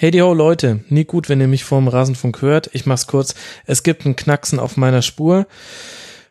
Hey 0.00 0.12
die 0.12 0.22
ho 0.22 0.32
Leute, 0.32 0.84
nie 0.90 1.04
gut, 1.04 1.28
wenn 1.28 1.40
ihr 1.40 1.48
mich 1.48 1.64
vorm 1.64 1.88
Rasenfunk 1.88 2.40
hört. 2.40 2.70
Ich 2.72 2.86
mach's 2.86 3.08
kurz. 3.08 3.34
Es 3.66 3.82
gibt 3.82 4.06
ein 4.06 4.14
Knacksen 4.14 4.60
auf 4.60 4.76
meiner 4.76 5.02
Spur. 5.02 5.48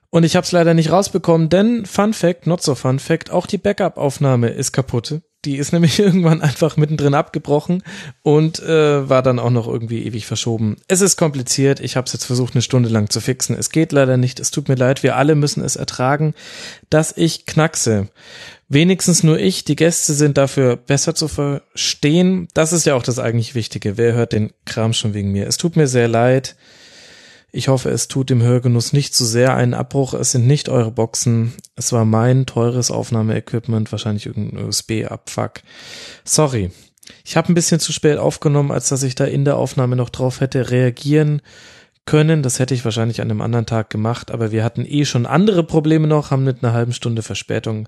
Und 0.10 0.24
ich 0.24 0.38
hab's 0.38 0.54
leider 0.54 0.74
nicht 0.74 0.90
rausbekommen, 0.90 1.50
denn 1.50 1.86
Fun 1.86 2.14
Fact, 2.14 2.48
not 2.48 2.64
so 2.64 2.76
Fun 2.76 2.98
Fact, 2.98 3.30
auch 3.30 3.46
die 3.46 3.58
Backup-Aufnahme 3.58 4.52
ist 4.52 4.72
kaputt. 4.72 5.20
Die 5.48 5.56
ist 5.56 5.72
nämlich 5.72 5.98
irgendwann 6.00 6.42
einfach 6.42 6.76
mittendrin 6.76 7.14
abgebrochen 7.14 7.82
und 8.22 8.60
äh, 8.60 9.08
war 9.08 9.24
dann 9.24 9.40
auch 9.40 9.50
noch 9.50 9.66
irgendwie 9.66 10.04
ewig 10.04 10.26
verschoben. 10.26 10.76
Es 10.90 11.00
ist 11.00 11.16
kompliziert. 11.16 11.80
Ich 11.80 11.96
habe 11.96 12.06
es 12.06 12.12
jetzt 12.12 12.26
versucht, 12.26 12.54
eine 12.54 12.62
Stunde 12.62 12.90
lang 12.90 13.10
zu 13.10 13.22
fixen. 13.22 13.56
Es 13.58 13.70
geht 13.70 13.94
leider 13.94 14.18
nicht. 14.18 14.42
Es 14.42 14.52
tut 14.52 14.68
mir 14.68 14.76
leid. 14.76 15.04
Wir 15.04 15.16
alle 15.16 15.36
müssen 15.36 15.64
es 15.64 15.78
ertragen, 15.78 16.36
dass 16.90 17.14
ich 17.16 17.46
knackse. 17.46 18.10
Wenigstens 18.68 19.24
nur 19.24 19.40
ich. 19.40 19.64
Die 19.64 19.78
Gäste 19.78 20.14
sind 20.14 20.38
dafür 20.38 20.76
besser 20.76 21.16
zu 21.16 21.30
verstehen. 21.30 22.50
Das 22.54 22.74
ist 22.74 22.86
ja 22.86 22.96
auch 22.96 23.04
das 23.04 23.18
eigentlich 23.18 23.56
Wichtige. 23.56 23.96
Wer 23.96 24.16
hört 24.16 24.34
den 24.34 24.52
Kram 24.66 24.92
schon 24.92 25.14
wegen 25.14 25.32
mir? 25.32 25.48
Es 25.48 25.56
tut 25.56 25.78
mir 25.78 25.88
sehr 25.88 26.10
leid. 26.10 26.58
Ich 27.52 27.70
hoffe, 27.70 27.90
es 27.90 28.08
tut 28.08 28.30
dem 28.30 28.42
Hörgenuss 28.42 28.94
nicht 28.94 29.16
zu 29.16 29.26
sehr 29.26 29.56
einen 29.56 29.74
Abbruch. 29.74 30.14
Es 30.14 30.32
sind 30.32 30.48
nicht 30.48 30.70
eure 30.70 30.92
Boxen. 30.92 31.54
Es 31.76 31.92
war 31.94 32.04
mein 32.06 32.46
teures 32.46 32.92
Aufnahmeequipment, 32.92 33.92
wahrscheinlich 33.92 34.26
irgendein 34.26 34.66
USB-Abfuck. 34.66 35.62
Sorry. 36.26 36.72
Ich 37.24 37.38
habe 37.38 37.52
ein 37.52 37.56
bisschen 37.56 37.80
zu 37.80 37.94
spät 37.94 38.18
aufgenommen, 38.18 38.72
als 38.72 38.90
dass 38.90 39.04
ich 39.04 39.16
da 39.16 39.24
in 39.24 39.46
der 39.46 39.58
Aufnahme 39.58 39.96
noch 39.96 40.10
drauf 40.10 40.42
hätte 40.42 40.72
reagieren 40.72 41.42
können. 42.06 42.44
Das 42.44 42.60
hätte 42.60 42.74
ich 42.74 42.84
wahrscheinlich 42.84 43.22
an 43.22 43.32
einem 43.32 43.42
anderen 43.42 43.66
Tag 43.66 43.90
gemacht, 43.90 44.30
aber 44.32 44.52
wir 44.52 44.64
hatten 44.64 44.86
eh 44.86 45.06
schon 45.06 45.26
andere 45.26 45.64
Probleme 45.64 46.08
noch, 46.08 46.32
haben 46.32 46.44
mit 46.44 46.64
einer 46.64 46.74
halben 46.74 46.94
Stunde 46.94 47.22
Verspätung 47.22 47.88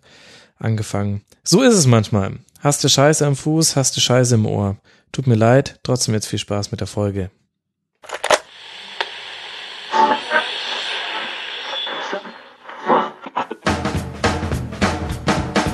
angefangen. 0.57 1.21
So 1.43 1.61
ist 1.61 1.75
es 1.75 1.85
manchmal. 1.85 2.37
Hast 2.59 2.83
du 2.83 2.89
Scheiße 2.89 3.25
am 3.25 3.35
Fuß, 3.35 3.75
hast 3.75 3.97
du 3.97 4.01
Scheiße 4.01 4.35
im 4.35 4.45
Ohr. 4.45 4.77
Tut 5.11 5.27
mir 5.27 5.35
leid, 5.35 5.79
trotzdem 5.83 6.13
jetzt 6.13 6.27
viel 6.27 6.39
Spaß 6.39 6.71
mit 6.71 6.79
der 6.79 6.87
Folge. 6.87 7.31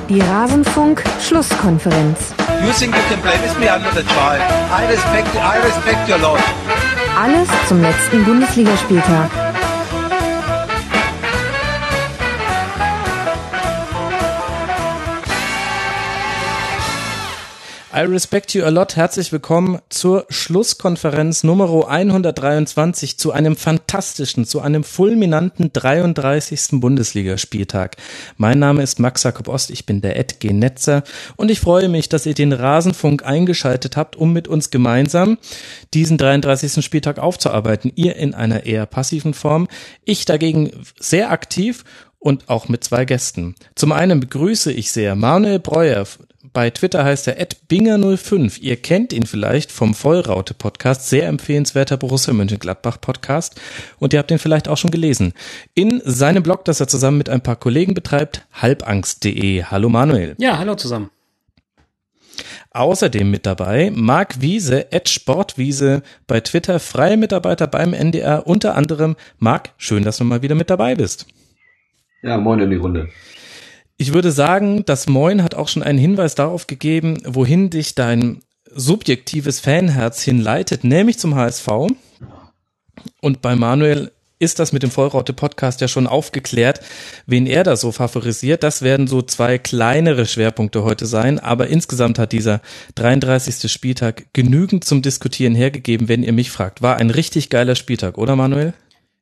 Die 0.09 0.21
Rasenfunk-Schlusskonferenz. 0.21 2.33
You 2.63 2.71
think 2.73 2.95
you 2.95 3.01
can 3.09 3.19
play 3.21 3.39
with 3.41 3.57
me? 3.59 3.67
I'm 3.67 3.81
not 3.81 3.97
a 3.97 4.03
child. 4.03 4.41
I 4.71 4.85
respect, 4.87 5.35
I 5.35 5.57
respect 5.65 6.07
your 6.07 6.19
lot. 6.19 6.39
Alles 7.19 7.49
zum 7.67 7.81
letzten 7.81 8.23
Bundesligaspieltag. 8.23 9.31
I 17.95 18.01
respect 18.01 18.53
you 18.53 18.65
a 18.65 18.69
lot. 18.69 18.97
Herzlich 18.97 19.31
willkommen 19.31 19.79
zur 19.87 20.25
Schlusskonferenz 20.27 21.45
Nummer 21.45 21.87
123 21.87 23.17
zu 23.17 23.31
einem 23.31 23.55
fantastischen, 23.55 24.43
zu 24.43 24.59
einem 24.59 24.83
fulminanten 24.83 25.71
33. 25.71 26.81
Bundesligaspieltag. 26.81 27.95
Mein 28.35 28.59
Name 28.59 28.83
ist 28.83 28.99
Max 28.99 29.23
Jakob 29.23 29.47
Ost, 29.47 29.69
ich 29.69 29.85
bin 29.85 30.01
der 30.01 30.19
Ed 30.19 30.43
Netzer 30.43 31.03
und 31.37 31.49
ich 31.49 31.61
freue 31.61 31.87
mich, 31.87 32.09
dass 32.09 32.25
ihr 32.25 32.33
den 32.33 32.51
Rasenfunk 32.51 33.23
eingeschaltet 33.23 33.95
habt, 33.95 34.17
um 34.17 34.33
mit 34.33 34.49
uns 34.49 34.71
gemeinsam 34.71 35.37
diesen 35.93 36.17
33. 36.17 36.83
Spieltag 36.83 37.17
aufzuarbeiten. 37.17 37.93
Ihr 37.95 38.17
in 38.17 38.33
einer 38.33 38.65
eher 38.65 38.87
passiven 38.87 39.33
Form, 39.33 39.69
ich 40.03 40.25
dagegen 40.25 40.69
sehr 40.99 41.31
aktiv 41.31 41.85
und 42.19 42.49
auch 42.49 42.67
mit 42.67 42.83
zwei 42.83 43.05
Gästen. 43.05 43.55
Zum 43.75 43.93
einen 43.93 44.19
begrüße 44.19 44.73
ich 44.73 44.91
sehr 44.91 45.15
Manuel 45.15 45.59
Breuer, 45.59 46.05
bei 46.55 46.69
Twitter 46.69 47.03
heißt 47.03 47.27
er 47.27 47.37
@binger05. 47.69 48.61
Ihr 48.61 48.77
kennt 48.77 49.11
ihn 49.11 49.25
vielleicht 49.25 49.73
vom 49.73 49.93
Vollraute 49.93 50.53
Podcast, 50.53 51.09
sehr 51.09 51.27
empfehlenswerter 51.27 51.97
Borussia 51.97 52.33
Mönchengladbach 52.33 53.01
Podcast 53.01 53.59
und 53.99 54.13
ihr 54.13 54.19
habt 54.19 54.31
ihn 54.31 54.39
vielleicht 54.39 54.69
auch 54.69 54.77
schon 54.77 54.89
gelesen. 54.89 55.33
In 55.73 56.01
seinem 56.05 56.43
Blog, 56.43 56.63
das 56.63 56.79
er 56.79 56.87
zusammen 56.87 57.17
mit 57.17 57.27
ein 57.27 57.41
paar 57.41 57.57
Kollegen 57.57 57.93
betreibt, 57.93 58.47
halbangst.de. 58.53 59.63
Hallo 59.63 59.89
Manuel. 59.89 60.35
Ja, 60.37 60.57
hallo 60.57 60.75
zusammen. 60.75 61.09
Außerdem 62.71 63.29
mit 63.29 63.45
dabei 63.45 63.91
Marc 63.93 64.39
Wiese, 64.39 64.87
at 64.93 65.09
Sportwiese 65.09 66.03
bei 66.25 66.39
Twitter, 66.39 66.79
freie 66.79 67.17
Mitarbeiter 67.17 67.67
beim 67.67 67.93
NDR, 67.93 68.47
unter 68.47 68.75
anderem. 68.75 69.17
Marc, 69.39 69.71
schön, 69.77 70.03
dass 70.03 70.17
du 70.17 70.23
mal 70.23 70.41
wieder 70.41 70.55
mit 70.55 70.69
dabei 70.69 70.95
bist. 70.95 71.27
Ja, 72.23 72.37
moin 72.37 72.61
in 72.61 72.69
die 72.69 72.77
Runde. 72.77 73.09
Ich 73.97 74.13
würde 74.13 74.31
sagen, 74.31 74.83
das 74.85 75.07
Moin 75.07 75.41
hat 75.41 75.55
auch 75.55 75.69
schon 75.69 75.83
einen 75.83 75.99
Hinweis 75.99 76.35
darauf 76.35 76.67
gegeben, 76.67 77.17
wohin 77.25 77.69
dich 77.69 77.95
dein 77.95 78.41
subjektives 78.69 79.61
Fanherz 79.61 80.21
hinleitet, 80.21 80.83
nämlich 80.83 81.17
zum 81.17 81.35
HSV. 81.35 81.67
Und 83.21 83.41
bei 83.41 83.55
Manuel 83.55 84.11
ist 84.37 84.59
das 84.59 84.73
mit 84.73 84.83
dem 84.83 84.91
Vollraute 84.91 85.31
Podcast 85.31 85.79
ja 85.79 85.87
schon 85.87 86.07
aufgeklärt, 86.07 86.81
wen 87.25 87.47
er 87.47 87.63
da 87.63 87.77
so 87.77 87.93
favorisiert. 87.93 88.63
Das 88.63 88.81
werden 88.81 89.07
so 89.07 89.21
zwei 89.21 89.57
kleinere 89.57 90.25
Schwerpunkte 90.25 90.83
heute 90.83 91.05
sein, 91.05 91.39
aber 91.39 91.67
insgesamt 91.67 92.19
hat 92.19 92.33
dieser 92.33 92.59
33. 92.95 93.71
Spieltag 93.71 94.25
genügend 94.33 94.83
zum 94.83 95.01
Diskutieren 95.01 95.55
hergegeben, 95.55 96.09
wenn 96.09 96.23
ihr 96.23 96.33
mich 96.33 96.51
fragt. 96.51 96.81
War 96.81 96.97
ein 96.97 97.11
richtig 97.11 97.49
geiler 97.49 97.75
Spieltag, 97.75 98.17
oder 98.17 98.35
Manuel? 98.35 98.73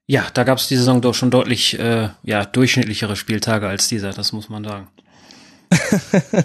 Ja, 0.06 0.26
da 0.34 0.44
gab 0.44 0.58
es 0.58 0.68
die 0.68 0.76
Saison 0.76 1.02
doch 1.02 1.14
schon 1.14 1.32
deutlich 1.32 1.80
äh, 1.80 2.10
ja, 2.24 2.46
durchschnittlichere 2.46 3.16
Spieltage 3.16 3.68
als 3.68 3.88
dieser, 3.88 4.12
das 4.12 4.34
muss 4.34 4.50
man 4.50 4.64
sagen. 4.64 4.88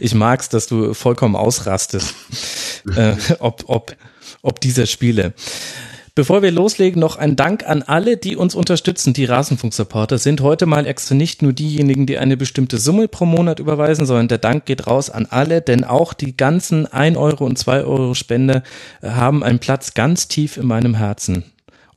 ich 0.00 0.14
mag's, 0.14 0.48
dass 0.50 0.66
du 0.66 0.92
vollkommen 0.92 1.34
ausrastest, 1.34 2.14
äh, 2.96 3.14
ob, 3.38 3.64
ob, 3.66 3.96
ob 4.42 4.60
dieser 4.60 4.86
Spiele. 4.86 5.32
Bevor 6.14 6.42
wir 6.42 6.50
loslegen, 6.50 7.00
noch 7.00 7.14
ein 7.16 7.36
Dank 7.36 7.64
an 7.64 7.84
alle, 7.84 8.16
die 8.16 8.34
uns 8.36 8.56
unterstützen. 8.56 9.12
Die 9.12 9.24
Rasenfunk-Supporter 9.24 10.18
sind 10.18 10.40
heute 10.40 10.66
mal 10.66 10.84
extra 10.84 11.14
nicht 11.14 11.42
nur 11.42 11.52
diejenigen, 11.52 12.06
die 12.06 12.18
eine 12.18 12.36
bestimmte 12.36 12.76
Summe 12.78 13.06
pro 13.06 13.24
Monat 13.24 13.60
überweisen, 13.60 14.04
sondern 14.04 14.26
der 14.26 14.38
Dank 14.38 14.66
geht 14.66 14.88
raus 14.88 15.10
an 15.10 15.26
alle, 15.30 15.62
denn 15.62 15.84
auch 15.84 16.14
die 16.14 16.36
ganzen 16.36 16.86
1 16.86 17.16
Euro 17.16 17.46
und 17.46 17.56
2 17.56 17.84
Euro 17.84 18.14
Spende 18.14 18.64
haben 19.00 19.44
einen 19.44 19.60
Platz 19.60 19.94
ganz 19.94 20.26
tief 20.26 20.56
in 20.56 20.66
meinem 20.66 20.96
Herzen. 20.96 21.44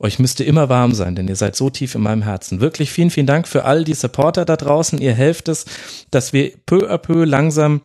Euch 0.02 0.18
müsste 0.18 0.42
immer 0.42 0.68
warm 0.68 0.94
sein, 0.94 1.14
denn 1.14 1.28
ihr 1.28 1.36
seid 1.36 1.54
so 1.54 1.70
tief 1.70 1.94
in 1.94 2.02
meinem 2.02 2.22
Herzen. 2.22 2.60
Wirklich 2.60 2.90
vielen, 2.90 3.10
vielen 3.10 3.28
Dank 3.28 3.46
für 3.46 3.64
all 3.64 3.84
die 3.84 3.94
Supporter 3.94 4.44
da 4.44 4.56
draußen. 4.56 5.00
Ihr 5.00 5.14
helft 5.14 5.48
es, 5.48 5.64
dass 6.10 6.32
wir 6.32 6.50
peu 6.66 6.90
à 6.90 6.98
peu 6.98 7.24
langsam 7.24 7.82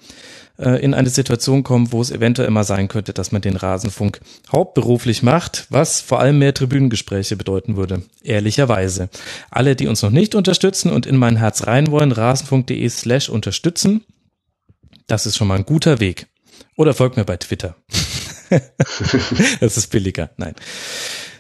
äh, 0.58 0.84
in 0.84 0.96
eine 0.96 1.12
Situation 1.12 1.62
kommen, 1.62 1.92
wo 1.92 2.02
es 2.02 2.10
eventuell 2.10 2.48
immer 2.48 2.64
sein 2.64 2.88
könnte, 2.88 3.14
dass 3.14 3.32
man 3.32 3.44
den 3.44 3.56
Rasenfunk 3.56 4.20
hauptberuflich 4.52 5.22
macht, 5.22 5.68
was 5.70 6.02
vor 6.02 6.20
allem 6.20 6.40
mehr 6.40 6.56
Tribünengespräche 6.56 7.36
bedeuten 7.36 7.78
würde. 7.78 8.02
Ehrlicherweise. 8.24 9.10
Alle, 9.52 9.76
die 9.76 9.86
uns 9.86 10.02
noch 10.02 10.10
nicht 10.10 10.34
unterstützen 10.34 10.92
und 10.92 11.06
in 11.06 11.18
mein 11.18 11.38
Herz 11.38 11.68
rein 11.68 11.92
wollen, 11.92 12.12
rasenfunk.de 12.12 12.90
slash 12.90 13.30
unterstützen. 13.30 14.04
Das 15.06 15.28
ist 15.28 15.38
schon 15.38 15.48
mal 15.48 15.60
ein 15.60 15.66
guter 15.66 16.00
Weg. 16.00 16.26
Oder 16.76 16.96
folgt 16.96 17.16
mir 17.16 17.26
bei 17.26 17.38
Twitter. 17.38 17.76
das 19.60 19.78
ist 19.78 19.92
billiger. 19.92 20.32
Nein. 20.38 20.56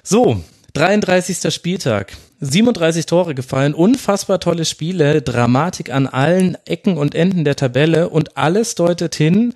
So, 0.04 0.44
33. 0.78 1.52
Spieltag. 1.52 2.16
37 2.40 3.08
Tore 3.08 3.34
gefallen, 3.34 3.74
unfassbar 3.74 4.40
tolle 4.40 4.64
Spiele, 4.64 5.24
Dramatik 5.24 5.92
an 5.92 6.06
allen 6.06 6.56
Ecken 6.66 6.98
und 6.98 7.16
Enden 7.16 7.46
der 7.46 7.56
Tabelle 7.56 8.10
und 8.10 8.38
alles 8.38 8.76
deutet 8.76 9.16
hin, 9.16 9.56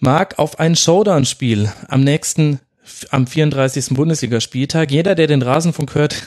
mag 0.00 0.40
auf 0.40 0.58
ein 0.58 0.74
Showdown-Spiel 0.74 1.70
am 1.86 2.02
nächsten, 2.02 2.58
am 3.10 3.28
34. 3.28 3.90
Bundesligaspieltag. 3.90 4.90
Jeder, 4.90 5.14
der 5.14 5.28
den 5.28 5.42
Rasenfunk 5.42 5.94
hört, 5.94 6.26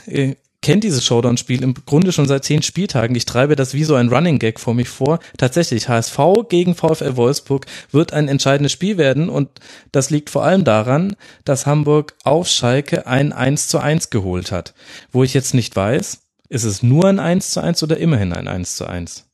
kennt 0.65 0.83
dieses 0.83 1.05
Showdown-Spiel 1.05 1.61
im 1.61 1.75
Grunde 1.85 2.11
schon 2.11 2.25
seit 2.25 2.43
zehn 2.43 2.63
Spieltagen. 2.63 3.15
Ich 3.15 3.25
treibe 3.25 3.55
das 3.55 3.75
wie 3.75 3.83
so 3.83 3.93
ein 3.93 4.09
Running 4.09 4.39
Gag 4.39 4.59
vor 4.59 4.73
mich 4.73 4.89
vor. 4.89 5.19
Tatsächlich, 5.37 5.87
HSV 5.89 6.17
gegen 6.49 6.73
VfL 6.73 7.17
Wolfsburg 7.17 7.67
wird 7.91 8.13
ein 8.13 8.27
entscheidendes 8.27 8.71
Spiel 8.71 8.97
werden 8.97 9.29
und 9.29 9.47
das 9.91 10.09
liegt 10.09 10.31
vor 10.31 10.43
allem 10.43 10.63
daran, 10.63 11.15
dass 11.43 11.67
Hamburg 11.67 12.15
auf 12.23 12.47
Schalke 12.47 13.05
ein 13.05 13.31
1 13.31 13.67
zu 13.67 13.77
1 13.77 14.09
geholt 14.09 14.51
hat. 14.51 14.73
Wo 15.11 15.23
ich 15.23 15.35
jetzt 15.35 15.53
nicht 15.53 15.75
weiß, 15.75 16.21
ist 16.49 16.63
es 16.63 16.81
nur 16.81 17.05
ein 17.05 17.19
1 17.19 17.51
zu 17.51 17.61
1 17.61 17.83
oder 17.83 17.97
immerhin 17.97 18.33
ein 18.33 18.47
1 18.47 18.75
zu 18.75 18.87
1? 18.87 19.27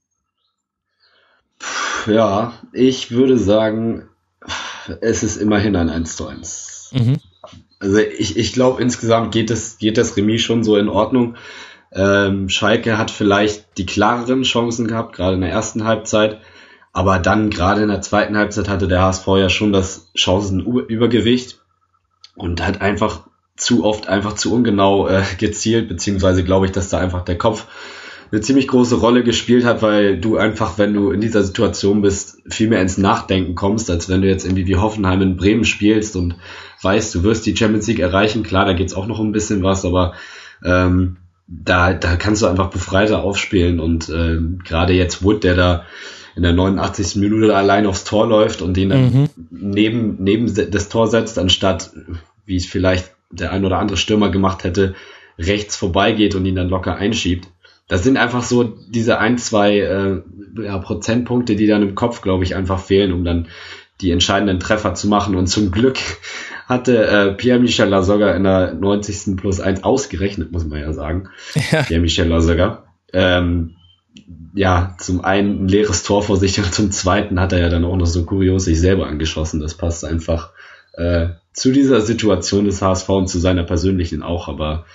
Ja, 2.08 2.60
ich 2.74 3.12
würde 3.12 3.38
sagen, 3.38 4.10
es 5.00 5.24
ist 5.24 5.38
immerhin 5.38 5.78
ein 5.78 5.90
1 5.90 6.14
zu 6.14 6.28
1. 6.28 6.90
Mhm. 6.92 7.22
Also 7.82 7.98
ich, 7.98 8.38
ich 8.38 8.54
glaube, 8.54 8.82
insgesamt 8.82 9.34
geht 9.34 9.50
das, 9.50 9.80
geht 9.80 9.98
das 9.98 10.16
Remis 10.16 10.42
schon 10.42 10.64
so 10.64 10.78
in 10.78 10.88
Ordnung. 10.88 11.36
Ähm, 11.92 12.48
Schalke 12.48 12.98
hat 12.98 13.10
vielleicht 13.10 13.78
die 13.78 13.88
klareren 13.88 14.44
Chancen 14.44 14.88
gehabt, 14.88 15.16
gerade 15.16 15.36
in 15.36 15.42
der 15.42 15.50
ersten 15.50 15.84
Halbzeit. 15.84 16.40
Aber 16.94 17.18
dann 17.18 17.50
gerade 17.50 17.82
in 17.82 17.90
der 17.90 18.02
zweiten 18.02 18.38
Halbzeit 18.38 18.70
hatte 18.70 18.88
der 18.88 19.02
HSV 19.02 19.28
ja 19.38 19.50
schon 19.50 19.74
das 19.74 20.12
Chancenübergewicht 20.14 21.60
und 22.36 22.66
hat 22.66 22.82
einfach 22.82 23.22
zu 23.58 23.84
oft 23.84 24.08
einfach 24.08 24.36
zu 24.36 24.54
ungenau 24.54 25.08
äh, 25.08 25.24
gezielt, 25.40 25.88
beziehungsweise 25.88 26.44
glaube 26.44 26.68
ich, 26.68 26.72
dass 26.72 26.90
da 26.90 27.00
einfach 27.00 27.24
der 27.24 27.38
Kopf 27.38 27.66
eine 28.32 28.42
ziemlich 28.42 28.68
große 28.68 28.96
Rolle 28.96 29.24
gespielt 29.24 29.66
hat, 29.66 29.82
weil 29.82 30.18
du 30.18 30.38
einfach, 30.38 30.78
wenn 30.78 30.94
du 30.94 31.12
in 31.12 31.20
dieser 31.20 31.44
Situation 31.44 32.02
bist, 32.02 32.38
viel 32.48 32.70
mehr 32.70 32.82
ins 32.82 32.98
Nachdenken 32.98 33.56
kommst, 33.56 33.90
als 33.90 34.08
wenn 34.08 34.22
du 34.22 34.30
jetzt 34.30 34.46
irgendwie 34.46 34.68
wie 34.68 34.78
Hoffenheim 34.78 35.22
in 35.22 35.36
Bremen 35.36 35.66
spielst 35.66 36.16
und 36.16 36.36
weißt, 36.82 37.16
du 37.16 37.24
wirst 37.24 37.46
die 37.46 37.56
Champions 37.56 37.88
League 37.88 38.00
erreichen. 38.00 38.44
Klar, 38.44 38.66
da 38.66 38.74
geht's 38.74 38.94
auch 38.94 39.08
noch 39.08 39.20
ein 39.20 39.32
bisschen 39.32 39.64
was, 39.64 39.86
aber 39.86 40.14
ähm, 40.64 41.18
da, 41.48 41.94
da 41.94 42.16
kannst 42.16 42.42
du 42.42 42.48
einfach 42.48 42.70
befreiter 42.70 43.24
aufspielen 43.24 43.80
und 43.80 44.10
ähm, 44.10 44.60
gerade 44.64 44.94
jetzt 44.94 45.24
Wood, 45.24 45.44
der 45.44 45.56
da 45.56 45.86
in 46.36 46.44
der 46.44 46.54
89. 46.54 47.18
Minute 47.18 47.56
allein 47.56 47.86
aufs 47.86 48.06
Tor 48.06 48.28
läuft 48.28 48.62
und 48.62 48.78
den 48.78 48.90
dann 48.90 49.14
mhm. 49.14 49.30
neben, 49.50 50.16
neben 50.20 50.54
das 50.72 50.88
Tor 50.88 51.08
setzt, 51.08 51.38
anstatt, 51.38 51.92
wie 52.46 52.56
es 52.56 52.66
vielleicht 52.66 53.12
der 53.32 53.52
ein 53.52 53.66
oder 53.66 53.80
andere 53.80 53.98
Stürmer 53.98 54.30
gemacht 54.30 54.64
hätte, 54.64 54.96
rechts 55.38 55.76
vorbeigeht 55.76 56.36
und 56.36 56.46
ihn 56.46 56.56
dann 56.56 56.70
locker 56.70 56.96
einschiebt. 56.96 57.48
Das 57.88 58.04
sind 58.04 58.18
einfach 58.18 58.44
so 58.44 58.64
diese 58.64 59.20
ein, 59.20 59.38
zwei 59.38 59.80
äh, 59.80 60.22
ja, 60.62 60.78
Prozentpunkte, 60.78 61.58
die 61.58 61.68
dann 61.68 61.82
im 61.82 61.96
Kopf, 61.96 62.22
glaube 62.22 62.46
ich, 62.46 62.56
einfach 62.56 62.80
fehlen, 62.80 63.12
um 63.12 63.26
dann 63.26 63.48
die 64.00 64.12
entscheidenden 64.12 64.60
Treffer 64.60 64.94
zu 64.94 65.10
machen. 65.10 65.36
Und 65.36 65.48
zum 65.48 65.72
Glück 65.72 66.00
hatte 66.72 67.06
äh, 67.06 67.34
Pierre-Michel 67.34 67.90
Lasogga 67.90 68.32
in 68.32 68.44
der 68.44 68.74
90. 68.74 69.36
plus 69.36 69.60
1 69.60 69.84
ausgerechnet, 69.84 70.52
muss 70.52 70.66
man 70.66 70.80
ja 70.80 70.94
sagen. 70.94 71.30
Ja. 71.72 71.84
Pierre-Michel 71.84 72.28
Lasogga. 72.28 72.86
Ähm, 73.14 73.76
ja, 74.54 74.96
zum 74.98 75.24
einen 75.24 75.64
ein 75.64 75.68
leeres 75.68 76.04
Tor 76.04 76.24
vor 76.24 76.38
sich 76.38 76.58
und 76.64 76.74
zum 76.74 76.92
zweiten 76.92 77.40
hat 77.40 77.54
er 77.54 77.60
ja 77.60 77.70
dann 77.70 77.86
auch 77.86 77.98
noch 77.98 78.06
so 78.06 78.26
kurios 78.26 78.66
sich 78.66 78.80
selber 78.80 79.08
angeschossen. 79.08 79.60
Das 79.60 79.76
passt 79.76 80.06
einfach 80.06 80.52
äh, 80.94 81.28
zu 81.54 81.72
dieser 81.72 82.02
Situation 82.02 82.66
des 82.66 82.82
HSV 82.82 83.10
und 83.10 83.28
zu 83.28 83.40
seiner 83.40 83.64
persönlichen 83.64 84.24
auch. 84.24 84.48
Aber 84.48 84.86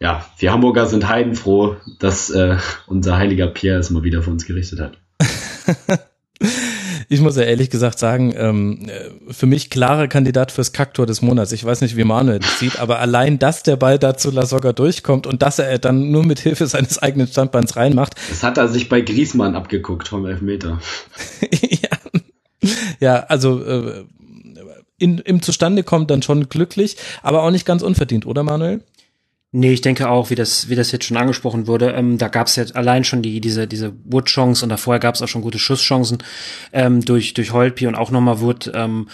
ja, 0.00 0.26
wir 0.38 0.52
Hamburger 0.52 0.86
sind 0.86 1.08
heidenfroh, 1.08 1.76
dass 2.00 2.30
äh, 2.30 2.56
unser 2.86 3.16
heiliger 3.16 3.46
Pierre 3.46 3.78
es 3.78 3.90
mal 3.90 4.02
wieder 4.02 4.22
für 4.22 4.30
uns 4.30 4.44
gerichtet 4.44 4.80
hat. 4.80 4.98
ich 7.08 7.20
muss 7.20 7.36
ja 7.36 7.42
ehrlich 7.42 7.70
gesagt 7.70 7.98
sagen, 7.98 8.34
ähm, 8.36 8.90
für 9.30 9.46
mich 9.46 9.70
klarer 9.70 10.08
Kandidat 10.08 10.52
fürs 10.52 10.72
Kaktor 10.72 11.06
des 11.06 11.22
Monats. 11.22 11.52
Ich 11.52 11.64
weiß 11.64 11.80
nicht, 11.80 11.96
wie 11.96 12.04
Manuel 12.04 12.40
das 12.40 12.58
sieht, 12.58 12.78
aber 12.78 12.98
allein, 12.98 13.38
dass 13.38 13.62
der 13.62 13.76
Ball 13.76 13.98
da 13.98 14.16
zu 14.16 14.30
Lasogga 14.30 14.72
durchkommt 14.72 15.26
und 15.26 15.42
dass 15.42 15.58
er 15.58 15.78
dann 15.78 16.10
nur 16.10 16.24
mit 16.24 16.40
Hilfe 16.40 16.66
seines 16.66 16.98
eigenen 16.98 17.26
Standbeins 17.28 17.76
reinmacht. 17.76 18.14
Das 18.28 18.42
hat 18.42 18.58
er 18.58 18.68
sich 18.68 18.88
bei 18.88 19.00
Griesmann 19.00 19.54
abgeguckt 19.54 20.08
vom 20.08 20.26
Elfmeter. 20.26 20.80
ja. 21.60 22.68
ja, 23.00 23.16
also 23.28 23.62
äh, 23.62 24.04
in, 24.98 25.18
im 25.18 25.42
Zustande 25.42 25.82
kommt 25.82 26.10
dann 26.10 26.22
schon 26.22 26.48
glücklich, 26.48 26.96
aber 27.22 27.42
auch 27.42 27.50
nicht 27.50 27.66
ganz 27.66 27.82
unverdient, 27.82 28.26
oder 28.26 28.42
Manuel? 28.42 28.82
Nee, 29.58 29.72
ich 29.72 29.80
denke 29.80 30.10
auch, 30.10 30.28
wie 30.28 30.34
das, 30.34 30.68
wie 30.68 30.74
das 30.74 30.92
jetzt 30.92 31.06
schon 31.06 31.16
angesprochen 31.16 31.66
wurde, 31.66 31.92
ähm, 31.92 32.18
da 32.18 32.28
gab 32.28 32.46
es 32.46 32.56
ja 32.56 32.64
allein 32.74 33.04
schon 33.04 33.22
die, 33.22 33.40
diese, 33.40 33.66
diese 33.66 33.94
Wood-Chance 34.04 34.66
und 34.66 34.68
davor 34.68 34.98
gab 34.98 35.14
es 35.14 35.22
auch 35.22 35.28
schon 35.28 35.40
gute 35.40 35.58
Schusschancen 35.58 36.18
ähm, 36.74 37.02
durch, 37.02 37.32
durch 37.32 37.54
Holpi 37.54 37.86
und 37.86 37.94
auch 37.94 38.10
nochmal 38.10 38.42
Wood. 38.42 38.70
Ähm, 38.74 39.08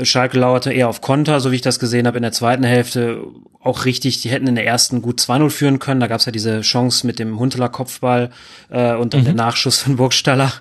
Schalke 0.00 0.38
lauerte 0.38 0.72
eher 0.72 0.88
auf 0.88 1.02
Konter, 1.02 1.40
so 1.40 1.52
wie 1.52 1.56
ich 1.56 1.60
das 1.60 1.78
gesehen 1.78 2.06
habe 2.06 2.16
in 2.16 2.22
der 2.22 2.32
zweiten 2.32 2.64
Hälfte. 2.64 3.22
Auch 3.60 3.84
richtig, 3.84 4.22
die 4.22 4.30
hätten 4.30 4.48
in 4.48 4.54
der 4.56 4.66
ersten 4.66 5.02
gut 5.02 5.20
2-0 5.20 5.50
führen 5.50 5.78
können. 5.78 6.00
Da 6.00 6.08
gab 6.08 6.18
es 6.18 6.26
ja 6.26 6.32
diese 6.32 6.62
Chance 6.62 7.06
mit 7.06 7.18
dem 7.18 7.38
Hunteler 7.38 7.68
Kopfball 7.68 8.30
äh, 8.70 8.94
und 8.94 9.12
dann 9.12 9.20
mhm. 9.20 9.26
der 9.26 9.34
Nachschuss 9.34 9.78
von 9.78 9.96
Burgstaller, 9.96 10.52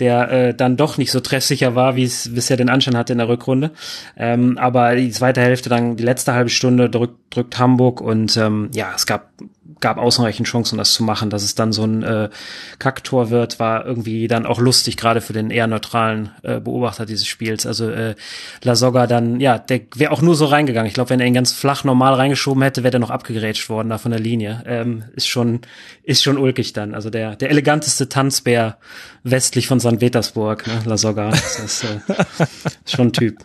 der 0.00 0.30
äh, 0.30 0.54
dann 0.54 0.76
doch 0.76 0.98
nicht 0.98 1.12
so 1.12 1.20
treffsicher 1.20 1.74
war, 1.76 1.96
wie 1.96 2.02
es 2.02 2.34
bisher 2.34 2.56
den 2.56 2.68
Anschein 2.68 2.96
hatte 2.96 3.12
in 3.12 3.18
der 3.18 3.28
Rückrunde. 3.28 3.70
Ähm, 4.16 4.58
aber 4.58 4.96
die 4.96 5.10
zweite 5.12 5.40
Hälfte, 5.40 5.70
dann 5.70 5.96
die 5.96 6.04
letzte 6.04 6.34
halbe 6.34 6.50
Stunde 6.50 6.90
drückt, 6.90 7.34
drückt 7.34 7.58
Hamburg 7.58 8.00
und 8.00 8.36
ähm, 8.36 8.68
ja, 8.72 8.92
es 8.94 9.06
gab 9.06 9.30
gab 9.80 9.98
ausreichend 9.98 10.48
Chancen, 10.48 10.78
das 10.78 10.94
zu 10.94 11.02
machen. 11.02 11.28
Dass 11.28 11.42
es 11.42 11.54
dann 11.54 11.72
so 11.72 11.84
ein 11.84 12.02
äh, 12.02 12.30
Kacktor 12.78 13.28
wird, 13.28 13.58
war 13.58 13.84
irgendwie 13.84 14.28
dann 14.28 14.46
auch 14.46 14.58
lustig, 14.58 14.96
gerade 14.96 15.20
für 15.20 15.34
den 15.34 15.50
eher 15.50 15.66
neutralen 15.66 16.30
äh, 16.42 16.60
Beobachter 16.60 17.04
dieses 17.04 17.26
Spiels. 17.26 17.66
Also 17.66 17.90
äh, 17.90 18.14
Lasogga 18.62 19.06
dann, 19.06 19.40
ja, 19.40 19.58
der 19.58 19.82
wäre 19.94 20.12
auch 20.12 20.22
nur 20.22 20.34
so 20.34 20.46
reingegangen. 20.46 20.86
Ich 20.86 20.94
glaube, 20.94 21.10
wenn 21.10 21.20
er 21.20 21.26
ihn 21.26 21.34
ganz 21.34 21.52
flach 21.52 21.84
normal 21.84 22.14
reingeschoben 22.14 22.62
hätte, 22.62 22.82
wäre 22.82 22.92
der 22.92 23.00
noch 23.00 23.10
abgegrätscht 23.10 23.68
worden 23.68 23.90
da 23.90 23.98
von 23.98 24.12
der 24.12 24.20
Linie. 24.20 24.62
Ähm, 24.66 25.04
ist 25.14 25.28
schon, 25.28 25.60
ist 26.02 26.22
schon 26.22 26.38
ulkig 26.38 26.72
dann. 26.72 26.94
Also 26.94 27.10
der, 27.10 27.36
der 27.36 27.50
eleganteste 27.50 28.08
Tanzbär 28.08 28.78
westlich 29.24 29.66
von 29.66 29.80
St. 29.80 29.98
Petersburg, 29.98 30.66
ne, 30.66 30.82
Lasogga. 30.86 31.30
Das 31.30 31.58
ist 31.58 31.84
äh, 31.84 31.98
schon 32.86 33.08
ein 33.08 33.12
Typ. 33.12 33.38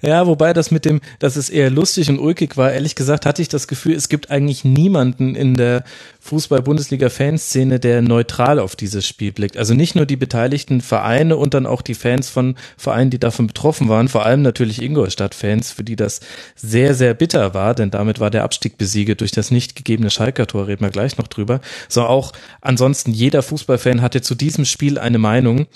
Ja, 0.00 0.28
wobei 0.28 0.52
das 0.52 0.70
mit 0.70 0.84
dem, 0.84 1.00
dass 1.18 1.34
es 1.34 1.50
eher 1.50 1.68
lustig 1.68 2.08
und 2.08 2.20
ulkig 2.20 2.56
war, 2.56 2.72
ehrlich 2.72 2.94
gesagt 2.94 3.26
hatte 3.26 3.42
ich 3.42 3.48
das 3.48 3.66
Gefühl, 3.66 3.94
es 3.94 4.08
gibt 4.08 4.30
eigentlich 4.30 4.64
niemanden 4.64 5.34
in 5.34 5.54
der 5.54 5.82
Fußball-Bundesliga-Fanszene, 6.20 7.80
der 7.80 8.00
neutral 8.00 8.60
auf 8.60 8.76
dieses 8.76 9.06
Spiel 9.06 9.32
blickt. 9.32 9.56
Also 9.56 9.74
nicht 9.74 9.96
nur 9.96 10.06
die 10.06 10.16
beteiligten 10.16 10.80
Vereine 10.80 11.36
und 11.36 11.54
dann 11.54 11.66
auch 11.66 11.82
die 11.82 11.94
Fans 11.94 12.28
von 12.28 12.54
Vereinen, 12.76 13.10
die 13.10 13.18
davon 13.18 13.48
betroffen 13.48 13.88
waren, 13.88 14.08
vor 14.08 14.24
allem 14.24 14.42
natürlich 14.42 14.80
Ingolstadt-Fans, 14.80 15.72
für 15.72 15.84
die 15.84 15.96
das 15.96 16.20
sehr, 16.54 16.94
sehr 16.94 17.14
bitter 17.14 17.54
war, 17.54 17.74
denn 17.74 17.90
damit 17.90 18.20
war 18.20 18.30
der 18.30 18.44
Abstieg 18.44 18.78
besiegelt 18.78 19.20
durch 19.20 19.32
das 19.32 19.50
nicht 19.50 19.74
gegebene 19.74 20.10
Schalker-Tor, 20.10 20.68
reden 20.68 20.84
wir 20.84 20.90
gleich 20.90 21.18
noch 21.18 21.28
drüber, 21.28 21.60
sondern 21.88 22.12
auch 22.12 22.32
ansonsten 22.60 23.10
jeder 23.10 23.42
Fußballfan 23.42 24.00
hatte 24.00 24.22
zu 24.22 24.36
diesem 24.36 24.64
Spiel 24.64 24.98
eine 24.98 25.18
Meinung 25.18 25.66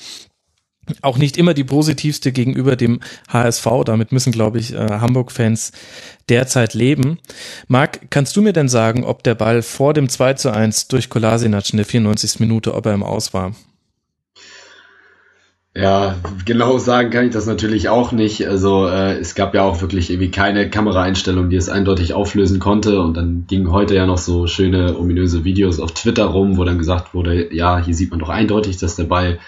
auch 1.02 1.18
nicht 1.18 1.36
immer 1.36 1.54
die 1.54 1.64
positivste 1.64 2.32
gegenüber 2.32 2.76
dem 2.76 3.00
HSV. 3.28 3.66
Damit 3.84 4.12
müssen, 4.12 4.32
glaube 4.32 4.58
ich, 4.58 4.74
äh, 4.74 4.76
Hamburg-Fans 4.76 5.72
derzeit 6.28 6.74
leben. 6.74 7.18
Marc, 7.66 8.10
kannst 8.10 8.36
du 8.36 8.42
mir 8.42 8.52
denn 8.52 8.68
sagen, 8.68 9.04
ob 9.04 9.22
der 9.22 9.34
Ball 9.34 9.62
vor 9.62 9.94
dem 9.94 10.08
2 10.08 10.34
zu 10.34 10.52
1 10.52 10.88
durch 10.88 11.08
Kolasinac 11.08 11.70
in 11.70 11.78
der 11.78 11.86
94. 11.86 12.40
Minute, 12.40 12.74
ob 12.74 12.86
er 12.86 12.94
im 12.94 13.02
Aus 13.02 13.32
war? 13.34 13.54
Ja, 15.78 16.16
genau 16.44 16.78
sagen 16.78 17.10
kann 17.10 17.26
ich 17.26 17.32
das 17.32 17.46
natürlich 17.46 17.88
auch 17.88 18.10
nicht. 18.10 18.48
Also 18.48 18.88
äh, 18.88 19.16
es 19.18 19.36
gab 19.36 19.54
ja 19.54 19.62
auch 19.62 19.80
wirklich 19.80 20.10
irgendwie 20.10 20.32
keine 20.32 20.68
Kameraeinstellung, 20.70 21.50
die 21.50 21.56
es 21.56 21.68
eindeutig 21.68 22.14
auflösen 22.14 22.58
konnte. 22.58 23.00
Und 23.00 23.16
dann 23.16 23.44
gingen 23.46 23.70
heute 23.70 23.94
ja 23.94 24.04
noch 24.04 24.18
so 24.18 24.48
schöne 24.48 24.98
ominöse 24.98 25.44
Videos 25.44 25.78
auf 25.78 25.92
Twitter 25.92 26.24
rum, 26.24 26.56
wo 26.56 26.64
dann 26.64 26.78
gesagt 26.78 27.14
wurde, 27.14 27.54
ja, 27.54 27.78
hier 27.78 27.94
sieht 27.94 28.10
man 28.10 28.18
doch 28.18 28.28
eindeutig, 28.28 28.78
dass 28.78 28.96
der 28.96 29.04
Ball 29.04 29.38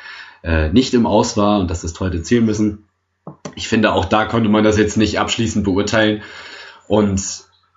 äh, 0.42 0.70
nicht 0.70 0.94
im 0.94 1.06
Aus 1.06 1.36
war 1.36 1.60
und 1.60 1.70
dass 1.70 1.82
das 1.82 1.98
heute 2.00 2.22
zählen 2.22 2.44
müssen. 2.44 2.84
Ich 3.54 3.68
finde, 3.68 3.92
auch 3.92 4.04
da 4.04 4.24
konnte 4.24 4.48
man 4.48 4.64
das 4.64 4.78
jetzt 4.78 4.96
nicht 4.96 5.18
abschließend 5.18 5.64
beurteilen. 5.64 6.22
Und 6.88 7.22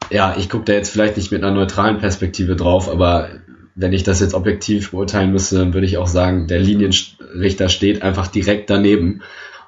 ja, 0.10 0.36
ich 0.38 0.50
gucke 0.50 0.66
da 0.66 0.74
jetzt 0.74 0.90
vielleicht 0.90 1.18
nicht 1.18 1.32
mit 1.32 1.44
einer 1.44 1.54
neutralen 1.54 1.98
Perspektive 1.98 2.56
drauf, 2.56 2.90
aber 2.90 3.30
wenn 3.76 3.94
ich 3.94 4.04
das 4.04 4.20
jetzt 4.20 4.34
objektiv 4.34 4.92
beurteilen 4.92 5.32
müsste, 5.32 5.58
dann 5.58 5.74
würde 5.74 5.88
ich 5.88 5.98
auch 5.98 6.08
sagen, 6.08 6.48
der 6.48 6.60
Linienrichter 6.60 7.70
steht 7.70 8.02
einfach 8.02 8.28
direkt 8.28 8.70
daneben. 8.70 9.22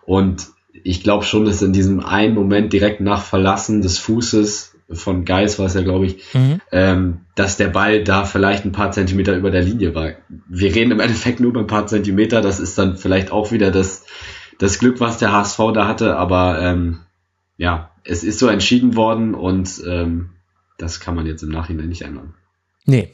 Und 0.05 0.47
ich 0.83 1.01
glaube 1.01 1.25
schon, 1.25 1.45
dass 1.45 1.61
in 1.61 1.73
diesem 1.73 1.99
einen 1.99 2.35
Moment 2.35 2.71
direkt 2.73 3.01
nach 3.01 3.23
Verlassen 3.23 3.81
des 3.81 3.97
Fußes 3.97 4.74
von 4.89 5.25
Geis 5.25 5.57
war 5.57 5.65
es 5.65 5.73
ja, 5.73 5.81
glaube 5.81 6.05
ich, 6.05 6.33
mhm. 6.33 6.61
ähm, 6.71 7.21
dass 7.35 7.57
der 7.57 7.69
Ball 7.69 8.03
da 8.03 8.25
vielleicht 8.25 8.65
ein 8.65 8.71
paar 8.71 8.91
Zentimeter 8.91 9.35
über 9.35 9.51
der 9.51 9.63
Linie 9.63 9.95
war. 9.95 10.11
Wir 10.47 10.75
reden 10.75 10.91
im 10.91 10.99
Endeffekt 10.99 11.39
nur 11.39 11.49
über 11.49 11.59
ein 11.59 11.67
paar 11.67 11.87
Zentimeter, 11.87 12.41
das 12.41 12.59
ist 12.59 12.77
dann 12.77 12.97
vielleicht 12.97 13.31
auch 13.31 13.51
wieder 13.51 13.71
das, 13.71 14.05
das 14.59 14.79
Glück, 14.79 14.99
was 14.99 15.17
der 15.17 15.31
HSV 15.31 15.59
da 15.73 15.87
hatte, 15.87 16.17
aber 16.17 16.61
ähm, 16.61 16.99
ja, 17.57 17.91
es 18.03 18.23
ist 18.23 18.39
so 18.39 18.47
entschieden 18.47 18.95
worden 18.95 19.33
und 19.33 19.81
ähm, 19.87 20.31
das 20.77 20.99
kann 20.99 21.15
man 21.15 21.25
jetzt 21.25 21.41
im 21.41 21.49
Nachhinein 21.49 21.89
nicht 21.89 22.03
ändern. 22.03 22.35
Nee, 22.85 23.09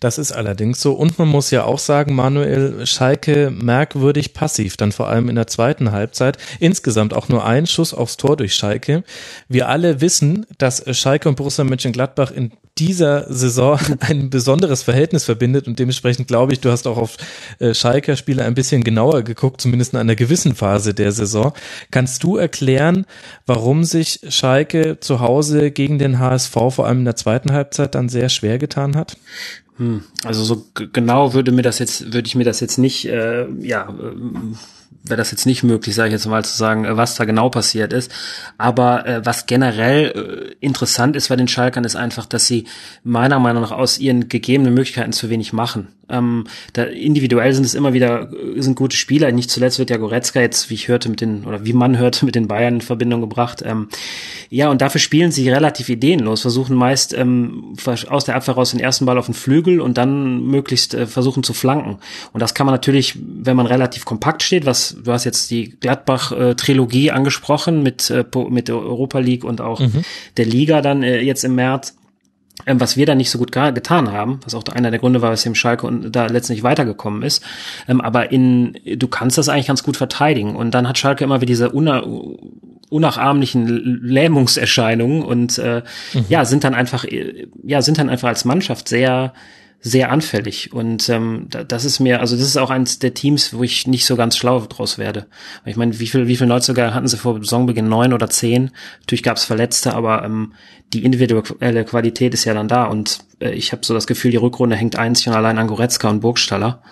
das 0.00 0.18
ist 0.18 0.32
allerdings 0.32 0.80
so. 0.80 0.92
Und 0.92 1.18
man 1.18 1.28
muss 1.28 1.50
ja 1.50 1.64
auch 1.64 1.78
sagen, 1.78 2.14
Manuel 2.14 2.86
Schalke 2.86 3.50
merkwürdig 3.50 4.32
passiv, 4.32 4.76
dann 4.76 4.92
vor 4.92 5.08
allem 5.08 5.28
in 5.28 5.34
der 5.34 5.48
zweiten 5.48 5.90
Halbzeit. 5.90 6.38
Insgesamt 6.60 7.14
auch 7.14 7.28
nur 7.28 7.44
ein 7.44 7.66
Schuss 7.66 7.92
aufs 7.92 8.16
Tor 8.16 8.36
durch 8.36 8.54
Schalke. 8.54 9.02
Wir 9.48 9.68
alle 9.68 10.00
wissen, 10.00 10.46
dass 10.58 10.84
Schalke 10.96 11.28
und 11.28 11.36
Borussia 11.36 11.64
Mönchengladbach 11.64 12.30
in 12.30 12.52
dieser 12.78 13.32
Saison 13.32 13.78
ein 14.00 14.30
besonderes 14.30 14.82
Verhältnis 14.82 15.24
verbindet 15.24 15.66
und 15.66 15.78
dementsprechend 15.78 16.28
glaube 16.28 16.52
ich, 16.52 16.60
du 16.60 16.70
hast 16.70 16.86
auch 16.86 16.96
auf 16.96 17.16
äh, 17.58 17.74
Schalker 17.74 18.16
Spiele 18.16 18.44
ein 18.44 18.54
bisschen 18.54 18.84
genauer 18.84 19.22
geguckt, 19.22 19.60
zumindest 19.60 19.92
in 19.92 19.98
einer 19.98 20.16
gewissen 20.16 20.54
Phase 20.54 20.94
der 20.94 21.12
Saison. 21.12 21.52
Kannst 21.90 22.22
du 22.22 22.36
erklären, 22.36 23.06
warum 23.46 23.84
sich 23.84 24.20
Schalke 24.28 24.98
zu 25.00 25.20
Hause 25.20 25.70
gegen 25.70 25.98
den 25.98 26.18
HSV 26.18 26.52
vor 26.52 26.86
allem 26.86 27.00
in 27.00 27.04
der 27.04 27.16
zweiten 27.16 27.52
Halbzeit 27.52 27.94
dann 27.94 28.08
sehr 28.08 28.28
schwer 28.28 28.58
getan 28.58 28.96
hat? 28.96 29.16
Hm, 29.76 30.02
also 30.24 30.42
so 30.44 30.66
genau 30.74 31.34
würde 31.34 31.52
mir 31.52 31.62
das 31.62 31.78
jetzt, 31.78 32.12
würde 32.12 32.26
ich 32.26 32.34
mir 32.34 32.44
das 32.44 32.60
jetzt 32.60 32.78
nicht, 32.78 33.06
äh, 33.06 33.46
ja, 33.60 33.88
äh, 33.88 34.56
wäre 35.08 35.18
das 35.18 35.30
jetzt 35.30 35.46
nicht 35.46 35.62
möglich, 35.62 35.94
sage 35.94 36.08
ich 36.08 36.12
jetzt 36.12 36.26
mal 36.26 36.44
zu 36.44 36.56
sagen, 36.56 36.84
äh, 36.84 36.96
was 36.96 37.14
da 37.14 37.24
genau 37.24 37.48
passiert 37.50 37.92
ist. 37.92 38.10
Aber 38.56 39.06
äh, 39.06 39.24
was 39.24 39.46
generell 39.46 40.54
äh, 40.60 40.64
interessant 40.64 41.16
ist 41.16 41.28
bei 41.28 41.36
den 41.36 41.48
Schalkern, 41.48 41.84
ist 41.84 41.96
einfach, 41.96 42.26
dass 42.26 42.46
sie 42.46 42.66
meiner 43.04 43.38
Meinung 43.38 43.62
nach 43.62 43.72
aus 43.72 43.98
ihren 43.98 44.28
gegebenen 44.28 44.74
Möglichkeiten 44.74 45.12
zu 45.12 45.30
wenig 45.30 45.52
machen. 45.52 45.88
Ähm, 46.08 46.44
da 46.72 46.84
individuell 46.84 47.52
sind 47.52 47.64
es 47.64 47.74
immer 47.74 47.92
wieder 47.92 48.30
sind 48.56 48.76
gute 48.76 48.96
Spieler. 48.96 49.30
Nicht 49.32 49.50
zuletzt 49.50 49.78
wird 49.78 49.90
ja 49.90 49.96
Goretzka 49.96 50.40
jetzt, 50.40 50.70
wie 50.70 50.74
ich 50.74 50.88
hörte, 50.88 51.08
mit 51.08 51.20
den 51.20 51.44
oder 51.44 51.64
wie 51.64 51.72
man 51.72 51.98
hörte, 51.98 52.24
mit 52.24 52.34
den 52.34 52.48
Bayern 52.48 52.76
in 52.76 52.80
Verbindung 52.80 53.20
gebracht. 53.20 53.62
Ähm, 53.64 53.88
ja, 54.50 54.70
und 54.70 54.80
dafür 54.80 55.00
spielen 55.00 55.30
sie 55.30 55.50
relativ 55.50 55.88
ideenlos, 55.88 56.42
versuchen 56.42 56.74
meist 56.76 57.12
ähm, 57.12 57.74
aus 58.08 58.24
der 58.24 58.36
Abwehr 58.36 58.54
raus 58.54 58.70
den 58.70 58.80
ersten 58.80 59.04
Ball 59.04 59.18
auf 59.18 59.26
den 59.26 59.34
Flügel 59.34 59.80
und 59.80 59.98
dann 59.98 60.44
möglichst 60.46 60.94
äh, 60.94 61.06
versuchen 61.06 61.42
zu 61.42 61.52
flanken. 61.52 61.98
Und 62.32 62.40
das 62.40 62.54
kann 62.54 62.66
man 62.66 62.74
natürlich, 62.74 63.14
wenn 63.18 63.56
man 63.56 63.66
relativ 63.66 64.04
kompakt 64.04 64.42
steht, 64.42 64.64
was 64.64 64.96
du 65.02 65.12
hast 65.12 65.24
jetzt 65.24 65.50
die 65.50 65.76
Gladbach-Trilogie 65.80 67.10
angesprochen 67.10 67.82
mit 67.82 68.10
äh, 68.10 68.24
mit 68.48 68.68
der 68.68 68.76
Europa 68.76 69.18
League 69.18 69.44
und 69.44 69.60
auch 69.60 69.80
mhm. 69.80 70.02
der 70.36 70.46
Liga 70.46 70.80
dann 70.80 71.02
äh, 71.02 71.20
jetzt 71.20 71.44
im 71.44 71.54
März 71.54 71.97
was 72.66 72.96
wir 72.96 73.06
da 73.06 73.14
nicht 73.14 73.30
so 73.30 73.38
gut 73.38 73.52
getan 73.52 74.12
haben, 74.12 74.40
was 74.44 74.54
auch 74.54 74.64
einer 74.72 74.90
der 74.90 75.00
Gründe 75.00 75.22
war, 75.22 75.32
weswegen 75.32 75.54
Schalke 75.54 75.86
und 75.86 76.12
da 76.12 76.26
letztendlich 76.26 76.62
weitergekommen 76.62 77.22
ist. 77.22 77.42
Ähm, 77.86 78.00
aber 78.00 78.32
in, 78.32 78.78
du 78.84 79.08
kannst 79.08 79.38
das 79.38 79.48
eigentlich 79.48 79.68
ganz 79.68 79.82
gut 79.82 79.96
verteidigen. 79.96 80.56
Und 80.56 80.72
dann 80.72 80.88
hat 80.88 80.98
Schalke 80.98 81.24
immer 81.24 81.36
wieder 81.40 81.46
diese 81.46 81.70
una, 81.70 82.04
unnachahmlichen 82.90 83.66
Lähmungserscheinungen 84.02 85.22
und 85.22 85.58
äh, 85.58 85.82
mhm. 86.14 86.24
ja, 86.28 86.44
sind 86.44 86.64
dann 86.64 86.74
einfach, 86.74 87.04
ja, 87.62 87.82
sind 87.82 87.98
dann 87.98 88.10
einfach 88.10 88.28
als 88.28 88.44
Mannschaft 88.44 88.88
sehr, 88.88 89.32
sehr 89.80 90.10
anfällig. 90.10 90.72
Und 90.72 91.08
ähm, 91.08 91.48
das 91.50 91.84
ist 91.84 92.00
mir, 92.00 92.20
also 92.20 92.36
das 92.36 92.46
ist 92.46 92.56
auch 92.56 92.70
eines 92.70 92.98
der 92.98 93.14
Teams, 93.14 93.54
wo 93.54 93.62
ich 93.62 93.86
nicht 93.86 94.06
so 94.06 94.16
ganz 94.16 94.36
schlau 94.36 94.60
draus 94.60 94.98
werde. 94.98 95.26
Ich 95.64 95.76
meine, 95.76 95.98
wie 96.00 96.08
viel, 96.08 96.26
wie 96.26 96.36
viel 96.36 96.48
Neuzugänge 96.48 96.94
hatten 96.94 97.06
sie 97.06 97.16
vor 97.16 97.38
Saisonbeginn? 97.38 97.88
Neun 97.88 98.12
oder 98.12 98.28
zehn? 98.28 98.70
Natürlich 99.00 99.22
gab 99.22 99.36
es 99.36 99.44
Verletzte, 99.44 99.94
aber 99.94 100.24
ähm, 100.24 100.54
die 100.92 101.04
individuelle 101.04 101.84
Qualität 101.84 102.34
ist 102.34 102.44
ja 102.44 102.54
dann 102.54 102.66
da. 102.66 102.84
Und 102.84 103.20
äh, 103.40 103.50
ich 103.50 103.70
habe 103.70 103.84
so 103.84 103.94
das 103.94 104.08
Gefühl, 104.08 104.32
die 104.32 104.36
Rückrunde 104.36 104.74
hängt 104.74 104.96
einzig 104.96 105.28
und 105.28 105.34
allein 105.34 105.58
an 105.58 105.68
Goretzka 105.68 106.08
und 106.10 106.20
Burgstaller 106.20 106.82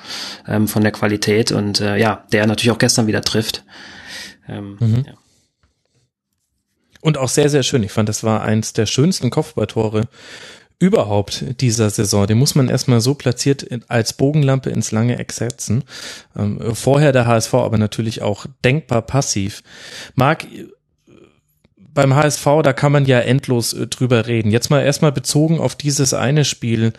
ähm, 0.46 0.68
von 0.68 0.82
der 0.82 0.92
Qualität. 0.92 1.50
Und 1.50 1.80
äh, 1.80 1.96
ja, 1.96 2.24
der 2.30 2.46
natürlich 2.46 2.70
auch 2.70 2.78
gestern 2.78 3.08
wieder 3.08 3.22
trifft. 3.22 3.64
Ähm, 4.48 4.76
mhm. 4.78 5.04
ja. 5.06 5.14
Und 7.00 7.18
auch 7.18 7.28
sehr, 7.28 7.48
sehr 7.48 7.62
schön. 7.62 7.82
Ich 7.82 7.92
fand, 7.92 8.08
das 8.08 8.24
war 8.24 8.42
eins 8.42 8.72
der 8.72 8.86
schönsten 8.86 9.30
Kopfballtore 9.30 10.08
überhaupt 10.78 11.60
dieser 11.60 11.90
Saison. 11.90 12.26
Den 12.26 12.38
muss 12.38 12.54
man 12.54 12.68
erstmal 12.68 13.00
so 13.00 13.14
platziert 13.14 13.66
als 13.88 14.12
Bogenlampe 14.12 14.70
ins 14.70 14.92
lange 14.92 15.18
Eck 15.18 15.32
setzen. 15.32 15.84
Ähm, 16.36 16.74
vorher 16.74 17.12
der 17.12 17.26
HSV, 17.26 17.54
aber 17.54 17.78
natürlich 17.78 18.22
auch 18.22 18.46
denkbar 18.64 19.02
passiv. 19.02 19.62
Marc, 20.14 20.46
beim 21.78 22.14
HSV, 22.14 22.44
da 22.62 22.72
kann 22.72 22.92
man 22.92 23.06
ja 23.06 23.18
endlos 23.18 23.72
äh, 23.72 23.88
drüber 23.88 24.26
reden. 24.26 24.52
Jetzt 24.52 24.70
mal 24.70 24.82
erstmal 24.82 25.12
bezogen 25.12 25.58
auf 25.58 25.74
dieses 25.74 26.14
eine 26.14 26.44
Spiel. 26.44 26.92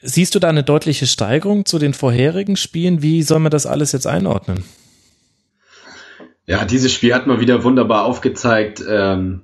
Siehst 0.00 0.34
du 0.34 0.38
da 0.38 0.48
eine 0.48 0.62
deutliche 0.62 1.06
Steigerung 1.06 1.66
zu 1.66 1.78
den 1.78 1.92
vorherigen 1.92 2.56
Spielen? 2.56 3.02
Wie 3.02 3.22
soll 3.22 3.40
man 3.40 3.50
das 3.50 3.66
alles 3.66 3.92
jetzt 3.92 4.06
einordnen? 4.06 4.64
Ja, 6.46 6.64
dieses 6.64 6.92
Spiel 6.92 7.12
hat 7.12 7.26
mal 7.26 7.40
wieder 7.40 7.64
wunderbar 7.64 8.04
aufgezeigt, 8.04 8.82
ähm, 8.88 9.42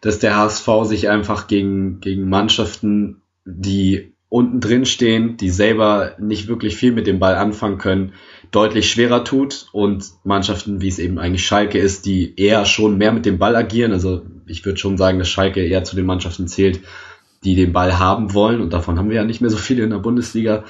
dass 0.00 0.18
der 0.18 0.36
HSV 0.36 0.68
sich 0.84 1.08
einfach 1.08 1.46
gegen, 1.46 2.00
gegen 2.00 2.28
Mannschaften, 2.28 3.22
die 3.44 4.12
unten 4.28 4.60
drin 4.60 4.86
stehen, 4.86 5.36
die 5.36 5.50
selber 5.50 6.14
nicht 6.18 6.46
wirklich 6.46 6.76
viel 6.76 6.92
mit 6.92 7.06
dem 7.06 7.18
Ball 7.18 7.34
anfangen 7.34 7.78
können, 7.78 8.12
deutlich 8.52 8.88
schwerer 8.90 9.24
tut 9.24 9.66
und 9.72 10.04
Mannschaften, 10.24 10.80
wie 10.80 10.88
es 10.88 11.00
eben 11.00 11.18
eigentlich 11.18 11.44
Schalke 11.44 11.78
ist, 11.78 12.06
die 12.06 12.34
eher 12.36 12.64
schon 12.64 12.96
mehr 12.96 13.12
mit 13.12 13.26
dem 13.26 13.38
Ball 13.38 13.56
agieren. 13.56 13.92
Also 13.92 14.22
ich 14.46 14.64
würde 14.64 14.78
schon 14.78 14.96
sagen, 14.96 15.18
dass 15.18 15.28
Schalke 15.28 15.64
eher 15.64 15.82
zu 15.82 15.96
den 15.96 16.06
Mannschaften 16.06 16.46
zählt, 16.46 16.80
die 17.42 17.56
den 17.56 17.72
Ball 17.72 17.98
haben 17.98 18.32
wollen 18.32 18.60
und 18.60 18.72
davon 18.72 18.98
haben 18.98 19.08
wir 19.08 19.16
ja 19.16 19.24
nicht 19.24 19.40
mehr 19.40 19.50
so 19.50 19.56
viele 19.56 19.82
in 19.82 19.90
der 19.90 19.98
Bundesliga. 19.98 20.64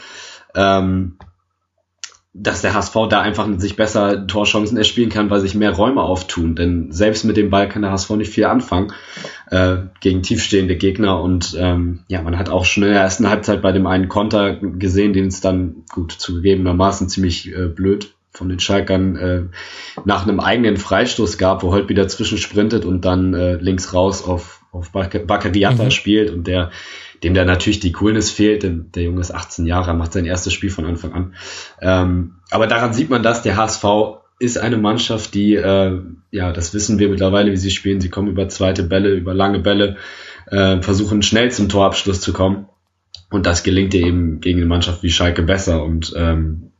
Ähm, 0.54 1.16
dass 2.42 2.62
der 2.62 2.72
HSV 2.72 2.94
da 3.10 3.20
einfach 3.20 3.46
sich 3.58 3.76
besser 3.76 4.26
Torchancen 4.26 4.78
erspielen 4.78 5.10
kann, 5.10 5.28
weil 5.28 5.40
sich 5.40 5.54
mehr 5.54 5.72
Räume 5.72 6.02
auftun. 6.02 6.56
Denn 6.56 6.90
selbst 6.90 7.24
mit 7.24 7.36
dem 7.36 7.50
Ball 7.50 7.68
kann 7.68 7.82
der 7.82 7.90
HSV 7.90 8.10
nicht 8.10 8.32
viel 8.32 8.46
anfangen 8.46 8.92
äh, 9.50 9.76
gegen 10.00 10.22
tiefstehende 10.22 10.76
Gegner. 10.76 11.20
Und 11.20 11.54
ähm, 11.58 12.00
ja, 12.08 12.22
man 12.22 12.38
hat 12.38 12.48
auch 12.48 12.64
schon 12.64 12.84
in 12.84 12.92
der 12.92 13.02
ersten 13.02 13.28
Halbzeit 13.28 13.60
bei 13.60 13.72
dem 13.72 13.86
einen 13.86 14.08
Konter 14.08 14.56
gesehen, 14.56 15.12
den 15.12 15.26
es 15.26 15.42
dann 15.42 15.84
gut 15.92 16.12
zugegebenermaßen 16.12 17.10
ziemlich 17.10 17.54
äh, 17.54 17.66
blöd 17.66 18.14
von 18.32 18.48
den 18.48 18.60
Schalkern 18.60 19.16
äh, 19.16 19.42
nach 20.04 20.22
einem 20.22 20.40
eigenen 20.40 20.78
Freistoß 20.78 21.36
gab, 21.36 21.62
wo 21.62 21.72
Holt 21.72 21.88
wieder 21.90 22.08
zwischensprintet 22.08 22.86
und 22.86 23.04
dann 23.04 23.34
äh, 23.34 23.56
links 23.56 23.92
raus 23.92 24.24
auf, 24.24 24.62
auf 24.72 24.92
Bakadiata 24.92 25.84
mhm. 25.84 25.90
spielt 25.90 26.30
und 26.30 26.46
der 26.46 26.70
dem 27.22 27.34
da 27.34 27.44
natürlich 27.44 27.80
die 27.80 27.92
Coolness 27.92 28.30
fehlt, 28.30 28.62
denn 28.62 28.90
der 28.94 29.04
Junge 29.04 29.20
ist 29.20 29.34
18 29.34 29.66
Jahre, 29.66 29.94
macht 29.94 30.12
sein 30.12 30.24
erstes 30.24 30.52
Spiel 30.52 30.70
von 30.70 30.86
Anfang 30.86 31.12
an. 31.12 31.34
Ähm, 31.80 32.36
aber 32.50 32.66
daran 32.66 32.92
sieht 32.92 33.10
man 33.10 33.22
das, 33.22 33.42
der 33.42 33.56
HSV 33.56 33.84
ist 34.38 34.58
eine 34.58 34.78
Mannschaft, 34.78 35.34
die, 35.34 35.54
äh, 35.54 36.00
ja, 36.30 36.52
das 36.52 36.72
wissen 36.72 36.98
wir 36.98 37.10
mittlerweile, 37.10 37.52
wie 37.52 37.58
sie 37.58 37.70
spielen. 37.70 38.00
Sie 38.00 38.08
kommen 38.08 38.28
über 38.28 38.48
zweite 38.48 38.82
Bälle, 38.82 39.10
über 39.10 39.34
lange 39.34 39.58
Bälle, 39.60 39.96
äh, 40.46 40.80
versuchen 40.80 41.20
schnell 41.22 41.50
zum 41.52 41.68
Torabschluss 41.68 42.22
zu 42.22 42.32
kommen. 42.32 42.66
Und 43.30 43.44
das 43.44 43.62
gelingt 43.62 43.92
dir 43.92 44.04
eben 44.04 44.40
gegen 44.40 44.58
eine 44.58 44.66
Mannschaft 44.66 45.02
wie 45.02 45.10
Schalke 45.10 45.42
besser. 45.42 45.84
Und 45.84 46.14
ähm, 46.16 46.70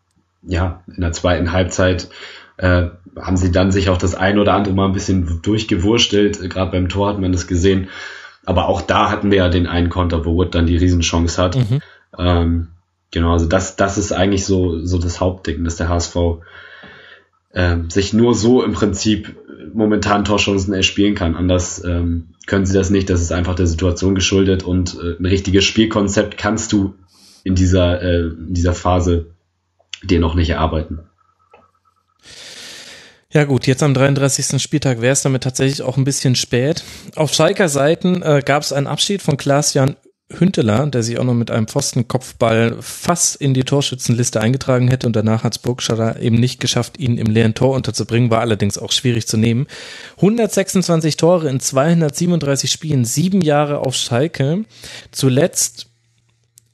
ja, 0.42 0.82
in 0.88 1.02
der 1.02 1.12
zweiten 1.12 1.52
Halbzeit 1.52 2.08
äh, 2.56 2.86
haben 3.16 3.36
sie 3.36 3.52
dann 3.52 3.72
sich 3.72 3.90
auch 3.90 3.98
das 3.98 4.14
ein 4.14 4.38
oder 4.38 4.54
andere 4.54 4.74
Mal 4.74 4.86
ein 4.86 4.92
bisschen 4.92 5.42
durchgewurstelt. 5.42 6.40
Gerade 6.48 6.70
beim 6.70 6.88
Tor 6.88 7.08
hat 7.08 7.20
man 7.20 7.30
das 7.30 7.46
gesehen. 7.46 7.90
Aber 8.46 8.68
auch 8.68 8.80
da 8.80 9.10
hatten 9.10 9.30
wir 9.30 9.38
ja 9.38 9.48
den 9.48 9.66
einen 9.66 9.90
Konter, 9.90 10.24
wo 10.24 10.34
Wood 10.34 10.54
dann 10.54 10.66
die 10.66 10.76
Riesenchance 10.76 11.40
hat. 11.40 11.56
Mhm. 11.56 11.80
Ähm, 12.18 12.68
genau, 13.10 13.32
also 13.32 13.46
das, 13.46 13.76
das 13.76 13.98
ist 13.98 14.12
eigentlich 14.12 14.44
so, 14.44 14.84
so 14.84 14.98
das 14.98 15.20
Hauptding, 15.20 15.62
dass 15.64 15.76
der 15.76 15.88
HSV 15.88 16.16
ähm, 17.52 17.90
sich 17.90 18.12
nur 18.12 18.34
so 18.34 18.62
im 18.62 18.72
Prinzip 18.72 19.36
momentan 19.74 20.24
Torchancen 20.24 20.74
erspielen 20.74 21.14
kann. 21.14 21.36
Anders 21.36 21.82
ähm, 21.84 22.30
können 22.46 22.66
sie 22.66 22.74
das 22.74 22.90
nicht. 22.90 23.10
Das 23.10 23.20
ist 23.20 23.32
einfach 23.32 23.54
der 23.54 23.66
Situation 23.66 24.14
geschuldet 24.14 24.62
und 24.62 24.94
äh, 24.94 25.16
ein 25.18 25.26
richtiges 25.26 25.64
Spielkonzept 25.64 26.36
kannst 26.38 26.72
du 26.72 26.94
in 27.44 27.54
dieser, 27.54 28.02
äh, 28.02 28.28
in 28.28 28.54
dieser 28.54 28.74
Phase 28.74 29.26
dir 30.02 30.20
noch 30.20 30.34
nicht 30.34 30.50
erarbeiten. 30.50 31.00
Ja 33.32 33.44
gut, 33.44 33.68
jetzt 33.68 33.82
am 33.84 33.94
33. 33.94 34.60
Spieltag 34.60 35.00
wäre 35.00 35.12
es 35.12 35.22
damit 35.22 35.44
tatsächlich 35.44 35.82
auch 35.82 35.96
ein 35.96 36.04
bisschen 36.04 36.34
spät. 36.34 36.82
Auf 37.14 37.32
Schalker 37.32 37.68
Seiten 37.68 38.22
äh, 38.22 38.42
gab 38.44 38.64
es 38.64 38.72
einen 38.72 38.88
Abschied 38.88 39.22
von 39.22 39.36
Klaas-Jan 39.36 39.94
Hünteler, 40.32 40.86
der 40.86 41.02
sich 41.02 41.18
auch 41.18 41.24
noch 41.24 41.34
mit 41.34 41.50
einem 41.50 41.66
Pfostenkopfball 41.66 42.76
fast 42.80 43.36
in 43.36 43.54
die 43.54 43.64
Torschützenliste 43.64 44.40
eingetragen 44.40 44.88
hätte 44.88 45.06
und 45.06 45.16
danach 45.16 45.44
hat 45.44 45.58
es 45.58 46.18
eben 46.20 46.36
nicht 46.36 46.60
geschafft, 46.60 46.98
ihn 46.98 47.18
im 47.18 47.26
leeren 47.26 47.54
Tor 47.54 47.74
unterzubringen, 47.74 48.30
war 48.30 48.40
allerdings 48.40 48.78
auch 48.78 48.92
schwierig 48.92 49.26
zu 49.26 49.36
nehmen. 49.36 49.66
126 50.16 51.16
Tore 51.16 51.48
in 51.48 51.60
237 51.60 52.70
Spielen, 52.70 53.04
sieben 53.04 53.40
Jahre 53.40 53.78
auf 53.78 53.94
Schalke. 53.94 54.64
Zuletzt 55.10 55.89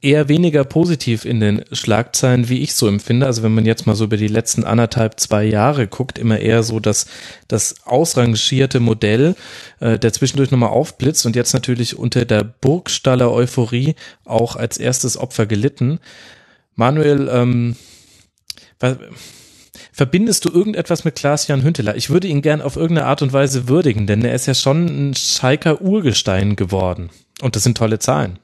eher 0.01 0.29
weniger 0.29 0.63
positiv 0.63 1.25
in 1.25 1.39
den 1.39 1.65
Schlagzeilen, 1.71 2.49
wie 2.49 2.59
ich 2.59 2.75
so 2.75 2.87
empfinde. 2.87 3.25
Also 3.25 3.41
wenn 3.41 3.55
man 3.55 3.65
jetzt 3.65 3.87
mal 3.87 3.95
so 3.95 4.03
über 4.03 4.17
die 4.17 4.27
letzten 4.27 4.63
anderthalb, 4.63 5.19
zwei 5.19 5.43
Jahre 5.43 5.87
guckt, 5.87 6.19
immer 6.19 6.39
eher 6.39 6.61
so 6.61 6.79
das, 6.79 7.07
das 7.47 7.75
ausrangierte 7.85 8.79
Modell, 8.79 9.35
äh, 9.79 9.97
der 9.97 10.13
zwischendurch 10.13 10.51
nochmal 10.51 10.69
aufblitzt 10.69 11.25
und 11.25 11.35
jetzt 11.35 11.53
natürlich 11.53 11.97
unter 11.97 12.25
der 12.25 12.43
Burgstaller 12.43 13.31
Euphorie 13.31 13.95
auch 14.23 14.55
als 14.55 14.77
erstes 14.77 15.17
Opfer 15.17 15.47
gelitten. 15.47 15.99
Manuel, 16.75 17.27
ähm, 17.31 17.75
was, 18.79 18.97
verbindest 19.91 20.45
du 20.45 20.49
irgendetwas 20.49 21.05
mit 21.05 21.15
Klaas-Jan 21.15 21.63
Hünteler? 21.63 21.95
Ich 21.95 22.11
würde 22.11 22.27
ihn 22.27 22.43
gern 22.43 22.61
auf 22.61 22.75
irgendeine 22.75 23.07
Art 23.07 23.23
und 23.23 23.33
Weise 23.33 23.67
würdigen, 23.67 24.05
denn 24.05 24.23
er 24.23 24.35
ist 24.35 24.45
ja 24.45 24.53
schon 24.53 24.85
ein 24.85 25.15
Schalker 25.15 25.81
Urgestein 25.81 26.55
geworden. 26.55 27.09
Und 27.41 27.55
das 27.55 27.63
sind 27.63 27.77
tolle 27.77 27.97
Zahlen. 27.97 28.37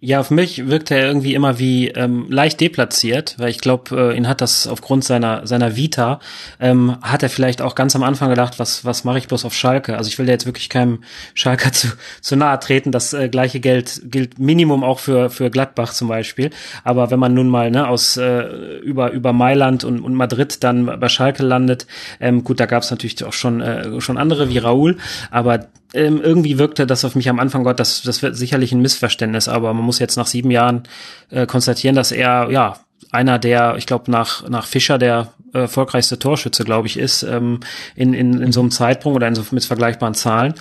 Ja, 0.00 0.20
auf 0.20 0.30
mich 0.30 0.68
wirkt 0.68 0.92
er 0.92 1.04
irgendwie 1.08 1.34
immer 1.34 1.58
wie 1.58 1.88
ähm, 1.88 2.26
leicht 2.30 2.60
deplatziert, 2.60 3.34
weil 3.38 3.48
ich 3.48 3.58
glaube, 3.58 4.12
äh, 4.12 4.16
ihn 4.16 4.28
hat 4.28 4.40
das 4.40 4.68
aufgrund 4.68 5.02
seiner 5.02 5.44
seiner 5.44 5.74
Vita 5.74 6.20
ähm, 6.60 6.98
hat 7.02 7.24
er 7.24 7.28
vielleicht 7.28 7.60
auch 7.60 7.74
ganz 7.74 7.96
am 7.96 8.04
Anfang 8.04 8.30
gedacht, 8.30 8.60
was 8.60 8.84
was 8.84 9.02
mache 9.02 9.18
ich 9.18 9.26
bloß 9.26 9.44
auf 9.44 9.54
Schalke? 9.54 9.96
Also 9.96 10.06
ich 10.06 10.16
will 10.16 10.26
da 10.26 10.30
jetzt 10.30 10.46
wirklich 10.46 10.68
keinem 10.68 11.02
Schalker 11.34 11.72
zu, 11.72 11.88
zu 12.20 12.36
nahe 12.36 12.60
treten. 12.60 12.92
Das 12.92 13.12
äh, 13.12 13.28
gleiche 13.28 13.58
Geld 13.58 14.02
gilt 14.04 14.38
Minimum 14.38 14.84
auch 14.84 15.00
für 15.00 15.30
für 15.30 15.50
Gladbach 15.50 15.92
zum 15.92 16.06
Beispiel. 16.06 16.50
Aber 16.84 17.10
wenn 17.10 17.18
man 17.18 17.34
nun 17.34 17.48
mal 17.48 17.72
ne 17.72 17.88
aus 17.88 18.16
äh, 18.16 18.78
über 18.78 19.10
über 19.10 19.32
Mailand 19.32 19.82
und, 19.82 20.00
und 20.00 20.14
Madrid 20.14 20.62
dann 20.62 20.86
bei 21.00 21.08
Schalke 21.08 21.42
landet, 21.42 21.88
ähm, 22.20 22.44
gut, 22.44 22.60
da 22.60 22.66
gab 22.66 22.84
es 22.84 22.92
natürlich 22.92 23.24
auch 23.24 23.32
schon 23.32 23.60
äh, 23.60 24.00
schon 24.00 24.16
andere 24.16 24.48
wie 24.48 24.58
Raúl, 24.58 24.98
aber 25.32 25.66
ähm, 25.94 26.20
irgendwie 26.20 26.58
wirkte 26.58 26.86
das 26.86 27.04
auf 27.04 27.14
mich 27.14 27.28
am 27.28 27.38
Anfang, 27.38 27.64
Gott, 27.64 27.80
das, 27.80 28.02
das 28.02 28.22
wird 28.22 28.36
sicherlich 28.36 28.72
ein 28.72 28.82
Missverständnis, 28.82 29.48
aber 29.48 29.72
man 29.74 29.84
muss 29.84 29.98
jetzt 29.98 30.16
nach 30.16 30.26
sieben 30.26 30.50
Jahren 30.50 30.82
äh, 31.30 31.46
konstatieren, 31.46 31.96
dass 31.96 32.12
er, 32.12 32.50
ja, 32.50 32.76
einer 33.10 33.38
der, 33.38 33.76
ich 33.76 33.86
glaube, 33.86 34.10
nach, 34.10 34.48
nach 34.48 34.66
Fischer 34.66 34.98
der 34.98 35.32
äh, 35.54 35.60
erfolgreichste 35.60 36.18
Torschütze, 36.18 36.64
glaube 36.64 36.88
ich, 36.88 36.98
ist, 36.98 37.22
ähm, 37.22 37.60
in, 37.94 38.12
in, 38.12 38.40
in 38.42 38.52
so 38.52 38.60
einem 38.60 38.70
Zeitpunkt 38.70 39.16
oder 39.16 39.28
in 39.28 39.34
so 39.34 39.44
mit 39.50 39.64
vergleichbaren 39.64 40.14
Zahlen. 40.14 40.54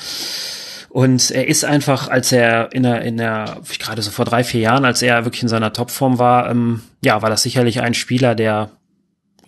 Und 0.90 1.32
er 1.32 1.48
ist 1.48 1.66
einfach, 1.66 2.08
als 2.08 2.32
er 2.32 2.72
in 2.72 2.84
der, 2.84 3.02
in 3.02 3.18
der, 3.18 3.58
gerade 3.80 4.02
so 4.02 4.12
vor 4.12 4.26
drei, 4.26 4.44
vier 4.44 4.62
Jahren, 4.62 4.86
als 4.86 5.02
er 5.02 5.26
wirklich 5.26 5.44
in 5.44 5.50
seiner 5.50 5.74
Topform 5.74 6.20
war, 6.20 6.50
ähm, 6.50 6.82
ja, 7.04 7.22
war 7.22 7.30
das 7.30 7.44
sicherlich 7.44 7.82
ein 7.82 7.94
Spieler, 7.94 8.34
der 8.34 8.70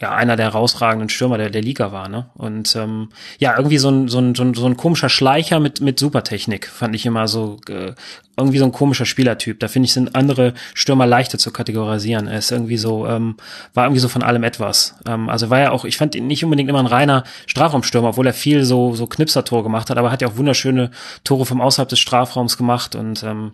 ja 0.02 0.12
einer 0.12 0.36
der 0.36 0.48
herausragenden 0.48 1.10
Stürmer 1.10 1.38
der, 1.38 1.50
der 1.50 1.62
Liga 1.62 1.92
war, 1.92 2.10
ne? 2.10 2.30
Und 2.36 2.76
ähm, 2.76 3.10
ja, 3.38 3.56
irgendwie 3.58 3.78
so 3.78 3.90
ein, 3.90 4.08
so, 4.08 4.20
ein, 4.20 4.34
so, 4.36 4.44
ein, 4.44 4.78
komischer 4.78 5.10
Schleicher 5.10 5.60
mit, 5.60 5.82
mit 5.82 6.00
Supertechnik, 6.00 6.68
fand 6.68 6.96
ich 6.96 7.06
immer 7.06 7.28
so 7.28 7.58
äh, 7.68 7.94
irgendwie 8.38 8.58
so 8.58 8.66
ein 8.66 8.72
komischer 8.72 9.06
Spielertyp. 9.06 9.60
Da 9.60 9.68
finde 9.68 9.86
ich, 9.86 9.94
sind 9.94 10.16
andere 10.16 10.54
Stürmer 10.74 11.06
leichter 11.06 11.38
zu 11.38 11.52
kategorisieren. 11.52 12.28
Er 12.28 12.40
ist 12.40 12.52
irgendwie 12.52 12.78
so, 12.78 13.06
ähm, 13.08 13.36
war 13.74 13.86
irgendwie 13.86 14.00
so 14.00 14.08
von 14.08 14.24
allem 14.24 14.44
etwas. 14.44 14.96
Ähm, 15.06 15.30
also 15.30 15.50
war 15.50 15.60
ja 15.60 15.72
auch, 15.72 15.86
ich 15.86 15.98
fand 15.98 16.16
ihn 16.16 16.28
nicht 16.28 16.44
unbedingt 16.44 16.70
immer 16.70 16.80
ein 16.80 16.86
reiner 16.86 17.24
Strafraumstürmer, 17.46 18.10
obwohl 18.10 18.28
er 18.28 18.34
viel 18.34 18.64
so, 18.64 18.96
so 18.96 19.08
Knipsertor 19.08 19.64
gemacht 19.64 19.90
hat, 19.90 19.98
aber 19.98 20.12
hat 20.12 20.22
ja 20.22 20.30
auch 20.30 20.38
wunderschöne 20.38 20.92
Tore 21.24 21.46
vom 21.46 21.62
außerhalb 21.62 21.90
des 21.90 22.00
Strafraums 22.00 22.58
gemacht 22.58 22.96
und 22.96 23.24
ähm, 23.24 23.54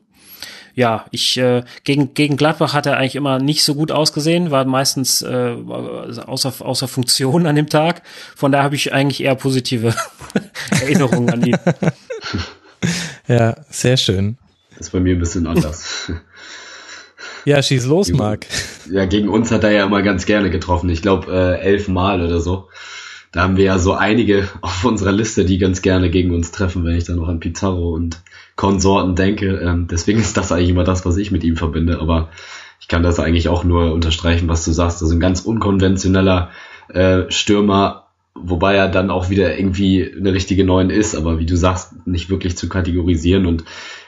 ja, 0.75 1.05
ich 1.11 1.37
äh, 1.37 1.63
gegen 1.85 2.13
gegen 2.13 2.35
Gladbach 2.35 2.73
hat 2.73 2.85
er 2.85 2.97
eigentlich 2.97 3.15
immer 3.15 3.39
nicht 3.39 3.63
so 3.63 3.75
gut 3.75 3.91
ausgesehen, 3.91 4.51
war 4.51 4.65
meistens 4.65 5.21
äh, 5.21 5.55
außer 5.55 6.53
außer 6.59 6.87
Funktion 6.87 7.47
an 7.47 7.55
dem 7.55 7.69
Tag. 7.69 8.01
Von 8.35 8.51
daher 8.51 8.65
habe 8.65 8.75
ich 8.75 8.93
eigentlich 8.93 9.23
eher 9.23 9.35
positive 9.35 9.95
Erinnerungen 10.71 11.29
an 11.29 11.45
ihn. 11.45 11.57
Ja, 13.27 13.55
sehr 13.71 13.97
schön. 13.97 14.37
Das 14.77 14.87
ist 14.87 14.91
bei 14.91 14.99
mir 14.99 15.15
ein 15.15 15.19
bisschen 15.19 15.47
anders. 15.47 16.11
Ja, 17.45 17.61
schieß 17.61 17.85
los, 17.85 18.11
Marc. 18.11 18.47
Ja, 18.91 19.05
gegen 19.05 19.29
uns 19.29 19.51
hat 19.51 19.63
er 19.63 19.69
ja 19.69 19.85
immer 19.85 20.01
ganz 20.01 20.25
gerne 20.25 20.49
getroffen. 20.49 20.89
Ich 20.89 21.03
glaube 21.03 21.31
äh, 21.31 21.61
elf 21.61 21.87
Mal 21.87 22.23
oder 22.23 22.39
so. 22.39 22.69
Da 23.31 23.43
haben 23.43 23.55
wir 23.55 23.65
ja 23.65 23.77
so 23.77 23.93
einige 23.93 24.49
auf 24.61 24.83
unserer 24.83 25.11
Liste, 25.11 25.45
die 25.45 25.59
ganz 25.59 25.83
gerne 25.83 26.09
gegen 26.09 26.33
uns 26.33 26.51
treffen, 26.51 26.83
wenn 26.85 26.95
ich 26.95 27.03
dann 27.03 27.17
noch 27.17 27.27
an 27.27 27.39
Pizarro 27.39 27.93
und 27.93 28.19
Konsorten 28.55 29.15
denke. 29.15 29.47
Ähm, 29.57 29.87
deswegen 29.89 30.19
ist 30.19 30.37
das 30.37 30.51
eigentlich 30.51 30.69
immer 30.69 30.83
das, 30.83 31.05
was 31.05 31.17
ich 31.17 31.31
mit 31.31 31.43
ihm 31.43 31.57
verbinde. 31.57 31.99
Aber 31.99 32.29
ich 32.79 32.87
kann 32.87 33.03
das 33.03 33.19
eigentlich 33.19 33.49
auch 33.49 33.63
nur 33.63 33.93
unterstreichen, 33.93 34.47
was 34.47 34.65
du 34.65 34.71
sagst. 34.71 35.01
Also 35.01 35.13
ein 35.13 35.19
ganz 35.19 35.41
unkonventioneller 35.41 36.49
äh, 36.89 37.23
Stürmer, 37.29 38.07
wobei 38.35 38.75
er 38.75 38.89
dann 38.89 39.09
auch 39.09 39.29
wieder 39.29 39.57
irgendwie 39.57 40.13
eine 40.17 40.33
richtige 40.33 40.65
Neun 40.65 40.89
ist, 40.89 41.15
aber 41.15 41.39
wie 41.39 41.45
du 41.45 41.55
sagst, 41.55 42.05
nicht 42.05 42.29
wirklich 42.29 42.57
zu 42.57 42.69
kategorisieren 42.69 43.45
und 43.45 43.63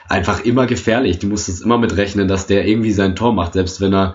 einfach 0.08 0.44
immer 0.44 0.66
gefährlich. 0.66 1.18
Du 1.18 1.26
musst 1.26 1.48
es 1.48 1.60
immer 1.60 1.78
mit 1.78 1.96
rechnen, 1.96 2.28
dass 2.28 2.46
der 2.46 2.66
irgendwie 2.66 2.92
sein 2.92 3.16
Tor 3.16 3.32
macht, 3.32 3.54
selbst 3.54 3.80
wenn 3.80 3.94
er 3.94 4.14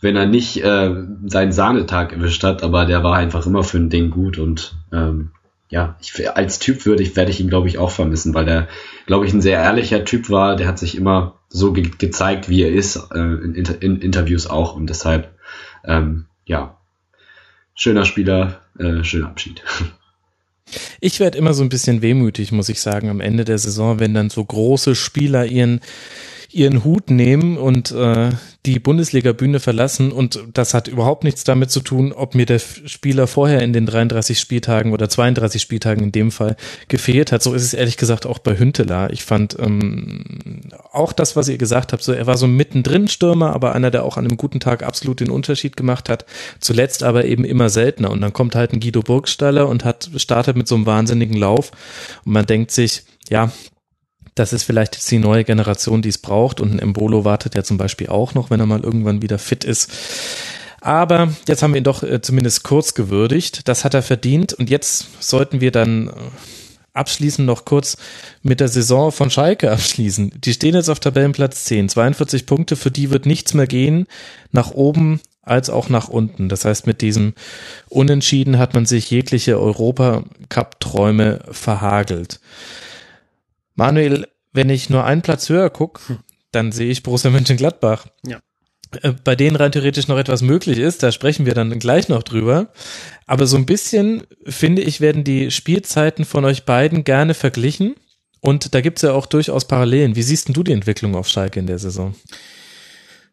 wenn 0.00 0.16
er 0.16 0.26
nicht 0.26 0.62
äh, 0.62 0.94
seinen 1.26 1.52
Sahnetag 1.52 2.12
erwischt 2.12 2.44
hat, 2.44 2.62
aber 2.62 2.86
der 2.86 3.02
war 3.02 3.16
einfach 3.16 3.46
immer 3.46 3.64
für 3.64 3.78
ein 3.78 3.90
Ding 3.90 4.10
gut 4.10 4.38
und 4.38 4.76
ähm, 4.92 5.32
ja, 5.70 5.96
ich, 6.00 6.30
als 6.36 6.58
Typ 6.58 6.86
würde 6.86 7.02
ich, 7.02 7.14
werde 7.14 7.30
ich 7.30 7.40
ihn, 7.40 7.48
glaube 7.48 7.68
ich, 7.68 7.78
auch 7.78 7.90
vermissen, 7.90 8.34
weil 8.34 8.46
der, 8.46 8.68
glaube 9.06 9.26
ich, 9.26 9.32
ein 9.32 9.42
sehr 9.42 9.58
ehrlicher 9.58 10.04
Typ 10.04 10.30
war. 10.30 10.56
Der 10.56 10.66
hat 10.66 10.78
sich 10.78 10.96
immer 10.96 11.38
so 11.48 11.72
ge 11.72 11.90
gezeigt, 11.98 12.48
wie 12.48 12.62
er 12.62 12.72
ist, 12.72 12.96
äh, 13.12 13.18
in, 13.18 13.54
in, 13.54 14.00
Interviews 14.00 14.46
auch. 14.46 14.74
Und 14.74 14.88
deshalb, 14.88 15.34
ähm, 15.84 16.26
ja, 16.46 16.78
schöner 17.74 18.04
Spieler, 18.04 18.60
äh, 18.78 19.04
schöner 19.04 19.28
Abschied. 19.28 19.62
Ich 21.00 21.18
werde 21.18 21.38
immer 21.38 21.54
so 21.54 21.62
ein 21.62 21.70
bisschen 21.70 22.02
wehmütig, 22.02 22.52
muss 22.52 22.68
ich 22.68 22.82
sagen, 22.82 23.08
am 23.08 23.20
Ende 23.20 23.46
der 23.46 23.56
Saison, 23.56 24.00
wenn 24.00 24.12
dann 24.12 24.28
so 24.28 24.44
große 24.44 24.94
Spieler 24.94 25.46
ihren 25.46 25.80
ihren 26.50 26.82
Hut 26.82 27.10
nehmen 27.10 27.58
und 27.58 27.90
äh, 27.90 28.30
die 28.64 28.78
Bundesliga-Bühne 28.78 29.60
verlassen. 29.60 30.10
Und 30.10 30.42
das 30.54 30.72
hat 30.72 30.88
überhaupt 30.88 31.22
nichts 31.22 31.44
damit 31.44 31.70
zu 31.70 31.80
tun, 31.80 32.12
ob 32.12 32.34
mir 32.34 32.46
der 32.46 32.58
Spieler 32.58 33.26
vorher 33.26 33.60
in 33.60 33.74
den 33.74 33.84
33 33.84 34.38
Spieltagen 34.38 34.92
oder 34.92 35.10
32 35.10 35.60
Spieltagen 35.60 36.04
in 36.04 36.12
dem 36.12 36.30
Fall 36.30 36.56
gefehlt 36.88 37.32
hat. 37.32 37.42
So 37.42 37.52
ist 37.52 37.64
es 37.64 37.74
ehrlich 37.74 37.98
gesagt 37.98 38.24
auch 38.24 38.38
bei 38.38 38.58
Hünteler. 38.58 39.10
Ich 39.12 39.24
fand 39.24 39.58
ähm, 39.58 40.60
auch 40.90 41.12
das, 41.12 41.36
was 41.36 41.48
ihr 41.48 41.58
gesagt 41.58 41.92
habt, 41.92 42.02
so 42.02 42.12
er 42.12 42.26
war 42.26 42.38
so 42.38 42.46
mittendrin 42.46 43.08
Stürmer, 43.08 43.52
aber 43.52 43.74
einer, 43.74 43.90
der 43.90 44.04
auch 44.04 44.16
an 44.16 44.26
einem 44.26 44.38
guten 44.38 44.60
Tag 44.60 44.82
absolut 44.82 45.20
den 45.20 45.30
Unterschied 45.30 45.76
gemacht 45.76 46.08
hat. 46.08 46.24
Zuletzt 46.60 47.02
aber 47.02 47.26
eben 47.26 47.44
immer 47.44 47.68
seltener. 47.68 48.10
Und 48.10 48.22
dann 48.22 48.32
kommt 48.32 48.54
halt 48.54 48.72
ein 48.72 48.80
Guido 48.80 49.02
Burgstaller 49.02 49.68
und 49.68 49.84
hat 49.84 50.10
startet 50.16 50.56
mit 50.56 50.66
so 50.66 50.76
einem 50.76 50.86
wahnsinnigen 50.86 51.36
Lauf. 51.36 51.72
Und 52.24 52.32
man 52.32 52.46
denkt 52.46 52.70
sich, 52.70 53.02
ja, 53.28 53.52
das 54.38 54.52
ist 54.52 54.64
vielleicht 54.64 54.94
jetzt 54.94 55.10
die 55.10 55.18
neue 55.18 55.44
Generation, 55.44 56.02
die 56.02 56.08
es 56.08 56.18
braucht. 56.18 56.60
Und 56.60 56.74
ein 56.74 56.78
Embolo 56.78 57.24
wartet 57.24 57.54
ja 57.54 57.62
zum 57.62 57.76
Beispiel 57.76 58.08
auch 58.08 58.34
noch, 58.34 58.50
wenn 58.50 58.60
er 58.60 58.66
mal 58.66 58.80
irgendwann 58.80 59.22
wieder 59.22 59.38
fit 59.38 59.64
ist. 59.64 59.90
Aber 60.80 61.32
jetzt 61.46 61.62
haben 61.62 61.72
wir 61.74 61.78
ihn 61.78 61.84
doch 61.84 62.02
äh, 62.02 62.20
zumindest 62.20 62.62
kurz 62.62 62.94
gewürdigt. 62.94 63.68
Das 63.68 63.84
hat 63.84 63.94
er 63.94 64.02
verdient. 64.02 64.52
Und 64.52 64.70
jetzt 64.70 65.08
sollten 65.20 65.60
wir 65.60 65.72
dann 65.72 66.08
äh, 66.08 66.12
abschließend 66.92 67.46
noch 67.46 67.64
kurz 67.64 67.96
mit 68.42 68.60
der 68.60 68.68
Saison 68.68 69.10
von 69.12 69.30
Schalke 69.30 69.70
abschließen. 69.72 70.32
Die 70.36 70.52
stehen 70.52 70.74
jetzt 70.74 70.88
auf 70.88 71.00
Tabellenplatz 71.00 71.64
10, 71.64 71.88
42 71.88 72.46
Punkte, 72.46 72.76
für 72.76 72.90
die 72.90 73.10
wird 73.10 73.26
nichts 73.26 73.54
mehr 73.54 73.66
gehen, 73.66 74.06
nach 74.52 74.70
oben 74.72 75.20
als 75.42 75.70
auch 75.70 75.88
nach 75.88 76.08
unten. 76.08 76.48
Das 76.48 76.64
heißt, 76.64 76.86
mit 76.86 77.00
diesem 77.00 77.34
Unentschieden 77.88 78.58
hat 78.58 78.74
man 78.74 78.86
sich 78.86 79.10
jegliche 79.10 79.58
Europacup-Träume 79.58 81.40
verhagelt. 81.50 82.40
Manuel, 83.78 84.26
wenn 84.52 84.70
ich 84.70 84.90
nur 84.90 85.04
einen 85.04 85.22
Platz 85.22 85.48
höher 85.48 85.70
gucke, 85.70 86.08
hm. 86.08 86.18
dann 86.50 86.72
sehe 86.72 86.90
ich 86.90 87.04
Borussia 87.04 87.30
Mönchengladbach. 87.30 88.06
Ja. 88.26 88.40
Äh, 89.02 89.12
bei 89.22 89.36
denen 89.36 89.54
rein 89.54 89.70
theoretisch 89.70 90.08
noch 90.08 90.18
etwas 90.18 90.42
möglich 90.42 90.78
ist, 90.78 91.04
da 91.04 91.12
sprechen 91.12 91.46
wir 91.46 91.54
dann 91.54 91.78
gleich 91.78 92.08
noch 92.08 92.24
drüber. 92.24 92.72
Aber 93.26 93.46
so 93.46 93.56
ein 93.56 93.66
bisschen, 93.66 94.24
finde 94.44 94.82
ich, 94.82 95.00
werden 95.00 95.22
die 95.22 95.52
Spielzeiten 95.52 96.24
von 96.24 96.44
euch 96.44 96.64
beiden 96.64 97.04
gerne 97.04 97.34
verglichen. 97.34 97.94
Und 98.40 98.74
da 98.74 98.80
gibt 98.80 98.98
es 98.98 99.02
ja 99.02 99.12
auch 99.12 99.26
durchaus 99.26 99.66
Parallelen. 99.68 100.16
Wie 100.16 100.22
siehst 100.22 100.48
denn 100.48 100.54
du 100.54 100.64
die 100.64 100.72
Entwicklung 100.72 101.14
auf 101.14 101.28
Schalke 101.28 101.60
in 101.60 101.66
der 101.68 101.78
Saison? 101.78 102.16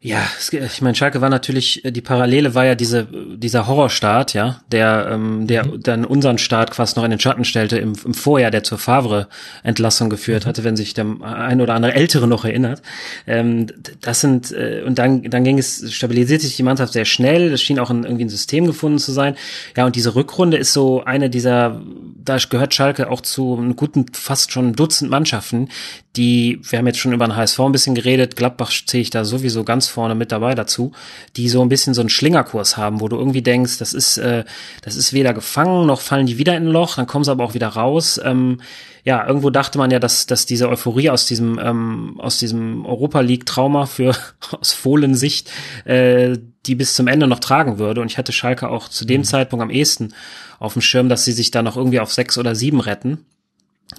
Ja, 0.06 0.22
ich 0.52 0.84
meine, 0.84 0.94
Schalke 0.94 1.20
war 1.22 1.32
natürlich, 1.32 1.84
äh, 1.84 1.91
die 1.91 2.02
Parallele 2.02 2.54
war 2.54 2.63
ja 2.63 2.76
diese, 2.76 3.08
dieser 3.38 3.65
Horrorstart, 3.65 4.36
ja, 4.36 4.62
der, 4.72 5.10
ähm, 5.12 5.48
der 5.48 5.65
mhm. 5.65 5.82
dann 5.82 6.06
unseren 6.06 6.38
Start 6.38 6.70
quasi 6.70 6.94
noch 6.96 7.04
in 7.04 7.10
den 7.10 7.20
Schatten 7.20 7.44
stellte 7.44 7.80
im, 7.80 7.94
im 8.06 8.13
Vorjahr, 8.13 8.52
der 8.52 8.62
zur 8.62 8.78
Favre-Entlassung 8.78 10.12
geführt 10.12 10.46
mhm. 10.46 10.50
hatte, 10.50 10.63
wenn 10.63 10.76
sich 10.76 10.94
der 10.94 11.08
ein 11.24 11.60
oder 11.60 11.74
andere 11.74 11.96
Ältere 11.96 12.28
noch 12.28 12.46
erinnert. 12.46 12.84
Ähm, 13.26 13.65
das 14.02 14.22
sind, 14.22 14.52
äh, 14.52 14.84
und 14.86 15.00
dann, 15.00 15.24
dann 15.24 15.44
ging 15.44 15.58
es, 15.58 15.91
stabilisiert 15.91 16.41
sich 16.41 16.56
die 16.56 16.62
Mannschaft 16.62 16.94
sehr 16.94 17.06
schnell, 17.06 17.52
es 17.52 17.63
schien 17.63 17.80
auch 17.80 17.89
ein, 17.89 18.04
irgendwie 18.04 18.26
ein 18.26 18.30
System 18.30 18.68
gefunden 18.68 19.00
zu 19.00 19.12
sein. 19.12 19.36
Ja, 19.76 19.88
und 19.88 19.96
diese 19.96 20.13
Rückrunde 20.13 20.58
ist 20.58 20.72
so 20.72 21.04
eine 21.04 21.32
dieser, 21.32 21.82
da 22.24 22.38
gehört 22.48 22.76
Schalke 22.76 23.10
auch 23.10 23.22
zu 23.22 23.58
einem 23.58 23.76
guten, 23.76 24.06
fast 24.13 24.52
schon 24.52 24.74
Dutzend 24.74 25.10
Mannschaften, 25.10 25.70
die, 26.17 26.60
wir 26.63 26.80
haben 26.80 26.88
jetzt 26.88 26.99
schon 26.99 27.13
über 27.13 27.28
den 27.28 27.36
HSV 27.36 27.60
ein 27.60 27.71
bisschen 27.71 27.95
geredet, 27.95 28.36
Gladbach 28.36 28.71
zähle 28.86 29.01
ich 29.01 29.10
da 29.10 29.25
sowieso 29.25 29.63
ganz 29.63 29.88
vorne 29.88 30.15
mit 30.15 30.32
dabei 30.32 30.56
dazu, 30.56 30.91
die 31.36 31.49
so 31.49 31.62
ein 31.62 31.69
bisschen 31.69 31.93
so 31.93 32.01
einen 32.01 32.10
Schlingerkurs 32.10 32.78
haben, 32.78 33.01
wo 33.01 33.08
du 33.08 33.17
irgendwie 33.17 33.41
denkst, 33.41 33.78
das 33.78 33.93
ist, 33.93 34.17
äh, 34.17 34.45
das 34.82 34.95
ist 34.95 35.13
weder 35.13 35.34
gefangen, 35.34 35.86
noch 35.86 36.01
fallen 36.01 36.25
die 36.25 36.38
wieder 36.38 36.56
in 36.56 36.67
ein 36.67 36.71
Loch, 36.71 36.95
dann 36.95 37.08
kommen 37.08 37.23
sie 37.23 37.32
aber 37.32 37.43
auch 37.43 37.54
wieder 37.54 37.69
raus. 37.69 38.19
Ähm, 38.23 38.62
ja, 39.04 39.25
irgendwo 39.28 39.51
dachte 39.51 39.78
man 39.78 39.91
ja, 39.91 39.99
dass, 39.99 40.25
dass 40.25 40.47
diese 40.47 40.67
Euphorie 40.67 41.12
aus 41.12 41.28
diesem, 41.28 41.60
ähm, 41.60 42.19
aus 42.19 42.39
diesem 42.39 42.86
Europa 42.86 43.19
League-Trauma 43.19 43.86
für 43.86 44.15
aus 44.60 44.73
Fohlensicht 44.73 45.51
äh, 45.86 46.38
die 46.65 46.75
bis 46.75 46.95
zum 46.95 47.08
Ende 47.08 47.28
noch 47.28 47.39
tragen 47.39 47.78
würde. 47.78 48.01
Und 48.01 48.12
ich 48.12 48.17
hatte 48.17 48.32
Schalke 48.32 48.69
auch 48.69 48.89
zu 48.89 49.06
dem 49.06 49.21
mhm. 49.21 49.25
Zeitpunkt 49.25 49.62
am 49.62 49.69
ehesten 49.69 50.13
auf 50.58 50.73
dem 50.73 50.82
Schirm, 50.82 51.10
dass 51.10 51.23
sie 51.23 51.34
sich 51.34 51.51
da 51.51 51.62
noch 51.62 51.78
irgendwie 51.78 51.99
auf 51.99 52.12
sechs 52.12 52.38
oder 52.39 52.56
sieben 52.56 52.80
retten. 52.80 53.25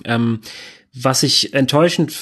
Ähm, 0.05 0.41
was 1.03 1.23
ich 1.23 1.53
enttäuschend 1.53 2.13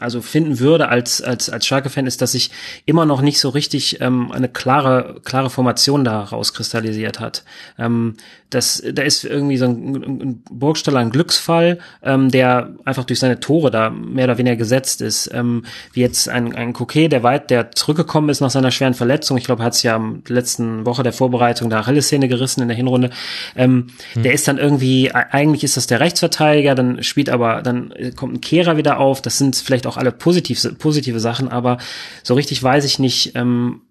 also 0.00 0.20
finden 0.20 0.58
würde 0.58 0.88
als 0.88 1.22
als 1.22 1.50
als 1.50 1.66
Schalke-Fan 1.66 2.06
ist, 2.06 2.22
dass 2.22 2.32
sich 2.32 2.50
immer 2.86 3.06
noch 3.06 3.20
nicht 3.20 3.40
so 3.40 3.48
richtig 3.48 4.00
ähm, 4.00 4.30
eine 4.32 4.48
klare 4.48 5.20
klare 5.24 5.50
Formation 5.50 6.04
da 6.04 6.22
rauskristallisiert 6.22 7.20
hat. 7.20 7.44
Ähm, 7.78 8.16
das, 8.54 8.82
da 8.92 9.02
ist 9.02 9.24
irgendwie 9.24 9.56
so 9.56 9.64
ein, 9.64 9.94
ein 9.96 10.42
Burgstaller 10.50 11.00
ein 11.00 11.10
Glücksfall, 11.10 11.78
ähm, 12.02 12.30
der 12.30 12.70
einfach 12.84 13.04
durch 13.04 13.18
seine 13.18 13.40
Tore 13.40 13.70
da 13.70 13.90
mehr 13.90 14.24
oder 14.24 14.38
weniger 14.38 14.56
gesetzt 14.56 15.00
ist. 15.00 15.30
Ähm, 15.34 15.64
wie 15.92 16.00
jetzt 16.00 16.28
ein, 16.28 16.54
ein 16.54 16.72
Coquet, 16.72 17.08
der 17.08 17.22
weit, 17.22 17.50
der 17.50 17.72
zurückgekommen 17.72 18.28
ist 18.28 18.40
nach 18.40 18.50
seiner 18.50 18.70
schweren 18.70 18.94
Verletzung. 18.94 19.36
Ich 19.36 19.44
glaube, 19.44 19.62
er 19.62 19.66
hat 19.66 19.74
es 19.74 19.82
ja 19.82 19.96
am 19.96 20.22
letzten 20.28 20.86
Woche 20.86 21.02
der 21.02 21.12
Vorbereitung 21.12 21.68
der 21.68 21.80
Achillessehne 21.80 22.28
gerissen 22.28 22.62
in 22.62 22.68
der 22.68 22.76
Hinrunde. 22.76 23.10
Ähm, 23.56 23.88
hm. 24.12 24.22
Der 24.22 24.32
ist 24.32 24.46
dann 24.46 24.58
irgendwie, 24.58 25.10
eigentlich 25.12 25.64
ist 25.64 25.76
das 25.76 25.86
der 25.86 26.00
Rechtsverteidiger, 26.00 26.74
dann 26.74 27.02
spielt 27.02 27.30
aber, 27.30 27.62
dann 27.62 27.92
kommt 28.14 28.34
ein 28.34 28.40
Kehrer 28.40 28.76
wieder 28.76 28.98
auf. 29.00 29.20
Das 29.20 29.38
sind 29.38 29.56
vielleicht 29.56 29.83
auch 29.86 29.96
alle 29.96 30.12
positiv, 30.12 30.66
positive 30.78 31.20
Sachen, 31.20 31.48
aber 31.48 31.78
so 32.22 32.34
richtig 32.34 32.62
weiß 32.62 32.84
ich 32.84 32.98
nicht, 32.98 33.32
ähm, 33.34 33.82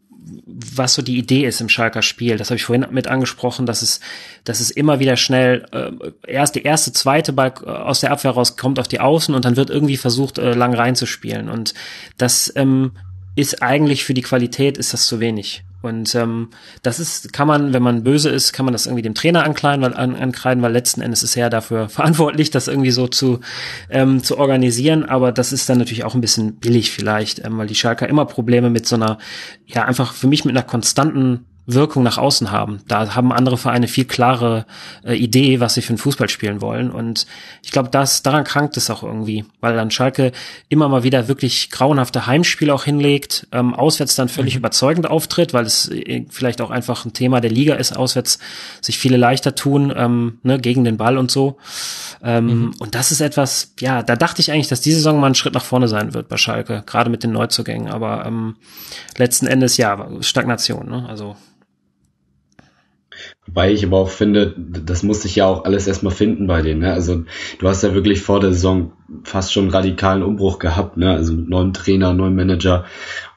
was 0.46 0.94
so 0.94 1.02
die 1.02 1.18
Idee 1.18 1.46
ist 1.46 1.62
im 1.62 1.70
Schalker 1.70 2.02
Spiel. 2.02 2.38
Das 2.38 2.50
habe 2.50 2.56
ich 2.58 2.64
vorhin 2.64 2.88
mit 2.92 3.08
angesprochen, 3.08 3.66
dass 3.66 3.82
es, 3.82 4.00
dass 4.44 4.60
es 4.60 4.72
immer 4.72 5.00
wieder 5.00 5.18
schnell 5.18 5.66
äh, 5.72 5.92
erst 6.26 6.56
der 6.56 6.66
erste, 6.66 6.94
zweite 6.94 7.34
Ball 7.34 7.54
äh, 7.66 7.70
aus 7.70 8.00
der 8.00 8.12
Abwehr 8.12 8.32
rauskommt 8.32 8.80
auf 8.80 8.88
die 8.88 9.00
Außen 9.00 9.36
und 9.36 9.46
dann 9.46 9.58
wird 9.58 9.70
irgendwie 9.70 9.98
versucht, 9.98 10.38
äh, 10.38 10.54
lang 10.54 10.74
reinzuspielen. 10.74 11.50
Und 11.50 11.74
das 12.18 12.52
ähm, 12.56 12.92
ist 13.36 13.62
eigentlich 13.62 14.04
für 14.04 14.14
die 14.14 14.22
Qualität 14.22 14.78
ist 14.78 14.94
das 14.94 15.08
zu 15.08 15.20
wenig. 15.20 15.64
Und 15.84 16.16
ähm, 16.16 16.50
das 16.82 17.00
ist, 17.00 17.34
kann 17.34 17.48
man, 17.48 17.74
wenn 17.74 17.84
man 17.84 18.04
böse 18.04 18.30
ist, 18.30 18.54
kann 18.54 18.66
man 18.66 18.72
das 18.72 18.86
irgendwie 18.86 19.02
dem 19.02 19.14
Trainer 19.14 19.44
ankreiden, 19.44 19.84
weil, 19.84 19.94
an, 19.94 20.16
ankreiden, 20.16 20.64
weil 20.64 20.72
letzten 20.72 21.02
Endes 21.02 21.24
ist 21.24 21.36
er 21.36 21.50
dafür 21.50 21.90
verantwortlich, 21.90 22.52
das 22.52 22.68
irgendwie 22.68 22.92
so 22.92 23.08
zu, 23.08 23.42
ähm, 23.90 24.24
zu 24.24 24.38
organisieren. 24.38 25.04
Aber 25.04 25.32
das 25.32 25.52
ist 25.52 25.70
dann 25.70 25.78
natürlich 25.78 26.06
auch 26.06 26.16
ein 26.16 26.22
bisschen 26.22 26.56
billig 26.56 26.92
vielleicht, 26.92 27.44
ähm, 27.46 27.58
weil 27.58 27.68
die 27.68 27.76
Schalker 27.76 28.08
immer 28.08 28.26
Probleme 28.26 28.70
mit 28.70 28.88
so 28.88 28.96
einer, 28.96 29.18
ja, 29.66 29.86
einfach 29.86 30.14
für 30.14 30.28
mich 30.28 30.46
mit 30.46 30.56
einer 30.56 30.66
konstanten 30.66 31.46
Wirkung 31.66 32.04
nach 32.04 32.18
außen 32.18 32.52
haben. 32.52 32.82
Da 32.88 33.16
haben 33.16 33.32
andere 33.32 33.58
Vereine 33.58 33.88
viel 33.88 34.04
klare 34.04 34.66
äh, 35.06 35.16
Idee, 35.16 35.62
was 35.62 35.76
sie 35.76 35.82
für 35.82 35.90
einen 35.90 35.98
Fußball 35.98 36.28
spielen 36.28 36.62
wollen. 36.62 36.92
Und 36.92 37.26
ich 37.62 37.72
glaube, 37.72 37.90
das 37.90 38.22
daran 38.22 38.44
krankt 38.44 38.76
es 38.76 38.90
auch 38.90 39.02
irgendwie, 39.02 39.46
weil 39.62 39.76
dann 39.76 39.90
Schalke 39.90 40.34
immer 40.68 40.90
mal 40.90 41.04
wieder 41.04 41.30
wirklich 41.30 41.70
grauenhafte 41.70 42.28
Heimspiele 42.28 42.74
auch 42.74 42.84
hinlegt, 42.84 43.48
ähm, 43.54 43.74
auswärts 43.74 44.16
dann 44.16 44.28
völlig 44.28 44.56
mhm. 44.56 44.60
überzeugend 44.60 45.10
auftritt, 45.10 45.54
weil 45.54 45.66
es 45.66 45.90
äh, 45.90 46.26
vielleicht 46.30 46.60
auch 46.60 46.70
einfach 46.70 47.06
ein 47.06 47.14
Thema 47.14 47.40
der 47.40 47.52
Liga 47.52 47.76
ist, 47.76 47.96
auswärts 47.96 48.40
sich 48.82 48.98
viele 48.98 49.16
leichter 49.16 49.56
tun, 49.56 49.94
ähm, 49.96 50.40
ne, 50.44 50.60
gegen 50.60 50.84
den 50.84 50.98
Ball 50.98 51.18
und 51.18 51.32
so. 51.32 51.58
Ähm, 52.22 52.46
mhm. 52.46 52.74
Und 52.80 52.94
das 52.94 53.12
ist 53.12 53.22
etwas, 53.22 53.74
ja, 53.80 54.04
da 54.04 54.18
dachte 54.18 54.42
ich 54.42 54.52
eigentlich, 54.52 54.68
dass 54.68 54.82
diese 54.82 54.98
Saison 54.98 55.22
mal 55.22 55.28
ein 55.28 55.36
Schritt 55.36 55.54
nach 55.54 55.64
vorne 55.64 55.88
sein 55.88 56.14
wird 56.14 56.28
bei 56.28 56.36
Schalke, 56.36 56.84
gerade 56.86 57.10
mit 57.10 57.24
den 57.24 57.32
Neuzugängen. 57.32 57.90
Aber 57.90 58.26
ähm, 58.26 58.58
letzten 59.18 59.48
Endes 59.48 59.78
ja, 59.78 60.10
Stagnation. 60.20 60.90
Ne? 60.90 61.06
Also 61.08 61.38
Wobei 63.46 63.74
ich 63.74 63.86
aber 63.86 63.98
auch 63.98 64.10
finde, 64.10 64.56
das 64.58 65.04
muss 65.04 65.24
sich 65.24 65.36
ja 65.36 65.46
auch 65.46 65.66
alles 65.66 65.86
erstmal 65.86 66.14
finden 66.14 66.48
bei 66.48 66.62
denen. 66.62 66.80
Ne? 66.80 66.94
Also 66.94 67.24
du 67.60 67.68
hast 67.68 67.84
ja 67.84 67.94
wirklich 67.94 68.22
vor 68.22 68.40
der 68.40 68.54
Saison 68.54 68.94
fast 69.24 69.52
schon 69.52 69.66
einen 69.66 69.74
radikalen 69.74 70.24
Umbruch 70.24 70.60
gehabt, 70.60 70.96
ne? 70.96 71.12
also 71.12 71.34
mit 71.34 71.50
neuem 71.50 71.74
Trainer, 71.74 72.14
neuem 72.14 72.36
Manager. 72.36 72.86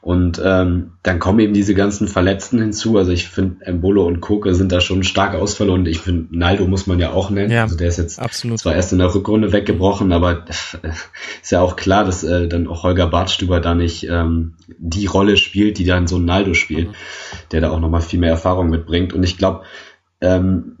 Und 0.07 0.41
ähm, 0.41 0.93
dann 1.03 1.19
kommen 1.19 1.39
eben 1.39 1.53
diese 1.53 1.73
ganzen 1.73 2.07
Verletzten 2.07 2.61
hinzu. 2.61 2.97
Also 2.97 3.11
ich 3.11 3.27
finde, 3.27 3.65
Embolo 3.65 4.07
und 4.07 4.21
Koke 4.21 4.55
sind 4.55 4.71
da 4.71 4.79
schon 4.79 5.03
stark 5.03 5.35
Ausfälle 5.35 5.73
und 5.73 5.85
ich 5.85 5.99
finde, 5.99 6.33
Naldo 6.33 6.65
muss 6.65 6.87
man 6.87 6.97
ja 6.97 7.11
auch 7.11 7.29
nennen. 7.29 7.51
Ja, 7.51 7.63
also 7.63 7.75
der 7.75 7.89
ist 7.89 7.97
jetzt 7.97 8.17
absolut. 8.17 8.57
zwar 8.57 8.73
erst 8.73 8.93
in 8.93 8.99
der 8.99 9.13
Rückrunde 9.13 9.51
weggebrochen, 9.51 10.13
aber 10.13 10.45
ist 11.41 11.51
ja 11.51 11.59
auch 11.59 11.75
klar, 11.75 12.05
dass 12.05 12.23
äh, 12.23 12.47
dann 12.47 12.69
auch 12.69 12.83
Holger 12.83 13.07
Bartstüber 13.07 13.59
da 13.59 13.75
nicht 13.75 14.07
ähm, 14.09 14.53
die 14.77 15.07
Rolle 15.07 15.35
spielt, 15.35 15.77
die 15.77 15.83
dann 15.83 16.07
so 16.07 16.19
ein 16.19 16.23
Naldo 16.23 16.53
spielt, 16.53 16.87
mhm. 16.87 16.93
der 17.51 17.59
da 17.59 17.71
auch 17.71 17.81
nochmal 17.81 17.99
viel 17.99 18.21
mehr 18.21 18.31
Erfahrung 18.31 18.69
mitbringt. 18.69 19.11
Und 19.11 19.23
ich 19.23 19.37
glaube, 19.37 19.63
ähm, 20.21 20.77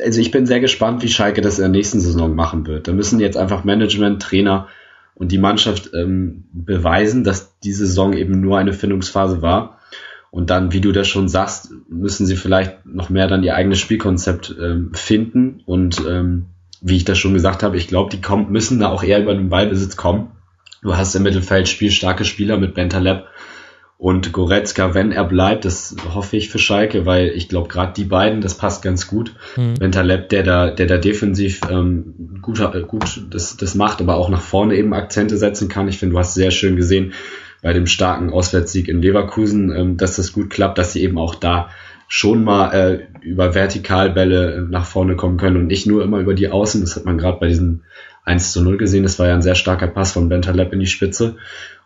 also 0.00 0.20
ich 0.20 0.30
bin 0.30 0.46
sehr 0.46 0.60
gespannt, 0.60 1.02
wie 1.02 1.08
Schalke 1.08 1.40
das 1.40 1.58
in 1.58 1.62
der 1.62 1.70
nächsten 1.72 1.98
Saison 1.98 2.36
machen 2.36 2.64
wird. 2.68 2.86
Da 2.86 2.92
müssen 2.92 3.18
jetzt 3.18 3.36
einfach 3.36 3.64
Management, 3.64 4.22
Trainer 4.22 4.68
und 5.14 5.32
die 5.32 5.38
Mannschaft 5.38 5.90
ähm, 5.94 6.44
beweisen, 6.52 7.24
dass 7.24 7.58
diese 7.60 7.86
Saison 7.86 8.12
eben 8.12 8.40
nur 8.40 8.58
eine 8.58 8.72
Findungsphase 8.72 9.42
war. 9.42 9.78
Und 10.30 10.48
dann, 10.48 10.72
wie 10.72 10.80
du 10.80 10.92
das 10.92 11.08
schon 11.08 11.28
sagst, 11.28 11.70
müssen 11.88 12.26
sie 12.26 12.36
vielleicht 12.36 12.86
noch 12.86 13.10
mehr 13.10 13.28
dann 13.28 13.42
ihr 13.42 13.54
eigenes 13.54 13.78
Spielkonzept 13.78 14.54
ähm, 14.58 14.92
finden. 14.94 15.60
Und 15.66 16.02
ähm, 16.08 16.46
wie 16.80 16.96
ich 16.96 17.04
das 17.04 17.18
schon 17.18 17.34
gesagt 17.34 17.62
habe, 17.62 17.76
ich 17.76 17.86
glaube, 17.86 18.10
die 18.10 18.20
kommen, 18.20 18.50
müssen 18.50 18.80
da 18.80 18.88
auch 18.88 19.02
eher 19.02 19.20
über 19.20 19.34
den 19.34 19.50
Ballbesitz 19.50 19.96
kommen. 19.96 20.32
Du 20.82 20.96
hast 20.96 21.14
im 21.14 21.22
Mittelfeld 21.22 21.68
spielstarke 21.68 22.24
Spieler 22.24 22.56
mit 22.56 22.74
Bentaleb, 22.74 23.26
und 24.02 24.32
Goretzka, 24.32 24.94
wenn 24.94 25.12
er 25.12 25.22
bleibt, 25.22 25.64
das 25.64 25.94
hoffe 26.12 26.36
ich 26.36 26.48
für 26.50 26.58
Schalke, 26.58 27.06
weil 27.06 27.28
ich 27.28 27.48
glaube, 27.48 27.68
gerade 27.68 27.92
die 27.92 28.02
beiden, 28.02 28.40
das 28.40 28.56
passt 28.56 28.82
ganz 28.82 29.06
gut. 29.06 29.32
Mhm. 29.56 29.78
Wenn 29.78 29.92
Taleb, 29.92 30.28
der 30.30 30.42
da, 30.42 30.70
der 30.70 30.86
da 30.86 30.96
defensiv 30.98 31.60
ähm, 31.70 32.40
gut, 32.42 32.60
gut 32.88 33.24
das, 33.30 33.56
das 33.56 33.76
macht, 33.76 34.00
aber 34.00 34.16
auch 34.16 34.28
nach 34.28 34.40
vorne 34.40 34.74
eben 34.74 34.92
Akzente 34.92 35.36
setzen 35.36 35.68
kann. 35.68 35.86
Ich 35.86 36.00
finde, 36.00 36.14
du 36.14 36.18
hast 36.18 36.34
sehr 36.34 36.50
schön 36.50 36.74
gesehen 36.74 37.12
bei 37.62 37.72
dem 37.72 37.86
starken 37.86 38.30
Auswärtssieg 38.30 38.88
in 38.88 39.02
Leverkusen, 39.02 39.70
ähm, 39.70 39.96
dass 39.98 40.16
das 40.16 40.32
gut 40.32 40.50
klappt, 40.50 40.78
dass 40.78 40.92
sie 40.92 41.04
eben 41.04 41.16
auch 41.16 41.36
da 41.36 41.70
schon 42.08 42.42
mal 42.42 42.72
äh, 42.72 43.24
über 43.24 43.54
Vertikalbälle 43.54 44.66
nach 44.68 44.84
vorne 44.84 45.14
kommen 45.14 45.36
können 45.36 45.58
und 45.58 45.68
nicht 45.68 45.86
nur 45.86 46.02
immer 46.02 46.18
über 46.18 46.34
die 46.34 46.48
Außen. 46.48 46.80
Das 46.80 46.96
hat 46.96 47.04
man 47.04 47.18
gerade 47.18 47.38
bei 47.38 47.46
diesem 47.46 47.82
1 48.24 48.52
zu 48.52 48.62
0 48.62 48.78
gesehen. 48.78 49.02
Das 49.02 49.18
war 49.18 49.28
ja 49.28 49.34
ein 49.34 49.42
sehr 49.42 49.54
starker 49.54 49.86
Pass 49.88 50.12
von 50.12 50.28
Bentaleb 50.28 50.72
in 50.72 50.80
die 50.80 50.86
Spitze. 50.86 51.36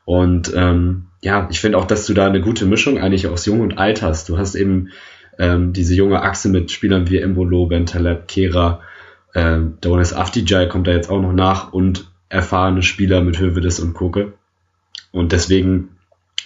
Und 0.07 0.53
ähm, 0.55 1.09
ja, 1.21 1.49
ich 1.51 1.61
finde 1.61 1.77
auch, 1.77 1.85
dass 1.85 2.07
du 2.07 2.15
da 2.15 2.27
eine 2.27 2.41
gute 2.41 2.65
Mischung 2.65 2.97
eigentlich 2.97 3.27
aus 3.27 3.45
Jung 3.45 3.61
und 3.61 3.77
Alt 3.77 4.03
hast. 4.03 4.29
Du 4.29 4.39
hast 4.39 4.55
eben 4.55 4.91
ähm, 5.39 5.73
diese 5.73 5.95
junge 5.95 6.23
Achse 6.23 6.49
mit 6.49 6.71
Spielern 6.71 7.11
wie 7.11 7.19
Embolo, 7.19 7.67
Bentaleb, 7.67 8.29
Kera, 8.29 8.81
äh, 9.35 9.59
Donis 9.81 10.13
Afdijay 10.13 10.69
kommt 10.69 10.87
da 10.87 10.93
jetzt 10.93 11.11
auch 11.11 11.21
noch 11.21 11.33
nach 11.33 11.73
und 11.73 12.09
erfahrene 12.29 12.83
Spieler 12.83 13.21
mit 13.21 13.41
Hövedes 13.41 13.81
und 13.81 13.95
Koke. 13.95 14.35
Und 15.11 15.33
deswegen 15.33 15.89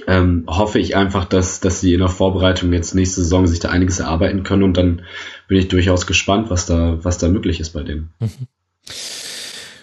ähm, 0.07 0.45
hoffe 0.47 0.79
ich 0.79 0.97
einfach, 0.97 1.27
dass, 1.27 1.61
dass 1.61 1.83
sie 1.83 1.93
in 1.93 2.01
der 2.01 2.09
Vorbereitung 2.09 2.73
jetzt 2.73 2.95
nächste 2.95 3.21
Saison 3.21 3.47
sich 3.47 3.61
da 3.61 3.69
einiges 3.69 4.01
erarbeiten 4.01 4.43
können 4.43 4.63
und 4.63 4.79
dann 4.79 5.03
bin 5.49 5.59
ich 5.59 5.69
durchaus 5.69 6.07
gespannt, 6.07 6.49
was 6.49 6.65
da, 6.65 6.99
was 7.03 7.19
da 7.19 7.29
möglich 7.29 7.61
ist 7.61 7.71
bei 7.71 7.83
denen. 7.83 8.11
Mhm. 8.21 8.47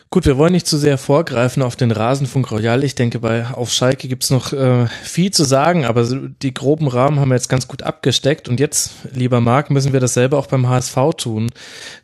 Gut, 0.10 0.26
wir 0.26 0.38
wollen 0.38 0.54
nicht 0.54 0.67
zu 0.67 0.78
sehr 0.78 0.98
vorgreifen 0.98 1.62
auf 1.62 1.76
den 1.76 1.91
Rasenfunk 1.91 2.50
Royal. 2.52 2.86
Ich 2.86 2.96
denke, 2.96 3.20
bei 3.20 3.46
auf 3.48 3.74
Schalke 3.74 4.08
gibt's 4.08 4.30
noch 4.30 4.54
äh, 4.54 4.88
viel 5.04 5.32
zu 5.32 5.43
sagen, 5.43 5.84
aber 5.84 6.08
die 6.41 6.54
groben 6.54 6.88
Rahmen 6.88 7.20
haben 7.20 7.28
wir 7.28 7.36
jetzt 7.36 7.50
ganz 7.50 7.67
gut 7.67 7.84
abgesteckt. 7.84 8.48
Und 8.48 8.62
jetzt, 8.62 8.91
lieber 9.13 9.41
Marc, 9.41 9.70
müssen 9.70 9.91
wir 9.91 10.00
dasselbe 10.00 10.38
auch 10.38 10.48
beim 10.48 10.70
HSV 10.70 10.96
tun. 11.17 11.52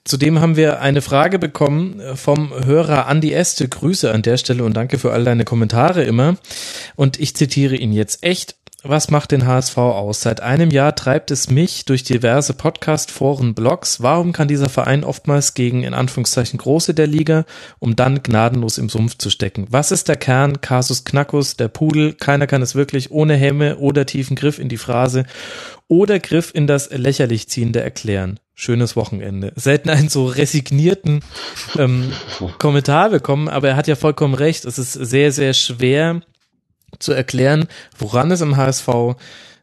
Zudem 0.04 0.42
haben 0.42 0.58
wir 0.58 0.82
eine 0.82 1.02
Frage 1.02 1.40
bekommen 1.40 2.02
vom 2.16 2.54
Hörer 2.66 3.08
Andi 3.08 3.32
Este. 3.32 3.70
Grüße 3.70 4.12
an 4.12 4.22
der 4.22 4.36
Stelle 4.36 4.66
und 4.66 4.76
danke 4.76 5.00
für 5.00 5.14
all 5.14 5.24
deine 5.24 5.46
Kommentare 5.46 6.04
immer. 6.04 6.36
Und 6.98 7.22
ich 7.22 7.38
zitiere 7.38 7.78
ihn 7.78 7.94
jetzt 7.94 8.22
echt 8.22 8.58
was 8.84 9.10
macht 9.10 9.32
den 9.32 9.46
HSV 9.46 9.78
aus? 9.78 10.22
Seit 10.22 10.42
einem 10.42 10.70
Jahr 10.70 10.94
treibt 10.94 11.32
es 11.32 11.50
mich 11.50 11.86
durch 11.86 12.04
diverse 12.04 12.54
Podcast, 12.54 13.12
Foren, 13.12 13.54
Blogs. 13.54 14.02
Warum 14.02 14.34
kann 14.34 14.50
dieser 14.50 14.68
Verein 14.68 15.06
oftmals 15.06 15.54
gegen 15.54 15.84
in 15.84 15.94
Anführungszeichen 15.94 16.60
große 16.60 16.94
der 16.94 17.08
Liga, 17.08 17.46
um 17.80 17.96
dann 17.96 18.24
gnadenlos 18.24 18.78
im 18.78 18.90
Sumpf 18.90 19.18
zu 19.18 19.30
stecken? 19.30 19.68
Was 19.70 19.92
ist 19.92 20.10
der 20.10 20.18
Kern? 20.18 20.60
Kasus 20.60 21.06
Knackus, 21.06 21.56
der 21.56 21.70
Pudel, 21.70 22.14
keiner 22.14 22.46
kann 22.46 22.62
es 22.62 22.76
wirklich 22.76 23.10
ohne 23.10 23.36
Hemme 23.36 23.78
oder 23.78 24.06
tiefen 24.06 24.36
Griff 24.36 24.60
in 24.60 24.68
die 24.68 24.78
Phrase 24.78 25.26
oder 25.88 26.20
Griff 26.20 26.52
in 26.54 26.68
das 26.68 26.90
lächerlich 26.90 27.48
ziehende 27.48 27.80
erklären. 27.80 28.40
Schönes 28.54 28.98
Wochenende. 28.98 29.54
Selten 29.56 29.90
einen 29.90 30.10
so 30.10 30.26
resignierten 30.26 31.22
ähm, 31.78 32.12
Kommentar 32.60 33.10
bekommen, 33.10 33.48
aber 33.48 33.70
er 33.70 33.76
hat 33.78 33.88
ja 33.88 33.96
vollkommen 33.96 34.34
recht. 34.34 34.66
Es 34.66 34.78
ist 34.78 34.92
sehr, 34.92 35.32
sehr 35.32 35.54
schwer, 35.54 36.22
zu 37.00 37.14
erklären, 37.14 37.68
woran 37.98 38.32
es 38.32 38.42
im 38.42 38.58
HSV 38.58 38.90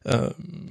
äh, 0.04 0.30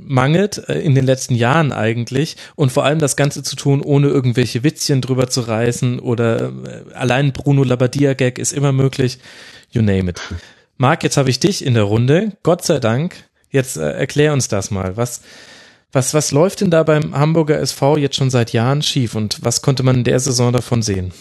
mangelt, 0.09 0.67
äh, 0.69 0.79
in 0.79 0.95
den 0.95 1.05
letzten 1.05 1.35
Jahren 1.35 1.71
eigentlich, 1.71 2.35
und 2.55 2.71
vor 2.71 2.83
allem 2.83 2.99
das 2.99 3.15
Ganze 3.15 3.43
zu 3.43 3.55
tun, 3.55 3.81
ohne 3.81 4.07
irgendwelche 4.07 4.63
Witzchen 4.63 5.01
drüber 5.01 5.29
zu 5.29 5.41
reißen 5.41 5.99
oder 5.99 6.49
äh, 6.49 6.93
allein 6.93 7.31
Bruno 7.31 7.63
Labbadia-Gag 7.63 8.39
ist 8.39 8.53
immer 8.53 8.71
möglich, 8.71 9.19
you 9.71 9.81
name 9.81 10.09
it. 10.09 10.21
Marc, 10.77 11.03
jetzt 11.03 11.17
habe 11.17 11.29
ich 11.29 11.39
dich 11.39 11.63
in 11.63 11.75
der 11.75 11.83
Runde, 11.83 12.31
Gott 12.41 12.63
sei 12.63 12.79
Dank, 12.79 13.15
jetzt 13.51 13.77
äh, 13.77 13.91
erklär 13.91 14.33
uns 14.33 14.47
das 14.47 14.71
mal, 14.71 14.97
was, 14.97 15.21
was, 15.91 16.13
was 16.13 16.31
läuft 16.31 16.61
denn 16.61 16.71
da 16.71 16.83
beim 16.83 17.15
Hamburger 17.15 17.59
SV 17.59 17.97
jetzt 17.97 18.15
schon 18.15 18.29
seit 18.29 18.53
Jahren 18.53 18.81
schief 18.81 19.15
und 19.15 19.43
was 19.43 19.61
konnte 19.61 19.83
man 19.83 19.97
in 19.97 20.03
der 20.03 20.19
Saison 20.19 20.51
davon 20.51 20.81
sehen? 20.81 21.11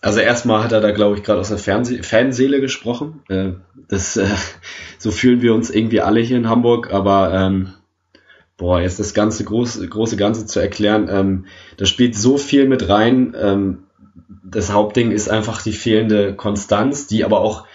Also 0.00 0.20
erstmal 0.20 0.62
hat 0.62 0.72
er 0.72 0.80
da, 0.80 0.92
glaube 0.92 1.16
ich, 1.16 1.24
gerade 1.24 1.40
aus 1.40 1.48
der 1.48 1.58
Fernseh 1.58 2.02
Fanseele 2.02 2.60
gesprochen. 2.60 3.22
Äh, 3.28 3.52
das, 3.88 4.16
äh, 4.16 4.28
so 4.98 5.10
fühlen 5.10 5.42
wir 5.42 5.54
uns 5.54 5.70
irgendwie 5.70 6.00
alle 6.00 6.20
hier 6.20 6.36
in 6.36 6.48
Hamburg, 6.48 6.92
aber 6.92 7.32
ähm, 7.34 7.74
boah, 8.56 8.80
jetzt 8.80 9.00
das 9.00 9.14
ganze 9.14 9.44
große, 9.44 9.88
große 9.88 10.16
Ganze 10.16 10.46
zu 10.46 10.60
erklären, 10.60 11.08
ähm, 11.10 11.46
da 11.76 11.86
spielt 11.86 12.14
so 12.16 12.38
viel 12.38 12.68
mit 12.68 12.88
rein. 12.88 13.34
Ähm, 13.40 13.84
das 14.44 14.72
Hauptding 14.72 15.10
ist 15.10 15.28
einfach 15.28 15.62
die 15.62 15.72
fehlende 15.72 16.34
Konstanz, 16.34 17.06
die 17.06 17.24
aber 17.24 17.40
auch 17.40 17.66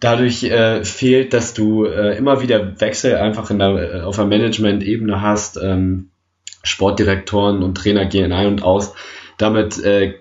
dadurch 0.00 0.44
äh, 0.44 0.84
fehlt, 0.84 1.32
dass 1.34 1.54
du 1.54 1.84
äh, 1.84 2.16
immer 2.16 2.40
wieder 2.40 2.80
Wechsel 2.80 3.16
einfach 3.16 3.50
in 3.50 3.58
der, 3.58 3.94
äh, 3.94 4.00
auf 4.00 4.16
der 4.16 4.24
Management-Ebene 4.24 5.20
hast. 5.20 5.58
Ähm, 5.62 6.10
Sportdirektoren 6.62 7.62
und 7.62 7.76
Trainer 7.76 8.06
gehen 8.06 8.32
ein 8.32 8.46
und 8.46 8.62
aus. 8.62 8.94
Damit 9.38 9.82
äh, 9.82 10.14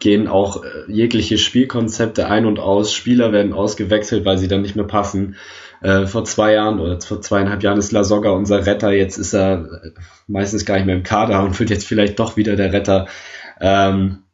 gehen 0.00 0.26
auch 0.26 0.64
äh, 0.64 0.68
jegliche 0.88 1.38
Spielkonzepte 1.38 2.26
ein 2.26 2.46
und 2.46 2.58
aus. 2.58 2.92
Spieler 2.92 3.32
werden 3.32 3.52
ausgewechselt, 3.52 4.24
weil 4.24 4.38
sie 4.38 4.48
dann 4.48 4.62
nicht 4.62 4.74
mehr 4.74 4.86
passen. 4.86 5.36
Äh, 5.82 6.06
vor 6.06 6.24
zwei 6.24 6.54
Jahren 6.54 6.80
oder 6.80 7.00
vor 7.00 7.22
zweieinhalb 7.22 7.62
Jahren 7.62 7.78
ist 7.78 7.92
Lasogga 7.92 8.30
unser 8.30 8.66
Retter. 8.66 8.90
Jetzt 8.90 9.18
ist 9.18 9.34
er 9.34 9.66
äh, 9.84 9.90
meistens 10.26 10.64
gar 10.64 10.76
nicht 10.76 10.86
mehr 10.86 10.96
im 10.96 11.04
Kader 11.04 11.44
und 11.44 11.58
wird 11.60 11.70
jetzt 11.70 11.86
vielleicht 11.86 12.18
doch 12.18 12.36
wieder 12.36 12.56
der 12.56 12.72
Retter. 12.72 13.06
Ähm, 13.60 14.24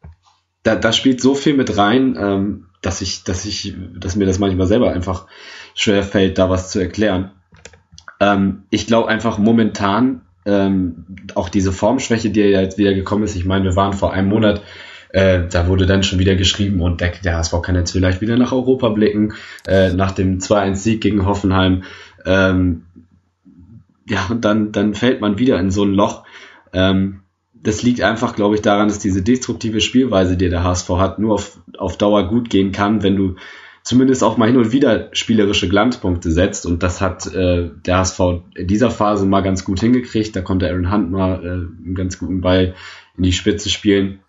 da, 0.63 0.77
da 0.77 0.93
spielt 0.93 1.21
so 1.21 1.35
viel 1.35 1.55
mit 1.55 1.77
rein, 1.77 2.17
ähm, 2.19 2.67
dass 2.81 3.01
ich, 3.01 3.25
dass 3.25 3.45
ich, 3.45 3.75
dass 3.97 4.17
mir 4.17 4.27
das 4.27 4.39
manchmal 4.39 4.67
selber 4.67 4.93
einfach 4.93 5.27
schwer 5.75 6.03
fällt, 6.03 6.39
da 6.39 6.49
was 6.49 6.71
zu 6.71 6.79
erklären. 6.79 7.33
Ähm, 8.21 8.65
ich 8.71 8.87
glaube 8.87 9.09
einfach 9.09 9.39
momentan 9.39 10.23
ähm, 10.45 11.05
auch 11.35 11.49
diese 11.49 11.73
Formschwäche, 11.73 12.31
die 12.31 12.41
ja 12.41 12.61
jetzt 12.61 12.79
wieder 12.79 12.95
gekommen 12.95 13.25
ist. 13.25 13.37
Ich 13.37 13.45
meine, 13.45 13.65
wir 13.65 13.77
waren 13.77 13.93
vor 13.93 14.13
einem 14.13 14.29
Monat 14.29 14.63
äh, 15.17 15.49
da 15.49 15.67
wurde 15.67 15.87
dann 15.87 16.03
schon 16.03 16.19
wieder 16.19 16.37
geschrieben 16.37 16.83
und 16.83 17.01
der, 17.01 17.11
der 17.25 17.39
HSV 17.39 17.63
kann 17.63 17.75
jetzt 17.75 17.93
vielleicht 17.93 18.21
wieder 18.21 18.37
nach 18.37 18.53
Europa 18.53 18.91
blicken, 18.91 19.33
äh, 19.67 19.95
nach 19.95 20.13
dem 20.13 20.41
2-1-Sieg 20.41 21.01
gegen 21.01 21.25
Hoffenheim. 21.25 21.85
Ähm, 22.27 22.83
ja, 24.07 24.27
und 24.29 24.45
dann, 24.45 24.73
dann 24.73 24.93
fällt 24.93 25.23
man 25.23 25.39
wieder 25.39 25.59
in 25.59 25.71
so 25.71 25.85
ein 25.85 25.95
Loch. 25.95 26.25
Ähm, 26.75 27.23
das 27.55 27.83
liegt 27.83 28.03
einfach, 28.03 28.37
glaube 28.37 28.57
ich, 28.57 28.61
daran, 28.61 28.89
dass 28.89 28.99
diese 28.99 29.23
destruktive 29.23 29.81
Spielweise, 29.81 30.37
die 30.37 30.51
der 30.51 30.63
HSV 30.63 30.91
hat, 30.91 31.19
nur 31.19 31.33
auf, 31.33 31.61
auf 31.79 31.97
Dauer 31.97 32.29
gut 32.29 32.51
gehen 32.51 32.73
kann, 32.73 33.03
wenn 33.03 33.17
du 33.17 33.37
zumindest 33.85 34.23
auch 34.23 34.37
mal 34.37 34.49
hin 34.49 34.59
und 34.59 34.73
wieder 34.73 35.09
spielerische 35.13 35.71
Glanzpunkte 35.71 36.31
setzt. 36.31 36.67
Und 36.67 36.83
das 36.83 37.01
hat 37.01 37.27
äh, 37.33 37.71
der 37.87 37.99
HSV 38.01 38.21
in 38.55 38.67
dieser 38.67 38.91
Phase 38.91 39.25
mal 39.25 39.41
ganz 39.41 39.65
gut 39.65 39.81
hingekriegt. 39.81 40.37
Da 40.37 40.43
konnte 40.43 40.69
Aaron 40.69 40.93
Hunt 40.93 41.11
mal 41.11 41.43
äh, 41.43 41.49
einen 41.49 41.95
ganz 41.95 42.19
guten 42.19 42.43
Ball 42.43 42.75
in 43.17 43.23
die 43.23 43.33
Spitze 43.33 43.71
spielen. 43.71 44.21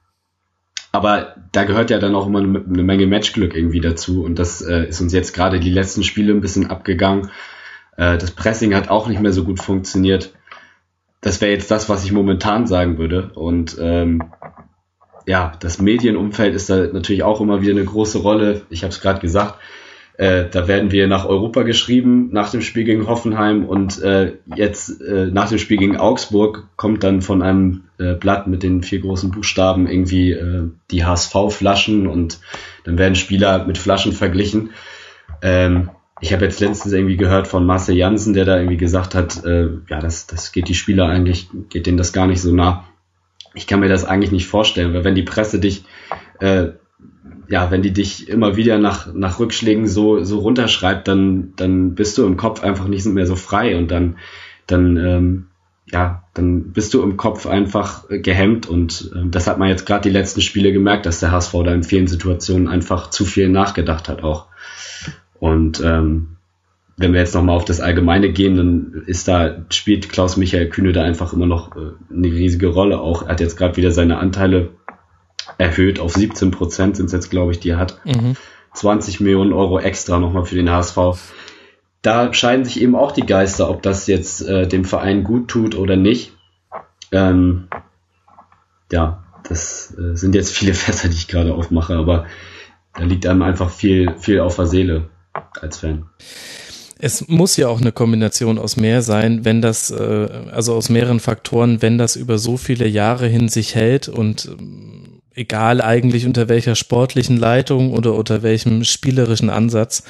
Aber 0.98 1.36
da 1.52 1.64
gehört 1.64 1.92
ja 1.92 2.00
dann 2.00 2.16
auch 2.16 2.26
immer 2.26 2.40
eine, 2.40 2.84
Menge 2.84 3.06
Matchglück 3.06 3.56
irgendwie 3.56 3.82
dazu. 3.82 4.24
Und 4.24 4.40
das 4.40 4.64
äh, 4.64 4.86
ist 4.88 5.00
uns 5.00 5.14
jetzt 5.14 5.32
gerade 5.32 5.60
die 5.60 5.70
letzten 5.70 6.04
Spiele 6.04 6.34
ein 6.34 6.42
bisschen 6.42 6.72
abgegangen. 6.72 7.30
Äh, 7.98 8.18
das 8.18 8.32
Pressing 8.32 8.74
hat 8.74 8.90
auch 8.90 9.08
nicht 9.08 9.22
mehr 9.22 9.32
so 9.32 9.44
gut 9.44 9.60
funktioniert. 9.60 10.34
Das 11.22 11.40
wäre 11.40 11.52
jetzt 11.52 11.70
das, 11.70 11.88
was 11.88 12.04
ich 12.04 12.12
momentan 12.12 12.66
sagen 12.66 12.98
würde. 12.98 13.30
Und 13.36 13.78
ähm, 13.80 14.24
ja, 15.28 15.52
das 15.60 15.80
Medienumfeld 15.80 16.56
ist 16.56 16.72
da 16.72 16.88
natürlich 16.88 17.22
auch 17.22 17.42
immer 17.42 17.62
wieder 17.62 17.74
eine 17.74 17.86
große 17.86 18.18
Rolle. 18.18 18.64
Ich 18.72 18.82
habe 18.82 18.92
es 18.92 19.00
gerade 19.00 19.20
gesagt, 19.20 19.60
äh, 20.18 20.46
da 20.50 20.68
werden 20.68 20.92
wir 20.92 21.08
nach 21.08 21.26
Europa 21.26 21.64
geschrieben, 21.64 22.30
nach 22.32 22.50
dem 22.50 22.62
Spiel 22.62 22.84
gegen 22.84 23.08
Hoffenheim 23.08 23.66
und 23.66 24.02
äh, 24.02 24.34
jetzt 24.56 25.02
äh, 25.02 25.28
nach 25.28 25.50
dem 25.50 25.60
Spiel 25.60 25.78
gegen 25.78 25.98
Augsburg 25.98 26.68
kommt 26.76 27.04
dann 27.04 27.22
von 27.22 27.42
einem 27.42 27.84
äh, 28.00 28.14
Blatt 28.14 28.48
mit 28.48 28.64
den 28.64 28.84
vier 28.84 29.00
großen 29.00 29.32
Buchstaben 29.32 29.88
irgendwie 29.88 30.32
äh, 30.32 30.70
die 30.92 31.06
HSV-Flaschen 31.06 32.08
und 32.08 32.40
dann 32.84 32.98
werden 32.98 33.16
Spieler 33.16 33.66
mit 33.66 33.78
Flaschen 33.78 34.12
verglichen. 34.12 34.72
Ähm, 35.42 35.90
ich 36.20 36.34
habe 36.34 36.46
jetzt 36.46 36.60
letztens 36.60 36.94
irgendwie 36.94 37.18
gehört 37.18 37.48
von 37.48 37.66
Marcel 37.66 37.96
Janssen, 37.96 38.34
der 38.34 38.46
da 38.46 38.58
irgendwie 38.58 38.78
gesagt 38.78 39.14
hat, 39.14 39.46
äh, 39.46 39.70
ja, 39.88 40.00
das, 40.00 40.26
das 40.26 40.52
geht 40.52 40.68
die 40.68 40.74
Spieler 40.74 41.06
eigentlich, 41.06 41.50
geht 41.70 41.86
denen 41.86 41.98
das 41.98 42.12
gar 42.12 42.26
nicht 42.26 42.42
so 42.42 42.52
nah 42.54 42.86
ich 43.58 43.68
kann 43.68 43.80
mir 43.80 43.90
das 43.90 44.06
eigentlich 44.06 44.32
nicht 44.32 44.48
vorstellen, 44.48 44.94
weil 44.94 45.04
wenn 45.04 45.16
die 45.16 45.24
Presse 45.24 45.60
dich, 45.60 45.84
äh, 46.40 46.68
ja, 47.50 47.72
wenn 47.72 47.82
die 47.82 47.94
dich 47.94 48.30
immer 48.30 48.56
wieder 48.56 48.78
nach, 48.78 49.14
nach 49.14 49.40
Rückschlägen 49.40 49.88
so, 49.88 50.24
so 50.24 50.40
runterschreibt, 50.40 51.08
dann, 51.08 51.54
dann 51.56 51.96
bist 51.96 52.18
du 52.18 52.26
im 52.26 52.38
Kopf 52.38 52.64
einfach 52.64 52.88
nicht 52.88 53.06
mehr 53.06 53.26
so 53.26 53.36
frei 53.36 53.78
und 53.78 53.90
dann, 53.90 54.18
dann, 54.66 54.98
ähm, 54.98 55.48
ja, 55.90 56.24
dann 56.34 56.74
bist 56.74 56.94
du 56.94 57.02
im 57.02 57.16
Kopf 57.16 57.48
einfach 57.48 58.06
gehemmt 58.10 58.68
und 58.68 59.12
äh, 59.16 59.30
das 59.30 59.48
hat 59.48 59.60
man 59.60 59.70
jetzt 59.70 59.86
gerade 59.86 60.04
die 60.04 60.14
letzten 60.14 60.42
Spiele 60.42 60.74
gemerkt, 60.74 61.06
dass 61.06 61.22
der 61.22 61.32
HSV 61.32 61.54
da 61.64 61.74
in 61.74 61.84
vielen 61.84 62.08
Situationen 62.08 62.68
einfach 62.68 63.10
zu 63.10 63.24
viel 63.24 63.48
nachgedacht 63.48 64.10
hat 64.10 64.24
auch. 64.24 64.48
Und 65.40 65.82
ähm, 65.86 66.38
wenn 66.98 67.14
wir 67.14 67.22
jetzt 67.22 67.36
nochmal 67.36 67.56
auf 67.56 67.64
das 67.64 67.80
Allgemeine 67.80 68.32
gehen, 68.34 68.58
dann 68.58 69.04
ist 69.06 69.28
da, 69.28 69.64
spielt 69.70 70.10
Klaus 70.10 70.36
Michael 70.36 70.68
Kühne 70.68 70.92
da 70.92 71.04
einfach 71.04 71.32
immer 71.32 71.46
noch 71.46 71.78
äh, 71.78 71.92
eine 72.12 72.28
riesige 72.28 72.68
Rolle 72.68 73.00
auch. 73.00 73.22
Er 73.22 73.30
hat 73.30 73.40
jetzt 73.40 73.56
gerade 73.56 73.78
wieder 73.78 73.92
seine 73.92 74.18
Anteile 74.18 74.72
erhöht 75.58 76.00
auf 76.00 76.14
17 76.14 76.52
Prozent 76.52 76.98
sind 76.98 77.08
es 77.08 77.12
jetzt, 77.12 77.30
glaube 77.30 77.52
ich, 77.52 77.60
die 77.60 77.70
er 77.70 77.78
hat. 77.78 78.00
Mhm. 78.06 78.36
20 78.74 79.20
Millionen 79.22 79.54
Euro 79.54 79.80
extra 79.80 80.20
nochmal 80.20 80.46
für 80.46 80.56
den 80.56 80.70
HSV. 80.70 80.98
Da 82.02 82.34
scheiden 82.34 82.64
sich 82.64 82.80
eben 82.82 82.96
auch 82.96 83.12
die 83.12 83.26
Geister, 83.26 83.70
ob 83.70 83.82
das 83.82 84.08
jetzt 84.08 84.42
äh, 84.42 84.68
dem 84.68 84.86
Verein 84.86 85.24
gut 85.24 85.48
tut 85.48 85.76
oder 85.76 85.96
nicht. 85.96 86.34
Ähm, 87.12 87.68
ja, 88.92 89.24
das 89.48 89.96
äh, 89.98 90.16
sind 90.16 90.36
jetzt 90.36 90.54
viele 90.54 90.74
Fässer, 90.76 91.10
die 91.10 91.16
ich 91.16 91.28
gerade 91.28 91.54
aufmache, 91.54 91.96
aber 91.96 92.26
da 92.94 93.04
liegt 93.04 93.26
einem 93.26 93.42
einfach 93.42 93.70
viel, 93.70 94.16
viel 94.18 94.40
auf 94.40 94.56
der 94.56 94.68
Seele 94.68 95.10
als 95.60 95.78
Fan 95.80 96.06
es 97.00 97.28
muss 97.28 97.58
ja 97.58 97.68
auch 97.68 97.80
eine 97.80 97.92
Kombination 97.92 98.58
aus 98.58 98.78
mehr 98.78 99.02
sein, 99.02 99.46
wenn 99.46 99.62
das, 99.62 99.92
äh, 99.92 100.28
also 100.52 100.74
aus 100.74 100.90
mehreren 100.90 101.20
Faktoren, 101.20 101.82
wenn 101.82 101.98
das 101.98 102.16
über 102.16 102.38
so 102.38 102.58
viele 102.58 102.88
Jahre 102.88 103.28
hin 103.28 103.50
sich 103.50 103.76
hält 103.76 104.08
und 104.08 104.46
ähm, 104.46 105.17
egal 105.38 105.82
eigentlich 105.82 106.26
unter 106.26 106.50
welcher 106.50 106.76
sportlichen 106.76 107.38
Leitung 107.38 107.94
oder 107.94 108.16
unter 108.16 108.42
welchem 108.44 108.84
spielerischen 108.84 109.50
Ansatz, 109.50 110.04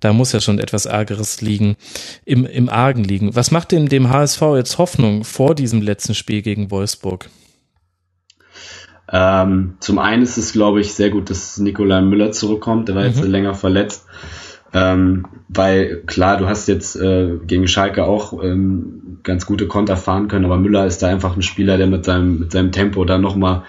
da 0.00 0.12
muss 0.12 0.32
ja 0.32 0.40
schon 0.40 0.58
etwas 0.58 0.86
Ärgeres 0.86 1.40
liegen, 1.40 1.76
im, 2.24 2.46
im 2.46 2.68
Argen 2.68 3.04
liegen. 3.04 3.34
Was 3.34 3.50
macht 3.50 3.72
denn 3.72 3.86
dem 3.86 4.10
HSV 4.10 4.40
jetzt 4.56 4.78
Hoffnung 4.78 5.24
vor 5.24 5.54
diesem 5.54 5.82
letzten 5.82 6.14
Spiel 6.14 6.42
gegen 6.42 6.70
Wolfsburg? 6.70 7.28
Ähm, 9.10 9.76
zum 9.80 9.98
einen 9.98 10.22
ist 10.22 10.36
es, 10.36 10.52
glaube 10.52 10.80
ich, 10.80 10.92
sehr 10.92 11.10
gut, 11.10 11.30
dass 11.30 11.58
Nikolai 11.58 12.02
Müller 12.02 12.30
zurückkommt. 12.32 12.88
Der 12.88 12.94
war 12.94 13.02
mhm. 13.02 13.08
jetzt 13.08 13.24
länger 13.24 13.54
verletzt. 13.54 14.04
Ähm, 14.72 15.26
weil 15.48 16.02
klar, 16.06 16.36
du 16.36 16.46
hast 16.46 16.68
jetzt 16.68 16.96
äh, 16.96 17.38
gegen 17.46 17.68
Schalke 17.68 18.04
auch 18.04 18.42
ähm, 18.42 19.18
ganz 19.22 19.46
gute 19.46 19.66
Konter 19.66 19.96
fahren 19.96 20.28
können, 20.28 20.44
aber 20.44 20.58
Müller 20.58 20.86
ist 20.86 21.02
da 21.02 21.08
einfach 21.08 21.36
ein 21.36 21.42
Spieler, 21.42 21.78
der 21.78 21.86
mit 21.86 22.04
seinem, 22.04 22.38
mit 22.38 22.52
seinem 22.52 22.72
Tempo 22.72 23.04
da 23.04 23.18
nochmal 23.18 23.64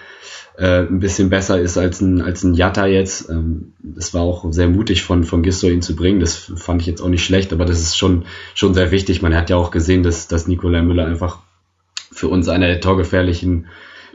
äh, 0.57 0.81
ein 0.81 0.99
bisschen 0.99 1.29
besser 1.29 1.59
ist 1.59 1.77
als 1.77 2.01
ein, 2.01 2.21
als 2.21 2.43
ein 2.43 2.53
Jatta 2.53 2.85
jetzt. 2.85 3.29
Ähm, 3.29 3.73
das 3.79 4.13
war 4.13 4.23
auch 4.23 4.51
sehr 4.51 4.67
mutig 4.67 5.03
von, 5.03 5.23
von 5.23 5.41
Gisto 5.41 5.67
ihn 5.67 5.81
zu 5.81 5.95
bringen. 5.95 6.19
Das 6.19 6.51
fand 6.55 6.81
ich 6.81 6.87
jetzt 6.87 7.01
auch 7.01 7.07
nicht 7.07 7.23
schlecht, 7.23 7.53
aber 7.53 7.63
das 7.63 7.79
ist 7.79 7.97
schon, 7.97 8.25
schon 8.53 8.73
sehr 8.73 8.91
wichtig. 8.91 9.21
Man 9.21 9.35
hat 9.35 9.49
ja 9.49 9.55
auch 9.55 9.71
gesehen, 9.71 10.03
dass, 10.03 10.27
dass 10.27 10.47
Nikolai 10.47 10.81
Müller 10.81 11.05
einfach 11.05 11.39
für 12.11 12.27
uns 12.27 12.49
einer 12.49 12.67
der 12.67 12.81
torgefährlichen, 12.81 13.67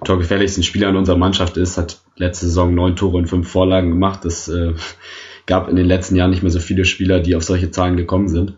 torgefährlichsten 0.04 0.62
Spieler 0.62 0.90
in 0.90 0.96
unserer 0.96 1.16
Mannschaft 1.16 1.56
ist, 1.56 1.78
hat 1.78 2.02
letzte 2.16 2.46
Saison 2.46 2.74
neun 2.74 2.96
Tore 2.96 3.16
und 3.16 3.26
fünf 3.26 3.48
Vorlagen 3.48 3.88
gemacht. 3.88 4.24
Das 4.24 4.48
äh, 4.48 4.74
gab 5.46 5.68
in 5.68 5.76
den 5.76 5.86
letzten 5.86 6.16
Jahren 6.16 6.30
nicht 6.30 6.42
mehr 6.42 6.52
so 6.52 6.60
viele 6.60 6.84
Spieler, 6.84 7.20
die 7.20 7.36
auf 7.36 7.44
solche 7.44 7.70
Zahlen 7.70 7.96
gekommen 7.96 8.28
sind. 8.28 8.54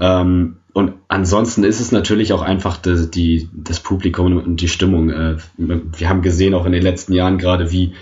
Ähm, 0.00 0.56
und 0.72 0.94
ansonsten 1.08 1.64
ist 1.64 1.80
es 1.80 1.92
natürlich 1.92 2.32
auch 2.32 2.42
einfach 2.42 2.76
die, 2.76 3.10
die, 3.10 3.48
das 3.52 3.80
Publikum 3.80 4.36
und 4.36 4.60
die 4.60 4.68
Stimmung. 4.68 5.10
Äh, 5.10 5.36
wir 5.56 6.08
haben 6.08 6.22
gesehen 6.22 6.54
auch 6.54 6.66
in 6.66 6.72
den 6.72 6.82
letzten 6.82 7.14
Jahren 7.14 7.38
gerade, 7.38 7.72
wie 7.72 7.94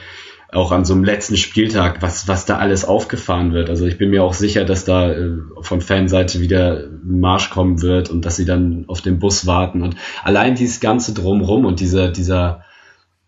auch 0.53 0.73
an 0.73 0.85
so 0.85 0.95
einem 0.95 1.05
letzten 1.05 1.37
Spieltag, 1.37 2.03
was, 2.03 2.29
was 2.29 2.47
da 2.47 2.59
alles 2.59 2.85
aufgefahren 2.85 3.53
wird. 3.53 3.69
Also 3.69 3.87
ich 3.87 3.99
bin 3.99 4.11
mir 4.11 4.23
auch 4.23 4.35
sicher, 4.35 4.65
dass 4.65 4.85
da 4.85 5.13
äh, 5.13 5.39
von 5.61 5.81
Fanseite 5.81 6.41
wieder 6.41 6.85
Marsch 7.05 7.51
kommen 7.51 7.83
wird 7.83 8.11
und 8.11 8.25
dass 8.25 8.37
sie 8.37 8.45
dann 8.45 8.85
auf 8.89 9.01
den 9.01 9.19
Bus 9.19 9.47
warten. 9.47 9.83
Und 9.83 9.97
allein 10.23 10.55
dieses 10.55 10.81
ganze 10.81 11.15
Drumrum 11.15 11.65
und 11.65 11.81
dieser, 11.81 12.09
dieser, 12.09 12.63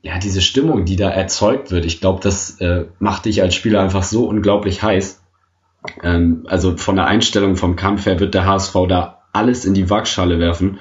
ja, 0.03 0.19
diese 0.19 0.41
Stimmung, 0.41 0.85
die 0.85 0.97
da 0.97 1.11
erzeugt 1.11 1.71
wird, 1.71 1.85
ich 1.85 2.01
glaube, 2.01 2.21
das 2.23 2.61
äh, 2.61 2.87
macht 2.99 3.25
dich 3.25 3.43
als 3.43 3.55
Spieler 3.55 3.83
einfach 3.83 4.05
so 4.05 4.29
unglaublich 4.29 4.83
heiß. 4.83 5.23
Ähm, 6.03 6.47
also 6.49 6.77
von 6.77 6.97
der 6.97 7.07
Einstellung 7.07 7.57
vom 7.57 7.77
Kampf 7.77 8.07
her 8.07 8.21
wird 8.21 8.35
der 8.35 8.47
HSV 8.47 8.75
da 8.89 9.23
alles 9.33 9.65
in 9.65 9.75
die 9.75 9.91
Waagschale 9.91 10.39
werfen. 10.39 10.79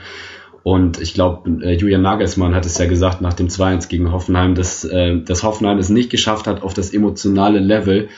Und 0.64 1.00
ich 1.00 1.14
glaube, 1.14 1.50
äh, 1.64 1.76
Julian 1.76 2.02
Nagelsmann 2.02 2.54
hat 2.54 2.66
es 2.66 2.78
ja 2.78 2.88
gesagt 2.88 3.22
nach 3.22 3.34
dem 3.34 3.48
2-1 3.48 3.88
gegen 3.88 4.12
Hoffenheim, 4.12 4.54
dass, 4.54 4.84
äh, 4.84 5.22
dass 5.22 5.44
Hoffenheim 5.44 5.78
es 5.78 5.90
nicht 5.90 6.10
geschafft 6.10 6.46
hat, 6.46 6.62
auf 6.62 6.74
das 6.74 6.94
emotionale 6.94 7.60
Level 7.60 8.10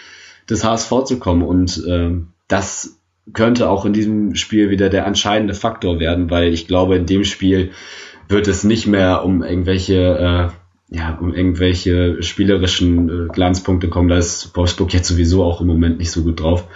des 0.50 0.64
HSV 0.64 1.04
zu 1.06 1.20
kommen. 1.20 1.44
Und 1.44 1.86
äh, 1.86 2.12
das 2.48 3.00
könnte 3.34 3.70
auch 3.70 3.86
in 3.86 3.94
diesem 3.94 4.36
Spiel 4.36 4.70
wieder 4.70 4.90
der 4.90 5.06
entscheidende 5.06 5.54
Faktor 5.54 6.00
werden, 6.00 6.30
weil 6.32 6.52
ich 6.52 6.68
glaube, 6.68 6.96
in 6.96 7.06
dem 7.06 7.24
Spiel 7.24 7.72
wird 8.28 8.48
es 8.48 8.64
nicht 8.64 8.88
mehr 8.88 9.24
um 9.24 9.44
irgendwelche 9.44 10.52
äh, 10.52 10.59
ja, 10.92 11.16
um 11.20 11.34
irgendwelche 11.34 12.24
spielerischen 12.24 13.10
äh, 13.10 13.28
Glanzpunkte 13.32 13.90
kommen, 13.90 14.10
da 14.10 14.18
ist 14.18 14.56
Wolfsburg 14.56 14.92
jetzt 14.94 15.08
sowieso 15.08 15.44
auch 15.44 15.62
im 15.62 15.68
Moment 15.68 16.00
nicht 16.00 16.12
so 16.12 16.24
gut 16.24 16.42
drauf. 16.42 16.68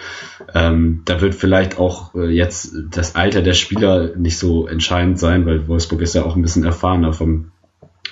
Ähm, 0.54 1.02
da 1.06 1.20
wird 1.20 1.34
vielleicht 1.34 1.80
auch 1.80 2.14
äh, 2.14 2.30
jetzt 2.30 2.76
das 2.92 3.16
Alter 3.16 3.42
der 3.42 3.54
Spieler 3.54 4.16
nicht 4.16 4.38
so 4.38 4.68
entscheidend 4.68 5.18
sein, 5.18 5.48
weil 5.48 5.68
Wolfsburg 5.68 6.02
ist 6.02 6.14
ja 6.14 6.26
auch 6.26 6.36
ein 6.36 6.44
bisschen 6.44 6.64
erfahrener 6.64 7.12
vom, 7.12 7.52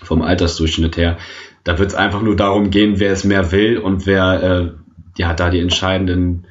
vom 0.01 0.23
Altersdurchschnitt 0.23 0.97
her. 0.97 1.17
Da 1.63 1.77
wird 1.77 1.89
es 1.89 1.95
einfach 1.95 2.23
nur 2.23 2.35
darum 2.35 2.71
gehen, 2.71 2.99
wer 2.99 3.11
es 3.11 3.23
mehr 3.23 3.51
will 3.51 3.77
und 3.77 4.07
wer 4.07 4.43
äh, 4.43 4.71
ja 5.17 5.35
da 5.35 5.51
die 5.51 5.59
entscheidenden 5.59 6.47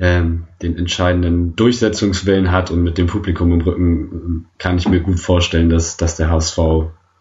ähm, 0.00 0.48
den 0.60 0.76
entscheidenden 0.76 1.54
Durchsetzungswillen 1.54 2.50
hat 2.50 2.72
und 2.72 2.82
mit 2.82 2.98
dem 2.98 3.06
Publikum 3.06 3.52
im 3.52 3.60
Rücken 3.60 4.46
äh, 4.50 4.58
kann 4.58 4.76
ich 4.76 4.88
mir 4.88 4.98
gut 4.98 5.20
vorstellen, 5.20 5.68
dass, 5.68 5.96
dass 5.96 6.16
der 6.16 6.30
HSV 6.30 6.58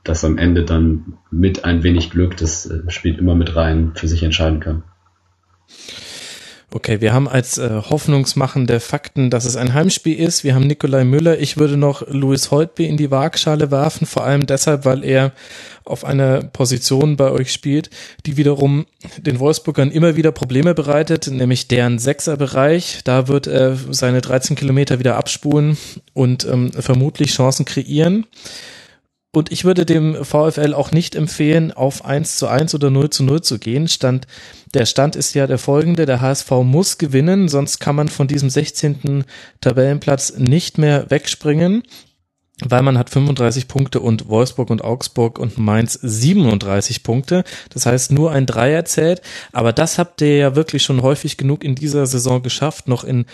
das 0.04 0.26
am 0.26 0.38
Ende 0.38 0.64
dann 0.66 1.18
mit 1.30 1.66
ein 1.66 1.84
wenig 1.84 2.10
Glück, 2.10 2.38
das 2.38 2.66
äh, 2.66 2.90
spielt 2.90 3.20
immer 3.20 3.36
mit 3.36 3.56
rein, 3.56 3.92
für 3.96 4.08
sich 4.08 4.24
entscheiden 4.24 4.60
kann. 4.60 4.84
Okay, 6.74 7.02
wir 7.02 7.12
haben 7.12 7.28
als 7.28 7.58
äh, 7.58 7.70
hoffnungsmachende 7.70 8.80
Fakten, 8.80 9.30
dass 9.30 9.44
es 9.44 9.58
ein 9.58 9.74
Heimspiel 9.74 10.18
ist. 10.18 10.46
Wir 10.46 10.56
haben 10.56 10.68
Nikolai 10.68 11.04
Müller. 11.04 11.38
Ich 11.38 11.58
würde 11.58 11.76
noch 11.76 12.08
Louis 12.08 12.50
Holtby 12.50 12.86
in 12.86 12.96
die 12.96 13.12
Waagschale 13.12 13.72
werfen, 13.72 14.08
vor 14.08 14.24
allem 14.24 14.48
deshalb, 14.48 14.86
weil 14.86 15.04
er 15.04 15.34
auf 15.84 16.06
einer 16.06 16.44
Position 16.44 17.18
bei 17.18 17.30
euch 17.30 17.52
spielt, 17.52 17.90
die 18.26 18.38
wiederum 18.38 18.86
den 19.18 19.40
Wolfsburgern 19.40 19.92
immer 19.92 20.16
wieder 20.16 20.32
Probleme 20.32 20.74
bereitet, 20.74 21.28
nämlich 21.28 21.68
deren 21.68 22.00
Sechserbereich. 22.00 23.02
Da 23.04 23.28
wird 23.28 23.48
er 23.48 23.76
seine 23.76 24.22
13 24.22 24.56
Kilometer 24.56 24.98
wieder 24.98 25.18
abspulen 25.18 25.78
und 26.14 26.46
ähm, 26.46 26.72
vermutlich 26.72 27.34
Chancen 27.34 27.66
kreieren. 27.66 28.26
Und 29.34 29.50
ich 29.50 29.64
würde 29.64 29.86
dem 29.86 30.26
VfL 30.26 30.74
auch 30.74 30.92
nicht 30.92 31.16
empfehlen, 31.16 31.72
auf 31.72 32.04
1 32.04 32.36
zu 32.36 32.48
1 32.48 32.76
oder 32.76 32.90
0 32.90 33.10
zu 33.12 33.24
0 33.24 33.42
zu 33.42 33.60
gehen. 33.60 33.88
Stand, 33.88 34.28
der 34.74 34.86
Stand 34.86 35.16
ist 35.16 35.34
ja 35.34 35.48
der 35.48 35.58
folgende. 35.58 36.06
Der 36.06 36.20
HSV 36.20 36.52
muss 36.64 36.98
gewinnen, 36.98 37.48
sonst 37.48 37.80
kann 37.80 37.96
man 37.96 38.10
von 38.10 38.28
diesem 38.28 38.50
16. 38.50 39.24
Tabellenplatz 39.62 40.34
nicht 40.38 40.78
mehr 40.78 41.10
wegspringen. 41.10 41.84
Weilmann 42.64 42.98
hat 42.98 43.10
35 43.10 43.70
Punkte 43.70 44.02
und 44.02 44.28
Wolfsburg 44.28 44.70
und 44.70 44.84
Augsburg 44.84 45.40
und 45.40 45.58
Mainz 45.58 45.98
37 46.02 47.02
Punkte. 47.02 47.46
Das 47.70 47.86
heißt, 47.86 48.12
nur 48.12 48.32
ein 48.32 48.46
Dreier 48.46 48.84
zählt. 48.84 49.22
Aber 49.54 49.72
das 49.72 49.98
habt 49.98 50.22
ihr 50.22 50.38
ja 50.38 50.56
wirklich 50.58 50.84
schon 50.84 51.02
häufig 51.02 51.38
genug 51.38 51.64
in 51.64 51.76
dieser 51.76 52.06
Saison 52.06 52.44
geschafft, 52.44 52.90
noch 52.90 53.06
in 53.06 53.26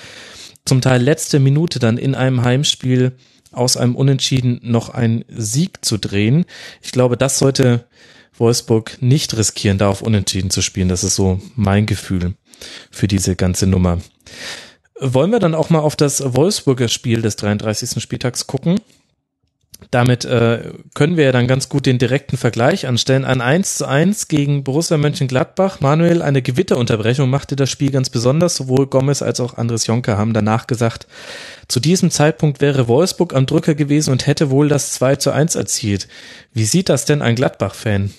zum 0.63 0.81
Teil 0.81 1.01
letzte 1.01 1.39
Minute 1.39 1.79
dann 1.79 1.97
in 1.97 2.13
einem 2.13 2.43
Heimspiel 2.43 3.13
aus 3.51 3.77
einem 3.77 3.95
Unentschieden 3.95 4.60
noch 4.63 4.89
einen 4.89 5.25
Sieg 5.29 5.83
zu 5.83 5.97
drehen. 5.97 6.45
Ich 6.81 6.91
glaube, 6.91 7.17
das 7.17 7.39
sollte 7.39 7.86
Wolfsburg 8.38 8.97
nicht 9.01 9.36
riskieren, 9.36 9.77
da 9.77 9.89
auf 9.89 10.01
Unentschieden 10.01 10.49
zu 10.49 10.62
spielen. 10.62 10.89
Das 10.89 11.03
ist 11.03 11.15
so 11.15 11.41
mein 11.55 11.86
Gefühl 11.86 12.33
für 12.91 13.07
diese 13.07 13.36
ganze 13.36 13.67
Nummer. 13.67 13.99
Wollen 14.99 15.31
wir 15.31 15.39
dann 15.39 15.55
auch 15.55 15.69
mal 15.69 15.79
auf 15.79 15.95
das 15.95 16.23
Wolfsburger 16.36 16.88
Spiel 16.88 17.21
des 17.21 17.36
33. 17.36 18.01
Spieltags 18.01 18.47
gucken? 18.47 18.79
Damit 19.91 20.26
äh, 20.26 20.73
können 20.95 21.15
wir 21.15 21.26
ja 21.26 21.32
dann 21.32 21.47
ganz 21.47 21.69
gut 21.69 21.86
den 21.86 21.97
direkten 21.97 22.36
Vergleich 22.36 22.88
anstellen. 22.88 23.23
Ein 23.23 23.39
1 23.41 23.76
zu 23.76 23.86
1 23.86 24.28
gegen 24.28 24.63
Borussia 24.63 24.97
Mönchengladbach. 24.97 25.80
Manuel, 25.80 26.21
eine 26.21 26.41
Gewitterunterbrechung 26.41 27.30
machte 27.30 27.56
das 27.56 27.69
Spiel 27.69 27.91
ganz 27.91 28.10
besonders. 28.10 28.56
Sowohl 28.56 28.88
Gomez 28.88 29.21
als 29.21 29.39
auch 29.39 29.58
Andres 29.58 29.88
Jonker 29.88 30.17
haben 30.17 30.34
danach 30.34 30.67
gesagt, 30.67 31.08
zu 31.67 31.80
diesem 31.80 32.12
Zeitpunkt 32.12 32.60
wäre 32.60 32.88
Wolfsburg 32.88 33.34
am 33.34 33.45
Drücker 33.45 33.76
gewesen 33.76 34.12
und 34.12 34.28
hätte 34.28 34.50
wohl 34.50 34.67
das 34.67 34.93
2 34.93 35.17
zu 35.17 35.32
1 35.32 35.56
erzielt. 35.56 36.08
Wie 36.54 36.65
sieht 36.65 36.89
das 36.89 37.06
denn 37.06 37.21
ein 37.21 37.36
Gladbach-Fan? 37.36 38.12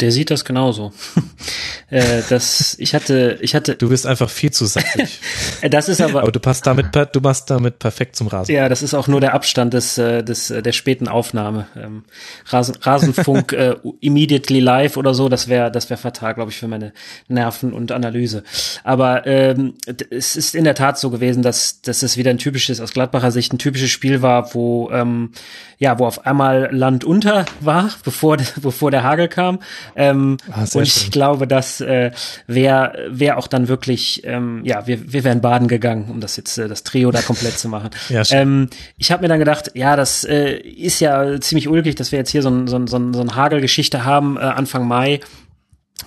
Der 0.00 0.12
sieht 0.12 0.30
das 0.30 0.44
genauso. 0.44 0.92
äh, 1.90 2.22
das, 2.28 2.76
ich 2.78 2.94
hatte, 2.94 3.36
ich 3.40 3.56
hatte. 3.56 3.74
Du 3.74 3.88
bist 3.88 4.06
einfach 4.06 4.30
viel 4.30 4.52
zu 4.52 4.64
sassig. 4.66 5.20
das 5.70 5.88
ist 5.88 6.00
aber. 6.00 6.22
Aber 6.22 6.30
du 6.30 6.38
passt 6.38 6.68
damit, 6.68 6.94
du 6.94 7.20
machst 7.20 7.50
damit 7.50 7.80
perfekt 7.80 8.14
zum 8.14 8.28
Rasen. 8.28 8.54
Ja, 8.54 8.68
das 8.68 8.82
ist 8.82 8.94
auch 8.94 9.08
nur 9.08 9.20
der 9.20 9.34
Abstand 9.34 9.74
des, 9.74 9.98
äh, 9.98 10.22
des 10.22 10.50
äh, 10.50 10.62
der 10.62 10.70
späten 10.70 11.08
Aufnahme. 11.08 11.66
Ähm, 11.76 12.04
Rasen, 12.46 12.76
Rasenfunk 12.80 13.52
äh, 13.54 13.74
immediately 14.00 14.60
live 14.60 14.96
oder 14.96 15.14
so, 15.14 15.28
das 15.28 15.48
wäre, 15.48 15.72
das 15.72 15.90
wäre 15.90 15.98
fatal, 15.98 16.34
glaube 16.34 16.52
ich, 16.52 16.58
für 16.58 16.68
meine 16.68 16.92
Nerven 17.26 17.72
und 17.72 17.90
Analyse. 17.90 18.44
Aber 18.84 19.26
ähm, 19.26 19.74
es 20.10 20.36
ist 20.36 20.54
in 20.54 20.62
der 20.62 20.76
Tat 20.76 21.00
so 21.00 21.10
gewesen, 21.10 21.42
dass, 21.42 21.82
dass 21.82 22.04
es 22.04 22.16
wieder 22.16 22.30
ein 22.30 22.38
typisches, 22.38 22.80
aus 22.80 22.92
Gladbacher 22.92 23.32
Sicht 23.32 23.52
ein 23.52 23.58
typisches 23.58 23.90
Spiel 23.90 24.22
war, 24.22 24.54
wo 24.54 24.90
ähm, 24.92 25.32
ja, 25.78 25.98
wo 25.98 26.06
auf 26.06 26.26
einmal 26.26 26.68
Land 26.72 27.04
unter 27.04 27.46
war, 27.60 27.90
bevor 28.04 28.36
bevor 28.60 28.90
der 28.90 29.04
Hagel 29.04 29.28
kam 29.28 29.60
ähm, 29.96 30.36
ah, 30.50 30.64
und 30.72 30.82
ich 30.82 30.92
schön. 30.92 31.10
glaube, 31.10 31.46
das 31.46 31.80
äh, 31.80 32.10
wäre 32.46 33.06
wär 33.10 33.38
auch 33.38 33.46
dann 33.46 33.68
wirklich, 33.68 34.22
ähm, 34.24 34.62
ja, 34.64 34.86
wir, 34.86 35.12
wir 35.12 35.24
wären 35.24 35.40
baden 35.40 35.68
gegangen, 35.68 36.10
um 36.10 36.20
das 36.20 36.36
jetzt 36.36 36.58
äh, 36.58 36.68
das 36.68 36.82
Trio 36.82 37.10
da 37.10 37.22
komplett 37.22 37.58
zu 37.58 37.68
machen. 37.68 37.90
Ja, 38.08 38.22
ähm, 38.30 38.70
ich 38.96 39.12
habe 39.12 39.22
mir 39.22 39.28
dann 39.28 39.38
gedacht, 39.38 39.72
ja, 39.74 39.94
das 39.94 40.24
äh, 40.24 40.56
ist 40.56 41.00
ja 41.00 41.40
ziemlich 41.40 41.68
ulkig, 41.68 41.94
dass 41.96 42.10
wir 42.10 42.18
jetzt 42.18 42.30
hier 42.30 42.42
so 42.42 42.48
ein, 42.48 42.66
so 42.66 42.76
ein, 42.76 42.86
so 42.86 42.96
ein, 42.96 43.12
so 43.12 43.20
ein 43.20 43.34
Hagelgeschichte 43.34 44.04
haben 44.04 44.36
äh, 44.36 44.40
Anfang 44.40 44.86
Mai. 44.86 45.20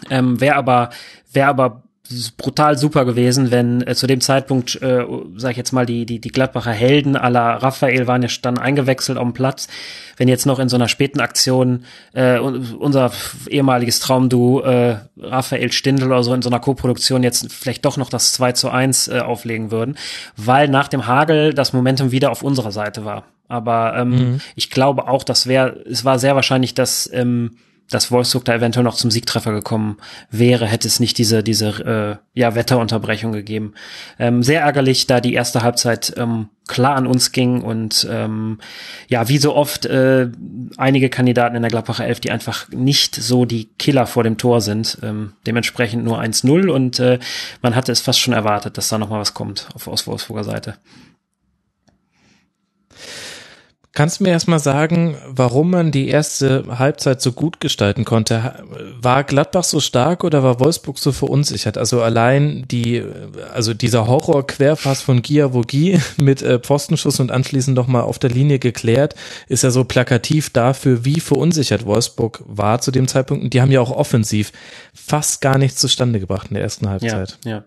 Ähm, 0.09 0.39
wäre 0.39 0.55
aber 0.55 0.89
wäre 1.31 1.47
aber 1.47 1.83
brutal 2.37 2.77
super 2.77 3.05
gewesen, 3.05 3.51
wenn 3.51 3.85
äh, 3.85 3.95
zu 3.95 4.07
dem 4.07 4.21
Zeitpunkt, 4.21 4.81
äh, 4.81 5.05
sag 5.37 5.51
ich 5.51 5.57
jetzt 5.57 5.71
mal, 5.71 5.85
die, 5.85 6.05
die, 6.05 6.19
die 6.19 6.29
Gladbacher 6.29 6.71
Helden 6.71 7.15
aller 7.15 7.41
Raphael 7.61 8.07
waren 8.07 8.21
ja 8.21 8.29
dann 8.41 8.57
eingewechselt 8.57 9.17
auf 9.17 9.23
dem 9.23 9.33
Platz. 9.33 9.67
Wenn 10.17 10.27
jetzt 10.27 10.45
noch 10.45 10.59
in 10.59 10.69
so 10.69 10.75
einer 10.75 10.87
späten 10.87 11.19
Aktion 11.19 11.85
äh, 12.13 12.39
unser 12.39 13.11
ehemaliges 13.49 13.99
Traumduo 13.99 14.61
äh, 14.61 14.97
Raphael 15.17 15.71
Stindl 15.71 16.05
oder 16.05 16.23
so 16.23 16.33
in 16.33 16.41
so 16.41 16.49
einer 16.49 16.59
Co-Produktion 16.59 17.23
jetzt 17.23 17.51
vielleicht 17.51 17.85
doch 17.85 17.97
noch 17.97 18.09
das 18.09 18.33
2 18.33 18.51
zu 18.53 18.69
1 18.69 19.07
äh, 19.07 19.19
auflegen 19.19 19.71
würden, 19.71 19.97
weil 20.37 20.67
nach 20.67 20.87
dem 20.87 21.07
Hagel 21.07 21.53
das 21.53 21.73
Momentum 21.73 22.11
wieder 22.11 22.31
auf 22.31 22.43
unserer 22.43 22.71
Seite 22.71 23.05
war. 23.05 23.23
Aber 23.47 23.95
ähm, 23.97 24.09
mhm. 24.09 24.41
ich 24.55 24.69
glaube 24.69 25.07
auch, 25.07 25.23
das 25.23 25.45
wäre, 25.45 25.83
es 25.89 26.05
war 26.05 26.19
sehr 26.19 26.35
wahrscheinlich, 26.35 26.73
dass 26.73 27.09
ähm, 27.11 27.57
dass 27.91 28.11
Wolfsburg 28.11 28.45
da 28.45 28.55
eventuell 28.55 28.83
noch 28.83 28.95
zum 28.95 29.11
Siegtreffer 29.11 29.51
gekommen 29.51 29.97
wäre, 30.31 30.65
hätte 30.65 30.87
es 30.87 30.99
nicht 30.99 31.17
diese, 31.17 31.43
diese 31.43 32.19
äh, 32.33 32.39
ja, 32.39 32.55
Wetterunterbrechung 32.55 33.31
gegeben. 33.31 33.73
Ähm, 34.17 34.41
sehr 34.41 34.61
ärgerlich, 34.61 35.05
da 35.07 35.21
die 35.21 35.33
erste 35.33 35.61
Halbzeit 35.61 36.13
ähm, 36.17 36.49
klar 36.67 36.95
an 36.95 37.05
uns 37.05 37.33
ging 37.33 37.61
und 37.61 38.07
ähm, 38.09 38.59
ja, 39.09 39.27
wie 39.27 39.37
so 39.37 39.55
oft 39.55 39.85
äh, 39.85 40.29
einige 40.77 41.09
Kandidaten 41.09 41.55
in 41.55 41.61
der 41.61 41.71
Gladbacher 41.71 42.05
Elf, 42.07 42.21
die 42.21 42.31
einfach 42.31 42.69
nicht 42.69 43.15
so 43.15 43.45
die 43.45 43.65
Killer 43.77 44.07
vor 44.07 44.23
dem 44.23 44.37
Tor 44.37 44.61
sind. 44.61 44.97
Ähm, 45.03 45.33
dementsprechend 45.45 46.05
nur 46.05 46.21
1-0 46.21 46.69
und 46.69 46.99
äh, 46.99 47.19
man 47.61 47.75
hatte 47.75 47.91
es 47.91 47.99
fast 47.99 48.19
schon 48.19 48.33
erwartet, 48.33 48.77
dass 48.77 48.87
da 48.87 48.97
nochmal 48.97 49.19
was 49.19 49.33
kommt 49.33 49.67
auf, 49.75 49.87
aus 49.87 50.07
Wolfsburger 50.07 50.45
Seite. 50.45 50.75
Kannst 53.93 54.19
du 54.19 54.23
mir 54.23 54.29
erstmal 54.29 54.59
sagen, 54.59 55.17
warum 55.27 55.69
man 55.69 55.91
die 55.91 56.07
erste 56.07 56.63
Halbzeit 56.79 57.21
so 57.21 57.33
gut 57.33 57.59
gestalten 57.59 58.05
konnte? 58.05 58.63
War 59.01 59.25
Gladbach 59.25 59.65
so 59.65 59.81
stark 59.81 60.23
oder 60.23 60.43
war 60.43 60.61
Wolfsburg 60.61 60.97
so 60.97 61.11
verunsichert? 61.11 61.77
Also 61.77 62.01
allein 62.01 62.63
die, 62.71 63.03
also 63.53 63.73
dieser 63.73 64.07
Horror-Querpass 64.07 65.01
von 65.01 65.21
Giavogi 65.21 65.99
mit 66.17 66.41
äh, 66.41 66.59
Pfostenschuss 66.59 67.19
und 67.19 67.33
anschließend 67.33 67.75
nochmal 67.75 68.03
auf 68.03 68.17
der 68.17 68.29
Linie 68.29 68.59
geklärt, 68.59 69.15
ist 69.49 69.63
ja 69.63 69.71
so 69.71 69.83
plakativ 69.83 70.51
dafür, 70.51 71.03
wie 71.03 71.19
verunsichert 71.19 71.85
Wolfsburg 71.85 72.43
war 72.47 72.79
zu 72.79 72.91
dem 72.91 73.09
Zeitpunkt. 73.09 73.43
Und 73.43 73.53
die 73.53 73.59
haben 73.59 73.71
ja 73.71 73.81
auch 73.81 73.91
offensiv 73.91 74.53
fast 74.93 75.41
gar 75.41 75.57
nichts 75.57 75.81
zustande 75.81 76.21
gebracht 76.21 76.47
in 76.49 76.53
der 76.53 76.63
ersten 76.63 76.87
Halbzeit. 76.87 77.37
Ja, 77.43 77.51
ja. 77.51 77.63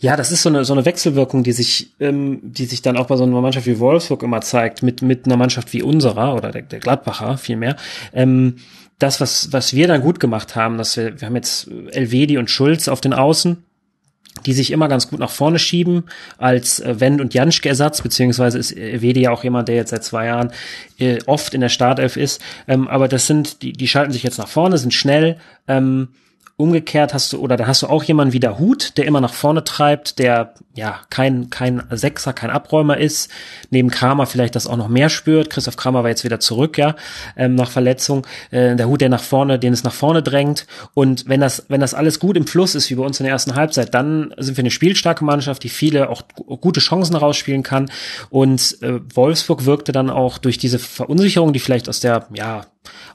ja 0.00 0.16
das 0.16 0.30
ist 0.30 0.42
so 0.42 0.50
eine, 0.50 0.66
so 0.66 0.74
eine 0.74 0.84
Wechselwirkung, 0.84 1.42
die 1.42 1.52
sich, 1.52 1.94
ähm, 2.00 2.40
die 2.42 2.66
sich 2.66 2.82
dann 2.82 2.98
auch 2.98 3.06
bei 3.06 3.16
so 3.16 3.22
einer 3.22 3.40
Mannschaft 3.40 3.66
wie 3.66 3.78
Wolfsburg 3.78 4.22
immer 4.22 4.42
zeigt, 4.42 4.82
mit, 4.82 5.00
mit 5.00 5.24
einer 5.24 5.38
Mannschaft 5.38 5.53
Mannschaft 5.54 5.72
wie 5.72 5.82
unserer 5.82 6.34
oder 6.34 6.50
der, 6.50 6.62
der 6.62 6.80
Gladbacher 6.80 7.38
vielmehr, 7.38 7.76
ähm, 8.12 8.56
das, 8.98 9.20
was, 9.20 9.52
was 9.52 9.74
wir 9.74 9.86
dann 9.88 10.00
gut 10.00 10.18
gemacht 10.20 10.56
haben, 10.56 10.78
dass 10.78 10.96
wir, 10.96 11.20
wir 11.20 11.26
haben 11.26 11.36
jetzt 11.36 11.68
Elvedi 11.90 12.38
und 12.38 12.50
Schulz 12.50 12.88
auf 12.88 13.00
den 13.00 13.12
Außen, 13.12 13.62
die 14.46 14.52
sich 14.52 14.72
immer 14.72 14.88
ganz 14.88 15.08
gut 15.08 15.20
nach 15.20 15.30
vorne 15.30 15.58
schieben 15.58 16.04
als 16.38 16.80
äh, 16.80 16.98
Wendt- 16.98 17.20
und 17.20 17.34
Janschke-Ersatz, 17.34 18.02
beziehungsweise 18.02 18.58
ist 18.58 18.72
Elvedi 18.72 19.22
ja 19.22 19.30
auch 19.30 19.44
jemand, 19.44 19.68
der 19.68 19.76
jetzt 19.76 19.90
seit 19.90 20.04
zwei 20.04 20.26
Jahren 20.26 20.52
äh, 20.98 21.18
oft 21.26 21.54
in 21.54 21.60
der 21.60 21.68
Startelf 21.68 22.16
ist. 22.16 22.40
Ähm, 22.66 22.88
aber 22.88 23.06
das 23.06 23.26
sind, 23.26 23.62
die, 23.62 23.72
die 23.72 23.88
schalten 23.88 24.12
sich 24.12 24.22
jetzt 24.22 24.38
nach 24.38 24.48
vorne, 24.48 24.78
sind 24.78 24.94
schnell, 24.94 25.38
ähm, 25.68 26.08
Umgekehrt 26.56 27.14
hast 27.14 27.32
du, 27.32 27.40
oder 27.40 27.56
da 27.56 27.66
hast 27.66 27.82
du 27.82 27.88
auch 27.88 28.04
jemanden 28.04 28.32
wie 28.32 28.38
der 28.38 28.60
Hut, 28.60 28.96
der 28.96 29.06
immer 29.06 29.20
nach 29.20 29.34
vorne 29.34 29.64
treibt, 29.64 30.20
der 30.20 30.54
ja 30.76 31.00
kein, 31.10 31.50
kein 31.50 31.82
Sechser, 31.90 32.32
kein 32.32 32.50
Abräumer 32.50 32.96
ist, 32.96 33.28
neben 33.70 33.90
Kramer 33.90 34.26
vielleicht 34.26 34.54
das 34.54 34.68
auch 34.68 34.76
noch 34.76 34.86
mehr 34.86 35.08
spürt. 35.08 35.50
Christoph 35.50 35.76
Kramer 35.76 36.04
war 36.04 36.10
jetzt 36.10 36.22
wieder 36.22 36.38
zurück, 36.38 36.78
ja, 36.78 36.94
ähm, 37.36 37.56
nach 37.56 37.72
Verletzung. 37.72 38.24
Äh, 38.52 38.76
der 38.76 38.86
Hut, 38.86 39.00
der 39.00 39.08
nach 39.08 39.22
vorne, 39.22 39.58
den 39.58 39.72
es 39.72 39.82
nach 39.82 39.92
vorne 39.92 40.22
drängt. 40.22 40.68
Und 40.94 41.28
wenn 41.28 41.40
das, 41.40 41.64
wenn 41.68 41.80
das 41.80 41.92
alles 41.92 42.20
gut 42.20 42.36
im 42.36 42.46
Fluss 42.46 42.76
ist, 42.76 42.88
wie 42.88 42.94
bei 42.94 43.04
uns 43.04 43.18
in 43.18 43.24
der 43.24 43.32
ersten 43.32 43.56
Halbzeit, 43.56 43.92
dann 43.92 44.32
sind 44.38 44.56
wir 44.56 44.62
eine 44.62 44.70
spielstarke 44.70 45.24
Mannschaft, 45.24 45.64
die 45.64 45.68
viele 45.68 46.08
auch 46.08 46.22
gute 46.60 46.78
Chancen 46.78 47.16
rausspielen 47.16 47.64
kann. 47.64 47.90
Und 48.30 48.80
äh, 48.80 49.00
Wolfsburg 49.12 49.64
wirkte 49.64 49.90
dann 49.90 50.08
auch 50.08 50.38
durch 50.38 50.58
diese 50.58 50.78
Verunsicherung, 50.78 51.52
die 51.52 51.58
vielleicht 51.58 51.88
aus 51.88 51.98
der, 51.98 52.28
ja, 52.32 52.64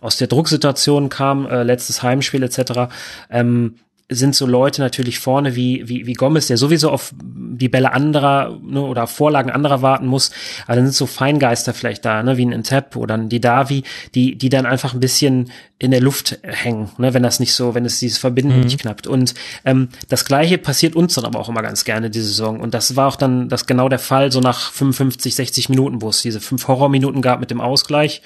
aus 0.02 0.18
der 0.18 0.28
Drucksituation 0.28 1.10
kam, 1.10 1.48
äh, 1.48 1.64
letztes 1.64 2.04
Heimspiel 2.04 2.44
etc., 2.44 2.92
ähm, 3.30 3.76
sind 4.12 4.36
so 4.36 4.48
Leute 4.48 4.82
natürlich 4.82 5.20
vorne 5.20 5.56
wie, 5.56 5.88
wie, 5.88 6.08
wie 6.08 6.14
Gomez, 6.14 6.48
der 6.48 6.58
sowieso 6.58 6.90
auf 6.90 7.14
die 7.22 7.70
Bälle 7.70 7.94
anderer 7.94 8.58
ne, 8.64 8.82
oder 8.82 9.04
auf 9.04 9.12
Vorlagen 9.12 9.52
anderer 9.52 9.84
warten 9.84 10.08
muss. 10.08 10.32
Aber 10.66 10.76
dann 10.76 10.86
sind 10.86 10.96
so 10.96 11.06
Feingeister 11.06 11.76
vielleicht 11.76 12.06
da, 12.06 12.24
ne, 12.24 12.36
wie 12.36 12.46
ein 12.46 12.52
Intep 12.52 12.96
oder 12.96 13.14
ein 13.14 13.30
Didavi, 13.30 13.84
die, 14.16 14.36
die 14.36 14.50
dann 14.50 14.66
einfach 14.66 14.96
ein 14.96 15.00
bisschen 15.00 15.52
in 15.78 15.92
der 15.92 16.02
Luft 16.02 16.40
hängen, 16.42 16.90
ne, 16.98 17.14
wenn 17.14 17.22
das 17.22 17.40
nicht 17.40 17.54
so, 17.54 17.76
wenn 17.76 17.86
es 17.86 18.00
dieses 18.00 18.18
Verbinden 18.18 18.56
mhm. 18.56 18.64
nicht 18.64 18.80
knappt. 18.80 19.06
Und 19.06 19.36
ähm, 19.64 19.90
das 20.08 20.26
Gleiche 20.26 20.58
passiert 20.58 20.96
uns 20.96 21.14
dann 21.14 21.26
aber 21.26 21.40
auch 21.40 21.50
immer 21.50 21.62
ganz 21.62 21.86
gerne 21.86 22.10
diese 22.10 22.28
Saison. 22.28 22.60
Und 22.60 22.74
das 22.74 22.96
war 22.96 23.08
auch 23.08 23.16
dann 23.16 23.48
das 23.48 23.68
genau 23.68 23.90
der 23.90 24.00
Fall, 24.00 24.32
so 24.32 24.40
nach 24.40 24.72
55, 24.72 25.36
60 25.36 25.70
Minuten, 25.70 26.02
wo 26.02 26.10
es 26.10 26.24
diese 26.24 26.42
fünf 26.42 26.68
Horrorminuten 26.68 27.22
gab 27.22 27.40
mit 27.40 27.52
dem 27.52 27.62
Ausgleich. 27.62 28.24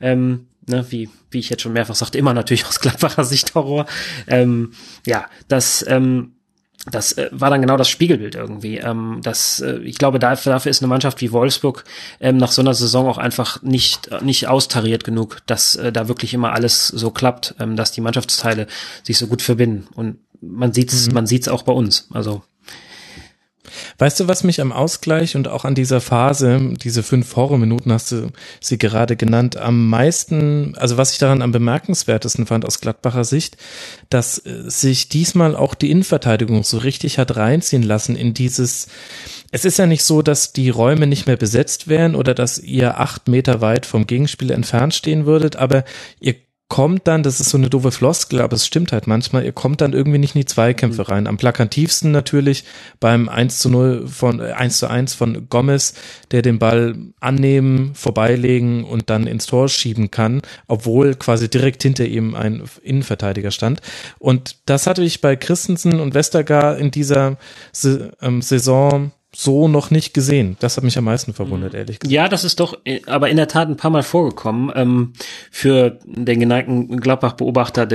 Ähm, 0.00 0.46
ne, 0.66 0.86
wie, 0.90 1.08
wie 1.30 1.38
ich 1.38 1.50
jetzt 1.50 1.62
schon 1.62 1.72
mehrfach 1.72 1.94
sagte, 1.94 2.18
immer 2.18 2.34
natürlich 2.34 2.66
aus 2.66 2.80
Gladbacher 2.80 3.24
Sicht 3.24 3.54
Horror. 3.54 3.86
Ähm, 4.26 4.72
ja, 5.06 5.26
das, 5.48 5.84
ähm, 5.88 6.32
das 6.90 7.12
äh, 7.12 7.28
war 7.30 7.50
dann 7.50 7.60
genau 7.60 7.76
das 7.76 7.88
Spiegelbild 7.88 8.34
irgendwie. 8.34 8.78
Ähm, 8.78 9.20
das, 9.22 9.60
äh, 9.60 9.78
ich 9.78 9.98
glaube, 9.98 10.18
dafür, 10.18 10.52
dafür 10.52 10.70
ist 10.70 10.82
eine 10.82 10.88
Mannschaft 10.88 11.20
wie 11.20 11.32
Wolfsburg 11.32 11.84
ähm, 12.20 12.36
nach 12.36 12.50
so 12.50 12.62
einer 12.62 12.74
Saison 12.74 13.06
auch 13.06 13.18
einfach 13.18 13.62
nicht, 13.62 14.10
nicht 14.22 14.48
austariert 14.48 15.04
genug, 15.04 15.38
dass 15.46 15.76
äh, 15.76 15.92
da 15.92 16.08
wirklich 16.08 16.34
immer 16.34 16.52
alles 16.52 16.88
so 16.88 17.10
klappt, 17.10 17.54
ähm, 17.60 17.76
dass 17.76 17.92
die 17.92 18.00
Mannschaftsteile 18.00 18.66
sich 19.04 19.18
so 19.18 19.28
gut 19.28 19.42
verbinden. 19.42 19.86
Und 19.94 20.18
man 20.40 20.72
sieht's, 20.72 21.06
mhm. 21.06 21.14
man 21.14 21.26
sieht's 21.26 21.48
auch 21.48 21.62
bei 21.62 21.72
uns. 21.72 22.08
Also 22.12 22.42
Weißt 23.98 24.18
du, 24.18 24.28
was 24.28 24.42
mich 24.42 24.60
am 24.60 24.72
Ausgleich 24.72 25.36
und 25.36 25.46
auch 25.46 25.64
an 25.64 25.74
dieser 25.74 26.00
Phase, 26.00 26.74
diese 26.82 27.02
fünf 27.02 27.36
Horrorminuten 27.36 27.92
hast 27.92 28.10
du 28.10 28.30
sie 28.60 28.76
gerade 28.76 29.16
genannt, 29.16 29.56
am 29.56 29.88
meisten, 29.88 30.74
also 30.76 30.96
was 30.96 31.12
ich 31.12 31.18
daran 31.18 31.42
am 31.42 31.52
bemerkenswertesten 31.52 32.46
fand 32.46 32.64
aus 32.64 32.80
Gladbacher 32.80 33.24
Sicht, 33.24 33.56
dass 34.10 34.38
äh, 34.38 34.68
sich 34.68 35.08
diesmal 35.08 35.54
auch 35.54 35.74
die 35.74 35.90
Innenverteidigung 35.90 36.64
so 36.64 36.78
richtig 36.78 37.18
hat 37.18 37.36
reinziehen 37.36 37.84
lassen 37.84 38.16
in 38.16 38.34
dieses, 38.34 38.88
es 39.52 39.64
ist 39.64 39.78
ja 39.78 39.86
nicht 39.86 40.02
so, 40.02 40.22
dass 40.22 40.52
die 40.52 40.70
Räume 40.70 41.06
nicht 41.06 41.26
mehr 41.26 41.36
besetzt 41.36 41.86
wären 41.86 42.16
oder 42.16 42.34
dass 42.34 42.58
ihr 42.58 42.98
acht 42.98 43.28
Meter 43.28 43.60
weit 43.60 43.86
vom 43.86 44.06
Gegenspieler 44.06 44.54
entfernt 44.54 44.94
stehen 44.94 45.24
würdet, 45.24 45.56
aber 45.56 45.84
ihr 46.18 46.34
kommt 46.72 47.06
dann, 47.06 47.22
das 47.22 47.38
ist 47.38 47.50
so 47.50 47.58
eine 47.58 47.68
doofe 47.68 47.92
Floskel, 47.92 48.40
aber 48.40 48.54
es 48.54 48.66
stimmt 48.66 48.92
halt 48.92 49.06
manchmal, 49.06 49.44
ihr 49.44 49.52
kommt 49.52 49.82
dann 49.82 49.92
irgendwie 49.92 50.16
nicht 50.16 50.34
in 50.34 50.40
die 50.40 50.46
Zweikämpfe 50.46 51.06
rein. 51.06 51.26
Am 51.26 51.36
plakativsten 51.36 52.12
natürlich 52.12 52.64
beim 52.98 53.28
1 53.28 53.58
zu 53.58 53.68
0 53.68 54.08
von, 54.08 54.40
äh, 54.40 54.52
1 54.52 54.78
zu 54.78 54.88
1 54.88 55.12
von 55.12 55.50
Gomez, 55.50 55.92
der 56.30 56.40
den 56.40 56.58
Ball 56.58 56.96
annehmen, 57.20 57.94
vorbeilegen 57.94 58.84
und 58.84 59.10
dann 59.10 59.26
ins 59.26 59.44
Tor 59.44 59.68
schieben 59.68 60.10
kann, 60.10 60.40
obwohl 60.66 61.14
quasi 61.14 61.50
direkt 61.50 61.82
hinter 61.82 62.06
ihm 62.06 62.34
ein 62.34 62.62
Innenverteidiger 62.82 63.50
stand. 63.50 63.82
Und 64.18 64.56
das 64.64 64.86
hatte 64.86 65.02
ich 65.02 65.20
bei 65.20 65.36
Christensen 65.36 66.00
und 66.00 66.14
Westergaard 66.14 66.80
in 66.80 66.90
dieser 66.90 67.36
ähm, 68.22 68.40
Saison 68.40 69.12
so 69.34 69.66
noch 69.66 69.90
nicht 69.90 70.12
gesehen. 70.12 70.56
Das 70.60 70.76
hat 70.76 70.84
mich 70.84 70.98
am 70.98 71.04
meisten 71.04 71.32
verwundert, 71.32 71.72
mhm. 71.72 71.78
ehrlich 71.78 71.98
gesagt. 71.98 72.12
Ja, 72.12 72.28
das 72.28 72.44
ist 72.44 72.60
doch 72.60 72.78
äh, 72.84 73.00
aber 73.06 73.30
in 73.30 73.38
der 73.38 73.48
Tat 73.48 73.68
ein 73.68 73.76
paar 73.76 73.90
Mal 73.90 74.02
vorgekommen. 74.02 74.70
Ähm, 74.74 75.14
für 75.50 75.98
den 76.04 76.38
geneigten 76.38 77.00
Gladbach-Beobachter 77.00 77.88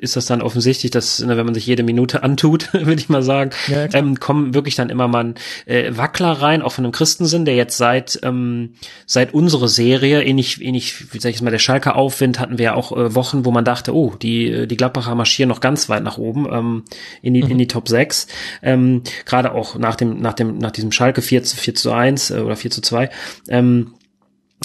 ist 0.00 0.16
das 0.16 0.26
dann 0.26 0.42
offensichtlich, 0.42 0.90
dass, 0.90 1.20
ne, 1.20 1.36
wenn 1.36 1.44
man 1.44 1.54
sich 1.54 1.66
jede 1.66 1.84
Minute 1.84 2.24
antut, 2.24 2.70
würde 2.74 3.00
ich 3.00 3.08
mal 3.08 3.22
sagen, 3.22 3.50
ja, 3.68 3.86
ähm, 3.92 4.18
kommen 4.18 4.54
wirklich 4.54 4.74
dann 4.74 4.90
immer 4.90 5.06
mal 5.06 5.34
äh, 5.66 5.96
Wackler 5.96 6.32
rein, 6.32 6.62
auch 6.62 6.72
von 6.72 6.84
einem 6.84 6.92
Christensen, 6.92 7.44
der 7.44 7.54
jetzt 7.54 7.76
seit 7.76 8.18
ähm, 8.24 8.74
seit 9.06 9.34
unsere 9.34 9.68
Serie, 9.68 10.24
ähnlich, 10.24 10.60
ähnlich, 10.60 11.12
wie 11.14 11.20
sag 11.20 11.30
ich 11.30 11.42
mal, 11.42 11.50
der 11.50 11.60
Schalke 11.60 11.94
Aufwind 11.94 12.40
hatten 12.40 12.58
wir 12.58 12.64
ja 12.64 12.74
auch 12.74 12.90
äh, 12.90 13.14
Wochen, 13.14 13.44
wo 13.44 13.52
man 13.52 13.64
dachte, 13.64 13.94
oh, 13.94 14.14
die, 14.20 14.66
die 14.66 14.76
Gladbacher 14.76 15.14
marschieren 15.14 15.48
noch 15.48 15.60
ganz 15.60 15.88
weit 15.88 16.02
nach 16.02 16.18
oben, 16.18 16.82
in 17.22 17.34
die, 17.34 17.42
mhm. 17.42 17.50
in 17.50 17.58
die 17.58 17.66
Top 17.68 17.88
6. 17.88 18.26
Ähm, 18.62 19.02
Gerade 19.24 19.52
auch 19.52 19.76
nach 19.76 19.94
dem, 19.94 20.20
nach 20.20 20.32
dem, 20.32 20.58
nach 20.58 20.71
diesem 20.76 20.92
Schalke 20.92 21.22
4 21.22 21.42
zu, 21.44 21.56
4 21.56 21.74
zu 21.74 21.92
1 21.92 22.30
äh, 22.30 22.40
oder 22.40 22.56
4 22.56 22.70
zu 22.70 22.80
2, 22.80 23.10
ähm, 23.48 23.94
äh, 23.94 24.01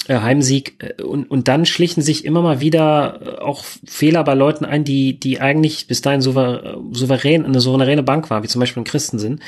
Heimsieg 0.08 0.74
äh, 0.78 1.02
und, 1.02 1.30
und 1.30 1.48
dann 1.48 1.66
schlichen 1.66 2.02
sich 2.02 2.24
immer 2.24 2.42
mal 2.42 2.60
wieder 2.60 3.20
äh, 3.22 3.42
auch 3.42 3.64
Fehler 3.86 4.24
bei 4.24 4.34
Leuten 4.34 4.64
ein, 4.64 4.84
die, 4.84 5.18
die 5.18 5.40
eigentlich 5.40 5.86
bis 5.86 6.02
dahin 6.02 6.20
souver 6.20 6.78
souverän, 6.92 7.44
eine 7.44 7.60
souveräne 7.60 8.02
Bank 8.02 8.30
war, 8.30 8.42
wie 8.42 8.48
zum 8.48 8.60
Beispiel 8.60 8.82
ein 8.82 8.86
Christensen, 8.86 9.40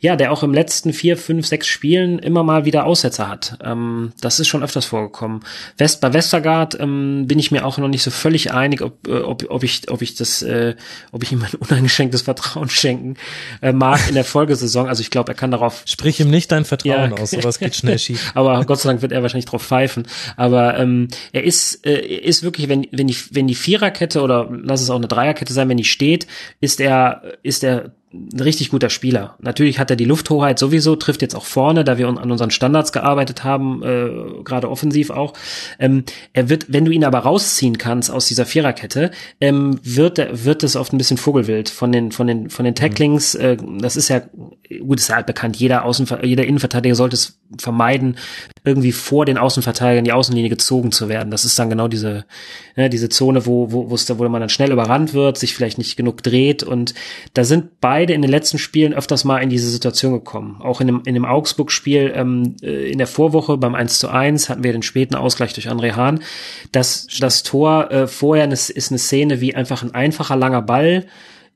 ja, 0.00 0.16
der 0.16 0.32
auch 0.32 0.42
im 0.42 0.52
letzten 0.52 0.92
vier, 0.92 1.16
fünf, 1.16 1.46
sechs 1.46 1.66
Spielen 1.66 2.18
immer 2.18 2.42
mal 2.42 2.64
wieder 2.64 2.84
Aussetzer 2.84 3.28
hat. 3.28 3.58
Ähm, 3.62 4.12
das 4.20 4.40
ist 4.40 4.48
schon 4.48 4.62
öfters 4.62 4.84
vorgekommen. 4.84 5.40
West, 5.78 6.00
bei 6.00 6.12
Westergaard 6.12 6.78
ähm, 6.80 7.26
bin 7.26 7.38
ich 7.38 7.50
mir 7.50 7.64
auch 7.64 7.78
noch 7.78 7.88
nicht 7.88 8.02
so 8.02 8.10
völlig 8.10 8.52
einig, 8.52 8.82
ob, 8.82 9.08
ob, 9.08 9.44
ob 9.48 9.62
ich, 9.62 9.90
ob 9.90 10.02
ich 10.02 10.14
das, 10.14 10.42
äh, 10.42 10.74
ob 11.12 11.22
ich 11.22 11.32
ihm 11.32 11.42
ein 11.42 11.54
uneingeschränktes 11.58 12.22
Vertrauen 12.22 12.68
schenken 12.68 13.16
äh, 13.60 13.72
mag 13.72 14.08
in 14.08 14.14
der 14.14 14.24
Folgesaison. 14.24 14.88
Also 14.88 15.00
ich 15.00 15.10
glaube, 15.10 15.32
er 15.32 15.34
kann 15.34 15.50
darauf. 15.50 15.82
Sprich 15.86 16.20
ihm 16.20 16.30
nicht 16.30 16.52
dein 16.52 16.64
Vertrauen 16.64 17.12
ja, 17.12 17.22
aus, 17.22 17.30
sowas 17.30 17.58
geht 17.58 17.76
schnell 17.76 17.98
schief. 18.00 18.32
Aber 18.34 18.64
Gott 18.64 18.80
sei 18.80 18.90
Dank 18.90 19.02
wird 19.02 19.12
er 19.12 19.22
wahrscheinlich 19.22 19.46
drauf 19.46 19.62
pfeifen 19.62 19.91
helfen. 19.92 20.06
Aber 20.36 20.78
ähm, 20.78 21.08
er 21.32 21.44
ist, 21.44 21.86
äh, 21.86 22.00
ist 22.00 22.42
wirklich, 22.42 22.68
wenn, 22.68 22.86
wenn 22.90 23.06
die, 23.06 23.16
wenn 23.30 23.46
die 23.46 23.54
Viererkette 23.54 24.22
oder 24.22 24.48
lass 24.50 24.82
es 24.82 24.90
auch 24.90 24.96
eine 24.96 25.08
Dreierkette 25.08 25.52
sein, 25.52 25.68
wenn 25.68 25.76
die 25.76 25.84
steht, 25.84 26.26
ist 26.60 26.80
er, 26.80 27.38
ist 27.42 27.64
er 27.64 27.92
ein 28.12 28.40
richtig 28.40 28.70
guter 28.70 28.90
Spieler. 28.90 29.36
Natürlich 29.40 29.78
hat 29.78 29.90
er 29.90 29.96
die 29.96 30.04
Lufthoheit 30.04 30.58
sowieso, 30.58 30.96
trifft 30.96 31.22
jetzt 31.22 31.34
auch 31.34 31.46
vorne, 31.46 31.84
da 31.84 31.98
wir 31.98 32.08
an 32.08 32.30
unseren 32.30 32.50
Standards 32.50 32.92
gearbeitet 32.92 33.44
haben, 33.44 33.82
äh, 33.82 34.42
gerade 34.44 34.70
offensiv 34.70 35.10
auch. 35.10 35.32
Ähm, 35.78 36.04
er 36.32 36.48
wird, 36.48 36.66
wenn 36.68 36.84
du 36.84 36.90
ihn 36.90 37.04
aber 37.04 37.20
rausziehen 37.20 37.78
kannst 37.78 38.10
aus 38.10 38.26
dieser 38.26 38.46
Viererkette, 38.46 39.10
ähm, 39.40 39.80
wird 39.82 40.12
wird 40.44 40.62
es 40.62 40.76
oft 40.76 40.92
ein 40.92 40.98
bisschen 40.98 41.16
Vogelwild 41.16 41.70
von 41.70 41.92
den 41.92 42.12
von 42.12 42.26
den 42.26 42.50
von 42.50 42.64
den 42.64 42.74
Tacklings. 42.74 43.34
Äh, 43.34 43.56
das 43.78 43.96
ist 43.96 44.08
ja 44.08 44.22
gut, 44.86 44.98
ist 44.98 45.08
ja 45.08 45.16
halt 45.16 45.26
bekannt. 45.26 45.56
Jeder 45.56 45.84
Außen, 45.84 46.06
jeder 46.22 46.44
Innenverteidiger 46.44 46.94
sollte 46.94 47.16
es 47.16 47.38
vermeiden, 47.58 48.16
irgendwie 48.64 48.92
vor 48.92 49.24
den 49.24 49.38
Außenverteidigern 49.38 50.04
die 50.04 50.12
Außenlinie 50.12 50.50
gezogen 50.50 50.92
zu 50.92 51.08
werden. 51.08 51.30
Das 51.30 51.44
ist 51.44 51.58
dann 51.58 51.70
genau 51.70 51.88
diese 51.88 52.24
ne, 52.76 52.90
diese 52.90 53.08
Zone, 53.08 53.46
wo 53.46 53.72
wo 53.72 53.90
wo, 53.90 53.94
es 53.94 54.06
da, 54.06 54.18
wo 54.18 54.28
man 54.28 54.40
dann 54.40 54.50
schnell 54.50 54.72
überrannt 54.72 55.14
wird, 55.14 55.38
sich 55.38 55.54
vielleicht 55.54 55.78
nicht 55.78 55.96
genug 55.96 56.22
dreht 56.22 56.62
und 56.62 56.94
da 57.34 57.44
sind 57.44 57.80
beide 57.80 58.01
beide 58.02 58.14
in 58.14 58.22
den 58.22 58.32
letzten 58.32 58.58
Spielen 58.58 58.94
öfters 58.94 59.22
mal 59.22 59.38
in 59.38 59.48
diese 59.48 59.70
Situation 59.70 60.12
gekommen. 60.12 60.56
Auch 60.60 60.80
in 60.80 60.88
dem, 60.88 61.02
in 61.06 61.14
dem 61.14 61.24
Augsburg-Spiel 61.24 62.12
ähm, 62.16 62.56
äh, 62.60 62.90
in 62.90 62.98
der 62.98 63.06
Vorwoche 63.06 63.56
beim 63.58 63.76
1 63.76 64.00
zu 64.00 64.08
1 64.08 64.48
hatten 64.48 64.64
wir 64.64 64.72
den 64.72 64.82
späten 64.82 65.14
Ausgleich 65.14 65.52
durch 65.52 65.68
André 65.68 65.92
Hahn. 65.92 66.20
Das, 66.72 67.06
das 67.20 67.44
Tor 67.44 67.92
äh, 67.92 68.08
vorher 68.08 68.50
ist, 68.50 68.70
ist 68.70 68.90
eine 68.90 68.98
Szene 68.98 69.40
wie 69.40 69.54
einfach 69.54 69.84
ein 69.84 69.94
einfacher 69.94 70.34
langer 70.34 70.62
Ball, 70.62 71.06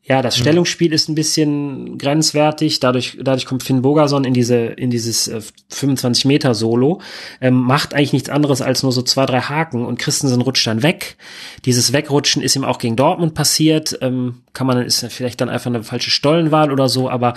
ja, 0.09 0.23
das 0.23 0.37
mhm. 0.37 0.43
Stellungsspiel 0.43 0.93
ist 0.93 1.09
ein 1.09 1.17
bisschen 1.17 1.99
grenzwertig. 1.99 2.79
Dadurch, 2.79 3.19
dadurch 3.21 3.45
kommt 3.45 3.65
Finn 3.65 3.83
Bogerson 3.83 4.25
in 4.25 4.35
diese, 4.35 4.57
in 4.57 4.89
dieses 4.89 5.27
äh, 5.27 5.41
25 5.71 6.27
Meter 6.27 6.55
Solo, 6.55 7.01
ähm, 7.41 7.55
macht 7.55 7.93
eigentlich 7.93 8.13
nichts 8.13 8.31
anderes 8.31 8.63
als 8.63 8.85
nur 8.85 8.93
so 8.93 9.03
zwei, 9.03 9.27
drei 9.27 9.41
Haken 9.41 9.85
und 9.85 9.99
Christensen 9.99 10.43
rutscht 10.43 10.67
dann 10.67 10.85
weg. 10.85 11.17
Dieses 11.65 11.93
Wegrutschen 11.93 12.41
ist 12.41 12.55
ihm 12.55 12.65
auch 12.65 12.79
gegen 12.79 12.95
Dortmund 12.95 13.35
passiert. 13.35 13.99
Ähm, 14.01 14.43
kann 14.53 14.69
man, 14.69 14.81
ist 14.83 15.05
vielleicht 15.11 15.41
dann 15.41 15.49
einfach 15.49 15.67
eine 15.67 15.83
falsche 15.83 16.11
Stollenwahl 16.11 16.71
oder 16.71 16.89
so, 16.89 17.11
aber 17.11 17.35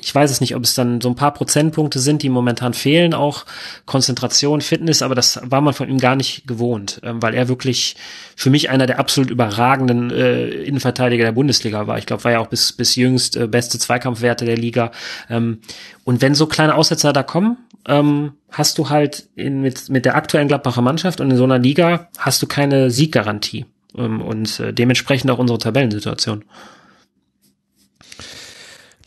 ich 0.00 0.14
weiß 0.14 0.30
es 0.30 0.40
nicht, 0.40 0.54
ob 0.54 0.62
es 0.62 0.74
dann 0.74 1.00
so 1.00 1.08
ein 1.08 1.14
paar 1.14 1.32
Prozentpunkte 1.32 1.98
sind, 1.98 2.22
die 2.22 2.28
momentan 2.28 2.74
fehlen, 2.74 3.14
auch 3.14 3.46
Konzentration, 3.86 4.60
Fitness, 4.60 5.00
aber 5.00 5.14
das 5.14 5.40
war 5.42 5.60
man 5.62 5.72
von 5.72 5.88
ihm 5.88 5.98
gar 5.98 6.16
nicht 6.16 6.46
gewohnt, 6.46 7.00
ähm, 7.02 7.22
weil 7.22 7.34
er 7.34 7.48
wirklich 7.48 7.96
für 8.36 8.50
mich 8.50 8.68
einer 8.68 8.86
der 8.86 8.98
absolut 8.98 9.30
überragenden 9.30 10.10
äh, 10.10 10.48
Innenverteidiger 10.48 11.24
der 11.24 11.32
Bundesliga 11.32 11.86
war. 11.86 11.98
Ich 11.98 12.06
glaube, 12.06 12.24
war 12.24 12.32
ja 12.32 12.40
auch 12.40 12.48
bis, 12.48 12.72
bis 12.72 12.94
jüngst 12.96 13.36
äh, 13.36 13.46
beste 13.46 13.78
Zweikampfwerte 13.78 14.44
der 14.44 14.56
Liga. 14.56 14.92
Ähm, 15.30 15.60
und 16.04 16.20
wenn 16.20 16.34
so 16.34 16.46
kleine 16.46 16.74
Aussetzer 16.74 17.12
da 17.12 17.22
kommen, 17.22 17.56
ähm, 17.86 18.32
hast 18.50 18.78
du 18.78 18.90
halt 18.90 19.28
in, 19.34 19.62
mit, 19.62 19.88
mit 19.88 20.04
der 20.04 20.14
aktuellen 20.14 20.48
Gladbacher 20.48 20.82
Mannschaft 20.82 21.20
und 21.20 21.30
in 21.30 21.36
so 21.36 21.44
einer 21.44 21.58
Liga 21.58 22.08
hast 22.18 22.42
du 22.42 22.46
keine 22.46 22.90
Sieggarantie. 22.90 23.64
Ähm, 23.96 24.20
und 24.20 24.60
äh, 24.60 24.72
dementsprechend 24.72 25.30
auch 25.30 25.38
unsere 25.38 25.58
Tabellensituation. 25.58 26.44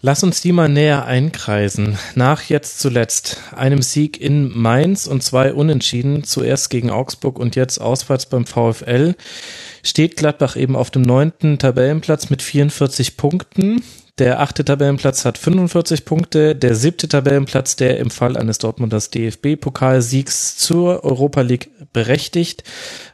Lass 0.07 0.21
uns 0.21 0.39
die 0.39 0.51
mal 0.51 0.69
näher 0.69 1.05
einkreisen. 1.05 1.97
Nach 2.13 2.43
jetzt 2.43 2.79
zuletzt 2.79 3.41
einem 3.55 3.81
Sieg 3.81 4.21
in 4.21 4.55
Mainz 4.55 5.07
und 5.07 5.23
zwei 5.23 5.51
Unentschieden, 5.51 6.23
zuerst 6.23 6.69
gegen 6.69 6.91
Augsburg 6.91 7.39
und 7.39 7.55
jetzt 7.55 7.81
auswärts 7.81 8.27
beim 8.27 8.45
VfL, 8.45 9.15
steht 9.81 10.15
Gladbach 10.15 10.57
eben 10.57 10.75
auf 10.75 10.91
dem 10.91 11.01
neunten 11.01 11.57
Tabellenplatz 11.57 12.29
mit 12.29 12.43
44 12.43 13.17
Punkten. 13.17 13.81
Der 14.17 14.39
achte 14.39 14.63
Tabellenplatz 14.63 15.25
hat 15.25 15.37
45 15.37 16.05
Punkte. 16.05 16.55
Der 16.55 16.73
siebte 16.73 17.09
Tabellenplatz, 17.09 17.75
der 17.75 17.99
im 17.99 18.09
Fall 18.09 18.37
eines 18.37 18.59
Dortmunders 18.59 19.09
DFB-Pokalsiegs 19.11 20.55
zur 20.55 21.03
Europa 21.03 21.41
League 21.41 21.69
berechtigt, 21.91 22.63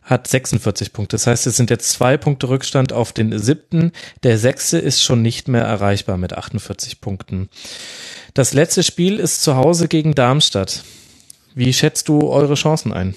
hat 0.03 0.27
46 0.27 0.93
Punkte. 0.93 1.15
Das 1.15 1.25
heißt, 1.25 1.47
es 1.47 1.57
sind 1.57 1.71
jetzt 1.71 1.89
zwei 1.89 2.17
Punkte 2.17 2.49
Rückstand 2.49 2.93
auf 2.93 3.13
den 3.13 3.39
siebten. 3.39 3.93
Der 4.21 4.37
sechste 4.37 4.77
ist 4.77 5.01
schon 5.01 5.23
nicht 5.23 5.47
mehr 5.47 5.63
erreichbar 5.63 6.17
mit 6.17 6.33
48 6.33 7.01
Punkten. 7.01 7.49
Das 8.35 8.53
letzte 8.53 8.83
Spiel 8.83 9.19
ist 9.19 9.41
zu 9.41 9.55
Hause 9.55 9.87
gegen 9.87 10.13
Darmstadt. 10.13 10.83
Wie 11.55 11.73
schätzt 11.73 12.09
du 12.09 12.29
eure 12.29 12.53
Chancen 12.53 12.93
ein? 12.93 13.15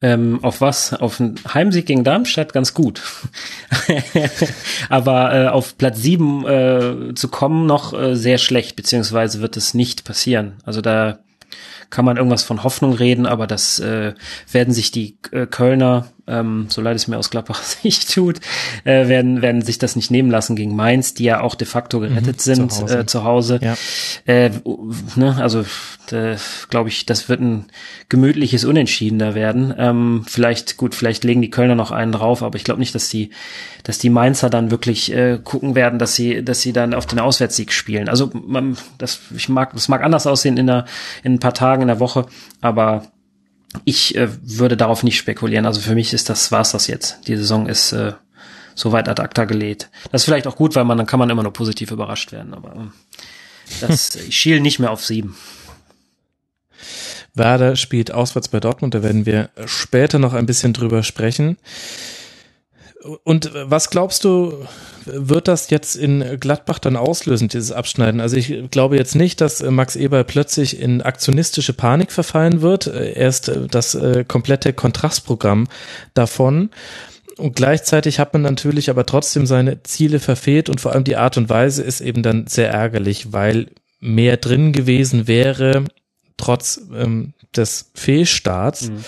Ähm, 0.00 0.38
auf 0.42 0.60
was? 0.60 0.94
Auf 0.94 1.20
einen 1.20 1.34
Heimsieg 1.52 1.86
gegen 1.86 2.04
Darmstadt 2.04 2.52
ganz 2.52 2.72
gut. 2.72 3.02
Aber 4.88 5.34
äh, 5.34 5.48
auf 5.48 5.76
Platz 5.76 6.00
sieben 6.00 6.46
äh, 6.46 7.14
zu 7.14 7.28
kommen 7.28 7.66
noch 7.66 7.92
äh, 7.92 8.14
sehr 8.14 8.38
schlecht, 8.38 8.76
beziehungsweise 8.76 9.40
wird 9.40 9.56
es 9.56 9.74
nicht 9.74 10.04
passieren. 10.04 10.58
Also 10.64 10.80
da 10.80 11.18
kann 11.90 12.04
man 12.04 12.16
irgendwas 12.16 12.44
von 12.44 12.62
Hoffnung 12.62 12.92
reden, 12.92 13.26
aber 13.26 13.46
das 13.46 13.78
äh, 13.80 14.14
werden 14.52 14.74
sich 14.74 14.90
die 14.90 15.16
äh, 15.32 15.46
Kölner 15.46 16.08
ähm, 16.28 16.66
so 16.68 16.80
leid 16.80 16.96
es 16.96 17.08
mir 17.08 17.18
aus 17.18 17.30
Gladbach 17.30 17.62
Sicht 17.62 18.12
tut, 18.14 18.40
äh, 18.84 19.08
werden, 19.08 19.42
werden 19.42 19.62
sich 19.62 19.78
das 19.78 19.96
nicht 19.96 20.10
nehmen 20.10 20.30
lassen 20.30 20.56
gegen 20.56 20.76
Mainz, 20.76 21.14
die 21.14 21.24
ja 21.24 21.40
auch 21.40 21.54
de 21.54 21.66
facto 21.66 22.00
gerettet 22.00 22.36
mhm, 22.36 22.40
sind 22.40 22.72
zu 22.72 22.82
Hause. 22.82 22.98
Äh, 22.98 23.06
zu 23.06 23.24
Hause. 23.24 23.60
Ja. 23.62 23.76
Äh, 24.26 24.50
ne, 25.16 25.36
also 25.40 25.64
glaube 26.70 26.88
ich, 26.88 27.06
das 27.06 27.28
wird 27.28 27.40
ein 27.40 27.66
gemütliches 28.08 28.64
Unentschieden 28.64 29.18
da 29.18 29.34
werden. 29.34 29.74
Ähm, 29.76 30.24
vielleicht, 30.26 30.76
gut, 30.76 30.94
vielleicht 30.94 31.24
legen 31.24 31.42
die 31.42 31.50
Kölner 31.50 31.74
noch 31.74 31.90
einen 31.90 32.12
drauf, 32.12 32.42
aber 32.42 32.56
ich 32.56 32.64
glaube 32.64 32.80
nicht, 32.80 32.94
dass 32.94 33.08
die, 33.08 33.30
dass 33.84 33.98
die 33.98 34.10
Mainzer 34.10 34.50
dann 34.50 34.70
wirklich 34.70 35.12
äh, 35.12 35.38
gucken 35.42 35.74
werden, 35.74 35.98
dass 35.98 36.14
sie, 36.14 36.42
dass 36.42 36.62
sie 36.62 36.72
dann 36.72 36.94
auf 36.94 37.06
den 37.06 37.18
Auswärtssieg 37.18 37.72
spielen. 37.72 38.08
Also 38.08 38.30
man, 38.32 38.76
das, 38.96 39.20
ich 39.36 39.48
mag, 39.48 39.72
das 39.74 39.88
mag 39.88 40.02
anders 40.02 40.26
aussehen 40.26 40.56
in, 40.56 40.66
der, 40.66 40.86
in 41.22 41.34
ein 41.34 41.40
paar 41.40 41.54
Tagen 41.54 41.82
in 41.82 41.88
der 41.88 42.00
Woche, 42.00 42.26
aber 42.60 43.02
ich 43.84 44.16
äh, 44.16 44.28
würde 44.42 44.76
darauf 44.76 45.02
nicht 45.02 45.16
spekulieren. 45.16 45.66
Also 45.66 45.80
für 45.80 45.94
mich 45.94 46.12
ist 46.12 46.28
das, 46.28 46.50
war's 46.52 46.72
das 46.72 46.86
jetzt. 46.86 47.26
Die 47.26 47.36
Saison 47.36 47.66
ist 47.66 47.92
äh, 47.92 48.12
soweit 48.74 49.08
ad 49.08 49.20
acta 49.20 49.44
gelegt. 49.44 49.90
Das 50.10 50.22
ist 50.22 50.24
vielleicht 50.24 50.46
auch 50.46 50.56
gut, 50.56 50.74
weil 50.74 50.84
man 50.84 50.96
dann 50.96 51.06
kann 51.06 51.18
man 51.18 51.30
immer 51.30 51.42
nur 51.42 51.52
positiv 51.52 51.90
überrascht 51.90 52.32
werden, 52.32 52.54
aber 52.54 52.70
äh, 52.76 53.80
das, 53.80 54.14
ich 54.28 54.36
schiele 54.36 54.60
nicht 54.60 54.78
mehr 54.78 54.90
auf 54.90 55.04
sieben. 55.04 55.36
Werder 57.34 57.76
spielt 57.76 58.12
auswärts 58.12 58.48
bei 58.48 58.60
Dortmund, 58.60 58.94
da 58.94 59.02
werden 59.02 59.26
wir 59.26 59.50
später 59.66 60.18
noch 60.18 60.32
ein 60.32 60.46
bisschen 60.46 60.72
drüber 60.72 61.02
sprechen. 61.02 61.56
Und 63.22 63.52
was 63.54 63.90
glaubst 63.90 64.24
du, 64.24 64.66
wird 65.04 65.46
das 65.46 65.70
jetzt 65.70 65.94
in 65.94 66.38
Gladbach 66.40 66.78
dann 66.80 66.96
auslösen, 66.96 67.48
dieses 67.48 67.70
Abschneiden? 67.70 68.20
Also 68.20 68.36
ich 68.36 68.70
glaube 68.70 68.96
jetzt 68.96 69.14
nicht, 69.14 69.40
dass 69.40 69.62
Max 69.62 69.94
Eber 69.94 70.24
plötzlich 70.24 70.80
in 70.80 71.02
aktionistische 71.02 71.72
Panik 71.72 72.10
verfallen 72.10 72.60
wird. 72.60 72.88
Er 72.88 73.28
ist 73.28 73.52
das 73.70 73.94
äh, 73.94 74.24
komplette 74.26 74.72
Kontrastprogramm 74.72 75.68
davon. 76.14 76.70
Und 77.36 77.54
gleichzeitig 77.54 78.18
hat 78.18 78.32
man 78.32 78.42
natürlich 78.42 78.90
aber 78.90 79.06
trotzdem 79.06 79.46
seine 79.46 79.84
Ziele 79.84 80.18
verfehlt 80.18 80.68
und 80.68 80.80
vor 80.80 80.92
allem 80.92 81.04
die 81.04 81.16
Art 81.16 81.36
und 81.36 81.48
Weise 81.48 81.84
ist 81.84 82.00
eben 82.00 82.24
dann 82.24 82.48
sehr 82.48 82.70
ärgerlich, 82.70 83.32
weil 83.32 83.68
mehr 84.00 84.38
drin 84.38 84.72
gewesen 84.72 85.28
wäre, 85.28 85.84
trotz 86.36 86.80
ähm, 86.94 87.34
des 87.54 87.92
Fehlstarts. 87.94 88.90
Mhm. 88.90 89.04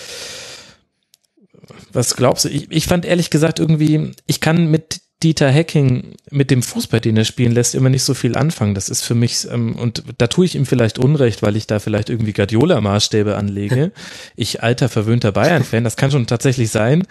Was 1.93 2.15
glaubst 2.15 2.45
du? 2.45 2.49
Ich, 2.49 2.71
ich 2.71 2.85
fand 2.85 3.05
ehrlich 3.05 3.29
gesagt 3.29 3.59
irgendwie, 3.59 4.11
ich 4.27 4.39
kann 4.41 4.69
mit 4.69 5.01
Dieter 5.23 5.53
Hacking 5.53 6.15
mit 6.31 6.49
dem 6.49 6.63
Fußball, 6.63 6.99
den 6.99 7.15
er 7.15 7.25
spielen 7.25 7.51
lässt, 7.51 7.75
immer 7.75 7.89
nicht 7.89 8.03
so 8.03 8.13
viel 8.13 8.35
anfangen. 8.35 8.73
Das 8.73 8.89
ist 8.89 9.03
für 9.03 9.13
mich, 9.13 9.47
ähm, 9.51 9.75
und 9.75 10.03
da 10.17 10.27
tue 10.27 10.45
ich 10.45 10.55
ihm 10.55 10.65
vielleicht 10.65 10.97
Unrecht, 10.97 11.43
weil 11.43 11.55
ich 11.55 11.67
da 11.67 11.79
vielleicht 11.79 12.09
irgendwie 12.09 12.33
Guardiola-Maßstäbe 12.33 13.35
anlege. 13.35 13.91
Ich 14.35 14.63
alter, 14.63 14.89
verwöhnter 14.89 15.31
Bayern-Fan, 15.31 15.83
das 15.83 15.97
kann 15.97 16.11
schon 16.11 16.25
tatsächlich 16.25 16.71
sein. 16.71 17.03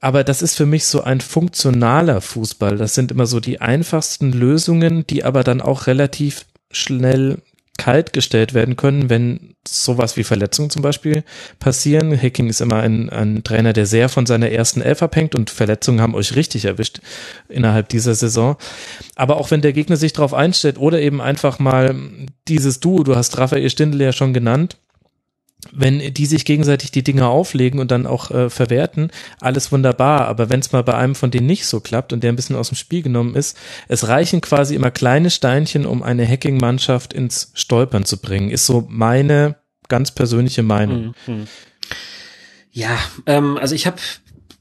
Aber 0.00 0.24
das 0.24 0.42
ist 0.42 0.56
für 0.56 0.66
mich 0.66 0.84
so 0.84 1.02
ein 1.02 1.20
funktionaler 1.20 2.20
Fußball. 2.20 2.76
Das 2.76 2.94
sind 2.94 3.12
immer 3.12 3.26
so 3.26 3.40
die 3.40 3.60
einfachsten 3.60 4.32
Lösungen, 4.32 5.06
die 5.06 5.24
aber 5.24 5.44
dann 5.44 5.60
auch 5.60 5.86
relativ 5.86 6.44
schnell 6.70 7.38
kalt 7.78 8.12
gestellt 8.12 8.52
werden 8.52 8.76
können, 8.76 9.08
wenn 9.08 9.54
sowas 9.66 10.16
wie 10.16 10.24
Verletzungen 10.24 10.70
zum 10.70 10.82
Beispiel 10.82 11.24
passieren. 11.58 12.16
Hacking 12.20 12.48
ist 12.48 12.60
immer 12.60 12.80
ein, 12.80 13.08
ein 13.10 13.44
Trainer, 13.44 13.72
der 13.72 13.86
sehr 13.86 14.08
von 14.08 14.26
seiner 14.26 14.50
ersten 14.50 14.82
Elf 14.82 15.02
abhängt 15.02 15.34
und 15.34 15.50
Verletzungen 15.50 16.00
haben 16.00 16.14
euch 16.14 16.36
richtig 16.36 16.66
erwischt 16.66 17.00
innerhalb 17.48 17.88
dieser 17.88 18.14
Saison. 18.14 18.56
Aber 19.16 19.36
auch 19.38 19.50
wenn 19.50 19.62
der 19.62 19.72
Gegner 19.72 19.96
sich 19.96 20.12
darauf 20.12 20.34
einstellt 20.34 20.78
oder 20.78 21.00
eben 21.00 21.20
einfach 21.20 21.58
mal 21.58 21.94
dieses 22.48 22.80
Duo, 22.80 23.04
du 23.04 23.16
hast 23.16 23.38
Raphael 23.38 23.70
Stindl 23.70 24.02
ja 24.02 24.12
schon 24.12 24.34
genannt, 24.34 24.76
wenn 25.70 26.12
die 26.12 26.26
sich 26.26 26.44
gegenseitig 26.44 26.90
die 26.90 27.04
Dinge 27.04 27.26
auflegen 27.26 27.78
und 27.78 27.90
dann 27.90 28.06
auch 28.06 28.30
äh, 28.30 28.50
verwerten, 28.50 29.10
alles 29.40 29.70
wunderbar. 29.70 30.26
Aber 30.26 30.50
wenn 30.50 30.60
es 30.60 30.72
mal 30.72 30.82
bei 30.82 30.94
einem 30.94 31.14
von 31.14 31.30
denen 31.30 31.46
nicht 31.46 31.66
so 31.66 31.80
klappt 31.80 32.12
und 32.12 32.22
der 32.22 32.32
ein 32.32 32.36
bisschen 32.36 32.56
aus 32.56 32.68
dem 32.68 32.76
Spiel 32.76 33.02
genommen 33.02 33.34
ist, 33.34 33.56
es 33.88 34.08
reichen 34.08 34.40
quasi 34.40 34.74
immer 34.74 34.90
kleine 34.90 35.30
Steinchen, 35.30 35.86
um 35.86 36.02
eine 36.02 36.26
Hacking-Mannschaft 36.26 37.12
ins 37.12 37.52
Stolpern 37.54 38.04
zu 38.04 38.18
bringen. 38.18 38.50
Ist 38.50 38.66
so 38.66 38.86
meine 38.88 39.56
ganz 39.88 40.10
persönliche 40.10 40.62
Meinung. 40.62 41.14
Mhm. 41.26 41.46
Ja, 42.72 42.98
ähm, 43.26 43.58
also 43.58 43.74
ich 43.74 43.86
habe 43.86 43.98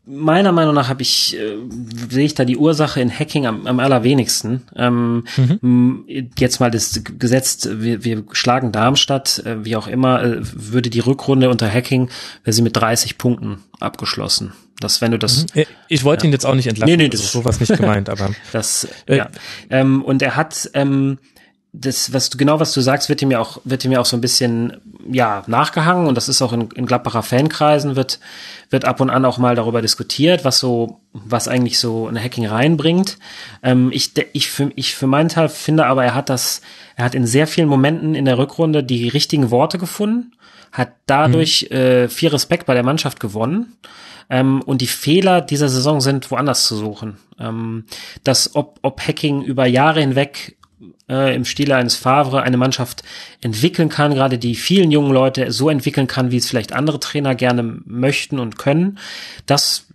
meiner 0.06 0.52
Meinung 0.52 0.74
nach 0.74 0.90
habe 0.90 1.02
ich 1.02 1.38
äh, 1.38 1.58
sehe 2.10 2.26
ich 2.26 2.34
da 2.34 2.44
die 2.44 2.58
Ursache 2.58 3.02
in 3.02 3.12
Hacking 3.12 3.46
am, 3.46 3.68
am 3.68 3.80
allerwenigsten. 3.80 4.64
Ähm, 4.76 5.26
mhm. 5.38 6.06
Jetzt 6.38 6.60
mal 6.60 6.72
das 6.72 7.02
gesetzt, 7.04 7.70
wir, 7.72 8.04
wir 8.04 8.24
schlagen 8.32 8.72
Darmstadt, 8.72 9.40
äh, 9.46 9.64
wie 9.64 9.76
auch 9.76 9.88
immer, 9.88 10.24
äh, 10.24 10.38
würde 10.42 10.90
die 10.90 11.00
Rückrunde 11.00 11.50
unter 11.50 11.72
Hacking, 11.72 12.10
wäre 12.44 12.54
sie 12.54 12.62
mit 12.62 12.76
30 12.76 13.18
Punkten 13.18 13.60
abgeschlossen. 13.80 14.54
Das, 14.80 15.00
wenn 15.00 15.12
du 15.12 15.20
das. 15.20 15.46
Mhm. 15.54 15.64
Ich 15.88 16.04
wollte 16.04 16.26
ja. 16.26 16.30
ihn 16.30 16.34
jetzt 16.34 16.46
auch 16.46 16.56
nicht 16.56 16.68
entlassen. 16.68 16.90
Nee, 16.90 16.98
nee, 16.98 17.10
das 17.10 17.22
ist 17.22 17.32
sowas 17.32 17.60
nicht 17.60 17.78
gemeint, 17.78 18.10
aber. 18.10 18.32
das, 18.52 18.88
äh, 19.06 19.18
ja. 19.18 19.30
Ähm, 19.70 20.04
und 20.04 20.24
er 20.24 20.36
hat 20.36 20.72
ähm, 20.74 21.20
das, 21.74 22.12
was 22.12 22.30
du 22.30 22.38
genau 22.38 22.60
was 22.60 22.74
du 22.74 22.82
sagst, 22.82 23.08
wird 23.08 23.22
ihm 23.22 23.32
ja 23.32 23.40
auch, 23.40 23.62
wird 23.64 23.86
ihm 23.86 23.94
ja 23.94 24.02
auch 24.02 24.06
so 24.06 24.18
ein 24.18 24.22
bisschen 24.22 24.82
ja 25.10 25.44
nachgehangen 25.48 26.08
und 26.08 26.16
das 26.16 26.28
ist 26.28 26.42
auch 26.42 26.52
in, 26.52 26.70
in 26.72 26.86
Gladbacher 26.86 27.24
Fankreisen 27.24 27.96
wird 27.96 28.20
wird 28.70 28.86
ab 28.86 29.00
und 29.00 29.10
an 29.10 29.24
auch 29.24 29.38
mal 29.38 29.56
darüber 29.56 29.82
diskutiert, 29.82 30.44
was 30.44 30.60
so 30.60 31.00
was 31.14 31.48
eigentlich 31.48 31.80
so 31.80 32.08
eine 32.08 32.22
Hacking 32.22 32.46
reinbringt. 32.46 33.18
Ähm, 33.64 33.90
ich 33.94 34.12
ich 34.34 34.52
für 34.52 34.72
ich 34.76 34.96
für 34.96 35.08
meinen 35.08 35.30
Teil 35.30 35.48
finde 35.48 35.86
aber 35.86 36.04
er 36.04 36.14
hat 36.14 36.30
das 36.30 36.62
er 36.98 37.06
hat 37.06 37.16
in 37.16 37.26
sehr 37.26 37.48
vielen 37.48 37.70
Momenten 37.70 38.16
in 38.16 38.26
der 38.26 38.38
Rückrunde 38.38 38.84
die 38.84 39.08
richtigen 39.08 39.50
Worte 39.50 39.78
gefunden, 39.78 40.34
hat 40.74 40.92
dadurch 41.06 41.68
mhm. 41.70 41.78
äh, 41.78 42.10
viel 42.10 42.30
Respekt 42.30 42.66
bei 42.66 42.74
der 42.74 42.84
Mannschaft 42.84 43.22
gewonnen. 43.22 43.78
Ähm, 44.30 44.62
und 44.62 44.82
die 44.82 44.88
Fehler 44.88 45.42
dieser 45.42 45.68
Saison 45.68 46.00
sind 46.00 46.32
woanders 46.32 46.66
zu 46.66 46.76
suchen. 46.78 47.18
Ähm, 47.40 47.86
dass 48.24 48.56
ob, 48.56 48.80
ob 48.82 49.02
Hacking 49.02 49.42
über 49.42 49.66
Jahre 49.66 50.00
hinweg 50.00 50.58
äh, 51.10 51.36
im 51.36 51.46
Stile 51.46 51.76
eines 51.76 51.96
Favre 51.96 52.44
eine 52.44 52.58
Mannschaft 52.58 53.04
entwickeln 53.42 53.90
kann, 53.90 54.14
gerade 54.14 54.38
die 54.38 54.56
vielen 54.56 54.92
jungen 54.92 55.12
Leute 55.12 55.52
so 55.52 55.70
entwickeln 55.70 56.08
kann, 56.08 56.32
wie 56.32 56.38
es 56.38 56.48
vielleicht 56.48 56.74
andere 56.74 57.00
Trainer 57.00 57.36
gerne 57.36 57.64
möchten 57.86 58.40
und 58.40 58.58
können. 58.58 58.98
Das 59.46 59.88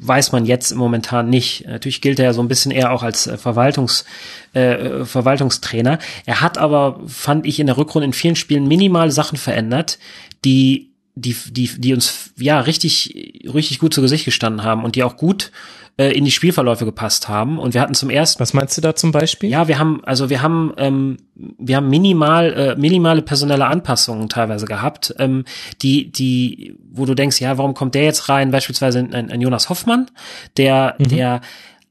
weiß 0.00 0.32
man 0.32 0.46
jetzt 0.46 0.74
momentan 0.74 1.28
nicht. 1.28 1.66
Natürlich 1.66 2.00
gilt 2.00 2.18
er 2.18 2.26
ja 2.26 2.32
so 2.32 2.40
ein 2.40 2.48
bisschen 2.48 2.70
eher 2.70 2.92
auch 2.92 3.02
als 3.02 3.26
äh, 3.26 3.36
Verwaltungs, 3.36 4.04
äh, 4.52 5.04
Verwaltungstrainer. 5.04 5.98
Er 6.24 6.40
hat 6.40 6.58
aber, 6.58 7.00
fand 7.06 7.46
ich, 7.46 7.60
in 7.60 7.66
der 7.66 7.76
Rückrunde 7.76 8.06
in 8.06 8.12
vielen 8.12 8.36
Spielen 8.36 8.68
minimal 8.68 9.10
Sachen 9.10 9.36
verändert, 9.36 9.98
die 10.44 10.92
die, 11.16 11.34
die, 11.50 11.70
die 11.78 11.94
uns 11.94 12.30
ja 12.36 12.60
richtig, 12.60 13.42
richtig 13.52 13.78
gut 13.78 13.92
zu 13.92 14.02
Gesicht 14.02 14.26
gestanden 14.26 14.62
haben 14.62 14.84
und 14.84 14.94
die 14.94 15.02
auch 15.02 15.16
gut 15.16 15.50
äh, 15.96 16.12
in 16.12 16.26
die 16.26 16.30
Spielverläufe 16.30 16.84
gepasst 16.84 17.26
haben. 17.28 17.58
Und 17.58 17.72
wir 17.72 17.80
hatten 17.80 17.94
zum 17.94 18.10
ersten. 18.10 18.38
Was 18.40 18.52
meinst 18.52 18.76
du 18.76 18.82
da 18.82 18.94
zum 18.94 19.12
Beispiel? 19.12 19.48
Ja, 19.48 19.66
wir 19.66 19.78
haben, 19.78 20.04
also 20.04 20.28
wir 20.28 20.42
haben, 20.42 20.74
ähm, 20.76 21.16
wir 21.34 21.76
haben 21.76 21.88
minimal, 21.88 22.52
äh, 22.52 22.76
minimale 22.76 23.22
personelle 23.22 23.66
Anpassungen 23.66 24.28
teilweise 24.28 24.66
gehabt, 24.66 25.14
ähm, 25.18 25.44
die, 25.80 26.12
die, 26.12 26.76
wo 26.92 27.06
du 27.06 27.14
denkst, 27.14 27.40
ja, 27.40 27.56
warum 27.56 27.72
kommt 27.72 27.94
der 27.94 28.04
jetzt 28.04 28.28
rein? 28.28 28.50
Beispielsweise 28.50 28.98
ein, 28.98 29.30
ein 29.30 29.40
Jonas 29.40 29.70
Hoffmann, 29.70 30.10
der, 30.58 30.96
mhm. 30.98 31.08
der 31.08 31.40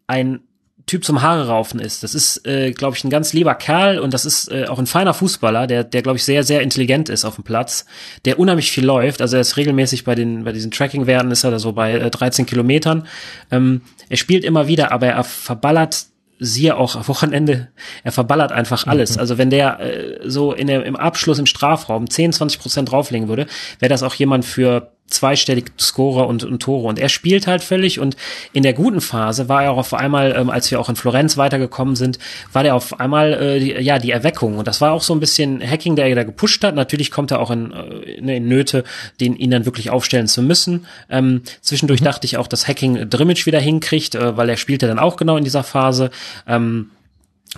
ein 0.06 0.42
Typ 0.86 1.04
zum 1.04 1.24
Haare 1.24 1.48
raufen 1.48 1.80
ist. 1.80 2.04
Das 2.04 2.14
ist, 2.14 2.46
äh, 2.46 2.72
glaube 2.72 2.96
ich, 2.96 3.04
ein 3.04 3.10
ganz 3.10 3.34
lieber 3.34 3.56
Kerl 3.56 3.98
und 3.98 4.14
das 4.14 4.24
ist 4.24 4.52
äh, 4.52 4.66
auch 4.68 4.78
ein 4.78 4.86
feiner 4.86 5.16
Fußballer, 5.16 5.66
der, 5.66 5.84
der 5.84 6.04
glaube 6.04 6.18
ich 6.18 6.24
sehr, 6.24 6.44
sehr 6.44 6.62
intelligent 6.62 7.10
ist 7.10 7.26
auf 7.26 7.36
dem 7.36 7.44
Platz, 7.44 7.86
der 8.26 8.38
unheimlich 8.38 8.72
viel 8.72 8.86
läuft. 8.86 9.22
Also 9.22 9.38
er 9.38 9.42
ist 9.42 9.58
regelmäßig 9.58 10.04
bei 10.04 10.14
den, 10.14 10.44
bei 10.44 10.52
diesen 10.52 10.70
Tracking-Werten 10.70 11.32
ist 11.32 11.44
er 11.44 11.52
da 11.52 11.60
so 11.60 11.72
bei 11.72 11.94
äh, 11.94 12.12
13 12.12 12.46
Kilometern. 12.46 13.08
Ähm, 13.50 13.82
er 14.10 14.18
spielt 14.18 14.44
immer 14.44 14.68
wieder, 14.68 14.92
aber 14.92 15.08
er 15.08 15.24
verballert 15.24 16.06
siehe 16.38 16.76
auch 16.76 16.96
am 16.96 17.08
Wochenende, 17.08 17.70
er 18.04 18.12
verballert 18.12 18.52
einfach 18.52 18.88
alles. 18.88 19.16
Mhm. 19.16 19.20
Also 19.20 19.38
wenn 19.38 19.50
der 19.50 19.80
äh, 19.80 20.20
so 20.30 20.54
in 20.54 20.68
der, 20.68 20.86
im 20.86 20.96
Abschluss 20.96 21.40
im 21.40 21.46
Strafraum 21.46 22.10
10, 22.10 22.34
20 22.34 22.60
Prozent 22.60 22.92
drauflegen 22.92 23.28
würde, 23.28 23.48
wäre 23.80 23.90
das 23.90 24.04
auch 24.04 24.14
jemand 24.14 24.46
für 24.46 24.95
zweistellig 25.08 25.72
Scorer 25.80 26.28
und, 26.28 26.44
und 26.44 26.62
Tore. 26.62 26.88
Und 26.88 27.00
er 27.00 27.10
spielt 27.10 27.48
halt 27.48 27.64
völlig 27.64 28.00
und 28.00 28.18
in 28.54 28.64
der 28.64 28.74
guten 28.74 29.02
Phase 29.02 29.48
war 29.50 29.64
er 29.64 29.72
auch 29.72 29.78
auf 29.78 29.94
einmal, 29.94 30.36
ähm, 30.36 30.50
als 30.50 30.72
wir 30.72 30.80
auch 30.80 30.90
in 30.90 30.96
Florenz 30.96 31.38
weitergekommen 31.38 31.96
sind, 31.96 32.18
war 32.52 32.64
der 32.64 32.76
auf 32.76 33.00
einmal 33.00 33.34
äh, 33.34 33.60
die, 33.60 33.72
ja 33.72 34.00
die 34.00 34.12
Erweckung. 34.12 34.58
Und 34.58 34.68
das 34.68 34.82
war 34.82 34.92
auch 34.92 35.04
so 35.04 35.14
ein 35.14 35.20
bisschen 35.20 35.62
Hacking, 35.62 35.96
der 35.96 36.08
er 36.08 36.16
da 36.16 36.24
gepusht 36.24 36.64
hat. 36.64 36.76
Natürlich 36.76 37.12
kommt 37.12 37.32
er 37.32 37.40
auch 37.40 37.52
in, 37.52 37.72
äh, 37.72 38.36
in 38.36 38.48
Nöte, 38.48 38.84
den 39.20 39.36
ihn 39.36 39.52
dann 39.52 39.66
wirklich 39.66 39.92
aufstellen 39.92 40.28
zu 40.28 40.42
müssen. 40.42 40.88
Ähm, 41.10 41.44
zwischendurch 41.62 42.02
mhm. 42.02 42.06
dachte 42.06 42.26
ich 42.26 42.38
auch, 42.38 42.48
dass 42.48 42.68
Hacking 42.68 43.10
Drimmitsch 43.10 43.46
wieder 43.46 43.60
hinkriegt, 43.60 44.16
äh, 44.16 44.36
weil 44.38 44.50
er 44.50 44.58
spielte 44.58 44.88
dann 44.88 45.00
auch 45.00 45.18
genau 45.18 45.38
in 45.38 45.44
dieser 45.44 45.64
Phase. 45.64 46.10
Ähm, 46.48 46.90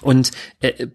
und 0.01 0.31
äh, 0.59 0.87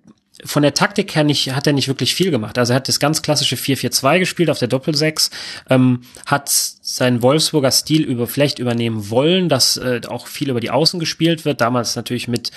von 0.45 0.63
der 0.63 0.75
Taktik 0.75 1.15
her 1.15 1.25
nicht, 1.25 1.53
hat 1.55 1.67
er 1.67 1.73
nicht 1.73 1.89
wirklich 1.89 2.15
viel 2.15 2.31
gemacht. 2.31 2.59
Also 2.59 2.73
er 2.73 2.77
hat 2.77 2.89
das 2.89 3.01
ganz 3.01 3.23
klassische 3.23 3.57
4-4-2 3.57 4.19
gespielt 4.19 4.51
auf 4.51 4.59
der 4.59 4.69
Doppel-6, 4.69 5.31
ähm, 5.71 6.03
hat 6.27 6.49
seinen 6.93 7.23
Wolfsburger 7.23 7.71
Stil 7.71 8.03
über 8.03 8.27
vielleicht 8.27 8.59
übernehmen 8.59 9.09
wollen, 9.09 9.49
dass 9.49 9.79
äh, 9.79 10.03
auch 10.09 10.27
viel 10.27 10.51
über 10.51 10.61
die 10.61 10.69
Außen 10.69 11.01
gespielt 11.01 11.47
wird. 11.47 11.63
Damals 11.63 11.97
natürlich 11.97 12.29
mit 12.29 12.51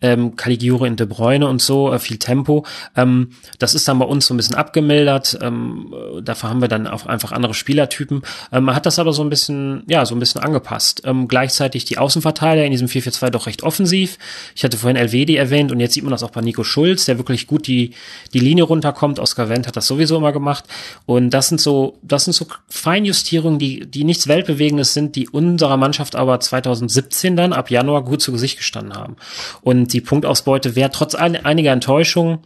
ähm, 0.00 0.34
Caligiuri 0.34 0.88
und 0.88 0.98
De 0.98 1.06
Bruyne 1.06 1.46
und 1.46 1.60
so, 1.60 1.92
äh, 1.92 1.98
viel 1.98 2.16
Tempo. 2.16 2.64
Ähm, 2.96 3.32
das 3.58 3.74
ist 3.74 3.86
dann 3.86 3.98
bei 3.98 4.06
uns 4.06 4.26
so 4.26 4.32
ein 4.32 4.38
bisschen 4.38 4.56
abgemildert. 4.56 5.38
Ähm, 5.42 5.94
dafür 6.22 6.48
haben 6.48 6.62
wir 6.62 6.68
dann 6.68 6.86
auch 6.86 7.04
einfach 7.04 7.32
andere 7.32 7.52
Spielertypen. 7.52 8.22
Ähm, 8.50 8.64
man 8.64 8.74
hat 8.74 8.86
das 8.86 8.98
aber 8.98 9.12
so 9.12 9.22
ein 9.22 9.28
bisschen, 9.28 9.82
ja, 9.86 10.06
so 10.06 10.14
ein 10.16 10.20
bisschen 10.20 10.40
angepasst. 10.40 11.02
Ähm, 11.04 11.28
gleichzeitig 11.28 11.84
die 11.84 11.98
Außenverteidiger 11.98 12.64
in 12.64 12.72
diesem 12.72 12.88
4-4-2 12.88 13.28
doch 13.28 13.46
recht 13.46 13.62
offensiv. 13.62 14.16
Ich 14.56 14.64
hatte 14.64 14.78
vorhin 14.78 14.96
Elvedi 14.96 15.36
erwähnt 15.36 15.70
und 15.70 15.80
jetzt 15.80 15.92
sieht 15.92 16.04
man 16.04 16.12
das 16.12 16.22
auch 16.22 16.30
bei 16.30 16.40
Nico 16.40 16.64
Schulz, 16.64 17.04
der 17.04 17.18
wirklich 17.18 17.46
gut 17.46 17.66
die, 17.66 17.92
die 18.32 18.38
Linie 18.40 18.64
runterkommt. 18.64 19.18
Oscar 19.18 19.50
Wendt 19.50 19.66
hat 19.66 19.76
das 19.76 19.86
sowieso 19.86 20.16
immer 20.16 20.32
gemacht. 20.32 20.64
Und 21.04 21.28
das 21.28 21.48
sind 21.48 21.60
so, 21.60 21.98
das 22.00 22.24
sind 22.24 22.32
so 22.32 22.46
Feinjustierungen, 22.70 23.58
die 23.58 23.81
die, 23.86 24.04
nichts 24.04 24.28
Weltbewegendes 24.28 24.94
sind, 24.94 25.16
die 25.16 25.28
unserer 25.28 25.76
Mannschaft 25.76 26.16
aber 26.16 26.40
2017 26.40 27.36
dann 27.36 27.52
ab 27.52 27.70
Januar 27.70 28.04
gut 28.04 28.22
zu 28.22 28.32
Gesicht 28.32 28.58
gestanden 28.58 28.94
haben. 28.94 29.16
Und 29.60 29.92
die 29.92 30.00
Punktausbeute 30.00 30.76
wäre 30.76 30.90
trotz 30.90 31.14
einiger 31.14 31.72
Enttäuschungen, 31.72 32.38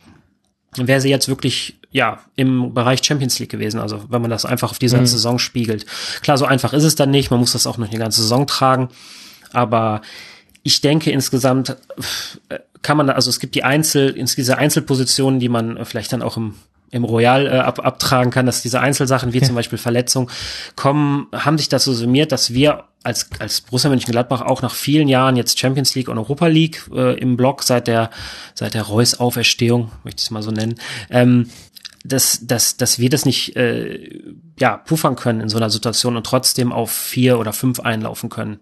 wäre 0.76 1.00
sie 1.00 1.10
jetzt 1.10 1.28
wirklich 1.28 1.78
ja 1.90 2.20
im 2.36 2.74
Bereich 2.74 3.02
Champions 3.02 3.38
League 3.38 3.50
gewesen. 3.50 3.80
Also 3.80 4.04
wenn 4.10 4.20
man 4.20 4.30
das 4.30 4.44
einfach 4.44 4.70
auf 4.70 4.78
dieser 4.78 5.00
mhm. 5.00 5.06
Saison 5.06 5.38
spiegelt. 5.38 5.86
Klar, 6.20 6.36
so 6.36 6.44
einfach 6.44 6.72
ist 6.72 6.84
es 6.84 6.94
dann 6.94 7.10
nicht. 7.10 7.30
Man 7.30 7.40
muss 7.40 7.52
das 7.52 7.66
auch 7.66 7.78
noch 7.78 7.88
eine 7.88 7.98
ganze 7.98 8.20
Saison 8.20 8.46
tragen. 8.46 8.88
Aber 9.52 10.02
ich 10.62 10.80
denke 10.80 11.10
insgesamt 11.10 11.76
äh, 12.48 12.58
kann 12.82 12.96
man, 12.96 13.08
also 13.08 13.30
es 13.30 13.40
gibt 13.40 13.54
die 13.54 13.64
Einzel, 13.64 14.12
diese 14.12 14.58
Einzelpositionen, 14.58 15.40
die 15.40 15.48
man 15.48 15.84
vielleicht 15.84 16.12
dann 16.12 16.22
auch 16.22 16.36
im 16.36 16.54
im 16.90 17.04
Royal 17.04 17.46
äh, 17.46 17.58
ab, 17.58 17.84
abtragen 17.84 18.30
kann, 18.30 18.46
dass 18.46 18.62
diese 18.62 18.80
Einzelsachen 18.80 19.32
wie 19.32 19.38
ja. 19.38 19.44
zum 19.44 19.54
Beispiel 19.54 19.78
Verletzung 19.78 20.30
kommen, 20.76 21.26
haben 21.32 21.58
sich 21.58 21.68
dazu 21.68 21.92
summiert, 21.92 22.32
dass 22.32 22.54
wir 22.54 22.84
als, 23.02 23.28
als 23.38 23.60
Borussia 23.60 23.88
Mönchengladbach 23.90 24.42
auch 24.42 24.62
nach 24.62 24.74
vielen 24.74 25.08
Jahren 25.08 25.36
jetzt 25.36 25.58
Champions 25.58 25.94
League 25.94 26.08
und 26.08 26.18
Europa 26.18 26.46
League 26.48 26.88
äh, 26.92 27.18
im 27.18 27.36
Block 27.36 27.62
seit 27.62 27.86
der 27.86 28.10
seit 28.54 28.74
der 28.74 28.82
Reus 28.82 29.18
Auferstehung, 29.20 29.92
möchte 30.02 30.20
ich 30.20 30.26
es 30.26 30.30
mal 30.30 30.42
so 30.42 30.50
nennen, 30.50 30.76
ähm, 31.10 31.48
dass, 32.08 32.46
dass, 32.46 32.76
dass 32.76 32.98
wir 32.98 33.10
das 33.10 33.24
nicht 33.24 33.56
äh, 33.56 34.22
ja, 34.58 34.76
puffern 34.76 35.16
können 35.16 35.40
in 35.40 35.48
so 35.48 35.56
einer 35.56 35.70
Situation 35.70 36.16
und 36.16 36.24
trotzdem 36.24 36.72
auf 36.72 36.90
vier 36.90 37.38
oder 37.38 37.52
fünf 37.52 37.80
einlaufen 37.80 38.30
können. 38.30 38.60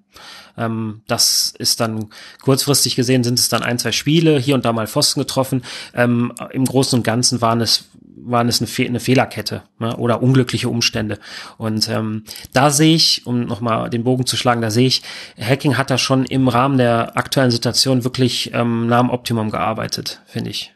Ähm, 0.56 1.02
das 1.06 1.54
ist 1.58 1.80
dann 1.80 2.10
kurzfristig 2.42 2.96
gesehen 2.96 3.24
sind 3.24 3.38
es 3.38 3.48
dann 3.48 3.62
ein, 3.62 3.78
zwei 3.78 3.92
Spiele, 3.92 4.38
hier 4.38 4.54
und 4.54 4.64
da 4.64 4.72
mal 4.72 4.86
Pfosten 4.86 5.20
getroffen. 5.20 5.62
Ähm, 5.94 6.32
Im 6.52 6.64
Großen 6.64 6.98
und 6.98 7.02
Ganzen 7.02 7.40
waren 7.40 7.60
es 7.60 7.86
waren 8.24 8.48
es 8.48 8.60
eine, 8.60 8.66
Fe 8.66 8.86
eine 8.86 9.00
Fehlerkette 9.00 9.62
ne, 9.78 9.96
oder 9.96 10.22
unglückliche 10.22 10.68
Umstände. 10.68 11.18
Und 11.58 11.88
ähm, 11.88 12.24
da 12.52 12.70
sehe 12.70 12.94
ich, 12.94 13.26
um 13.26 13.44
nochmal 13.44 13.90
den 13.90 14.04
Bogen 14.04 14.26
zu 14.26 14.36
schlagen, 14.36 14.62
da 14.62 14.70
sehe 14.70 14.86
ich, 14.86 15.02
Hacking 15.38 15.76
hat 15.76 15.90
da 15.90 15.98
schon 15.98 16.24
im 16.24 16.48
Rahmen 16.48 16.78
der 16.78 17.16
aktuellen 17.16 17.50
Situation 17.50 18.04
wirklich 18.04 18.52
ähm, 18.54 18.86
nah 18.86 18.98
am 18.98 19.10
Optimum 19.10 19.50
gearbeitet, 19.50 20.20
finde 20.26 20.50
ich. 20.50 20.72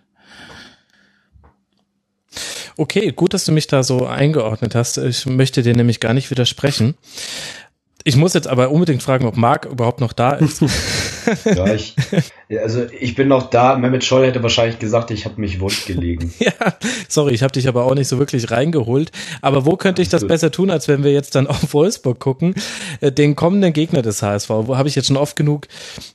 Okay, 2.76 3.10
gut, 3.10 3.34
dass 3.34 3.44
du 3.44 3.52
mich 3.52 3.66
da 3.66 3.82
so 3.82 4.06
eingeordnet 4.06 4.74
hast. 4.74 4.98
Ich 4.98 5.26
möchte 5.26 5.62
dir 5.62 5.74
nämlich 5.74 5.98
gar 5.98 6.14
nicht 6.14 6.30
widersprechen. 6.30 6.94
Ich 8.04 8.16
muss 8.16 8.34
jetzt 8.34 8.46
aber 8.46 8.70
unbedingt 8.70 9.02
fragen, 9.02 9.26
ob 9.26 9.36
Marc 9.36 9.64
überhaupt 9.64 10.00
noch 10.00 10.12
da 10.12 10.32
ist. 10.32 10.62
ja, 11.44 11.74
ich, 11.74 11.94
also 12.60 12.86
ich 12.98 13.14
bin 13.14 13.28
noch 13.28 13.50
da. 13.50 13.76
Mehmet 13.76 14.04
Scholl 14.04 14.26
hätte 14.26 14.42
wahrscheinlich 14.42 14.78
gesagt, 14.78 15.10
ich 15.10 15.24
habe 15.24 15.40
mich 15.40 15.60
wund 15.60 15.86
gelegen. 15.86 16.32
ja, 16.38 16.52
sorry, 17.08 17.34
ich 17.34 17.42
habe 17.42 17.52
dich 17.52 17.68
aber 17.68 17.84
auch 17.84 17.94
nicht 17.94 18.08
so 18.08 18.18
wirklich 18.18 18.50
reingeholt. 18.50 19.12
Aber 19.42 19.66
wo 19.66 19.76
könnte 19.76 20.02
ich 20.02 20.08
das 20.08 20.26
besser 20.26 20.50
tun, 20.50 20.70
als 20.70 20.88
wenn 20.88 21.04
wir 21.04 21.12
jetzt 21.12 21.34
dann 21.34 21.46
auf 21.48 21.74
Wolfsburg 21.74 22.18
gucken? 22.18 22.54
Äh, 23.00 23.12
den 23.12 23.36
kommenden 23.36 23.72
Gegner 23.72 24.02
des 24.02 24.22
HSV, 24.22 24.48
wo 24.50 24.76
habe 24.76 24.88
ich 24.88 24.94
jetzt 24.94 25.06
schon 25.06 25.16
oft 25.16 25.36
genug 25.36 25.68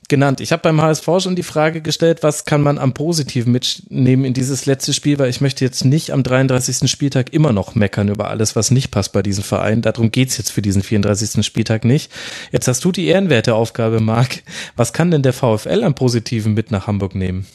genannt. 0.08 0.40
Ich 0.40 0.52
habe 0.52 0.62
beim 0.62 0.80
HSV 0.80 1.06
schon 1.20 1.36
die 1.36 1.42
Frage 1.42 1.80
gestellt, 1.80 2.22
was 2.22 2.44
kann 2.44 2.60
man 2.60 2.78
am 2.78 2.94
Positiven 2.94 3.52
mitnehmen 3.52 4.24
in 4.24 4.34
dieses 4.34 4.66
letzte 4.66 4.92
Spiel, 4.92 5.18
weil 5.18 5.30
ich 5.30 5.40
möchte 5.40 5.64
jetzt 5.64 5.84
nicht 5.84 6.10
am 6.10 6.22
33. 6.22 6.90
Spieltag 6.90 7.32
immer 7.32 7.52
noch 7.52 7.74
meckern 7.74 8.08
über 8.08 8.28
alles, 8.28 8.56
was 8.56 8.70
nicht 8.70 8.90
passt 8.90 9.12
bei 9.12 9.22
diesem 9.22 9.44
Verein. 9.44 9.82
Darum 9.82 10.10
geht's 10.10 10.38
jetzt 10.38 10.50
für 10.50 10.62
diesen 10.62 10.82
34. 10.82 11.44
Spieltag 11.44 11.84
nicht. 11.84 12.12
Jetzt 12.52 12.68
hast 12.68 12.84
du 12.84 12.92
die 12.92 13.06
ehrenwerte 13.06 13.54
Aufgabe, 13.54 14.00
Marc. 14.00 14.42
Was 14.76 14.92
kann 14.92 15.03
denn 15.10 15.22
der 15.22 15.32
VfL 15.32 15.82
am 15.84 15.94
Positiven 15.94 16.54
mit 16.54 16.70
nach 16.70 16.86
Hamburg 16.86 17.14
nehmen? 17.14 17.46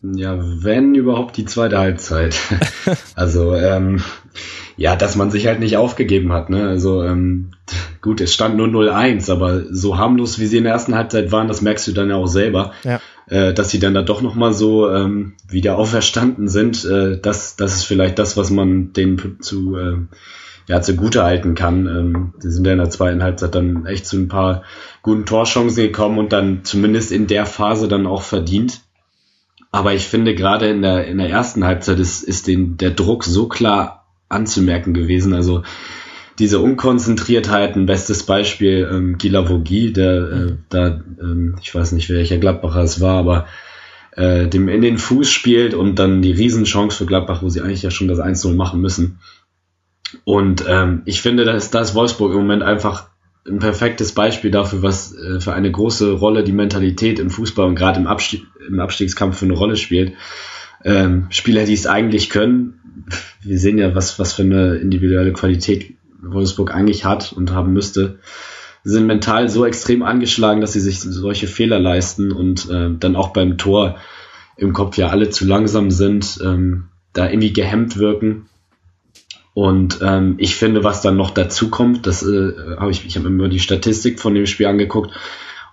Ja, 0.00 0.38
wenn 0.38 0.94
überhaupt 0.94 1.36
die 1.36 1.44
zweite 1.44 1.78
Halbzeit. 1.78 2.36
also, 3.16 3.54
ähm, 3.54 4.00
ja, 4.76 4.94
dass 4.94 5.16
man 5.16 5.32
sich 5.32 5.48
halt 5.48 5.58
nicht 5.58 5.76
aufgegeben 5.76 6.32
hat. 6.32 6.50
Ne? 6.50 6.68
Also 6.68 7.02
ähm, 7.02 7.50
gut, 8.00 8.20
es 8.20 8.32
stand 8.32 8.56
nur 8.56 8.68
0-1, 8.68 9.30
aber 9.30 9.64
so 9.74 9.98
harmlos, 9.98 10.38
wie 10.38 10.46
sie 10.46 10.58
in 10.58 10.64
der 10.64 10.72
ersten 10.72 10.94
Halbzeit 10.94 11.32
waren, 11.32 11.48
das 11.48 11.62
merkst 11.62 11.88
du 11.88 11.92
dann 11.92 12.10
ja 12.10 12.14
auch 12.14 12.28
selber, 12.28 12.72
ja. 12.84 13.00
äh, 13.26 13.52
dass 13.52 13.70
sie 13.70 13.80
dann 13.80 13.94
da 13.94 14.02
doch 14.02 14.22
nochmal 14.22 14.52
so 14.52 14.88
ähm, 14.88 15.34
wieder 15.48 15.76
auferstanden 15.76 16.46
sind. 16.48 16.84
Äh, 16.84 17.18
das, 17.20 17.56
das 17.56 17.74
ist 17.74 17.84
vielleicht 17.84 18.20
das, 18.20 18.36
was 18.36 18.50
man 18.50 18.92
denen 18.92 19.38
zu, 19.40 19.76
äh, 19.76 19.96
ja, 20.68 20.80
zugute 20.80 21.24
halten 21.24 21.56
kann. 21.56 21.86
Ähm, 21.86 22.34
die 22.40 22.50
sind 22.50 22.64
ja 22.64 22.72
in 22.72 22.78
der 22.78 22.90
zweiten 22.90 23.22
Halbzeit 23.22 23.56
dann 23.56 23.84
echt 23.84 24.06
zu 24.06 24.16
ein 24.16 24.28
paar 24.28 24.62
guten 25.08 25.24
Torchancen 25.24 25.84
gekommen 25.84 26.18
und 26.18 26.34
dann 26.34 26.64
zumindest 26.64 27.12
in 27.12 27.26
der 27.26 27.46
Phase 27.46 27.88
dann 27.88 28.06
auch 28.06 28.20
verdient. 28.20 28.82
Aber 29.70 29.94
ich 29.94 30.06
finde 30.06 30.34
gerade 30.34 30.68
in 30.68 30.82
der, 30.82 31.06
in 31.06 31.16
der 31.16 31.30
ersten 31.30 31.64
Halbzeit 31.64 31.98
ist, 31.98 32.22
ist 32.22 32.46
den, 32.46 32.76
der 32.76 32.90
Druck 32.90 33.24
so 33.24 33.48
klar 33.48 34.04
anzumerken 34.28 34.92
gewesen. 34.92 35.32
Also 35.32 35.62
diese 36.38 36.58
Unkonzentriertheit, 36.58 37.74
ein 37.74 37.86
bestes 37.86 38.24
Beispiel, 38.24 38.86
ähm, 38.92 39.16
Gila 39.16 39.48
Vogie, 39.48 39.94
der 39.94 40.14
äh, 40.14 40.56
da, 40.68 41.00
ähm, 41.22 41.56
ich 41.62 41.74
weiß 41.74 41.92
nicht, 41.92 42.10
welcher 42.10 42.36
Gladbacher 42.36 42.82
es 42.82 43.00
war, 43.00 43.16
aber 43.18 43.46
äh, 44.12 44.46
dem 44.46 44.68
in 44.68 44.82
den 44.82 44.98
Fuß 44.98 45.30
spielt 45.30 45.72
und 45.72 45.98
dann 45.98 46.20
die 46.20 46.32
Riesenchance 46.32 46.98
für 46.98 47.06
Gladbach, 47.06 47.40
wo 47.40 47.48
sie 47.48 47.62
eigentlich 47.62 47.82
ja 47.82 47.90
schon 47.90 48.08
das 48.08 48.18
1-0 48.18 48.54
machen 48.54 48.82
müssen. 48.82 49.20
Und 50.24 50.66
ähm, 50.68 51.00
ich 51.06 51.22
finde, 51.22 51.46
da 51.46 51.52
ist 51.54 51.74
das 51.74 51.94
Wolfsburg 51.94 52.32
im 52.32 52.40
Moment 52.40 52.62
einfach 52.62 53.08
ein 53.48 53.58
perfektes 53.58 54.12
Beispiel 54.12 54.50
dafür, 54.50 54.82
was 54.82 55.14
äh, 55.14 55.40
für 55.40 55.52
eine 55.52 55.70
große 55.70 56.12
Rolle 56.12 56.44
die 56.44 56.52
Mentalität 56.52 57.18
im 57.18 57.30
Fußball 57.30 57.66
und 57.66 57.74
gerade 57.74 58.00
im, 58.00 58.06
Abstieg, 58.06 58.46
im 58.66 58.80
Abstiegskampf 58.80 59.38
für 59.38 59.46
eine 59.46 59.54
Rolle 59.54 59.76
spielt. 59.76 60.12
Ähm, 60.84 61.26
Spieler, 61.30 61.64
die 61.64 61.74
es 61.74 61.86
eigentlich 61.86 62.30
können, 62.30 62.80
wir 63.42 63.58
sehen 63.58 63.78
ja, 63.78 63.94
was, 63.94 64.18
was 64.18 64.32
für 64.32 64.42
eine 64.42 64.76
individuelle 64.76 65.32
Qualität 65.32 65.94
Wolfsburg 66.20 66.74
eigentlich 66.74 67.04
hat 67.04 67.32
und 67.32 67.52
haben 67.52 67.72
müsste, 67.72 68.18
sind 68.84 69.06
mental 69.06 69.48
so 69.48 69.64
extrem 69.66 70.02
angeschlagen, 70.02 70.60
dass 70.60 70.72
sie 70.72 70.80
sich 70.80 71.00
solche 71.00 71.46
Fehler 71.46 71.78
leisten 71.78 72.32
und 72.32 72.70
äh, 72.70 72.90
dann 72.98 73.16
auch 73.16 73.32
beim 73.32 73.58
Tor 73.58 73.96
im 74.56 74.72
Kopf 74.72 74.96
ja 74.96 75.08
alle 75.08 75.30
zu 75.30 75.46
langsam 75.46 75.90
sind, 75.90 76.40
ähm, 76.42 76.84
da 77.12 77.28
irgendwie 77.28 77.52
gehemmt 77.52 77.96
wirken. 77.96 78.48
Und 79.58 79.98
ähm, 80.02 80.36
ich 80.38 80.54
finde, 80.54 80.84
was 80.84 81.02
dann 81.02 81.16
noch 81.16 81.30
dazu 81.30 81.68
kommt, 81.68 82.06
das 82.06 82.22
äh, 82.22 82.52
habe 82.78 82.92
ich, 82.92 83.04
ich 83.04 83.16
habe 83.16 83.28
mir 83.28 83.48
die 83.48 83.58
Statistik 83.58 84.20
von 84.20 84.32
dem 84.32 84.46
Spiel 84.46 84.66
angeguckt. 84.66 85.10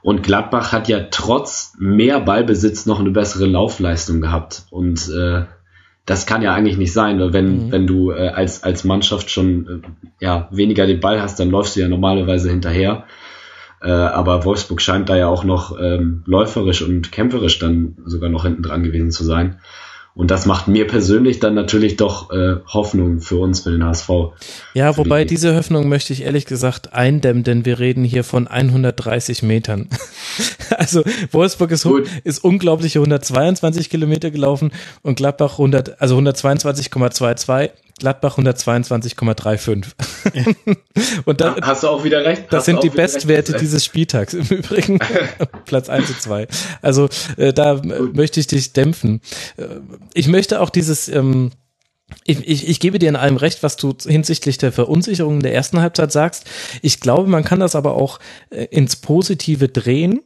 Und 0.01 0.23
Gladbach 0.23 0.71
hat 0.71 0.87
ja 0.87 1.01
trotz 1.11 1.75
mehr 1.77 2.19
Ballbesitz 2.19 2.87
noch 2.87 2.99
eine 2.99 3.11
bessere 3.11 3.45
Laufleistung 3.45 4.21
gehabt. 4.21 4.63
Und 4.71 5.07
äh, 5.09 5.43
das 6.03 6.25
kann 6.25 6.41
ja 6.41 6.55
eigentlich 6.55 6.79
nicht 6.79 6.93
sein, 6.93 7.19
weil 7.19 7.31
wenn, 7.31 7.67
mhm. 7.67 7.71
wenn 7.71 7.85
du 7.85 8.09
äh, 8.09 8.29
als, 8.29 8.63
als 8.63 8.85
Mannschaft 8.85 9.29
schon 9.29 9.67
äh, 9.67 10.25
ja, 10.25 10.47
weniger 10.49 10.87
den 10.87 10.99
Ball 10.99 11.21
hast, 11.21 11.39
dann 11.39 11.51
läufst 11.51 11.75
du 11.75 11.81
ja 11.81 11.87
normalerweise 11.87 12.49
hinterher. 12.49 13.03
Äh, 13.83 13.91
aber 13.91 14.45
Wolfsburg 14.45 14.81
scheint 14.81 15.09
da 15.09 15.15
ja 15.15 15.27
auch 15.27 15.43
noch 15.43 15.79
ähm, 15.79 16.23
läuferisch 16.25 16.81
und 16.81 17.11
kämpferisch 17.11 17.59
dann 17.59 17.97
sogar 18.03 18.31
noch 18.31 18.45
hinten 18.45 18.63
dran 18.63 18.81
gewesen 18.81 19.11
zu 19.11 19.23
sein. 19.23 19.59
Und 20.15 20.31
das 20.31 20.45
macht 20.45 20.69
mir 20.69 20.87
persönlich 20.87 21.39
dann 21.39 21.55
natürlich 21.55 21.97
doch 21.97 22.31
äh, 22.31 22.55
Hoffnung 22.67 23.19
für 23.19 23.35
uns, 23.35 23.59
für 23.59 23.71
den 23.71 23.83
HSV. 23.83 24.09
Ja, 24.73 24.95
wobei 24.95 25.25
die 25.25 25.35
diese 25.35 25.53
Hoffnung 25.53 25.89
möchte 25.89 26.13
ich 26.13 26.23
ehrlich 26.23 26.45
gesagt 26.45 26.93
eindämmen, 26.93 27.43
denn 27.43 27.65
wir 27.65 27.79
reden 27.79 28.05
hier 28.05 28.23
von 28.23 28.47
130 28.47 29.43
Metern. 29.43 29.89
also 30.77 31.03
Wolfsburg 31.31 31.71
ist, 31.71 31.85
ist 32.23 32.43
unglaubliche 32.43 32.99
122 32.99 33.89
Kilometer 33.89 34.31
gelaufen 34.31 34.71
und 35.01 35.15
Gladbach 35.17 35.53
100, 35.53 36.01
also 36.01 36.17
122,22 36.17 37.71
Gladbach 37.99 38.37
122,35. 38.37 39.85
und 41.25 41.39
da, 41.39 41.55
hast 41.61 41.83
du 41.83 41.87
auch 41.87 42.03
wieder 42.03 42.25
recht. 42.25 42.45
Das 42.49 42.65
sind 42.65 42.83
die 42.83 42.89
Bestwerte 42.89 43.53
recht. 43.53 43.61
dieses 43.61 43.85
Spieltags 43.85 44.33
im 44.33 44.45
Übrigen. 44.49 44.99
Platz 45.65 45.87
1 45.89 46.09
und 46.09 46.21
2. 46.21 46.47
Also 46.81 47.07
äh, 47.37 47.53
da 47.53 47.75
Gut. 47.75 48.15
möchte 48.15 48.39
ich 48.39 48.47
dich 48.47 48.73
dämpfen. 48.73 49.21
Äh, 49.57 49.67
ich 50.13 50.27
möchte 50.27 50.59
auch 50.59 50.69
dieses 50.69 51.07
ähm, 51.07 51.51
ich, 52.23 52.47
ich, 52.47 52.67
ich 52.67 52.79
gebe 52.79 52.99
dir 52.99 53.09
in 53.09 53.15
allem 53.15 53.37
recht, 53.37 53.63
was 53.63 53.77
du 53.77 53.95
hinsichtlich 54.05 54.59
der 54.59 54.71
Verunsicherung 54.71 55.39
der 55.41 55.53
ersten 55.55 55.79
Halbzeit 55.79 56.11
sagst. 56.11 56.45
Ich 56.83 56.99
glaube, 56.99 57.27
man 57.29 57.43
kann 57.43 57.59
das 57.59 57.75
aber 57.75 57.95
auch 57.95 58.19
äh, 58.51 58.65
ins 58.65 58.95
Positive 58.97 59.69
drehen 59.69 60.21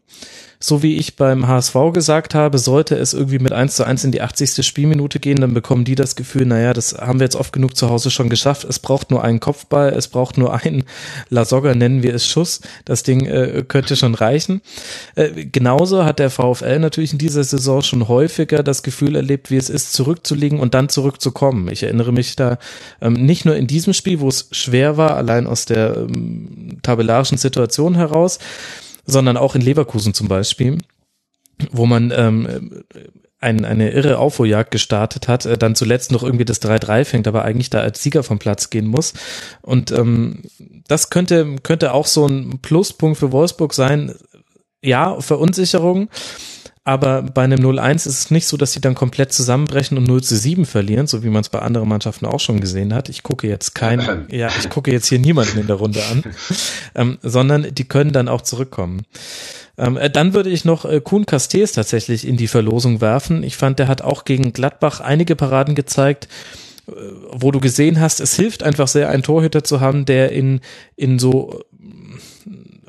so 0.61 0.83
wie 0.83 0.97
ich 0.97 1.15
beim 1.15 1.47
HSV 1.47 1.73
gesagt 1.93 2.35
habe, 2.35 2.57
sollte 2.57 2.95
es 2.95 3.13
irgendwie 3.13 3.39
mit 3.39 3.53
1 3.53 3.75
zu 3.75 3.85
1 3.85 4.03
in 4.03 4.11
die 4.11 4.21
80. 4.21 4.65
Spielminute 4.65 5.19
gehen, 5.21 5.39
dann 5.39 5.53
bekommen 5.53 5.85
die 5.85 5.95
das 5.95 6.17
Gefühl, 6.17 6.45
naja, 6.45 6.73
das 6.73 6.97
haben 6.97 7.19
wir 7.19 7.23
jetzt 7.23 7.37
oft 7.37 7.53
genug 7.53 7.77
zu 7.77 7.89
Hause 7.89 8.11
schon 8.11 8.29
geschafft. 8.29 8.65
Es 8.65 8.77
braucht 8.77 9.09
nur 9.09 9.23
einen 9.23 9.39
Kopfball, 9.39 9.93
es 9.93 10.09
braucht 10.09 10.37
nur 10.37 10.53
einen 10.53 10.83
Lasogga, 11.29 11.75
nennen 11.75 12.03
wir 12.03 12.13
es 12.13 12.27
Schuss. 12.27 12.59
Das 12.83 13.03
Ding 13.03 13.25
äh, 13.25 13.63
könnte 13.65 13.95
schon 13.95 14.15
reichen. 14.15 14.61
Äh, 15.15 15.45
genauso 15.45 16.03
hat 16.03 16.19
der 16.19 16.29
VfL 16.29 16.79
natürlich 16.79 17.13
in 17.13 17.19
dieser 17.19 17.45
Saison 17.45 17.81
schon 17.81 18.09
häufiger 18.09 18.61
das 18.61 18.83
Gefühl 18.83 19.15
erlebt, 19.15 19.51
wie 19.51 19.57
es 19.57 19.69
ist, 19.69 19.93
zurückzulegen 19.93 20.59
und 20.59 20.73
dann 20.73 20.89
zurückzukommen. 20.89 21.69
Ich 21.71 21.83
erinnere 21.83 22.11
mich 22.11 22.35
da 22.35 22.57
ähm, 22.99 23.13
nicht 23.13 23.45
nur 23.45 23.55
in 23.55 23.67
diesem 23.67 23.93
Spiel, 23.93 24.19
wo 24.19 24.27
es 24.27 24.49
schwer 24.51 24.97
war, 24.97 25.15
allein 25.15 25.47
aus 25.47 25.63
der 25.63 25.95
ähm, 25.95 26.79
tabellarischen 26.81 27.37
Situation 27.37 27.95
heraus, 27.95 28.39
sondern 29.09 29.37
auch 29.37 29.55
in 29.55 29.61
Leverkusen 29.61 30.13
zum 30.13 30.27
Beispiel, 30.27 30.77
wo 31.71 31.85
man 31.85 32.11
ähm, 32.15 32.83
ein, 33.39 33.63
eine 33.63 33.91
irre 33.91 34.17
Aufholjagd 34.17 34.71
gestartet 34.71 35.27
hat, 35.27 35.45
äh, 35.45 35.57
dann 35.57 35.75
zuletzt 35.75 36.11
noch 36.11 36.23
irgendwie 36.23 36.45
das 36.45 36.61
3-3 36.61 37.05
fängt, 37.05 37.27
aber 37.27 37.45
eigentlich 37.45 37.69
da 37.69 37.79
als 37.79 38.03
Sieger 38.03 38.23
vom 38.23 38.39
Platz 38.39 38.69
gehen 38.69 38.87
muss. 38.87 39.13
Und 39.61 39.91
ähm, 39.91 40.43
das 40.87 41.09
könnte, 41.09 41.55
könnte 41.63 41.93
auch 41.93 42.07
so 42.07 42.27
ein 42.27 42.59
Pluspunkt 42.61 43.17
für 43.17 43.31
Wolfsburg 43.31 43.73
sein. 43.73 44.13
Ja, 44.81 45.19
Verunsicherung, 45.21 46.09
aber 46.89 47.21
bei 47.21 47.43
einem 47.43 47.59
0-1 47.59 48.07
ist 48.07 48.07
es 48.07 48.31
nicht 48.31 48.47
so, 48.47 48.57
dass 48.57 48.73
sie 48.73 48.81
dann 48.81 48.95
komplett 48.95 49.31
zusammenbrechen 49.31 49.95
und 49.95 50.05
0 50.05 50.23
zu 50.23 50.35
7 50.35 50.65
verlieren, 50.65 51.05
so 51.05 51.23
wie 51.23 51.29
man 51.29 51.41
es 51.41 51.49
bei 51.49 51.59
anderen 51.59 51.87
Mannschaften 51.87 52.25
auch 52.25 52.39
schon 52.39 52.59
gesehen 52.59 52.95
hat. 52.95 53.09
Ich 53.09 53.21
gucke 53.21 53.47
jetzt 53.47 53.75
kein, 53.75 54.25
ja, 54.31 54.49
ich 54.57 54.71
gucke 54.71 54.91
jetzt 54.91 55.07
hier 55.07 55.19
niemanden 55.19 55.59
in 55.59 55.67
der 55.67 55.75
Runde 55.75 56.01
an, 56.11 56.23
ähm, 56.95 57.19
sondern 57.21 57.67
die 57.75 57.87
können 57.87 58.11
dann 58.11 58.27
auch 58.27 58.41
zurückkommen. 58.41 59.03
Ähm, 59.77 59.97
äh, 59.97 60.09
dann 60.09 60.33
würde 60.33 60.49
ich 60.49 60.65
noch 60.65 60.83
äh, 60.83 60.99
Kuhn 60.99 61.27
Castells 61.27 61.73
tatsächlich 61.73 62.27
in 62.27 62.37
die 62.37 62.47
Verlosung 62.47 63.01
werfen. 63.01 63.43
Ich 63.43 63.55
fand, 63.55 63.77
der 63.77 63.87
hat 63.87 64.01
auch 64.01 64.25
gegen 64.25 64.51
Gladbach 64.51 64.99
einige 64.99 65.35
Paraden 65.35 65.75
gezeigt, 65.75 66.27
äh, 66.87 66.91
wo 67.31 67.51
du 67.51 67.59
gesehen 67.59 67.99
hast, 67.99 68.19
es 68.19 68.35
hilft 68.35 68.63
einfach 68.63 68.87
sehr, 68.87 69.09
einen 69.09 69.21
Torhüter 69.21 69.63
zu 69.63 69.79
haben, 69.79 70.05
der 70.05 70.31
in, 70.31 70.61
in 70.95 71.19
so 71.19 71.61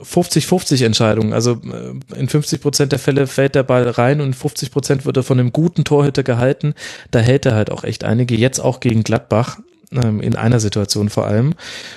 50-50 0.03 0.85
Entscheidungen. 0.85 1.33
Also 1.33 1.53
äh, 1.53 2.19
in 2.19 2.29
50 2.29 2.61
Prozent 2.61 2.93
der 2.93 2.99
Fälle 2.99 3.27
fällt 3.27 3.55
der 3.55 3.63
Ball 3.63 3.89
rein 3.89 4.21
und 4.21 4.35
50 4.35 4.71
Prozent 4.71 5.07
wird 5.07 5.17
er 5.17 5.23
von 5.23 5.39
einem 5.39 5.53
guten 5.53 5.85
Torhüter 5.85 6.23
gehalten. 6.23 6.75
Da 7.11 7.21
hält 7.21 7.47
er 7.47 7.55
halt 7.55 7.71
auch 7.71 7.85
echt 7.85 8.05
einige. 8.05 8.35
Jetzt 8.35 8.61
auch 8.61 8.81
gegen 8.81 9.03
Gladbach 9.03 9.59
ähm, 9.93 10.21
in 10.21 10.37
einer 10.37 10.61
Situation 10.61 11.09
vor 11.09 11.27
allem. 11.27 11.55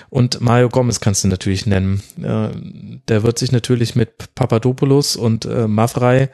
Und 0.10 0.42
Mario 0.42 0.70
Gomez 0.70 1.00
kannst 1.00 1.24
du 1.24 1.28
natürlich 1.28 1.66
nennen. 1.66 2.02
Äh, 2.22 2.50
der 3.08 3.24
wird 3.24 3.40
sich 3.40 3.52
natürlich 3.52 3.96
mit 3.96 4.34
Papadopoulos 4.36 5.16
und 5.16 5.46
äh, 5.46 5.68
Mavrei 5.68 6.30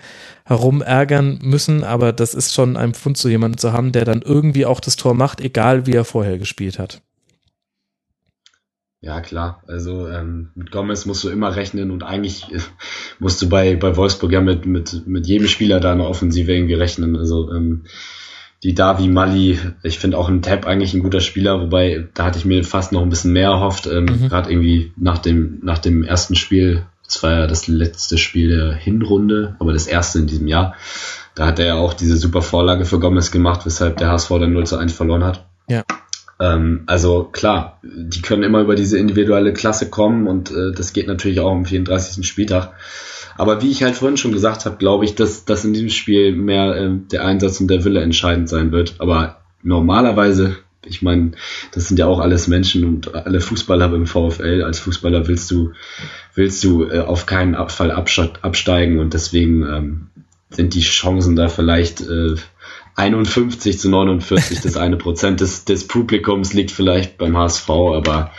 herumärgern 0.46 1.40
müssen, 1.42 1.84
aber 1.84 2.12
das 2.14 2.34
ist 2.34 2.54
schon 2.54 2.78
ein 2.78 2.94
Pfund 2.94 3.18
zu 3.18 3.30
jemandem 3.30 3.58
zu 3.58 3.74
haben, 3.74 3.92
der 3.92 4.06
dann 4.06 4.22
irgendwie 4.22 4.66
auch 4.66 4.80
das 4.80 4.96
Tor 4.96 5.14
macht, 5.14 5.42
egal 5.42 5.86
wie 5.86 5.94
er 5.94 6.06
vorher 6.06 6.38
gespielt 6.38 6.80
hat. 6.80 7.02
Ja, 9.02 9.22
klar. 9.22 9.64
Also 9.68 10.08
ähm, 10.10 10.50
mit 10.56 10.72
Gomez 10.72 11.06
musst 11.06 11.24
du 11.24 11.30
immer 11.30 11.56
rechnen 11.56 11.92
und 11.92 12.04
eigentlich 12.04 12.52
äh, 12.52 12.60
musst 13.20 13.42
du 13.42 13.48
bei, 13.48 13.76
bei 13.76 13.96
Wolfsburg 13.96 14.32
ja 14.32 14.42
mit, 14.42 14.66
mit, 14.66 15.08
mit 15.08 15.26
jedem 15.26 15.48
Spieler 15.48 15.80
da 15.80 15.94
in 15.94 16.00
der 16.00 16.08
Offensive 16.08 16.52
irgendwie 16.52 16.74
rechnen. 16.74 17.16
Also 17.16 17.52
ähm, 17.52 17.86
die 18.64 18.74
Davi 18.74 19.08
Mali, 19.08 19.58
ich 19.84 20.00
finde 20.00 20.18
auch 20.18 20.28
ein 20.28 20.42
Tab 20.42 20.66
eigentlich 20.66 20.94
ein 20.94 21.02
guter 21.02 21.22
Spieler, 21.22 21.62
wobei 21.62 22.10
da 22.14 22.26
hatte 22.26 22.40
ich 22.40 22.46
mir 22.46 22.62
fast 22.66 22.92
noch 22.92 23.02
ein 23.02 23.10
bisschen 23.10 23.32
mehr 23.32 23.50
erhofft. 23.50 23.88
Ähm, 23.88 24.06
mhm. 24.06 24.28
Gerade 24.28 24.52
irgendwie 24.52 24.92
nach 24.98 25.20
dem, 25.20 25.60
nach 25.64 25.78
dem 25.78 26.04
ersten 26.04 26.36
Spiel, 26.36 26.86
das 27.06 27.24
war 27.24 27.32
ja 27.32 27.48
das 27.48 27.68
letzte 27.68 28.18
Spiel 28.18 28.50
der 28.50 28.74
Hinrunde, 28.74 29.56
aber 29.60 29.72
das 29.72 29.88
erste 29.88 30.20
in 30.20 30.28
diesem 30.28 30.48
Jahr. 30.48 30.76
Da 31.36 31.48
hat 31.48 31.60
er 31.60 31.68
ja 31.68 31.76
auch 31.76 31.94
diese 31.94 32.18
super 32.18 32.42
Vorlage 32.42 32.84
für 32.84 33.00
Gomez 33.00 33.32
gemacht, 33.32 33.66
weshalb 33.66 33.96
der 33.96 34.10
HSV 34.10 34.30
dann 34.30 34.52
0 34.52 34.68
zu 34.68 34.78
1 34.78 34.92
verloren 34.92 35.24
hat. 35.24 35.46
Ja. 35.70 35.84
Ähm, 36.40 36.84
also 36.86 37.26
klar, 37.26 37.80
die 37.84 38.22
können 38.22 38.44
immer 38.44 38.62
über 38.62 38.76
diese 38.76 38.98
individuelle 38.98 39.54
Klasse 39.54 39.90
kommen 39.90 40.28
und 40.28 40.52
äh, 40.52 40.72
das 40.72 40.94
geht 40.94 41.08
natürlich 41.08 41.40
auch 41.40 41.52
am 41.52 41.66
34. 41.66 42.26
Spieltag. 42.26 42.74
Aber 43.38 43.62
wie 43.62 43.72
ich 43.72 43.84
halt 43.84 43.96
vorhin 43.96 44.18
schon 44.18 44.32
gesagt 44.32 44.66
habe, 44.66 44.78
glaube 44.78 45.06
ich, 45.06 45.16
dass, 45.16 45.46
dass 45.46 45.64
in 45.64 45.74
diesem 45.74 45.90
Spiel 45.90 46.36
mehr 46.36 46.76
äh, 46.76 46.90
der 47.12 47.26
Einsatz 47.26 47.60
und 47.62 47.70
der 47.70 47.84
Wille 47.84 48.02
entscheidend 48.02 48.50
sein 48.50 48.72
wird. 48.72 48.96
Aber 49.00 49.38
normalerweise, 49.64 50.58
ich 50.86 51.02
meine, 51.02 51.32
das 51.72 51.88
sind 51.88 52.00
ja 52.00 52.08
auch 52.08 52.20
alles 52.20 52.48
Menschen 52.48 52.86
und 52.86 53.16
alle 53.16 53.42
Fußballer 53.42 53.94
im 53.94 54.08
VfL. 54.08 54.64
Als 54.64 54.80
Fußballer 54.80 55.28
willst 55.28 55.52
du, 55.52 55.72
willst 56.36 56.64
du 56.64 56.86
äh, 56.86 57.00
auf 57.00 57.26
keinen 57.26 57.56
Fall 57.70 57.92
absteigen 57.92 59.00
und 59.00 59.14
deswegen 59.14 59.64
ähm, 59.64 60.08
sind 60.50 60.74
die 60.74 60.82
Chancen 60.82 61.36
da 61.36 61.48
vielleicht 61.48 62.02
äh, 62.02 62.36
51 63.00 63.80
zu 63.80 63.90
49, 63.90 64.62
das 64.62 64.78
eine 64.78 64.98
Prozent 64.98 65.40
des, 65.40 65.66
des 65.66 65.88
Publikums 65.88 66.54
liegt 66.54 66.72
vielleicht 66.72 67.18
beim 67.18 67.38
HSV, 67.38 67.70
aber 67.70 68.32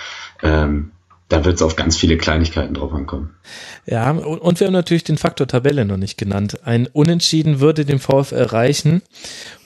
ähm, 0.42 0.92
da 1.28 1.44
wird 1.44 1.56
es 1.56 1.62
auf 1.62 1.76
ganz 1.76 1.96
viele 1.96 2.18
Kleinigkeiten 2.18 2.74
drauf 2.74 2.92
ankommen. 2.92 3.34
Ja, 3.86 4.10
und, 4.10 4.38
und 4.38 4.60
wir 4.60 4.66
haben 4.66 4.74
natürlich 4.74 5.04
den 5.04 5.18
Faktor 5.18 5.46
Tabelle 5.46 5.84
noch 5.84 5.96
nicht 5.96 6.18
genannt. 6.18 6.58
Ein 6.64 6.86
Unentschieden 6.86 7.60
würde 7.60 7.84
dem 7.84 8.00
VfL 8.00 8.42
reichen, 8.42 9.02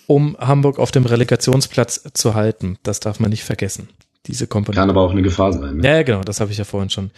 um 0.06 0.36
Hamburg 0.38 0.78
auf 0.78 0.90
dem 0.90 1.06
Relegationsplatz 1.06 2.04
zu 2.12 2.34
halten. 2.34 2.78
Das 2.82 3.00
darf 3.00 3.18
man 3.18 3.30
nicht 3.30 3.44
vergessen 3.44 3.88
diese 4.26 4.46
Komponente. 4.46 4.80
Kann 4.80 4.90
aber 4.90 5.02
auch 5.02 5.10
eine 5.10 5.22
Gefahr 5.22 5.52
sein. 5.52 5.78
Ne? 5.78 5.88
Ja, 5.88 6.02
genau, 6.02 6.22
das 6.22 6.40
habe 6.40 6.50
ich 6.50 6.58
ja 6.58 6.64
vorhin 6.64 6.90
schon 6.90 7.10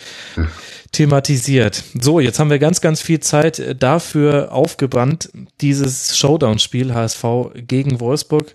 thematisiert. 0.92 1.84
So, 2.00 2.20
jetzt 2.20 2.38
haben 2.38 2.50
wir 2.50 2.58
ganz, 2.58 2.80
ganz 2.80 3.00
viel 3.00 3.20
Zeit 3.20 3.58
äh, 3.58 3.74
dafür 3.74 4.52
aufgebrannt, 4.52 5.30
dieses 5.60 6.16
Showdown-Spiel 6.18 6.94
HSV 6.94 7.24
gegen 7.54 8.00
Wolfsburg 8.00 8.54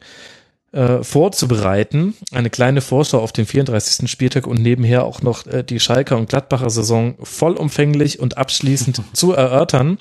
äh, 0.72 1.04
vorzubereiten. 1.04 2.16
Eine 2.32 2.50
kleine 2.50 2.82
Vorschau 2.82 3.20
auf 3.20 3.32
den 3.32 3.46
34. 3.46 4.10
Spieltag 4.10 4.48
und 4.48 4.62
nebenher 4.62 5.06
auch 5.06 5.22
noch 5.22 5.46
äh, 5.48 5.64
die 5.64 5.80
Schalker 5.80 6.18
und 6.18 6.30
Gladbacher 6.30 6.70
Saison 6.70 7.16
vollumfänglich 7.22 8.20
und 8.20 8.38
abschließend 8.38 9.02
zu 9.14 9.34
erörtern. 9.34 9.98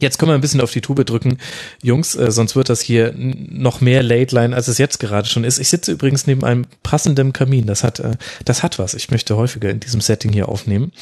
Jetzt 0.00 0.18
können 0.18 0.30
wir 0.30 0.34
ein 0.34 0.40
bisschen 0.40 0.60
auf 0.60 0.72
die 0.72 0.80
Tube 0.80 1.06
drücken, 1.06 1.38
Jungs, 1.82 2.16
äh, 2.16 2.30
sonst 2.32 2.56
wird 2.56 2.68
das 2.68 2.80
hier 2.80 3.14
noch 3.16 3.80
mehr 3.80 4.02
Late 4.02 4.34
Line, 4.34 4.54
als 4.54 4.66
es 4.66 4.78
jetzt 4.78 4.98
gerade 4.98 5.28
schon 5.28 5.44
ist. 5.44 5.58
Ich 5.58 5.68
sitze 5.68 5.92
übrigens 5.92 6.26
neben 6.26 6.44
einem 6.44 6.66
passenden 6.82 7.32
Kamin. 7.32 7.66
Das 7.66 7.84
hat, 7.84 8.00
äh, 8.00 8.16
das 8.44 8.64
hat 8.64 8.78
was. 8.80 8.94
Ich 8.94 9.10
möchte 9.10 9.36
häufiger 9.36 9.70
in 9.70 9.78
diesem 9.78 10.00
Setting 10.00 10.32
hier 10.32 10.48
aufnehmen. 10.48 10.92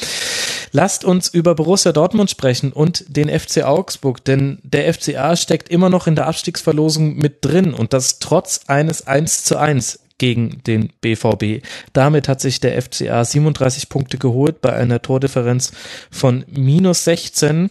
Lasst 0.73 1.05
uns 1.05 1.29
über 1.29 1.55
Borussia 1.55 1.93
Dortmund 1.93 2.31
sprechen 2.31 2.73
und 2.73 3.05
den 3.09 3.29
FC 3.29 3.63
Augsburg, 3.63 4.25
denn 4.25 4.59
der 4.63 4.93
FCA 4.93 5.37
steckt 5.37 5.71
immer 5.71 5.89
noch 5.89 6.07
in 6.07 6.15
der 6.15 6.27
Abstiegsverlosung 6.27 7.17
mit 7.17 7.45
drin 7.45 7.73
und 7.73 7.93
das 7.95 8.19
trotz 8.19 8.61
eines 8.67 9.07
1 9.07 9.45
zu 9.45 9.57
1 9.59 10.01
gegen 10.19 10.63
den 10.67 10.93
BVB. 11.01 11.65
Damit 11.93 12.29
hat 12.29 12.41
sich 12.41 12.61
der 12.61 12.81
FCA 12.81 13.25
37 13.25 13.89
Punkte 13.89 14.19
geholt 14.19 14.61
bei 14.61 14.73
einer 14.73 15.03
Tordifferenz 15.03 15.73
von 16.11 16.45
minus 16.49 17.05
16 17.05 17.71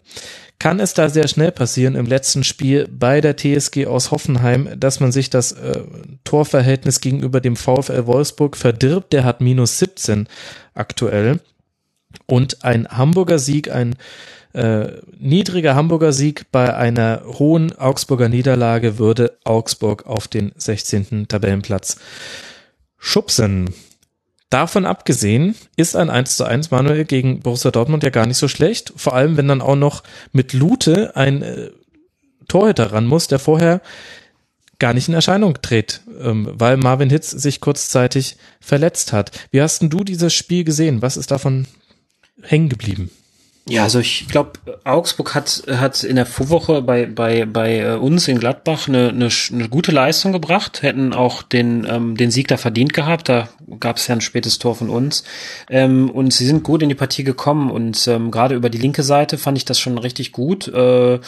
kann 0.62 0.80
es 0.80 0.93
da 0.93 1.09
sehr 1.09 1.28
schnell 1.28 1.51
passieren 1.51 1.95
im 1.95 2.05
letzten 2.05 2.43
Spiel 2.43 2.88
bei 2.88 3.20
der 3.20 3.36
TSG 3.36 3.88
aus 3.88 4.12
Hoffenheim, 4.12 4.70
dass 4.78 4.99
man 4.99 5.12
sich 5.12 5.32
das 5.32 5.53
äh, 5.53 5.82
Torverhältnis 6.24 7.01
gegenüber 7.01 7.41
dem 7.41 7.55
VfL 7.55 8.05
Wolfsburg 8.05 8.55
verdirbt. 8.55 9.12
Der 9.12 9.24
hat 9.24 9.41
minus 9.41 9.80
17 9.80 10.28
aktuell. 10.76 11.39
Und 12.28 12.64
ein 12.64 12.88
Hamburger 12.88 13.39
Sieg, 13.39 13.72
ein 13.72 13.95
äh, 14.53 14.89
niedriger 15.18 15.74
Hamburger 15.74 16.14
Sieg 16.14 16.51
bei 16.51 16.72
einer 16.76 17.24
hohen 17.26 17.76
Augsburger 17.76 18.30
Niederlage 18.30 18.99
würde 18.99 19.39
Augsburg 19.43 20.05
auf 20.05 20.28
den 20.28 20.51
16. 20.57 21.28
Tabellenplatz 21.28 21.97
schubsen. 22.99 23.74
Davon 24.52 24.86
abgesehen 24.86 25.56
ist 25.78 25.95
ein 25.95 26.10
1 26.10 26.36
zu 26.36 26.43
1 26.43 26.72
Manuel 26.72 27.06
gegen 27.06 27.39
Borussia 27.39 27.72
Dortmund 27.72 28.04
ja 28.04 28.10
gar 28.10 28.26
nicht 28.26 28.38
so 28.38 28.49
schlecht. 28.49 28.91
Vor 28.97 29.16
allem, 29.16 29.38
wenn 29.38 29.47
dann 29.47 29.62
auch 29.62 29.78
noch 29.78 30.04
mit 30.34 30.52
Lute 30.52 31.16
ein 31.16 31.41
äh, 31.41 31.72
Torhüter 32.49 32.91
ran 32.91 33.06
muss, 33.06 33.28
der 33.28 33.39
vorher 33.39 33.82
gar 34.78 34.93
nicht 34.93 35.08
in 35.08 35.14
Erscheinung 35.14 35.62
tritt, 35.62 36.02
ähm, 36.20 36.49
weil 36.52 36.76
Marvin 36.76 37.10
Hitz 37.10 37.30
sich 37.32 37.62
kurzzeitig 37.62 38.36
verletzt 38.60 39.14
hat. 39.14 39.32
Wie 39.52 39.62
hast 39.62 39.82
denn 39.82 39.89
du 39.89 40.04
dieses 40.04 40.34
Spiel 40.34 40.66
gesehen? 40.66 41.02
Was 41.02 41.16
ist 41.16 41.32
davon 41.32 41.66
hängen 42.41 42.68
geblieben? 42.68 43.10
Ja, 43.70 43.84
also 43.84 43.99
ich 43.99 44.28
glaube, 44.28 44.53
Augsburg 44.86 45.36
hat 45.36 45.64
hat 45.70 46.03
in 46.03 46.16
der 46.16 46.26
Vorwoche 46.26 46.82
bei 46.82 47.05
bei 47.05 47.45
bei 47.45 47.80
äh, 47.80 47.93
uns 47.93 48.28
in 48.28 48.39
Gladbach 48.39 48.88
eine, 48.88 49.09
eine, 49.09 49.30
eine 49.51 49.70
gute 49.70 49.91
Leistung 49.91 50.32
gebracht, 50.32 50.82
hätten 50.82 51.14
auch 51.14 51.43
den 51.43 51.86
ähm, 51.88 52.18
den 52.18 52.32
Sieg 52.32 52.47
da 52.47 52.57
verdient 52.57 52.91
gehabt. 52.91 53.30
Da 53.30 53.49
gab 53.80 53.97
es 53.97 54.07
ja 54.07 54.16
ein 54.16 54.22
spätes 54.22 54.57
Tor 54.57 54.76
von 54.76 54.89
uns 54.89 55.24
ähm, 55.70 56.09
und 56.09 56.34
sie 56.34 56.47
sind 56.47 56.64
gut 56.64 56.82
in 56.82 56.89
die 56.89 56.95
Partie 56.95 57.24
gekommen 57.24 57.70
und 57.70 58.07
ähm, 58.07 58.32
gerade 58.32 58.55
über 58.55 58.72
die 58.72 58.80
linke 58.80 59.03
Seite 59.03 59.38
fand 59.38 59.59
ich 59.59 59.66
das 59.66 59.80
schon 59.80 59.99
richtig 59.99 60.32
gut. 60.32 60.68
Äh, 60.68 61.20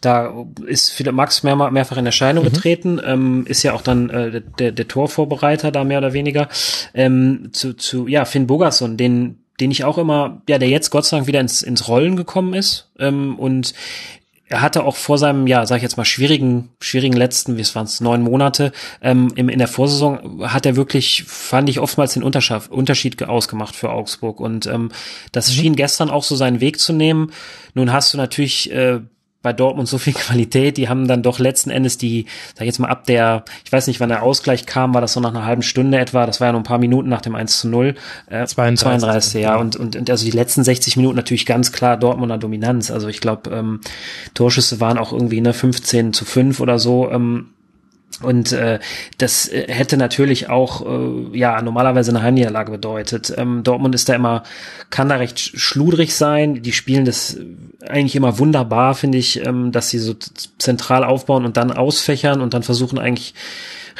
da 0.00 0.34
ist 0.66 0.90
Philipp 0.90 1.14
Max 1.14 1.42
mehr, 1.42 1.54
mehrfach 1.70 1.98
in 1.98 2.06
Erscheinung 2.06 2.44
mhm. 2.44 2.48
getreten, 2.48 3.00
ähm, 3.04 3.44
ist 3.46 3.62
ja 3.62 3.74
auch 3.74 3.82
dann 3.82 4.08
äh, 4.08 4.40
der, 4.58 4.72
der 4.72 4.88
Torvorbereiter 4.88 5.70
da 5.70 5.84
mehr 5.84 5.98
oder 5.98 6.14
weniger 6.14 6.48
ähm, 6.94 7.50
zu 7.52 7.74
zu 7.74 8.08
ja 8.08 8.24
Finn 8.24 8.46
Bogerson, 8.46 8.96
den 8.96 9.43
den 9.60 9.70
ich 9.70 9.84
auch 9.84 9.98
immer, 9.98 10.42
ja, 10.48 10.58
der 10.58 10.68
jetzt 10.68 10.90
Gott 10.90 11.04
sei 11.04 11.16
Dank 11.16 11.26
wieder 11.26 11.40
ins, 11.40 11.62
ins 11.62 11.88
Rollen 11.88 12.16
gekommen 12.16 12.54
ist. 12.54 12.90
Ähm, 12.98 13.38
und 13.38 13.74
er 14.46 14.60
hatte 14.60 14.84
auch 14.84 14.96
vor 14.96 15.16
seinem, 15.18 15.46
ja, 15.46 15.64
sag 15.66 15.76
ich 15.76 15.82
jetzt 15.82 15.96
mal, 15.96 16.04
schwierigen, 16.04 16.70
schwierigen 16.80 17.16
letzten, 17.16 17.56
wie 17.56 17.62
es 17.62 17.74
waren 17.74 17.88
neun 18.00 18.22
Monate, 18.22 18.72
ähm, 19.00 19.32
im, 19.36 19.48
in 19.48 19.58
der 19.58 19.68
Vorsaison 19.68 20.42
hat 20.52 20.66
er 20.66 20.76
wirklich, 20.76 21.24
fand 21.26 21.68
ich, 21.68 21.80
oftmals 21.80 22.14
den 22.14 22.22
Unterschied 22.22 23.22
ausgemacht 23.22 23.74
für 23.74 23.90
Augsburg. 23.90 24.40
Und 24.40 24.66
ähm, 24.66 24.90
das 25.32 25.48
mhm. 25.48 25.52
schien 25.52 25.76
gestern 25.76 26.10
auch 26.10 26.22
so 26.22 26.36
seinen 26.36 26.60
Weg 26.60 26.78
zu 26.78 26.92
nehmen. 26.92 27.32
Nun 27.74 27.92
hast 27.92 28.12
du 28.12 28.18
natürlich 28.18 28.70
äh, 28.70 29.00
bei 29.44 29.52
Dortmund 29.52 29.86
so 29.86 29.98
viel 29.98 30.14
Qualität, 30.14 30.76
die 30.76 30.88
haben 30.88 31.06
dann 31.06 31.22
doch 31.22 31.38
letzten 31.38 31.70
Endes 31.70 31.98
die, 31.98 32.26
sag 32.54 32.62
ich 32.62 32.66
jetzt 32.66 32.80
mal 32.80 32.88
ab 32.88 33.06
der, 33.06 33.44
ich 33.64 33.70
weiß 33.70 33.86
nicht, 33.86 34.00
wann 34.00 34.08
der 34.08 34.24
Ausgleich 34.24 34.66
kam, 34.66 34.94
war 34.94 35.00
das 35.00 35.12
so 35.12 35.20
nach 35.20 35.30
einer 35.30 35.44
halben 35.44 35.62
Stunde 35.62 35.98
etwa, 35.98 36.26
das 36.26 36.40
war 36.40 36.48
ja 36.48 36.52
nur 36.52 36.62
ein 36.62 36.64
paar 36.64 36.78
Minuten 36.78 37.08
nach 37.08 37.20
dem 37.20 37.36
1 37.36 37.60
zu 37.60 37.68
0. 37.68 37.94
Äh, 38.26 38.46
32, 38.46 38.78
32 38.80 39.42
ja, 39.42 39.56
und, 39.56 39.76
und, 39.76 39.94
und 39.94 40.10
also 40.10 40.24
die 40.24 40.30
letzten 40.30 40.64
60 40.64 40.96
Minuten 40.96 41.14
natürlich 41.14 41.46
ganz 41.46 41.70
klar 41.70 41.96
Dortmunder 41.96 42.38
Dominanz. 42.38 42.90
Also 42.90 43.08
ich 43.08 43.20
glaube, 43.20 43.50
ähm, 43.50 43.80
Torschüsse 44.32 44.80
waren 44.80 44.96
auch 44.98 45.12
irgendwie 45.12 45.40
ne 45.40 45.52
15 45.52 46.14
zu 46.14 46.24
5 46.24 46.60
oder 46.60 46.78
so. 46.78 47.10
Ähm, 47.10 47.50
Und 48.22 48.52
äh, 48.52 48.78
das 49.18 49.48
äh, 49.48 49.66
hätte 49.68 49.96
natürlich 49.96 50.48
auch 50.48 50.86
äh, 50.86 51.36
ja 51.36 51.60
normalerweise 51.62 52.10
eine 52.10 52.22
Heimniederlage 52.22 52.72
bedeutet. 52.72 53.32
Ähm, 53.36 53.62
Dortmund 53.62 53.94
ist 53.94 54.08
da 54.08 54.14
immer, 54.14 54.42
kann 54.90 55.08
da 55.08 55.16
recht 55.16 55.38
schludrig 55.38 56.14
sein. 56.14 56.62
Die 56.62 56.72
spielen 56.72 57.04
das 57.04 57.38
eigentlich 57.86 58.16
immer 58.16 58.38
wunderbar, 58.38 58.94
finde 58.94 59.18
ich, 59.18 59.44
ähm, 59.44 59.72
dass 59.72 59.90
sie 59.90 59.98
so 59.98 60.14
zentral 60.58 61.04
aufbauen 61.04 61.44
und 61.44 61.56
dann 61.56 61.72
ausfächern 61.72 62.40
und 62.40 62.54
dann 62.54 62.62
versuchen 62.62 62.98
eigentlich 62.98 63.34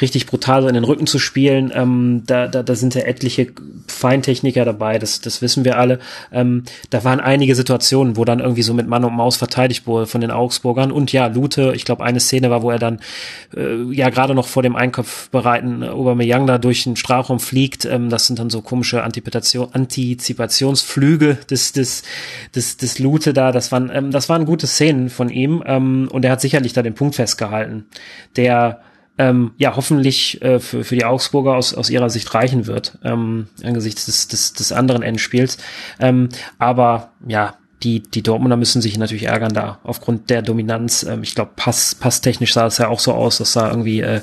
richtig 0.01 0.25
brutal 0.25 0.61
so 0.61 0.67
in 0.67 0.73
den 0.73 0.83
Rücken 0.83 1.07
zu 1.07 1.19
spielen. 1.19 1.71
Ähm, 1.73 2.23
da, 2.25 2.47
da, 2.47 2.63
da 2.63 2.75
sind 2.75 2.95
ja 2.95 3.01
etliche 3.01 3.47
Feintechniker 3.87 4.65
dabei, 4.65 4.99
das, 4.99 5.21
das 5.21 5.41
wissen 5.41 5.65
wir 5.65 5.77
alle. 5.77 5.99
Ähm, 6.31 6.63
da 6.89 7.03
waren 7.03 7.19
einige 7.19 7.55
Situationen, 7.55 8.17
wo 8.17 8.25
dann 8.25 8.39
irgendwie 8.39 8.63
so 8.63 8.73
mit 8.73 8.87
Mann 8.87 9.03
und 9.03 9.13
Maus 9.13 9.37
verteidigt 9.37 9.87
wurde 9.87 10.07
von 10.07 10.21
den 10.21 10.31
Augsburgern. 10.31 10.91
Und 10.91 11.11
ja, 11.11 11.27
Lute, 11.27 11.73
ich 11.75 11.85
glaube, 11.85 12.03
eine 12.03 12.19
Szene 12.19 12.49
war, 12.49 12.61
wo 12.61 12.71
er 12.71 12.79
dann 12.79 12.99
äh, 13.55 13.83
ja 13.91 14.09
gerade 14.09 14.35
noch 14.35 14.47
vor 14.47 14.63
dem 14.63 14.75
Einkopf 14.75 15.29
bereiten 15.29 15.83
Aubameyang 15.83 16.47
da 16.47 16.57
durch 16.57 16.83
den 16.83 16.95
Strafraum 16.95 17.39
fliegt. 17.39 17.85
Ähm, 17.85 18.09
das 18.09 18.27
sind 18.27 18.39
dann 18.39 18.49
so 18.49 18.61
komische 18.61 19.03
Antizipation, 19.03 19.69
Antizipationsflüge 19.71 21.37
des, 21.49 21.73
des, 21.73 22.03
des, 22.55 22.77
des 22.77 22.99
Lute 22.99 23.33
da. 23.33 23.51
Das 23.51 23.71
waren, 23.71 23.91
ähm, 23.93 24.11
das 24.11 24.29
waren 24.29 24.45
gute 24.45 24.67
Szenen 24.67 25.09
von 25.09 25.29
ihm. 25.29 25.63
Ähm, 25.65 26.09
und 26.11 26.25
er 26.25 26.31
hat 26.31 26.41
sicherlich 26.41 26.73
da 26.73 26.81
den 26.81 26.95
Punkt 26.95 27.15
festgehalten, 27.15 27.85
der 28.35 28.81
ähm, 29.17 29.51
ja 29.57 29.75
hoffentlich 29.75 30.41
äh, 30.41 30.59
für, 30.59 30.83
für 30.83 30.95
die 30.95 31.05
Augsburger 31.05 31.55
aus, 31.55 31.73
aus 31.73 31.89
ihrer 31.89 32.09
Sicht 32.09 32.33
reichen 32.33 32.67
wird, 32.67 32.97
ähm, 33.03 33.47
angesichts 33.63 34.05
des, 34.05 34.27
des, 34.27 34.53
des 34.53 34.71
anderen 34.71 35.03
Endspiels. 35.03 35.57
Ähm, 35.99 36.29
aber 36.59 37.11
ja, 37.27 37.55
die, 37.83 38.01
die 38.01 38.23
Dortmunder 38.23 38.57
müssen 38.57 38.81
sich 38.81 38.97
natürlich 38.97 39.25
ärgern 39.25 39.53
da 39.53 39.79
aufgrund 39.83 40.29
der 40.29 40.41
Dominanz. 40.41 41.03
Ähm, 41.03 41.23
ich 41.23 41.35
glaube, 41.35 41.51
pass, 41.55 41.95
passtechnisch 41.95 42.53
sah 42.53 42.65
es 42.65 42.77
ja 42.77 42.87
auch 42.87 42.99
so 42.99 43.13
aus, 43.13 43.37
dass 43.37 43.53
da 43.53 43.69
irgendwie 43.69 44.01
äh, 44.01 44.21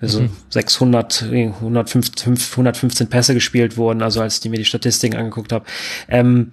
so 0.00 0.22
mhm. 0.22 0.30
600, 0.50 1.24
115, 1.24 2.36
115 2.52 3.08
Pässe 3.08 3.34
gespielt 3.34 3.76
wurden, 3.76 4.02
also 4.02 4.20
als 4.20 4.42
ich 4.42 4.50
mir 4.50 4.56
die 4.56 4.64
Statistiken 4.64 5.16
angeguckt 5.16 5.52
habe. 5.52 5.64
Ähm, 6.08 6.52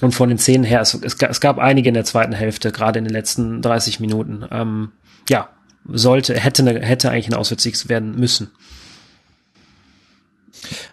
und 0.00 0.14
von 0.14 0.28
den 0.28 0.38
Szenen 0.38 0.64
her, 0.64 0.80
es, 0.80 0.94
es, 0.94 1.16
es 1.20 1.40
gab 1.40 1.58
einige 1.58 1.88
in 1.88 1.94
der 1.94 2.04
zweiten 2.04 2.32
Hälfte, 2.32 2.70
gerade 2.70 3.00
in 3.00 3.04
den 3.04 3.12
letzten 3.12 3.60
30 3.60 4.00
Minuten. 4.00 4.44
Ähm, 4.50 4.92
ja, 5.28 5.48
sollte, 5.86 6.34
hätte, 6.38 6.64
hätte 6.80 7.10
eigentlich 7.10 7.28
ein 7.28 7.34
Auswärtssieg 7.34 7.88
werden 7.88 8.18
müssen. 8.18 8.50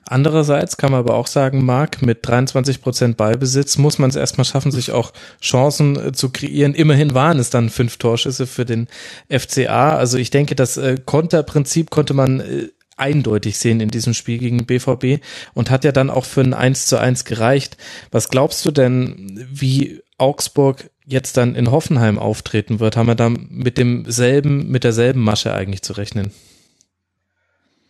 Andererseits 0.08 0.78
kann 0.78 0.92
man 0.92 1.00
aber 1.00 1.16
auch 1.16 1.28
sagen, 1.28 1.66
Marc, 1.66 2.02
mit 2.02 2.20
23 2.22 2.82
Prozent 2.82 3.18
Ballbesitz 3.18 3.78
muss 3.78 3.98
man 3.98 4.10
es 4.10 4.16
erstmal 4.16 4.46
schaffen, 4.46 4.72
sich 4.72 4.92
auch 4.92 5.12
Chancen 5.42 5.96
äh, 5.98 6.12
zu 6.12 6.30
kreieren. 6.30 6.76
Immerhin 6.76 7.14
waren 7.14 7.40
es 7.40 7.50
dann 7.50 7.70
fünf 7.70 7.98
Torschüsse 7.98 8.46
für 8.46 8.66
den 8.66 8.88
FCA. 9.30 9.98
Also 9.98 10.18
ich 10.18 10.30
denke, 10.30 10.56
das 10.56 10.78
äh, 10.78 10.98
Konterprinzip 11.04 11.90
konnte 11.90 12.14
man 12.14 12.40
äh, 12.40 12.70
eindeutig 12.98 13.58
sehen 13.58 13.82
in 13.82 13.90
diesem 13.90 14.14
Spiel 14.14 14.38
gegen 14.38 14.66
BVB 14.66 15.22
und 15.54 15.70
hat 15.70 15.84
ja 15.84 15.92
dann 15.92 16.10
auch 16.10 16.26
für 16.26 16.42
ein 16.42 16.54
1 16.54 16.86
zu 16.86 16.98
1 16.98 17.26
gereicht. 17.26 17.78
Was 18.12 18.30
glaubst 18.30 18.66
du 18.66 18.72
denn, 18.72 19.46
wie 19.52 20.02
Augsburg 20.18 20.90
jetzt 21.06 21.38
dann 21.38 21.56
in 21.56 21.72
Hoffenheim 21.72 22.18
auftreten 22.18 22.80
wird, 22.80 22.98
haben 22.98 23.08
wir 23.08 23.16
da 23.16 23.30
mit 23.30 23.78
demselben, 23.78 24.70
mit 24.70 24.84
derselben 24.84 25.22
Masche 25.22 25.54
eigentlich 25.54 25.82
zu 25.82 25.94
rechnen? 25.94 26.32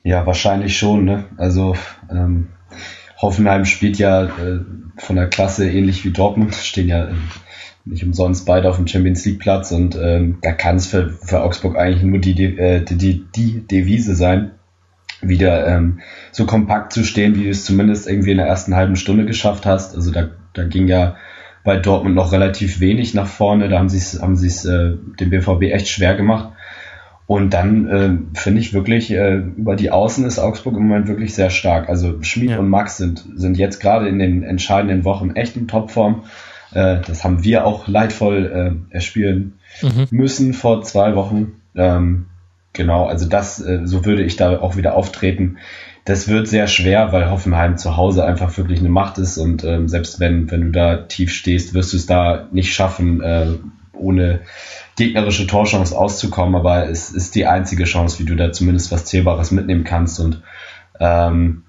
Ja, 0.03 0.25
wahrscheinlich 0.25 0.77
schon, 0.77 1.05
ne? 1.05 1.25
Also 1.37 1.75
ähm, 2.11 2.49
Hoffenheim 3.17 3.65
spielt 3.65 3.97
ja 3.97 4.25
äh, 4.25 4.59
von 4.97 5.15
der 5.15 5.27
Klasse 5.27 5.69
ähnlich 5.69 6.05
wie 6.05 6.11
Dortmund, 6.11 6.53
stehen 6.63 6.87
ja 6.87 7.05
äh, 7.05 7.13
nicht 7.85 8.03
umsonst 8.03 8.45
beide 8.45 8.69
auf 8.69 8.77
dem 8.77 8.87
Champions 8.87 9.25
League 9.25 9.39
Platz 9.39 9.71
und 9.71 9.95
ähm, 9.95 10.39
da 10.41 10.51
kann 10.51 10.75
es 10.75 10.87
für, 10.87 11.09
für 11.09 11.41
Augsburg 11.41 11.77
eigentlich 11.77 12.03
nur 12.03 12.19
die, 12.19 12.43
äh, 12.43 12.83
die, 12.83 12.97
die, 12.97 13.25
die 13.35 13.67
Devise 13.67 14.15
sein, 14.15 14.51
wieder 15.21 15.67
ähm, 15.67 15.99
so 16.31 16.45
kompakt 16.45 16.93
zu 16.93 17.03
stehen, 17.03 17.35
wie 17.35 17.43
du 17.43 17.49
es 17.49 17.65
zumindest 17.65 18.07
irgendwie 18.07 18.31
in 18.31 18.37
der 18.37 18.47
ersten 18.47 18.75
halben 18.75 18.95
Stunde 18.95 19.25
geschafft 19.25 19.65
hast. 19.65 19.95
Also 19.95 20.11
da, 20.11 20.29
da 20.53 20.63
ging 20.63 20.87
ja 20.87 21.15
bei 21.65 21.77
Dortmund 21.77 22.15
noch 22.15 22.31
relativ 22.31 22.79
wenig 22.79 23.13
nach 23.13 23.27
vorne. 23.27 23.67
Da 23.67 23.79
haben 23.79 23.89
sie 23.89 23.97
es 23.97 24.21
haben 24.21 24.37
sie's, 24.37 24.63
äh, 24.63 24.93
dem 25.19 25.31
BVB 25.31 25.63
echt 25.63 25.89
schwer 25.89 26.15
gemacht. 26.15 26.53
Und 27.27 27.55
dann 27.55 27.87
äh, 27.87 28.37
finde 28.39 28.61
ich 28.61 28.73
wirklich, 28.73 29.11
äh, 29.11 29.37
über 29.37 29.75
die 29.75 29.89
Außen 29.89 30.25
ist 30.25 30.37
Augsburg 30.37 30.77
im 30.77 30.87
Moment 30.87 31.07
wirklich 31.07 31.33
sehr 31.33 31.49
stark. 31.49 31.89
Also 31.89 32.21
Schmid 32.21 32.51
ja. 32.51 32.59
und 32.59 32.69
Max 32.69 32.97
sind, 32.97 33.25
sind 33.35 33.57
jetzt 33.57 33.79
gerade 33.79 34.07
in 34.07 34.19
den 34.19 34.43
entscheidenden 34.43 35.03
Wochen 35.03 35.31
echt 35.31 35.57
in 35.57 35.67
Topform. 35.67 36.25
Äh, 36.71 36.99
das 37.05 37.23
haben 37.23 37.43
wir 37.43 37.65
auch 37.65 37.87
leidvoll 37.87 38.85
äh, 38.91 38.93
erspielen 38.93 39.53
mhm. 39.81 40.07
müssen 40.11 40.53
vor 40.53 40.83
zwei 40.83 41.15
Wochen. 41.15 41.53
Ähm, 41.75 42.27
genau, 42.73 43.07
also 43.07 43.27
das, 43.27 43.59
äh, 43.59 43.81
so 43.85 44.05
würde 44.05 44.21
ich 44.21 44.35
da 44.35 44.59
auch 44.59 44.77
wieder 44.77 44.93
auftreten 44.93 45.57
das 46.05 46.27
wird 46.27 46.47
sehr 46.47 46.67
schwer, 46.67 47.11
weil 47.11 47.31
Hoffenheim 47.31 47.77
zu 47.77 47.97
Hause 47.97 48.25
einfach 48.25 48.55
wirklich 48.57 48.79
eine 48.79 48.89
Macht 48.89 49.17
ist 49.17 49.37
und 49.37 49.63
ähm, 49.63 49.89
selbst 49.89 50.19
wenn, 50.19 50.49
wenn 50.51 50.61
du 50.61 50.71
da 50.71 50.97
tief 50.97 51.33
stehst, 51.33 51.73
wirst 51.73 51.93
du 51.93 51.97
es 51.97 52.05
da 52.05 52.47
nicht 52.51 52.73
schaffen, 52.73 53.21
äh, 53.21 53.47
ohne 53.93 54.41
gegnerische 54.95 55.47
Torchance 55.47 55.97
auszukommen, 55.97 56.55
aber 56.55 56.87
es 56.89 57.09
ist 57.09 57.33
die 57.33 57.47
einzige 57.47 57.85
Chance, 57.85 58.19
wie 58.19 58.25
du 58.25 58.35
da 58.35 58.51
zumindest 58.51 58.91
was 58.91 59.05
Zählbares 59.05 59.51
mitnehmen 59.51 59.83
kannst. 59.83 60.19
Und 60.19 60.41
ähm, 60.99 61.63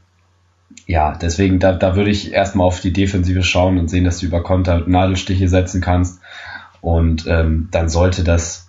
ja, 0.87 1.17
deswegen, 1.17 1.59
da, 1.59 1.73
da 1.73 1.97
würde 1.97 2.11
ich 2.11 2.33
erstmal 2.33 2.67
auf 2.67 2.81
die 2.81 2.93
Defensive 2.93 3.43
schauen 3.43 3.79
und 3.79 3.89
sehen, 3.89 4.05
dass 4.05 4.19
du 4.19 4.27
über 4.27 4.43
Konter 4.43 4.85
Nadelstiche 4.87 5.49
setzen 5.49 5.81
kannst. 5.81 6.21
Und 6.81 7.27
ähm, 7.27 7.69
dann 7.73 7.89
sollte 7.89 8.23
das 8.23 8.66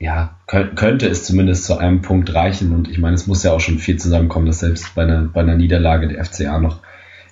ja, 0.00 0.34
könnte 0.46 1.08
es 1.08 1.24
zumindest 1.24 1.66
zu 1.66 1.76
einem 1.76 2.00
Punkt 2.00 2.34
reichen. 2.34 2.72
Und 2.72 2.88
ich 2.88 2.98
meine, 2.98 3.14
es 3.14 3.26
muss 3.26 3.42
ja 3.42 3.52
auch 3.52 3.60
schon 3.60 3.78
viel 3.78 3.98
zusammenkommen, 3.98 4.46
dass 4.46 4.60
selbst 4.60 4.94
bei 4.94 5.02
einer, 5.02 5.24
bei 5.24 5.42
einer 5.42 5.56
Niederlage 5.56 6.08
der 6.08 6.24
FCA 6.24 6.58
noch 6.58 6.80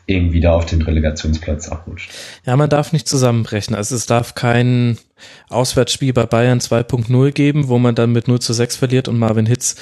irgendwie 0.05 0.41
da 0.41 0.53
auf 0.53 0.67
den 0.67 0.83
Relegationsplatz 0.83 1.71
abrutscht. 1.71 2.11
Ja, 2.45 2.57
man 2.57 2.69
darf 2.69 2.93
nicht 2.93 3.09
zusammenbrechen. 3.09 3.75
Also 3.75 3.97
es 3.97 4.05
darf 4.05 4.35
kein 4.35 4.99
Auswärtsspiel 5.49 6.13
bei 6.13 6.27
Bayern 6.27 6.61
2.0 6.61 7.33
geben, 7.33 7.69
wo 7.69 7.79
man 7.79 7.95
dann 7.95 8.13
mit 8.13 8.29
0 8.29 8.39
zu 8.39 8.53
6 8.53 8.77
verliert 8.77 9.09
und 9.09 9.19
Marvin 9.19 9.47
Hitz 9.47 9.77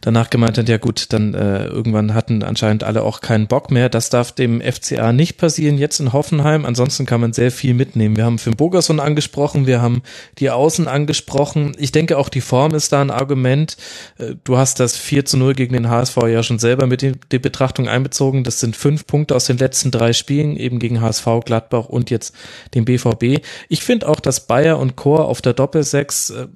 danach 0.00 0.30
gemeint 0.30 0.56
hat, 0.56 0.68
ja 0.68 0.78
gut, 0.78 1.12
dann 1.12 1.34
äh, 1.34 1.66
irgendwann 1.66 2.14
hatten 2.14 2.42
anscheinend 2.42 2.84
alle 2.84 3.02
auch 3.02 3.20
keinen 3.20 3.46
Bock 3.46 3.70
mehr. 3.70 3.88
Das 3.88 4.10
darf 4.10 4.32
dem 4.32 4.60
FCA 4.60 5.12
nicht 5.12 5.36
passieren 5.36 5.76
jetzt 5.76 6.00
in 6.00 6.12
Hoffenheim. 6.12 6.64
Ansonsten 6.64 7.06
kann 7.06 7.20
man 7.20 7.32
sehr 7.32 7.50
viel 7.50 7.74
mitnehmen. 7.74 8.16
Wir 8.16 8.24
haben 8.24 8.38
Finn 8.38 8.56
Bogerson 8.56 9.00
angesprochen, 9.00 9.66
wir 9.66 9.82
haben 9.82 10.02
die 10.38 10.50
Außen 10.50 10.88
angesprochen. 10.88 11.76
Ich 11.78 11.92
denke 11.92 12.16
auch 12.18 12.28
die 12.28 12.40
Form 12.40 12.74
ist 12.74 12.92
da 12.92 13.00
ein 13.00 13.10
Argument. 13.10 13.76
Äh, 14.18 14.36
du 14.44 14.56
hast 14.56 14.80
das 14.80 14.96
4 14.96 15.24
zu 15.24 15.36
0 15.36 15.54
gegen 15.54 15.74
den 15.74 15.90
HSV 15.90 16.16
ja 16.28 16.42
schon 16.42 16.58
selber 16.58 16.86
mit 16.86 17.02
in 17.02 17.18
die 17.30 17.38
Betrachtung 17.38 17.88
einbezogen. 17.88 18.44
Das 18.44 18.60
sind 18.60 18.76
fünf 18.76 19.06
Punkte 19.06 19.36
aus 19.36 19.44
den 19.44 19.58
letzten 19.58 19.90
drei 19.90 20.12
Spielen, 20.12 20.56
eben 20.56 20.78
gegen 20.78 21.00
HSV, 21.00 21.26
Gladbach 21.44 21.86
und 21.86 22.10
jetzt 22.10 22.34
den 22.74 22.84
BVB. 22.84 23.44
Ich 23.68 23.82
finde 23.82 24.08
auch, 24.08 24.20
dass 24.20 24.46
Bayer 24.46 24.78
und 24.78 24.96
Chor 24.96 25.26
auf 25.26 25.42
der 25.42 25.52
Doppelsechs 25.52 26.30
äh, 26.30 26.46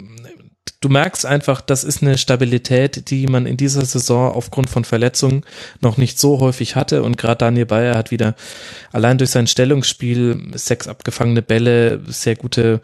du 0.85 0.91
merkst 0.91 1.24
einfach, 1.24 1.62
das 1.62 1.82
ist 1.82 2.03
eine 2.03 2.18
Stabilität, 2.18 3.11
die 3.11 3.26
man 3.26 3.47
in 3.47 3.57
dieser 3.57 3.85
Saison 3.87 4.32
aufgrund 4.32 4.68
von 4.68 4.85
Verletzungen 4.85 5.43
noch 5.80 5.97
nicht 5.97 6.18
so 6.18 6.41
häufig 6.41 6.76
hatte. 6.76 7.03
Und 7.03 7.16
gerade 7.16 7.39
Daniel 7.39 7.64
Bayer 7.64 7.97
hat 7.97 8.11
wieder 8.11 8.35
allein 8.93 9.16
durch 9.16 9.30
sein 9.30 9.47
Stellungsspiel 9.47 10.51
sechs 10.55 10.87
abgefangene 10.87 11.41
Bälle, 11.41 12.03
sehr 12.07 12.37
gute 12.37 12.82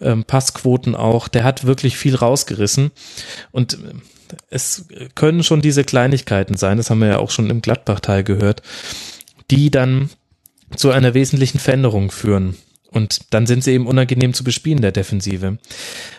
ähm, 0.00 0.24
Passquoten 0.24 0.94
auch. 0.94 1.28
Der 1.28 1.44
hat 1.44 1.66
wirklich 1.66 1.98
viel 1.98 2.16
rausgerissen. 2.16 2.90
Und 3.50 3.78
es 4.48 4.86
können 5.14 5.42
schon 5.42 5.60
diese 5.60 5.84
Kleinigkeiten 5.84 6.56
sein, 6.56 6.78
das 6.78 6.88
haben 6.88 7.00
wir 7.00 7.08
ja 7.08 7.18
auch 7.18 7.30
schon 7.30 7.50
im 7.50 7.60
Gladbach-Teil 7.60 8.24
gehört, 8.24 8.62
die 9.50 9.70
dann 9.70 10.08
zu 10.74 10.90
einer 10.90 11.12
wesentlichen 11.12 11.58
Veränderung 11.58 12.10
führen. 12.10 12.56
Und 12.92 13.32
dann 13.32 13.46
sind 13.46 13.64
sie 13.64 13.72
eben 13.72 13.86
unangenehm 13.86 14.34
zu 14.34 14.44
bespielen, 14.44 14.82
der 14.82 14.92
Defensive. 14.92 15.58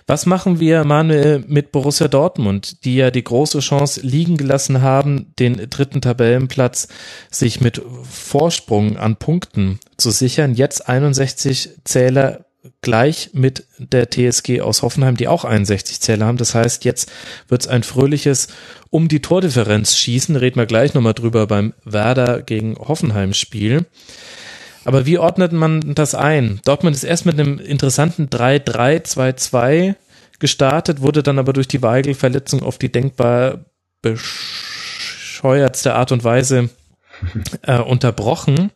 Was 0.07 0.25
machen 0.25 0.59
wir, 0.59 0.83
Manuel, 0.83 1.43
mit 1.47 1.71
Borussia 1.71 2.07
Dortmund, 2.07 2.83
die 2.83 2.95
ja 2.95 3.11
die 3.11 3.23
große 3.23 3.59
Chance 3.59 4.01
liegen 4.01 4.37
gelassen 4.37 4.81
haben, 4.81 5.33
den 5.39 5.69
dritten 5.69 6.01
Tabellenplatz 6.01 6.87
sich 7.29 7.61
mit 7.61 7.81
Vorsprung 8.03 8.97
an 8.97 9.17
Punkten 9.17 9.79
zu 9.97 10.11
sichern? 10.11 10.55
Jetzt 10.55 10.89
61 10.89 11.69
Zähler 11.83 12.45
gleich 12.81 13.31
mit 13.33 13.65
der 13.77 14.09
TSG 14.09 14.61
aus 14.61 14.81
Hoffenheim, 14.81 15.17
die 15.17 15.27
auch 15.27 15.43
61 15.45 15.99
Zähler 15.99 16.25
haben. 16.25 16.37
Das 16.37 16.55
heißt, 16.55 16.85
jetzt 16.85 17.11
wird's 17.47 17.67
ein 17.67 17.83
fröhliches 17.83 18.47
um 18.89 19.07
die 19.07 19.21
Tordifferenz 19.21 19.97
schießen. 19.97 20.35
Reden 20.35 20.59
wir 20.59 20.65
gleich 20.65 20.93
nochmal 20.93 21.13
drüber 21.13 21.47
beim 21.47 21.73
Werder 21.83 22.41
gegen 22.41 22.75
Hoffenheim 22.77 23.33
Spiel. 23.33 23.85
Aber 24.85 25.05
wie 25.05 25.17
ordnet 25.17 25.51
man 25.53 25.95
das 25.95 26.15
ein? 26.15 26.59
Dortmund 26.65 26.95
ist 26.95 27.03
erst 27.03 27.25
mit 27.25 27.39
einem 27.39 27.59
interessanten 27.59 28.27
3-3-2-2 28.27 29.95
gestartet, 30.39 31.01
wurde 31.01 31.23
dann 31.23 31.39
aber 31.39 31.53
durch 31.53 31.67
die 31.67 31.81
Weigel-Verletzung 31.81 32.63
auf 32.63 32.77
die 32.77 32.91
denkbar 32.91 33.65
bescheuertste 34.01 35.95
Art 35.95 36.11
und 36.11 36.23
Weise 36.23 36.69
äh, 37.61 37.79
unterbrochen. 37.79 38.71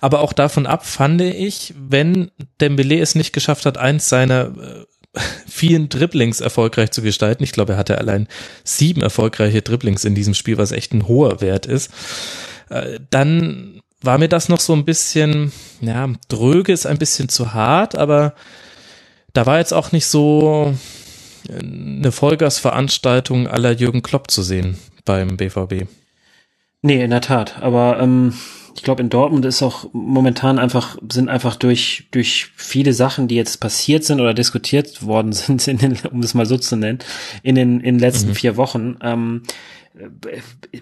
Aber 0.00 0.20
auch 0.20 0.32
davon 0.32 0.66
ab 0.66 0.86
fand 0.86 1.20
ich, 1.20 1.74
wenn 1.76 2.30
Dembele 2.60 3.00
es 3.00 3.14
nicht 3.14 3.32
geschafft 3.32 3.66
hat, 3.66 3.78
eins 3.78 4.08
seiner 4.08 4.52
äh, 5.14 5.20
vielen 5.46 5.88
Dribblings 5.88 6.40
erfolgreich 6.40 6.90
zu 6.90 7.02
gestalten. 7.02 7.42
Ich 7.42 7.52
glaube, 7.52 7.72
er 7.72 7.78
hatte 7.78 7.98
allein 7.98 8.28
sieben 8.64 9.02
erfolgreiche 9.02 9.62
Dribblings 9.62 10.04
in 10.04 10.14
diesem 10.14 10.34
Spiel, 10.34 10.58
was 10.58 10.72
echt 10.72 10.92
ein 10.92 11.08
hoher 11.08 11.40
Wert 11.40 11.66
ist. 11.66 11.90
Äh, 12.68 13.00
dann 13.10 13.77
war 14.02 14.18
mir 14.18 14.28
das 14.28 14.48
noch 14.48 14.60
so 14.60 14.72
ein 14.74 14.84
bisschen, 14.84 15.52
ja, 15.80 16.08
dröge 16.28 16.72
ist 16.72 16.86
ein 16.86 16.98
bisschen 16.98 17.28
zu 17.28 17.52
hart, 17.52 17.96
aber 17.96 18.34
da 19.32 19.46
war 19.46 19.58
jetzt 19.58 19.74
auch 19.74 19.92
nicht 19.92 20.06
so 20.06 20.74
eine 21.48 22.12
Vollgasveranstaltung 22.12 23.48
aller 23.48 23.72
Jürgen 23.72 24.02
Klopp 24.02 24.30
zu 24.30 24.42
sehen 24.42 24.78
beim 25.04 25.36
BVB. 25.36 25.86
Nee, 26.82 27.02
in 27.02 27.10
der 27.10 27.20
Tat. 27.20 27.60
Aber 27.60 27.98
ähm, 27.98 28.34
ich 28.78 28.82
glaube, 28.84 29.02
in 29.02 29.10
Dortmund 29.10 29.44
ist 29.44 29.62
auch 29.62 29.86
momentan 29.92 30.58
einfach, 30.58 30.96
sind 31.10 31.28
einfach 31.28 31.56
durch, 31.56 32.06
durch 32.12 32.52
viele 32.54 32.92
Sachen, 32.92 33.26
die 33.26 33.34
jetzt 33.34 33.58
passiert 33.58 34.04
sind 34.04 34.20
oder 34.20 34.34
diskutiert 34.34 35.04
worden 35.04 35.32
sind, 35.32 35.66
den, 35.66 35.98
um 36.12 36.20
es 36.20 36.34
mal 36.34 36.46
so 36.46 36.56
zu 36.56 36.76
nennen, 36.76 37.00
in 37.42 37.56
den, 37.56 37.80
in 37.80 37.96
den 37.96 37.98
letzten 37.98 38.30
mhm. 38.30 38.34
vier 38.34 38.56
Wochen, 38.56 38.96
ähm, 39.02 39.42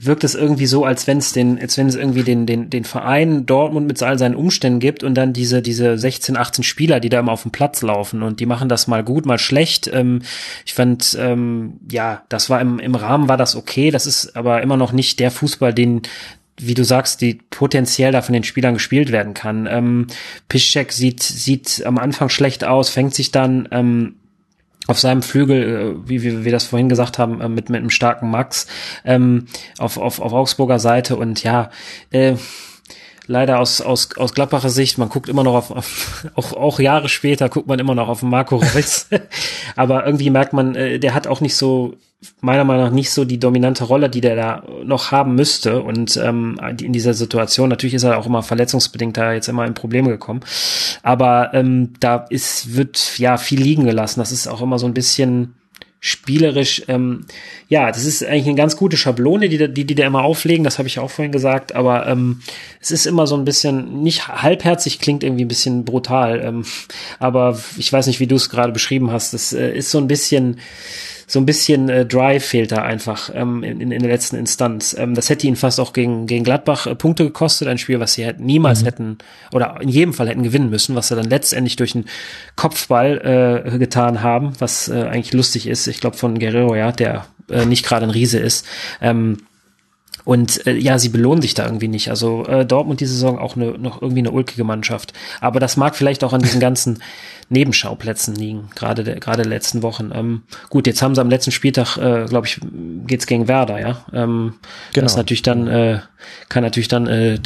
wirkt 0.00 0.24
es 0.24 0.34
irgendwie 0.34 0.66
so, 0.66 0.84
als 0.84 1.06
wenn 1.06 1.18
es 1.18 1.32
den, 1.32 1.58
als 1.60 1.78
wenn 1.78 1.86
es 1.86 1.94
irgendwie 1.94 2.22
den, 2.22 2.46
den, 2.46 2.70
den 2.70 2.84
Verein 2.84 3.46
Dortmund 3.46 3.86
mit 3.86 4.02
all 4.02 4.18
seinen 4.18 4.34
Umständen 4.34 4.80
gibt 4.80 5.02
und 5.02 5.14
dann 5.14 5.32
diese, 5.32 5.62
diese 5.62 5.96
16, 5.96 6.36
18 6.36 6.64
Spieler, 6.64 7.00
die 7.00 7.08
da 7.08 7.20
immer 7.20 7.32
auf 7.32 7.42
dem 7.42 7.50
Platz 7.50 7.82
laufen 7.82 8.22
und 8.22 8.40
die 8.40 8.46
machen 8.46 8.68
das 8.68 8.86
mal 8.86 9.02
gut, 9.02 9.26
mal 9.26 9.38
schlecht. 9.38 9.90
Ähm, 9.92 10.22
ich 10.64 10.74
fand, 10.74 11.16
ähm, 11.18 11.80
ja, 11.90 12.22
das 12.28 12.50
war 12.50 12.60
im, 12.60 12.78
im 12.78 12.94
Rahmen 12.94 13.28
war 13.28 13.36
das 13.36 13.56
okay. 13.56 13.90
Das 13.90 14.06
ist 14.06 14.36
aber 14.36 14.62
immer 14.62 14.76
noch 14.76 14.92
nicht 14.92 15.18
der 15.20 15.30
Fußball, 15.30 15.72
den, 15.72 16.02
wie 16.58 16.74
du 16.74 16.84
sagst, 16.84 17.20
die 17.20 17.40
potenziell 17.50 18.12
da 18.12 18.22
von 18.22 18.32
den 18.32 18.44
Spielern 18.44 18.74
gespielt 18.74 19.12
werden 19.12 19.34
kann. 19.34 19.66
Ähm, 19.70 20.06
Piszczek 20.48 20.92
sieht, 20.92 21.22
sieht 21.22 21.84
am 21.86 21.98
Anfang 21.98 22.28
schlecht 22.28 22.64
aus, 22.64 22.88
fängt 22.88 23.14
sich 23.14 23.32
dann, 23.32 23.68
ähm, 23.70 24.16
auf 24.87 24.99
seinem 24.99 25.22
Flügel, 25.22 25.97
äh, 26.05 26.09
wie, 26.09 26.22
wie 26.22 26.45
wir 26.45 26.53
das 26.53 26.64
vorhin 26.64 26.89
gesagt 26.89 27.18
haben, 27.18 27.41
äh, 27.41 27.49
mit, 27.49 27.70
mit 27.70 27.80
einem 27.80 27.91
starken 27.91 28.30
Max 28.30 28.66
ähm, 29.05 29.47
auf, 29.78 29.99
auf, 29.99 30.20
auf 30.20 30.32
Augsburger 30.32 30.78
Seite 30.78 31.16
und 31.16 31.43
ja, 31.43 31.70
äh, 32.11 32.37
leider 33.26 33.59
aus, 33.59 33.80
aus, 33.80 34.16
aus 34.16 34.34
Gladbacher 34.34 34.70
Sicht, 34.70 34.99
man 34.99 35.09
guckt 35.09 35.28
immer 35.28 35.45
noch 35.45 35.55
auf, 35.55 35.70
auf 35.70 36.26
auch, 36.34 36.53
auch 36.53 36.80
Jahre 36.80 37.09
später 37.09 37.49
guckt 37.49 37.66
man 37.66 37.78
immer 37.78 37.95
noch 37.95 38.09
auf 38.09 38.22
Marco 38.22 38.57
Reus. 38.57 39.09
Aber 39.76 40.07
irgendwie 40.07 40.30
merkt 40.30 40.53
man, 40.53 40.74
äh, 40.74 40.99
der 40.99 41.14
hat 41.14 41.26
auch 41.26 41.41
nicht 41.41 41.57
so, 41.57 41.97
meiner 42.40 42.64
Meinung 42.64 42.84
nach 42.84 42.92
nicht 42.92 43.10
so 43.10 43.24
die 43.24 43.38
dominante 43.38 43.84
Rolle, 43.84 44.08
die 44.08 44.20
der 44.20 44.36
da 44.36 44.62
noch 44.84 45.12
haben 45.12 45.34
müsste. 45.34 45.82
Und 45.82 46.16
ähm, 46.16 46.58
in 46.80 46.92
dieser 46.92 47.14
Situation, 47.14 47.68
natürlich 47.68 47.94
ist 47.94 48.04
er 48.04 48.18
auch 48.18 48.26
immer 48.26 48.42
verletzungsbedingt 48.42 49.16
da 49.16 49.32
jetzt 49.32 49.48
immer 49.48 49.66
in 49.66 49.74
Probleme 49.74 50.08
gekommen. 50.08 50.40
Aber 51.02 51.52
ähm, 51.54 51.92
da 52.00 52.26
ist, 52.30 52.74
wird 52.74 53.18
ja 53.18 53.36
viel 53.36 53.60
liegen 53.60 53.84
gelassen. 53.84 54.20
Das 54.20 54.32
ist 54.32 54.48
auch 54.48 54.62
immer 54.62 54.78
so 54.78 54.86
ein 54.86 54.94
bisschen 54.94 55.54
spielerisch, 55.98 56.82
ähm, 56.88 57.26
ja, 57.68 57.88
das 57.88 58.04
ist 58.04 58.24
eigentlich 58.24 58.46
eine 58.46 58.54
ganz 58.54 58.76
gute 58.76 58.96
Schablone, 58.96 59.48
die 59.48 59.72
die, 59.72 59.84
die 59.84 59.94
da 59.94 60.06
immer 60.06 60.22
auflegen, 60.22 60.62
das 60.62 60.78
habe 60.78 60.86
ich 60.86 61.00
auch 61.00 61.10
vorhin 61.10 61.32
gesagt, 61.32 61.74
aber 61.74 62.06
ähm, 62.06 62.42
es 62.80 62.92
ist 62.92 63.06
immer 63.06 63.26
so 63.26 63.34
ein 63.34 63.44
bisschen, 63.44 64.02
nicht 64.02 64.28
halbherzig, 64.28 65.00
klingt 65.00 65.24
irgendwie 65.24 65.44
ein 65.44 65.48
bisschen 65.48 65.84
brutal, 65.84 66.40
ähm, 66.44 66.64
aber 67.18 67.58
ich 67.76 67.92
weiß 67.92 68.06
nicht, 68.06 68.20
wie 68.20 68.28
du 68.28 68.36
es 68.36 68.50
gerade 68.50 68.72
beschrieben 68.72 69.10
hast, 69.10 69.34
das 69.34 69.52
äh, 69.52 69.72
ist 69.72 69.90
so 69.90 69.98
ein 69.98 70.06
bisschen, 70.06 70.60
so 71.27 71.41
ein 71.41 71.47
bisschen 71.47 71.89
äh, 71.89 72.07
Drive 72.07 72.45
fehlt 72.45 72.70
da 72.70 72.83
einfach 72.83 73.31
ähm, 73.35 73.64
in, 73.64 73.81
in, 73.81 74.01
der 74.01 74.11
letzten 74.11 74.37
Instanz. 74.37 74.95
Ähm, 74.97 75.14
das 75.14 75.29
hätte 75.29 75.47
ihn 75.47 75.57
fast 75.57 75.81
auch 75.81 75.93
gegen, 75.93 76.27
gegen 76.27 76.45
Gladbach 76.45 76.87
äh, 76.87 76.95
Punkte 76.95 77.24
gekostet, 77.24 77.66
ein 77.66 77.79
Spiel, 77.79 77.99
was 77.99 78.14
sie 78.14 78.24
hätten, 78.24 78.45
niemals 78.45 78.83
mhm. 78.83 78.87
hätten 78.87 79.18
oder 79.53 79.79
in 79.81 79.89
jedem 79.89 80.14
Fall 80.14 80.29
hätten 80.29 80.45
gewinnen 80.45 80.70
müssen, 80.70 80.95
was 80.95 81.09
sie 81.09 81.16
dann 81.16 81.29
letztendlich 81.29 81.77
durch 81.77 81.95
einen 81.95 82.07
Kopfball 82.55 83.64
äh, 83.66 83.79
getan 83.79 84.22
haben, 84.22 84.53
was 84.61 84.89
äh, 84.89 85.03
eigentlich 85.03 85.33
lustig 85.33 85.66
ist. 85.66 85.89
Ich 85.89 86.01
glaube 86.01 86.16
von 86.16 86.39
Guerrero, 86.39 86.77
ja, 86.77 86.93
der 86.93 87.27
äh, 87.51 87.64
nicht 87.64 87.85
gerade 87.85 88.07
ein 88.07 88.11
Riese 88.11 88.39
ist. 88.39 88.64
Ähm, 89.01 89.39
und 90.27 90.66
äh, 90.66 90.77
ja, 90.77 90.99
sie 90.99 91.09
belohnen 91.09 91.41
sich 91.41 91.55
da 91.55 91.64
irgendwie 91.64 91.87
nicht. 91.87 92.11
Also 92.11 92.45
äh, 92.47 92.66
Dortmund 92.66 92.99
diese 92.99 93.12
Saison 93.12 93.39
auch 93.39 93.55
ne, 93.55 93.77
noch 93.79 94.03
irgendwie 94.03 94.22
eine 94.22 94.33
ulkige 94.33 94.64
Mannschaft. 94.64 95.12
Aber 95.41 95.61
das 95.61 95.77
mag 95.77 95.95
vielleicht 95.95 96.24
auch 96.24 96.33
an 96.33 96.43
diesen 96.43 96.59
ganzen 96.59 97.01
Nebenschauplätzen 97.49 98.35
liegen, 98.35 98.68
gerade 98.74 99.05
gerade 99.20 99.45
letzten 99.45 99.85
Wochen. 99.85 100.11
Ähm, 100.12 100.43
gut, 100.68 100.89
jetzt 100.89 101.01
haben 101.01 101.14
sie 101.14 101.20
am 101.20 101.31
letzten 101.31 101.53
Spieltag, 101.53 101.97
äh, 101.97 102.24
glaube 102.24 102.49
ich, 102.49 102.59
geht's 103.07 103.29
gegen 103.29 103.47
Werder, 103.47 103.79
ja. 103.79 104.05
Ähm, 104.12 104.55
genau. 104.93 105.05
Das 105.05 105.16
natürlich 105.16 105.43
dann 105.43 105.68
äh, 105.68 106.01
kann 106.49 106.64
natürlich 106.64 106.89
dann 106.89 107.07
äh, 107.07 107.39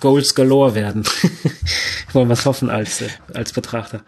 Goals 0.00 0.34
galore 0.34 0.74
werden. 0.74 1.04
Wollen 2.12 2.28
wir 2.28 2.34
es 2.34 2.44
hoffen 2.44 2.68
als 2.68 3.00
äh, 3.00 3.08
als 3.32 3.54
Betrachter. 3.54 4.02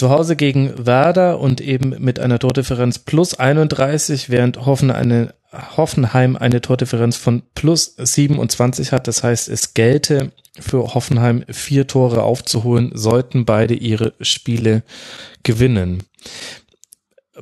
Zu 0.00 0.08
Hause 0.08 0.34
gegen 0.34 0.86
Werder 0.86 1.40
und 1.40 1.60
eben 1.60 1.94
mit 1.98 2.20
einer 2.20 2.38
Tordifferenz 2.38 2.98
plus 2.98 3.38
31, 3.38 4.30
während 4.30 4.64
Hoffen 4.64 4.90
eine, 4.90 5.34
Hoffenheim 5.52 6.36
eine 6.36 6.62
Tordifferenz 6.62 7.18
von 7.18 7.42
plus 7.54 7.96
27 7.98 8.92
hat. 8.92 9.06
Das 9.08 9.22
heißt, 9.22 9.50
es 9.50 9.74
gelte 9.74 10.32
für 10.58 10.94
Hoffenheim 10.94 11.44
vier 11.50 11.86
Tore 11.86 12.22
aufzuholen, 12.22 12.92
sollten 12.94 13.44
beide 13.44 13.74
ihre 13.74 14.14
Spiele 14.22 14.84
gewinnen. 15.42 16.04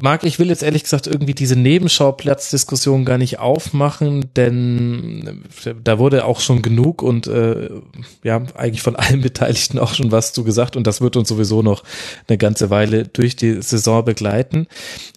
Marc, 0.00 0.24
ich 0.24 0.38
will 0.38 0.48
jetzt 0.48 0.62
ehrlich 0.62 0.82
gesagt 0.82 1.06
irgendwie 1.06 1.34
diese 1.34 1.56
Nebenschauplatzdiskussion 1.56 3.04
gar 3.04 3.18
nicht 3.18 3.38
aufmachen, 3.38 4.30
denn 4.36 5.44
äh, 5.64 5.74
da 5.82 5.98
wurde 5.98 6.24
auch 6.24 6.40
schon 6.40 6.62
genug 6.62 7.02
und 7.02 7.26
äh, 7.26 7.70
ja, 8.22 8.42
eigentlich 8.54 8.82
von 8.82 8.96
allen 8.96 9.20
Beteiligten 9.22 9.78
auch 9.78 9.94
schon 9.94 10.12
was 10.12 10.32
zu 10.32 10.44
gesagt 10.44 10.76
und 10.76 10.86
das 10.86 11.00
wird 11.00 11.16
uns 11.16 11.28
sowieso 11.28 11.62
noch 11.62 11.82
eine 12.28 12.38
ganze 12.38 12.70
Weile 12.70 13.04
durch 13.04 13.36
die 13.36 13.60
Saison 13.62 14.04
begleiten. 14.04 14.66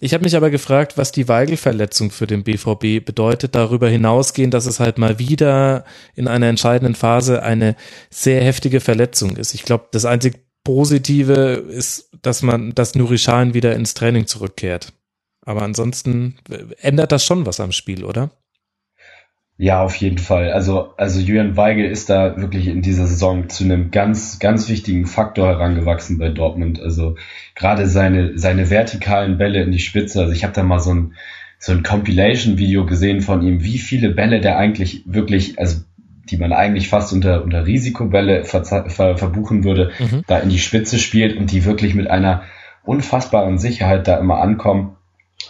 Ich 0.00 0.14
habe 0.14 0.24
mich 0.24 0.36
aber 0.36 0.50
gefragt, 0.50 0.96
was 0.96 1.12
die 1.12 1.28
Weigel-Verletzung 1.28 2.10
für 2.10 2.26
den 2.26 2.42
BVB 2.42 3.04
bedeutet, 3.04 3.54
darüber 3.54 3.88
hinausgehend, 3.88 4.54
dass 4.54 4.66
es 4.66 4.80
halt 4.80 4.98
mal 4.98 5.18
wieder 5.18 5.84
in 6.14 6.28
einer 6.28 6.46
entscheidenden 6.46 6.94
Phase 6.94 7.42
eine 7.42 7.76
sehr 8.10 8.42
heftige 8.42 8.80
Verletzung 8.80 9.36
ist. 9.36 9.54
Ich 9.54 9.64
glaube, 9.64 9.86
das 9.92 10.04
einzige 10.04 10.38
Positive 10.64 11.32
ist, 11.32 12.10
dass 12.22 12.42
man, 12.42 12.74
dass 12.74 12.94
Nuri 12.94 13.18
Sahin 13.18 13.54
wieder 13.54 13.74
ins 13.74 13.94
Training 13.94 14.26
zurückkehrt. 14.26 14.92
Aber 15.44 15.62
ansonsten 15.62 16.36
ändert 16.80 17.12
das 17.12 17.24
schon 17.24 17.46
was 17.46 17.58
am 17.60 17.72
Spiel, 17.72 18.04
oder? 18.04 18.30
Ja, 19.58 19.84
auf 19.84 19.94
jeden 19.96 20.18
Fall. 20.18 20.50
Also, 20.50 20.94
also 20.96 21.20
Julian 21.20 21.56
Weigel 21.56 21.84
ist 21.84 22.10
da 22.10 22.36
wirklich 22.36 22.66
in 22.66 22.82
dieser 22.82 23.06
Saison 23.06 23.48
zu 23.48 23.64
einem 23.64 23.90
ganz, 23.90 24.38
ganz 24.38 24.68
wichtigen 24.68 25.06
Faktor 25.06 25.46
herangewachsen 25.46 26.18
bei 26.18 26.30
Dortmund. 26.30 26.80
Also 26.80 27.16
gerade 27.54 27.86
seine, 27.86 28.38
seine 28.38 28.70
vertikalen 28.70 29.38
Bälle 29.38 29.62
in 29.62 29.70
die 29.70 29.78
Spitze. 29.78 30.20
Also 30.20 30.32
ich 30.32 30.42
habe 30.42 30.54
da 30.54 30.62
mal 30.62 30.80
so 30.80 30.94
ein, 30.94 31.14
so 31.58 31.72
ein 31.72 31.84
Compilation-Video 31.84 32.86
gesehen 32.86 33.20
von 33.20 33.42
ihm, 33.42 33.62
wie 33.62 33.78
viele 33.78 34.10
Bälle 34.10 34.40
der 34.40 34.58
eigentlich 34.58 35.04
wirklich, 35.06 35.60
also 35.60 35.82
die 36.32 36.38
man 36.38 36.52
eigentlich 36.52 36.88
fast 36.88 37.12
unter, 37.12 37.44
unter 37.44 37.66
Risikobälle 37.66 38.44
ver, 38.44 38.64
ver, 38.64 39.16
verbuchen 39.18 39.64
würde, 39.64 39.90
mhm. 39.98 40.22
da 40.26 40.38
in 40.38 40.48
die 40.48 40.58
Spitze 40.58 40.98
spielt 40.98 41.36
und 41.36 41.52
die 41.52 41.66
wirklich 41.66 41.94
mit 41.94 42.08
einer 42.08 42.42
unfassbaren 42.84 43.58
Sicherheit 43.58 44.08
da 44.08 44.18
immer 44.18 44.40
ankommen. 44.40 44.96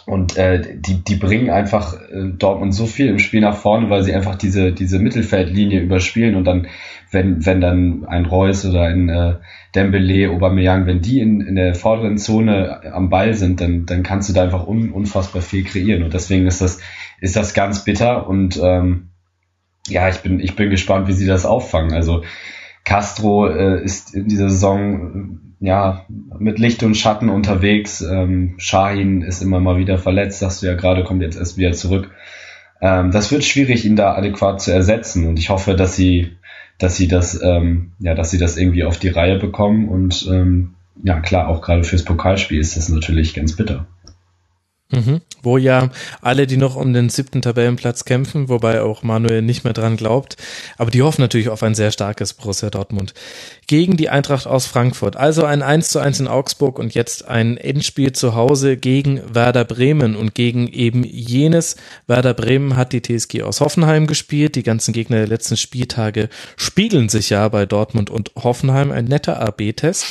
Und 0.05 0.35
äh, 0.37 0.61
die, 0.75 1.03
die 1.03 1.15
bringen 1.15 1.49
einfach 1.49 1.93
äh, 1.93 2.31
Dortmund 2.37 2.75
so 2.75 2.85
viel 2.85 3.07
im 3.07 3.19
Spiel 3.19 3.39
nach 3.39 3.55
vorne, 3.55 3.89
weil 3.89 4.03
sie 4.03 4.13
einfach 4.13 4.35
diese, 4.35 4.73
diese 4.73 4.99
Mittelfeldlinie 4.99 5.79
überspielen 5.79 6.35
und 6.35 6.43
dann, 6.43 6.67
wenn, 7.11 7.45
wenn 7.45 7.61
dann 7.61 8.03
ein 8.05 8.25
Reus 8.25 8.65
oder 8.65 8.81
ein 8.83 9.07
äh, 9.07 9.35
Dembele, 9.75 10.31
Aubameyang, 10.31 10.87
wenn 10.87 11.01
die 11.01 11.21
in, 11.21 11.39
in 11.39 11.55
der 11.55 11.75
vorderen 11.75 12.17
Zone 12.17 12.81
am 12.91 13.09
Ball 13.09 13.33
sind, 13.35 13.61
dann, 13.61 13.85
dann 13.85 14.03
kannst 14.03 14.27
du 14.27 14.33
da 14.33 14.43
einfach 14.43 14.67
un, 14.67 14.91
unfassbar 14.91 15.41
viel 15.41 15.63
kreieren. 15.63 16.03
Und 16.03 16.13
deswegen 16.13 16.47
ist 16.47 16.59
das, 16.59 16.81
ist 17.21 17.37
das 17.37 17.53
ganz 17.53 17.85
bitter 17.85 18.27
und 18.27 18.59
ähm, 18.61 19.12
ja, 19.87 20.09
ich 20.09 20.17
bin, 20.17 20.39
ich 20.39 20.55
bin 20.55 20.69
gespannt, 20.69 21.07
wie 21.07 21.13
sie 21.13 21.25
das 21.25 21.45
auffangen. 21.45 21.93
Also 21.93 22.23
Castro 22.83 23.47
äh, 23.47 23.83
ist 23.83 24.13
in 24.13 24.27
dieser 24.27 24.49
Saison 24.49 25.39
äh, 25.61 25.65
ja 25.65 26.05
mit 26.39 26.59
Licht 26.59 26.83
und 26.83 26.95
Schatten 26.95 27.29
unterwegs. 27.29 28.01
Ähm, 28.01 28.55
Shahin 28.57 29.21
ist 29.21 29.41
immer 29.41 29.59
mal 29.59 29.77
wieder 29.77 29.97
verletzt, 29.97 30.39
sagst 30.39 30.61
du 30.61 30.67
ja 30.67 30.75
gerade, 30.75 31.03
kommt 31.03 31.21
jetzt 31.21 31.37
erst 31.37 31.57
wieder 31.57 31.73
zurück. 31.73 32.11
Ähm, 32.81 33.11
das 33.11 33.31
wird 33.31 33.43
schwierig, 33.43 33.85
ihn 33.85 33.95
da 33.95 34.13
adäquat 34.13 34.61
zu 34.61 34.71
ersetzen. 34.71 35.27
Und 35.27 35.39
ich 35.39 35.49
hoffe, 35.49 35.75
dass 35.75 35.95
sie, 35.95 36.37
dass 36.77 36.97
sie 36.97 37.07
das, 37.07 37.41
ähm, 37.41 37.93
ja, 37.99 38.13
dass 38.13 38.31
sie 38.31 38.37
das 38.37 38.57
irgendwie 38.57 38.83
auf 38.83 38.97
die 38.97 39.09
Reihe 39.09 39.39
bekommen. 39.39 39.87
Und 39.87 40.27
ähm, 40.29 40.75
ja, 41.03 41.19
klar, 41.19 41.47
auch 41.47 41.61
gerade 41.61 41.83
fürs 41.83 42.03
Pokalspiel 42.03 42.59
ist 42.59 42.77
das 42.77 42.89
natürlich 42.89 43.33
ganz 43.33 43.55
bitter. 43.55 43.87
Mhm. 44.93 45.21
Wo 45.41 45.57
ja 45.57 45.89
alle, 46.21 46.47
die 46.47 46.57
noch 46.57 46.75
um 46.75 46.93
den 46.93 47.09
siebten 47.09 47.41
Tabellenplatz 47.41 48.05
kämpfen, 48.05 48.47
wobei 48.47 48.81
auch 48.81 49.03
Manuel 49.03 49.41
nicht 49.41 49.63
mehr 49.65 49.73
dran 49.73 49.97
glaubt, 49.97 50.37
aber 50.77 50.89
die 50.89 51.01
hoffen 51.01 51.21
natürlich 51.21 51.49
auf 51.49 51.63
ein 51.63 51.75
sehr 51.75 51.91
starkes 51.91 52.33
Borussia 52.33 52.69
Dortmund 52.69 53.13
gegen 53.67 53.97
die 53.97 54.09
Eintracht 54.09 54.45
aus 54.45 54.65
Frankfurt. 54.65 55.15
Also 55.15 55.45
ein 55.45 55.61
1 55.61 55.89
zu 55.89 55.99
1 55.99 56.19
in 56.19 56.27
Augsburg 56.27 56.79
und 56.79 56.93
jetzt 56.93 57.27
ein 57.27 57.57
Endspiel 57.57 58.11
zu 58.11 58.35
Hause 58.35 58.77
gegen 58.77 59.21
Werder 59.33 59.65
Bremen 59.65 60.15
und 60.15 60.35
gegen 60.35 60.67
eben 60.67 61.03
jenes 61.03 61.75
Werder 62.07 62.33
Bremen 62.33 62.75
hat 62.75 62.93
die 62.93 63.01
TSG 63.01 63.43
aus 63.43 63.61
Hoffenheim 63.61 64.07
gespielt. 64.07 64.55
Die 64.55 64.63
ganzen 64.63 64.93
Gegner 64.93 65.17
der 65.17 65.27
letzten 65.27 65.57
Spieltage 65.57 66.29
spiegeln 66.57 67.09
sich 67.09 67.29
ja 67.29 67.47
bei 67.47 67.65
Dortmund 67.65 68.09
und 68.09 68.31
Hoffenheim. 68.35 68.91
Ein 68.91 69.05
netter 69.05 69.39
AB-Test. 69.39 70.05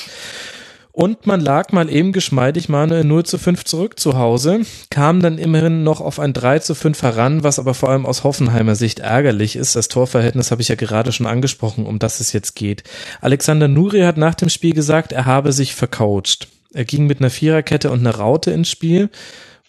Und 0.93 1.26
man 1.26 1.40
lag 1.40 1.72
mal 1.72 1.88
eben 1.88 2.12
geschmeidig 2.12 2.68
eine 2.68 3.03
0 3.03 3.24
zu 3.24 3.38
5 3.38 3.64
zurück 3.64 3.99
zu 3.99 4.18
Hause, 4.18 4.61
kam 4.90 5.20
dann 5.20 5.38
immerhin 5.38 5.84
noch 5.84 6.03
auf 6.03 6.20
ein 6.20 6.34
3 6.34 6.59
zu 6.59 6.74
5 6.74 7.03
heran, 7.03 7.43
was 7.43 7.59
aber 7.59 7.72
vor 7.72 7.88
allem 7.88 8.05
aus 8.05 8.24
Hoffenheimer 8.24 8.74
Sicht 8.74 8.99
ärgerlich 8.99 9.57
ist. 9.57 9.74
Das 9.74 9.88
Torverhältnis 9.88 10.51
habe 10.51 10.61
ich 10.61 10.68
ja 10.68 10.74
gerade 10.74 11.11
schon 11.11 11.26
angesprochen, 11.26 11.86
um 11.86 11.99
das 11.99 12.20
es 12.20 12.34
jetzt 12.34 12.57
geht. 12.57 12.84
Alexander 13.22 13.68
Nuri 13.68 14.01
hat 14.01 14.18
nach 14.18 14.34
dem 14.34 14.51
Spiel 14.51 14.74
gesagt, 14.74 15.12
er 15.12 15.24
habe 15.24 15.53
sich 15.53 15.74
vercoacht. 15.74 16.49
Er 16.74 16.84
ging 16.84 17.07
mit 17.07 17.20
einer 17.20 17.30
Viererkette 17.30 17.90
und 17.90 18.01
einer 18.01 18.16
Raute 18.16 18.51
ins 18.51 18.70
Spiel. 18.70 19.09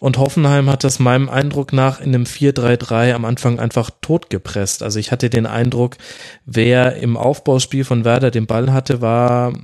Und 0.00 0.18
Hoffenheim 0.18 0.68
hat 0.68 0.84
das 0.84 0.98
meinem 0.98 1.30
Eindruck 1.30 1.72
nach 1.72 2.00
in 2.00 2.14
einem 2.14 2.24
4-3-3 2.24 3.14
am 3.14 3.24
Anfang 3.24 3.58
einfach 3.58 3.90
totgepresst. 4.02 4.82
Also 4.82 4.98
ich 4.98 5.10
hatte 5.10 5.30
den 5.30 5.46
Eindruck, 5.46 5.96
wer 6.44 6.96
im 6.96 7.16
Aufbauspiel 7.16 7.84
von 7.84 8.04
Werder 8.04 8.30
den 8.30 8.46
Ball 8.46 8.72
hatte, 8.72 9.00
war 9.00 9.54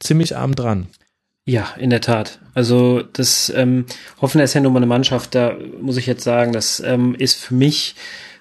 ziemlich 0.00 0.36
arm 0.36 0.56
dran. 0.56 0.88
Ja, 1.46 1.74
in 1.78 1.90
der 1.90 2.00
Tat. 2.00 2.38
Also 2.54 3.02
das 3.02 3.50
ähm, 3.54 3.86
Hoffenheim 4.20 4.44
ist 4.44 4.54
ja 4.54 4.60
nun 4.60 4.72
mal 4.72 4.78
eine 4.78 4.86
Mannschaft, 4.86 5.34
da 5.34 5.56
muss 5.80 5.96
ich 5.96 6.06
jetzt 6.06 6.24
sagen, 6.24 6.52
das 6.52 6.80
ähm, 6.80 7.14
ist 7.14 7.34
für 7.34 7.54
mich 7.54 7.94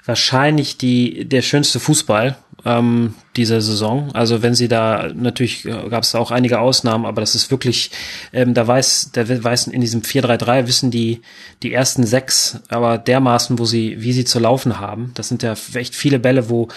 wahrscheinlich 0.06 0.78
die 0.78 1.26
der 1.26 1.42
schönste 1.42 1.80
Fußball, 1.80 2.38
ähm, 2.66 3.14
dieser 3.36 3.62
Saison. 3.62 4.10
Also 4.14 4.42
wenn 4.42 4.56
sie 4.56 4.68
da, 4.68 5.10
natürlich 5.14 5.66
äh, 5.66 5.90
gab 5.90 6.04
es 6.04 6.16
auch 6.16 6.32
einige 6.32 6.60
Ausnahmen, 6.60 7.06
aber 7.06 7.22
das 7.22 7.36
ist 7.36 7.52
wirklich, 7.52 7.92
ähm, 8.34 8.54
da 8.54 8.68
weiß, 8.68 9.12
da 9.14 9.28
weiß 9.28 9.68
in 9.68 9.82
diesem 9.82 10.02
4-3-3 10.02 10.68
wissen 10.68 10.92
die, 10.92 11.22
die 11.64 11.74
ersten 11.74 12.06
sechs, 12.06 12.60
aber 12.70 12.98
dermaßen, 12.98 13.60
wo 13.60 13.66
sie, 13.66 14.02
wie 14.02 14.14
sie 14.14 14.26
zu 14.26 14.40
laufen 14.40 14.80
haben. 14.80 15.12
Das 15.16 15.30
sind 15.30 15.44
ja 15.44 15.56
echt 15.74 15.96
viele 15.96 16.20
Bälle, 16.20 16.50
wo 16.50 16.68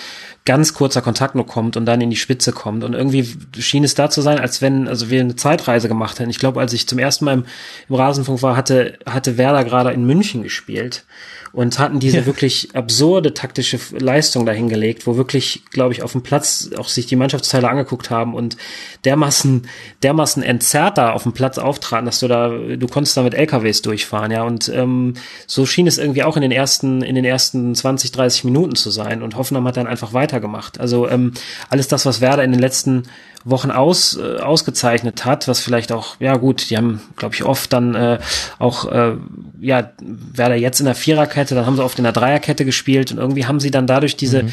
ganz 0.44 0.74
kurzer 0.74 1.02
Kontakt 1.02 1.34
nur 1.34 1.46
kommt 1.46 1.76
und 1.76 1.86
dann 1.86 2.00
in 2.00 2.10
die 2.10 2.16
Spitze 2.16 2.52
kommt. 2.52 2.84
Und 2.84 2.94
irgendwie 2.94 3.26
schien 3.58 3.84
es 3.84 3.94
da 3.94 4.10
zu 4.10 4.22
sein, 4.22 4.38
als 4.38 4.60
wenn, 4.60 4.88
also 4.88 5.10
wir 5.10 5.20
eine 5.20 5.36
Zeitreise 5.36 5.88
gemacht 5.88 6.18
hätten. 6.18 6.30
Ich 6.30 6.38
glaube, 6.38 6.60
als 6.60 6.72
ich 6.72 6.88
zum 6.88 6.98
ersten 6.98 7.24
Mal 7.24 7.34
im, 7.34 7.44
im 7.88 7.94
Rasenfunk 7.94 8.42
war, 8.42 8.56
hatte, 8.56 8.98
hatte 9.06 9.38
Werder 9.38 9.64
gerade 9.64 9.92
in 9.92 10.04
München 10.04 10.42
gespielt 10.42 11.04
und 11.52 11.78
hatten 11.78 12.00
diese 12.00 12.18
ja. 12.18 12.26
wirklich 12.26 12.74
absurde 12.74 13.34
taktische 13.34 13.78
Leistung 13.98 14.46
dahingelegt, 14.46 15.06
wo 15.06 15.16
wirklich, 15.16 15.62
glaube 15.70 15.92
ich, 15.92 16.02
auf 16.02 16.12
dem 16.12 16.22
Platz 16.22 16.70
auch 16.76 16.88
sich 16.88 17.06
die 17.06 17.16
Mannschaftsteile 17.16 17.68
angeguckt 17.68 18.10
haben 18.10 18.34
und 18.34 18.56
dermaßen, 19.04 19.68
dermaßen 20.02 20.42
entzerrt 20.42 20.96
da 20.96 21.12
auf 21.12 21.24
dem 21.24 21.32
Platz 21.32 21.58
auftraten, 21.58 22.06
dass 22.06 22.20
du 22.20 22.28
da, 22.28 22.48
du 22.48 22.86
konntest 22.86 23.16
da 23.16 23.22
mit 23.22 23.34
LKWs 23.34 23.82
durchfahren, 23.82 24.30
ja, 24.30 24.44
und 24.44 24.70
ähm, 24.70 25.14
so 25.46 25.66
schien 25.66 25.86
es 25.86 25.98
irgendwie 25.98 26.22
auch 26.22 26.36
in 26.36 26.42
den 26.42 26.52
ersten, 26.52 27.02
in 27.02 27.14
den 27.14 27.24
ersten 27.24 27.74
20, 27.74 28.12
30 28.12 28.44
Minuten 28.44 28.74
zu 28.74 28.90
sein 28.90 29.22
und 29.22 29.36
Hoffenheim 29.36 29.66
hat 29.66 29.76
dann 29.76 29.86
einfach 29.86 30.14
weitergemacht. 30.14 30.80
Also 30.80 31.08
ähm, 31.08 31.32
alles 31.68 31.88
das, 31.88 32.06
was 32.06 32.20
Werder 32.20 32.44
in 32.44 32.52
den 32.52 32.60
letzten 32.60 33.04
Wochen 33.44 33.70
aus, 33.70 34.16
äh, 34.16 34.38
ausgezeichnet 34.38 35.24
hat, 35.24 35.48
was 35.48 35.60
vielleicht 35.60 35.92
auch, 35.92 36.16
ja 36.20 36.36
gut, 36.36 36.70
die 36.70 36.76
haben, 36.76 37.00
glaube 37.16 37.34
ich, 37.34 37.44
oft 37.44 37.72
dann 37.72 37.94
äh, 37.94 38.18
auch, 38.58 38.90
äh, 38.90 39.14
ja, 39.60 39.90
Werder 40.00 40.56
jetzt 40.56 40.80
in 40.80 40.86
der 40.86 40.94
Viererkette, 40.94 41.54
dann 41.54 41.66
haben 41.66 41.76
sie 41.76 41.84
oft 41.84 41.98
in 41.98 42.04
der 42.04 42.12
Dreierkette 42.12 42.64
gespielt 42.64 43.12
und 43.12 43.18
irgendwie 43.18 43.46
haben 43.46 43.60
sie 43.60 43.70
dann 43.70 43.86
dadurch 43.86 44.16
diese, 44.16 44.44
mhm 44.44 44.52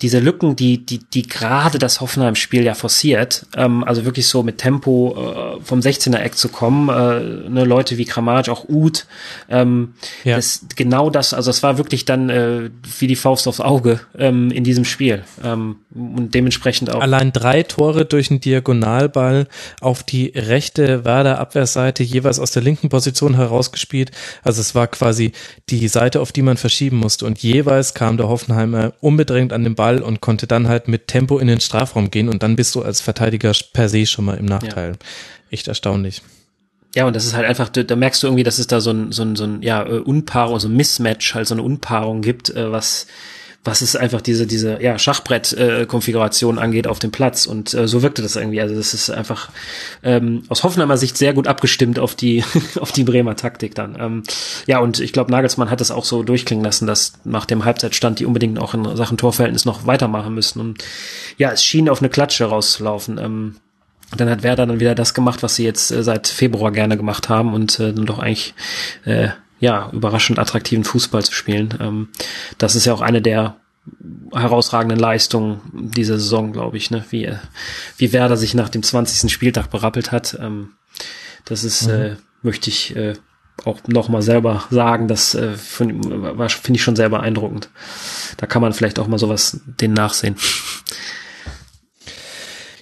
diese 0.00 0.20
Lücken, 0.20 0.54
die, 0.54 0.84
die, 0.84 1.00
die 1.00 1.22
gerade 1.22 1.78
das 1.78 2.00
Hoffenheim-Spiel 2.00 2.62
ja 2.62 2.74
forciert, 2.74 3.46
ähm, 3.56 3.82
also 3.82 4.04
wirklich 4.04 4.28
so 4.28 4.44
mit 4.44 4.58
Tempo 4.58 5.56
äh, 5.58 5.60
vom 5.64 5.80
16er-Eck 5.80 6.36
zu 6.36 6.50
kommen, 6.50 6.88
äh, 6.88 7.48
ne, 7.50 7.64
Leute 7.64 7.98
wie 7.98 8.04
Kramaric, 8.04 8.48
auch 8.48 8.68
Uth, 8.68 9.06
ähm, 9.48 9.94
ja. 10.22 10.36
das, 10.36 10.66
genau 10.76 11.10
das, 11.10 11.34
also 11.34 11.50
es 11.50 11.64
war 11.64 11.78
wirklich 11.78 12.04
dann 12.04 12.30
äh, 12.30 12.70
wie 12.98 13.08
die 13.08 13.16
Faust 13.16 13.48
aufs 13.48 13.60
Auge 13.60 14.00
ähm, 14.16 14.52
in 14.52 14.62
diesem 14.62 14.84
Spiel 14.84 15.24
ähm, 15.42 15.76
und 15.92 16.32
dementsprechend 16.32 16.94
auch. 16.94 17.00
Allein 17.00 17.32
drei 17.32 17.64
Tore 17.64 18.04
durch 18.04 18.30
einen 18.30 18.40
Diagonalball 18.40 19.48
auf 19.80 20.04
die 20.04 20.32
rechte 20.34 21.04
Werder-Abwehrseite, 21.04 22.04
jeweils 22.04 22.38
aus 22.38 22.52
der 22.52 22.62
linken 22.62 22.88
Position 22.88 23.34
herausgespielt, 23.34 24.12
also 24.44 24.60
es 24.60 24.76
war 24.76 24.86
quasi 24.86 25.32
die 25.70 25.88
Seite, 25.88 26.20
auf 26.20 26.30
die 26.30 26.42
man 26.42 26.56
verschieben 26.56 26.98
musste 26.98 27.26
und 27.26 27.42
jeweils 27.42 27.94
kam 27.94 28.16
der 28.16 28.28
Hoffenheimer 28.28 28.92
unbedingt 29.00 29.52
an 29.52 29.64
den 29.64 29.74
Ball 29.74 29.87
Ball 29.88 30.02
und 30.02 30.20
konnte 30.20 30.46
dann 30.46 30.68
halt 30.68 30.86
mit 30.88 31.06
Tempo 31.06 31.38
in 31.38 31.46
den 31.46 31.60
Strafraum 31.60 32.10
gehen 32.10 32.28
und 32.28 32.42
dann 32.42 32.56
bist 32.56 32.74
du 32.74 32.82
als 32.82 33.00
Verteidiger 33.00 33.52
per 33.72 33.88
se 33.88 34.04
schon 34.04 34.26
mal 34.26 34.36
im 34.36 34.44
Nachteil. 34.44 34.90
Ja. 34.90 34.98
Echt 35.50 35.68
erstaunlich. 35.68 36.22
Ja, 36.94 37.06
und 37.06 37.16
das 37.16 37.24
ist 37.24 37.34
halt 37.34 37.46
einfach, 37.46 37.68
da 37.68 37.96
merkst 37.96 38.22
du 38.22 38.26
irgendwie, 38.26 38.42
dass 38.44 38.58
es 38.58 38.66
da 38.66 38.80
so 38.80 38.90
ein, 38.90 39.12
so 39.12 39.22
ein, 39.22 39.36
so 39.36 39.44
ein 39.44 39.62
ja, 39.62 39.86
äh, 39.86 39.98
Unpaarung, 39.98 40.58
so 40.58 40.68
ein 40.68 40.76
Mismatch, 40.76 41.34
halt 41.34 41.46
so 41.46 41.54
eine 41.54 41.62
Unpaarung 41.62 42.22
gibt, 42.22 42.50
äh, 42.50 42.70
was 42.70 43.06
was 43.64 43.82
es 43.82 43.96
einfach 43.96 44.20
diese, 44.20 44.46
diese 44.46 44.82
ja, 44.82 44.98
Schachbrett-Konfiguration 44.98 46.56
äh, 46.56 46.60
angeht 46.60 46.86
auf 46.86 46.98
dem 46.98 47.10
Platz. 47.10 47.46
Und 47.46 47.74
äh, 47.74 47.88
so 47.88 48.02
wirkte 48.02 48.22
das 48.22 48.36
irgendwie. 48.36 48.60
Also 48.60 48.74
das 48.74 48.94
ist 48.94 49.10
einfach 49.10 49.50
ähm, 50.02 50.44
aus 50.48 50.64
Hoffenheimer 50.64 50.96
Sicht 50.96 51.16
sehr 51.18 51.34
gut 51.34 51.48
abgestimmt 51.48 51.98
auf 51.98 52.14
die, 52.14 52.44
auf 52.80 52.92
die 52.92 53.04
Bremer 53.04 53.36
Taktik 53.36 53.74
dann. 53.74 53.96
Ähm, 54.00 54.22
ja, 54.66 54.78
und 54.78 55.00
ich 55.00 55.12
glaube, 55.12 55.30
Nagelsmann 55.30 55.70
hat 55.70 55.80
es 55.80 55.90
auch 55.90 56.04
so 56.04 56.22
durchklingen 56.22 56.64
lassen, 56.64 56.86
dass 56.86 57.14
nach 57.24 57.44
dem 57.44 57.64
Halbzeitstand 57.64 58.20
die 58.20 58.26
unbedingt 58.26 58.58
auch 58.58 58.74
in 58.74 58.96
Sachen 58.96 59.18
Torverhältnis 59.18 59.64
noch 59.64 59.86
weitermachen 59.86 60.34
müssen. 60.34 60.60
Und 60.60 60.84
ja, 61.36 61.50
es 61.50 61.64
schien 61.64 61.88
auf 61.88 62.00
eine 62.00 62.08
Klatsche 62.08 62.46
rauszulaufen. 62.46 63.18
Ähm, 63.18 63.56
dann 64.16 64.30
hat 64.30 64.42
Werder 64.42 64.66
dann 64.66 64.80
wieder 64.80 64.94
das 64.94 65.12
gemacht, 65.12 65.42
was 65.42 65.56
sie 65.56 65.64
jetzt 65.64 65.90
äh, 65.90 66.02
seit 66.02 66.28
Februar 66.28 66.72
gerne 66.72 66.96
gemacht 66.96 67.28
haben 67.28 67.52
und 67.52 67.78
äh, 67.80 67.92
dann 67.92 68.06
doch 68.06 68.18
eigentlich 68.18 68.54
äh, 69.04 69.28
ja, 69.60 69.90
überraschend 69.92 70.38
attraktiven 70.38 70.84
Fußball 70.84 71.24
zu 71.24 71.32
spielen. 71.32 71.74
Ähm, 71.80 72.08
das 72.58 72.74
ist 72.74 72.84
ja 72.84 72.92
auch 72.92 73.00
eine 73.00 73.22
der 73.22 73.56
herausragenden 74.32 74.98
Leistungen 74.98 75.60
dieser 75.72 76.18
Saison, 76.18 76.52
glaube 76.52 76.76
ich, 76.76 76.90
ne? 76.90 77.04
wie, 77.10 77.32
wie 77.96 78.12
Werder 78.12 78.36
sich 78.36 78.54
nach 78.54 78.68
dem 78.68 78.82
20. 78.82 79.32
Spieltag 79.32 79.70
berappelt 79.70 80.12
hat. 80.12 80.38
Ähm, 80.40 80.70
das 81.44 81.64
ist, 81.64 81.86
mhm. 81.86 81.94
äh, 81.94 82.16
möchte 82.42 82.70
ich 82.70 82.94
äh, 82.96 83.14
auch 83.64 83.80
noch 83.86 84.08
mal 84.08 84.22
selber 84.22 84.64
sagen, 84.70 85.08
das 85.08 85.34
äh, 85.34 85.54
finde 85.56 86.46
ich 86.72 86.82
schon 86.82 86.96
sehr 86.96 87.08
beeindruckend. 87.08 87.70
Da 88.36 88.46
kann 88.46 88.62
man 88.62 88.72
vielleicht 88.72 88.98
auch 88.98 89.08
mal 89.08 89.18
sowas 89.18 89.60
den 89.64 89.94
nachsehen. 89.94 90.36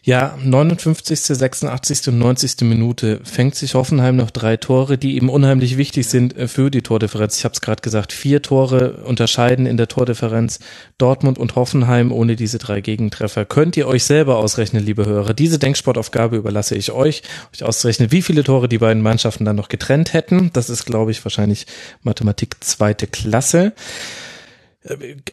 Ja, 0.06 0.38
59., 0.40 1.18
86. 1.18 2.06
und 2.10 2.18
90. 2.18 2.60
Minute 2.60 3.18
fängt 3.24 3.56
sich 3.56 3.74
Hoffenheim 3.74 4.14
noch 4.14 4.30
drei 4.30 4.56
Tore, 4.56 4.98
die 4.98 5.16
eben 5.16 5.28
unheimlich 5.28 5.76
wichtig 5.78 6.06
sind 6.06 6.36
äh, 6.36 6.46
für 6.46 6.70
die 6.70 6.82
Tordifferenz. 6.82 7.38
Ich 7.38 7.44
habe 7.44 7.54
es 7.54 7.60
gerade 7.60 7.82
gesagt, 7.82 8.12
vier 8.12 8.40
Tore 8.40 8.98
unterscheiden 9.04 9.66
in 9.66 9.76
der 9.76 9.88
Tordifferenz 9.88 10.60
Dortmund 10.96 11.38
und 11.38 11.56
Hoffenheim 11.56 12.12
ohne 12.12 12.36
diese 12.36 12.58
drei 12.58 12.82
Gegentreffer. 12.82 13.44
Könnt 13.46 13.76
ihr 13.76 13.88
euch 13.88 14.04
selber 14.04 14.36
ausrechnen, 14.36 14.86
liebe 14.86 15.06
Hörer. 15.06 15.34
Diese 15.34 15.58
Denksportaufgabe 15.58 16.36
überlasse 16.36 16.76
ich 16.76 16.92
euch, 16.92 17.22
euch 17.52 17.64
auszurechnen, 17.64 18.12
wie 18.12 18.22
viele 18.22 18.44
Tore 18.44 18.68
die 18.68 18.78
beiden 18.78 19.02
Mannschaften 19.02 19.44
dann 19.44 19.56
noch 19.56 19.68
getrennt 19.68 20.12
hätten. 20.12 20.50
Das 20.52 20.70
ist, 20.70 20.84
glaube 20.84 21.10
ich, 21.10 21.24
wahrscheinlich 21.24 21.66
Mathematik 22.04 22.62
zweite 22.62 23.08
Klasse. 23.08 23.72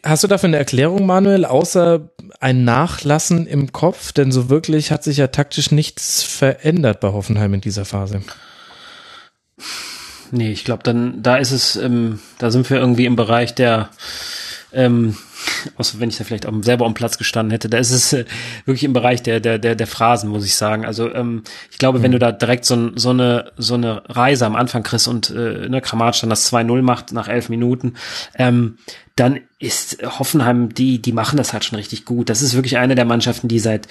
Hast 0.03 0.23
du 0.23 0.27
dafür 0.27 0.47
eine 0.47 0.57
Erklärung, 0.57 1.05
Manuel, 1.05 1.45
außer 1.45 2.09
ein 2.39 2.63
Nachlassen 2.63 3.45
im 3.45 3.71
Kopf? 3.71 4.11
Denn 4.11 4.31
so 4.31 4.49
wirklich 4.49 4.91
hat 4.91 5.03
sich 5.03 5.17
ja 5.17 5.27
taktisch 5.27 5.71
nichts 5.71 6.23
verändert 6.23 6.99
bei 6.99 7.09
Hoffenheim 7.09 7.53
in 7.53 7.61
dieser 7.61 7.85
Phase. 7.85 8.21
Nee, 10.31 10.51
ich 10.51 10.63
glaube, 10.63 10.83
dann 10.83 11.21
da 11.21 11.37
ist 11.37 11.51
es, 11.51 11.75
ähm, 11.75 12.19
da 12.39 12.49
sind 12.49 12.69
wir 12.69 12.77
irgendwie 12.77 13.05
im 13.05 13.15
Bereich 13.15 13.53
der 13.53 13.89
ähm, 14.73 15.15
außer 15.77 15.99
wenn 15.99 16.09
ich 16.09 16.17
da 16.17 16.23
vielleicht 16.23 16.45
auch 16.45 16.53
selber 16.61 16.85
am 16.85 16.93
Platz 16.93 17.17
gestanden 17.17 17.51
hätte, 17.51 17.69
da 17.69 17.77
ist 17.77 17.91
es 17.91 18.13
äh, 18.13 18.25
wirklich 18.65 18.83
im 18.83 18.93
Bereich 18.93 19.23
der, 19.23 19.39
der, 19.39 19.59
der, 19.59 19.75
der 19.75 19.87
Phrasen, 19.87 20.29
muss 20.29 20.45
ich 20.45 20.55
sagen. 20.55 20.85
Also 20.85 21.13
ähm, 21.13 21.43
ich 21.71 21.77
glaube, 21.77 21.99
mhm. 21.99 22.03
wenn 22.03 22.11
du 22.13 22.19
da 22.19 22.31
direkt 22.31 22.65
so, 22.65 22.91
so, 22.95 23.11
eine, 23.11 23.51
so 23.57 23.75
eine 23.75 24.03
Reise 24.07 24.45
am 24.45 24.55
Anfang 24.55 24.83
kriegst 24.83 25.07
und 25.07 25.29
äh, 25.29 25.69
ne, 25.69 25.81
Kramatsch 25.81 26.21
dann 26.21 26.29
das 26.29 26.51
2-0 26.51 26.81
macht 26.81 27.11
nach 27.11 27.27
elf 27.27 27.49
Minuten, 27.49 27.95
ähm, 28.35 28.77
dann 29.15 29.41
ist 29.59 29.99
Hoffenheim, 30.01 30.73
die, 30.73 30.99
die 30.99 31.11
machen 31.11 31.37
das 31.37 31.53
halt 31.53 31.63
schon 31.63 31.75
richtig 31.75 32.03
gut. 32.03 32.29
Das 32.29 32.41
ist 32.41 32.55
wirklich 32.55 32.77
eine 32.77 32.95
der 32.95 33.05
Mannschaften, 33.05 33.47
die 33.47 33.59
seit, 33.59 33.87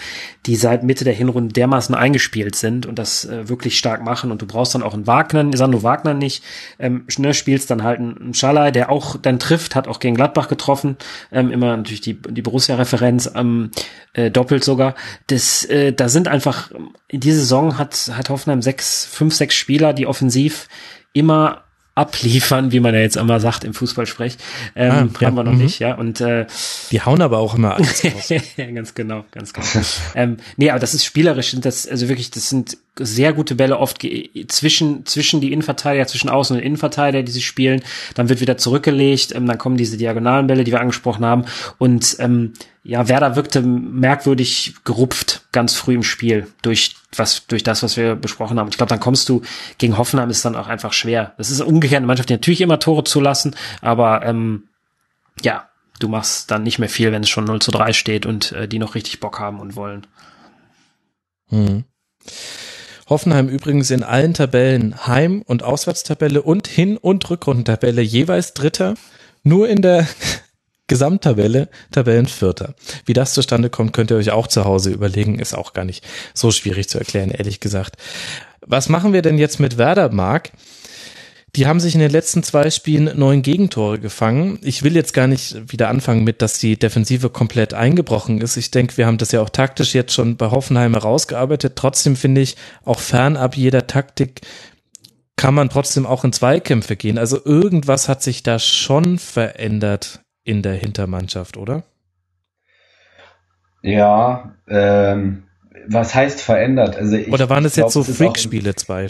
die 0.47 0.57
seit 0.57 0.83
Mitte 0.83 1.05
der 1.05 1.15
Hinrunde 1.15 1.53
dermaßen 1.53 1.95
eingespielt 1.95 2.57
sind 2.57 2.87
und 2.87 2.99
das 2.99 3.25
äh, 3.27 3.49
wirklich 3.49 3.79
stark 3.79 4.03
machen. 4.03 4.33
Und 4.33 4.43
du 4.43 4.47
brauchst 4.47 4.75
dann 4.75 4.83
auch 4.83 4.95
einen 4.95 5.07
Wagner, 5.07 5.57
Sandro 5.57 5.85
Wagner 5.85 6.15
nicht, 6.15 6.43
ähm, 6.81 7.07
ne, 7.19 7.35
spielst 7.35 7.71
dann 7.71 7.85
halt 7.85 8.01
einen 8.01 8.35
Schalai, 8.35 8.73
der 8.73 8.91
auch 8.91 9.17
dann 9.17 9.39
trifft, 9.39 9.77
hat 9.77 9.87
auch 9.87 10.01
gegen 10.01 10.17
Gladbach 10.17 10.49
getroffen, 10.49 10.97
ähm, 11.31 11.53
immer 11.53 11.77
natürlich 11.77 12.01
die, 12.01 12.15
die 12.15 12.43
Borussia-Referenz, 12.43 13.31
ähm, 13.37 13.71
äh, 14.15 14.29
doppelt 14.33 14.65
sogar. 14.65 14.97
Das, 15.29 15.65
äh, 15.67 15.93
da 15.93 16.09
sind 16.09 16.27
einfach, 16.27 16.73
in 17.07 17.21
dieser 17.21 17.39
Saison 17.39 17.79
hat, 17.79 18.11
hat 18.13 18.29
Hoffenheim 18.29 18.61
sechs, 18.61 19.05
fünf, 19.05 19.35
sechs 19.35 19.55
Spieler, 19.55 19.93
die 19.93 20.09
offensiv 20.09 20.69
immer 21.13 21.63
abliefern, 21.95 22.73
wie 22.73 22.81
man 22.81 22.95
ja 22.95 23.01
jetzt 23.01 23.17
immer 23.17 23.39
sagt 23.39 23.65
im 23.65 23.75
Fußballsprech. 23.75 24.39
Ähm, 24.75 24.91
ah. 24.91 25.21
Haben 25.21 25.37
wir 25.37 25.45
noch 25.45 25.53
mhm. 25.53 25.59
nicht, 25.59 25.79
ja. 25.79 25.95
Und 25.95 26.23
äh, 26.23 26.47
die 26.91 27.03
hauen 27.03 27.21
aber 27.21 27.39
auch 27.39 27.55
immer 27.55 27.75
alles 27.75 28.03
raus. 28.15 28.33
ganz 28.57 28.95
genau, 28.95 29.25
ganz 29.31 29.53
genau. 29.53 29.67
ähm, 30.15 30.39
nee, 30.57 30.71
aber 30.71 30.79
das 30.79 30.95
ist 30.95 31.05
spielerisch, 31.05 31.55
das 31.61 31.87
also 31.87 32.09
wirklich, 32.09 32.31
das 32.31 32.49
sind 32.49 32.79
sehr 32.99 33.33
gute 33.33 33.55
Bälle 33.55 33.79
oft 33.79 34.07
zwischen 34.49 35.05
zwischen 35.07 35.41
die 35.41 35.53
Innenverteidiger, 35.53 36.07
zwischen 36.07 36.31
Außen- 36.31 36.53
und 36.53 36.61
Innenverteidiger, 36.61 37.23
die 37.23 37.33
sie 37.33 37.43
spielen. 37.43 37.83
Dann 38.15 38.31
wird 38.31 38.41
wieder 38.41 38.57
zurückgelegt, 38.57 39.35
ähm, 39.35 39.47
dann 39.47 39.59
kommen 39.59 39.77
diese 39.77 39.99
diagonalen 39.99 40.47
Bälle, 40.47 40.65
die 40.65 40.73
wir 40.73 40.81
angesprochen 40.81 41.27
haben. 41.27 41.45
Und 41.77 42.17
ähm, 42.21 42.55
ja, 42.85 43.07
Werder 43.09 43.37
wirkte 43.37 43.61
merkwürdig 43.63 44.75
gerupft 44.85 45.47
ganz 45.53 45.75
früh 45.75 45.95
im 45.95 46.03
Spiel 46.03 46.49
durch 46.63 46.97
was 47.17 47.47
durch 47.47 47.63
das, 47.63 47.83
was 47.83 47.97
wir 47.97 48.15
besprochen 48.15 48.59
haben. 48.59 48.69
Ich 48.69 48.77
glaube, 48.77 48.91
dann 48.91 49.01
kommst 49.01 49.29
du 49.29 49.43
gegen 49.79 49.99
Hoffenheim 49.99 50.31
ist 50.31 50.45
dann 50.45 50.57
auch 50.57 50.69
einfach 50.69 50.93
schwer. 50.93 51.35
Das 51.39 51.51
ist 51.51 51.61
umgekehrt 51.61 51.99
eine 51.99 52.07
Mannschaft, 52.07 52.29
die 52.29 52.35
natürlich 52.35 52.61
immer 52.61 52.79
Tore 52.79 53.05
zulassen, 53.05 53.55
aber 53.81 54.25
ähm, 54.25 54.69
ja, 55.43 55.69
du 55.99 56.09
machst 56.09 56.51
dann 56.51 56.63
nicht 56.63 56.79
mehr 56.79 56.89
viel, 56.89 57.13
wenn 57.13 57.23
es 57.23 57.29
schon 57.29 57.45
0 57.45 57.61
zu 57.61 57.71
3 57.71 57.93
steht 57.93 58.27
und 58.27 58.53
äh, 58.53 58.69
die 58.69 58.79
noch 58.79 58.95
richtig 58.95 59.21
Bock 59.21 59.39
haben 59.39 59.61
und 59.61 59.77
wollen. 59.77 60.07
Hm. 61.49 61.85
Hoffenheim 63.09 63.49
übrigens 63.49 63.91
in 63.91 64.03
allen 64.03 64.33
Tabellen 64.33 65.07
Heim- 65.07 65.43
und 65.43 65.63
Auswärtstabelle 65.63 66.43
und 66.43 66.67
Hin- 66.67 66.97
und 66.97 67.29
Rückrundentabelle 67.29 68.01
jeweils 68.01 68.55
Dritter. 68.55 68.95
Nur 69.43 69.69
in 69.69 69.83
der 69.83 70.07
Gesamttabelle 70.89 71.69
Tabellenvierter. 71.91 72.75
Wie 73.07 73.13
das 73.13 73.35
zustande 73.35 73.71
kommt, 73.71 73.93
könnt 73.93 74.11
ihr 74.11 74.17
euch 74.17 74.31
auch 74.31 74.47
zu 74.47 74.65
Hause 74.65 74.91
überlegen. 74.91 75.39
Ist 75.39 75.55
auch 75.55 75.73
gar 75.73 75.85
nicht 75.85 76.05
so 76.35 76.51
schwierig 76.51 76.89
zu 76.89 76.99
erklären, 76.99 77.31
ehrlich 77.31 77.61
gesagt. 77.61 77.97
Was 78.67 78.89
machen 78.89 79.13
wir 79.13 79.23
denn 79.23 79.39
jetzt 79.39 79.61
mit 79.61 79.79
Werder, 79.79 80.11
Marc? 80.11 80.53
Die 81.55 81.67
haben 81.67 81.81
sich 81.81 81.95
in 81.95 82.01
den 82.01 82.11
letzten 82.11 82.43
zwei 82.43 82.71
Spielen 82.71 83.11
neun 83.19 83.43
Gegentore 83.43 83.99
gefangen. 83.99 84.59
Ich 84.63 84.83
will 84.85 84.97
jetzt 84.97 85.13
gar 85.13 85.27
nicht 85.27 85.71
wieder 85.71 85.89
anfangen 85.91 86.25
mit, 86.25 86.41
dass 86.41 86.59
die 86.59 86.79
Defensive 86.79 87.29
komplett 87.29 87.75
eingebrochen 87.75 88.41
ist. 88.41 88.57
Ich 88.57 88.71
denke, 88.71 88.97
wir 88.97 89.07
haben 89.07 89.19
das 89.19 89.33
ja 89.33 89.43
auch 89.43 89.51
taktisch 89.51 89.95
jetzt 89.95 90.15
schon 90.15 90.39
bei 90.39 90.51
Hoffenheim 90.51 90.95
herausgearbeitet. 90.95 91.75
Trotzdem 91.77 92.17
finde 92.17 92.41
ich, 92.41 92.57
auch 92.85 93.01
fernab 93.01 93.55
jeder 93.55 93.87
Taktik 93.87 94.41
kann 95.37 95.55
man 95.55 95.69
trotzdem 95.69 96.07
auch 96.07 96.25
in 96.25 96.33
Zweikämpfe 96.33 96.97
gehen. 96.97 97.19
Also 97.19 97.39
irgendwas 97.45 98.09
hat 98.09 98.23
sich 98.23 98.43
da 98.43 98.59
schon 98.59 99.19
verändert 99.19 100.22
in 100.45 100.63
der 100.63 100.75
Hintermannschaft, 100.75 101.57
oder? 101.57 101.85
Ja, 103.83 104.55
ähm, 104.69 105.45
was 105.89 106.15
heißt 106.15 106.41
verändert? 106.41 106.97
Also 106.97 107.17
ich, 107.17 107.33
oder 107.33 107.49
waren 107.49 107.65
es 107.65 107.77
jetzt 107.77 107.93
so 107.93 108.05
Freak-Spiele 108.05 108.75
zwei? 108.77 109.09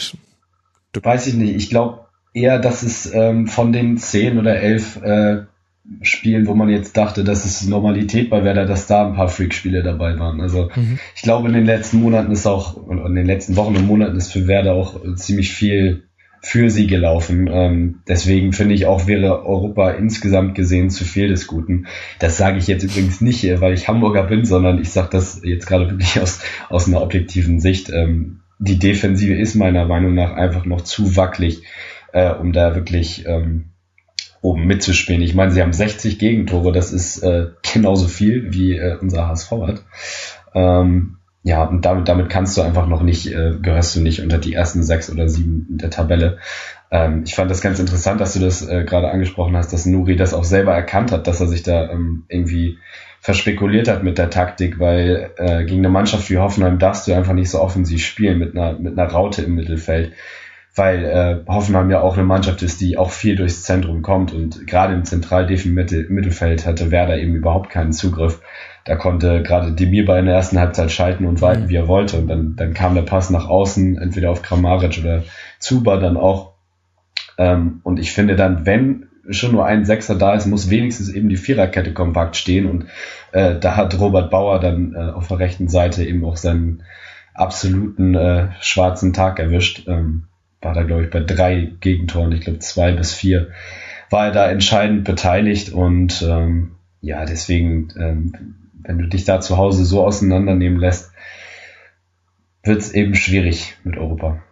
Weiß 0.95 1.27
ich 1.27 1.35
nicht. 1.35 1.57
Ich 1.57 1.71
glaube 1.71 2.07
eher, 2.35 2.59
dass 2.59 2.83
es 2.83 3.13
ähm, 3.13 3.47
von 3.47 3.73
den 3.73 3.99
zehn 3.99 4.39
oder 4.39 4.57
elf 4.57 4.97
äh, 5.03 5.43
Spielen, 6.01 6.47
wo 6.47 6.55
man 6.55 6.69
jetzt 6.69 6.97
dachte, 6.97 7.25
das 7.25 7.45
ist 7.45 7.69
Normalität 7.69 8.31
bei 8.31 8.45
Werder, 8.45 8.67
dass 8.67 8.87
da 8.87 9.07
ein 9.07 9.15
paar 9.15 9.29
Freak-Spiele 9.29 9.83
dabei 9.83 10.19
waren. 10.19 10.41
Also 10.41 10.71
mhm. 10.75 10.99
ich 11.15 11.23
glaube, 11.23 11.49
in 11.49 11.55
den 11.55 11.67
letzten 11.67 12.01
Monaten 12.01 12.31
ist 12.31 12.47
auch, 12.47 12.77
und 12.77 13.05
in 13.05 13.15
den 13.17 13.27
letzten 13.27 13.57
Wochen 13.57 13.77
und 13.77 13.87
Monaten 13.87 14.17
ist 14.17 14.33
für 14.33 14.47
Werder 14.47 14.75
auch 14.75 15.01
ziemlich 15.17 15.53
viel 15.53 16.05
für 16.43 16.71
sie 16.71 16.89
gelaufen. 16.89 17.49
Ähm, 17.51 18.01
deswegen 18.09 18.53
finde 18.53 18.75
ich 18.75 18.87
auch, 18.87 19.07
wäre 19.07 19.47
Europa 19.47 19.93
insgesamt 19.93 20.57
gesehen 20.57 20.91
zu 20.91 21.05
viel 21.05 21.29
des 21.29 21.47
Guten. 21.47 21.87
Das 22.19 22.37
sage 22.37 22.59
ich 22.59 22.67
jetzt 22.67 22.83
übrigens 22.83 23.21
nicht, 23.21 23.45
weil 23.61 23.75
ich 23.75 23.87
Hamburger 23.87 24.25
bin, 24.25 24.45
sondern 24.45 24.81
ich 24.81 24.91
sage 24.91 25.09
das 25.13 25.41
jetzt 25.45 25.67
gerade 25.67 25.89
wirklich 25.89 26.21
aus, 26.21 26.41
aus 26.69 26.89
einer 26.89 27.01
objektiven 27.01 27.61
Sicht. 27.61 27.91
Ähm, 27.91 28.41
die 28.59 28.79
Defensive 28.79 29.35
ist 29.35 29.55
meiner 29.55 29.87
Meinung 29.87 30.15
nach 30.15 30.33
einfach 30.33 30.65
noch 30.65 30.81
zu 30.83 31.17
wackelig, 31.17 31.63
äh, 32.13 32.33
um 32.33 32.53
da 32.53 32.75
wirklich 32.75 33.25
ähm, 33.27 33.71
oben 34.41 34.67
mitzuspielen. 34.67 35.23
Ich 35.23 35.35
meine, 35.35 35.53
sie 35.53 35.63
haben 35.63 35.73
60 35.73 36.19
Gegentore, 36.19 36.73
das 36.73 36.93
ist 36.93 37.23
äh, 37.23 37.51
genauso 37.73 38.09
viel 38.09 38.53
wie 38.53 38.77
äh, 38.77 38.99
unser 39.01 39.29
HSV 39.29 39.51
hat. 39.53 39.85
Ähm, 40.55 41.19
ja, 41.45 41.65
und 41.65 41.85
damit, 41.85 42.09
damit 42.09 42.31
kannst 42.31 42.57
du 42.57 42.63
einfach 42.63 42.87
noch 42.87 43.03
nicht, 43.03 43.27
äh, 43.27 43.55
gehörst 43.61 43.97
du 43.97 44.01
nicht 44.01 44.23
unter 44.23 44.39
die 44.39 44.53
ersten 44.53 44.85
sechs 44.85 45.11
oder 45.11 45.29
sieben 45.29 45.67
der 45.71 45.91
Tabelle. 45.91 46.39
Ähm, 46.93 47.25
ich 47.27 47.35
fand 47.35 47.51
das 47.51 47.61
ganz 47.61 47.81
interessant, 47.81 48.21
dass 48.21 48.35
du 48.35 48.41
das 48.41 48.67
äh, 48.67 48.85
gerade 48.85 49.11
angesprochen 49.11 49.57
hast, 49.57 49.73
dass 49.73 49.85
Nuri 49.85 50.15
das 50.15 50.35
auch 50.35 50.45
selber 50.45 50.73
erkannt 50.73 51.11
hat, 51.11 51.27
dass 51.27 51.41
er 51.41 51.49
sich 51.49 51.65
da 51.65 51.91
ähm, 51.91 52.25
irgendwie 52.29 52.79
verspekuliert 53.21 53.89
hat 53.89 54.05
mit 54.05 54.19
der 54.19 54.31
Taktik, 54.31 54.79
weil 54.79 55.31
äh, 55.37 55.65
gegen 55.65 55.81
eine 55.81 55.89
Mannschaft 55.89 56.31
wie 56.31 56.39
Hoffenheim 56.39 56.79
darfst 56.79 57.09
du 57.09 57.13
einfach 57.13 57.33
nicht 57.33 57.51
so 57.51 57.61
offensiv 57.61 58.05
spielen 58.05 58.39
mit 58.39 58.57
einer, 58.57 58.79
mit 58.79 58.99
einer 58.99 59.11
Raute 59.11 59.43
im 59.43 59.57
Mittelfeld, 59.57 60.13
weil 60.77 61.05
äh, 61.05 61.51
Hoffenheim 61.51 61.91
ja 61.91 62.01
auch 62.01 62.15
eine 62.15 62.25
Mannschaft 62.25 62.63
ist, 62.63 62.81
die 62.81 62.97
auch 62.97 63.11
viel 63.11 63.35
durchs 63.35 63.63
Zentrum 63.63 64.03
kommt 64.03 64.33
und 64.33 64.67
gerade 64.67 64.95
im 64.95 65.05
zentral 65.05 65.47
Mittelfeld 65.47 66.67
hatte 66.67 66.91
Werder 66.91 67.19
eben 67.19 67.35
überhaupt 67.35 67.71
keinen 67.71 67.93
Zugriff 67.93 68.41
da 68.85 68.97
konnte 68.97 69.43
gerade 69.43 69.73
Demir 69.73 70.05
bei 70.05 70.19
in 70.19 70.27
der 70.27 70.35
ersten 70.35 70.59
Halbzeit 70.59 70.91
schalten 70.91 71.25
und 71.27 71.41
walten, 71.41 71.65
mhm. 71.65 71.69
wie 71.69 71.77
er 71.77 71.89
wollte. 71.89 72.19
Und 72.19 72.29
dann, 72.29 72.57
dann 72.57 72.75
kam 72.75 72.95
der 72.95 73.03
Pass 73.03 73.31
nach 73.31 73.49
außen, 73.49 73.99
entweder 73.99 74.31
auf 74.31 74.43
Kramaric 74.43 74.99
oder 74.99 75.23
Zuba 75.59 75.99
dann 75.99 76.17
auch. 76.17 76.53
Ähm, 77.39 77.81
und 77.85 77.99
ich 77.99 78.13
finde 78.13 78.37
dann, 78.37 78.67
wenn 78.67 79.07
schon 79.31 79.53
nur 79.53 79.67
ein 79.67 79.85
Sechser 79.85 80.17
da 80.17 80.35
ist, 80.35 80.47
muss 80.47 80.71
wenigstens 80.71 81.09
eben 81.09 81.29
die 81.29 81.37
Viererkette 81.37 81.93
kompakt 81.93 82.37
stehen. 82.37 82.67
Und 82.67 82.87
äh, 83.31 83.59
da 83.59 83.77
hat 83.77 83.99
Robert 84.01 84.31
Bauer 84.31 84.59
dann 84.59 84.95
äh, 84.95 85.13
auf 85.13 85.29
der 85.29 85.39
rechten 85.39 85.69
Seite 85.69 86.05
eben 86.05 86.25
auch 86.25 86.37
seinen 86.37 86.83
absoluten 87.35 88.15
äh, 88.15 88.49
schwarzen 88.61 89.13
Tag 89.13 89.39
erwischt. 89.39 89.87
Ähm, 89.87 90.25
war 90.61 90.75
da, 90.75 90.83
glaube 90.83 91.05
ich, 91.05 91.11
bei 91.11 91.21
drei 91.21 91.73
Gegentoren, 91.81 92.33
ich 92.33 92.43
glaube 92.43 92.59
zwei 92.59 92.93
bis 92.93 93.13
vier, 93.13 93.49
war 94.11 94.27
er 94.27 94.33
da 94.33 94.51
entscheidend 94.51 95.05
beteiligt 95.05 95.73
und 95.73 96.23
ähm, 96.23 96.73
ja, 97.01 97.25
deswegen 97.25 97.89
ähm, 97.99 98.55
wenn 98.85 98.99
du 98.99 99.09
dich 99.09 99.25
da 99.25 99.41
zu 99.41 99.57
Hause 99.57 99.85
so 99.85 100.05
auseinandernehmen 100.05 100.79
lässt, 100.79 101.13
wird 102.63 102.81
es 102.81 102.93
eben 102.93 103.15
schwierig 103.15 103.77
mit 103.85 103.97
Europa. 103.97 104.43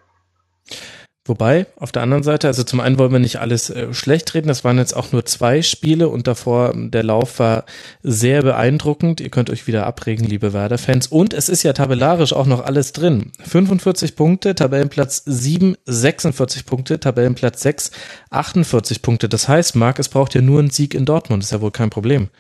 Wobei, 1.27 1.67
auf 1.77 1.93
der 1.93 2.03
anderen 2.03 2.25
Seite, 2.25 2.49
also 2.49 2.65
zum 2.65 2.81
einen 2.81 2.99
wollen 2.99 3.13
wir 3.13 3.21
nicht 3.21 3.39
alles 3.39 3.71
äh, 3.71 3.95
schlecht 3.95 4.35
reden, 4.35 4.49
das 4.49 4.65
waren 4.65 4.79
jetzt 4.79 4.97
auch 4.97 5.13
nur 5.13 5.25
zwei 5.27 5.63
Spiele 5.63 6.09
und 6.09 6.27
davor, 6.27 6.73
der 6.75 7.05
Lauf 7.05 7.39
war 7.39 7.67
sehr 8.03 8.43
beeindruckend. 8.43 9.21
Ihr 9.21 9.29
könnt 9.29 9.49
euch 9.49 9.69
wieder 9.69 9.87
abregen, 9.87 10.25
liebe 10.25 10.53
Werder-Fans. 10.53 11.07
Und 11.07 11.33
es 11.33 11.49
ist 11.49 11.63
ja 11.63 11.73
tabellarisch 11.73 12.33
auch 12.33 12.47
noch 12.47 12.65
alles 12.65 12.93
drin. 12.93 13.31
45 13.45 14.17
Punkte, 14.17 14.57
Tabellenplatz 14.57 15.23
7, 15.25 15.77
46 15.85 16.67
Punkte, 16.67 16.99
Tabellenplatz 16.99 17.63
6, 17.63 17.93
48 18.31 19.01
Punkte. 19.01 19.29
Das 19.29 19.47
heißt, 19.47 19.77
Marc, 19.77 20.01
es 20.01 20.09
braucht 20.09 20.35
ja 20.35 20.41
nur 20.41 20.59
einen 20.59 20.71
Sieg 20.71 20.95
in 20.95 21.05
Dortmund, 21.05 21.45
ist 21.45 21.53
ja 21.53 21.61
wohl 21.61 21.71
kein 21.71 21.91
Problem. 21.91 22.31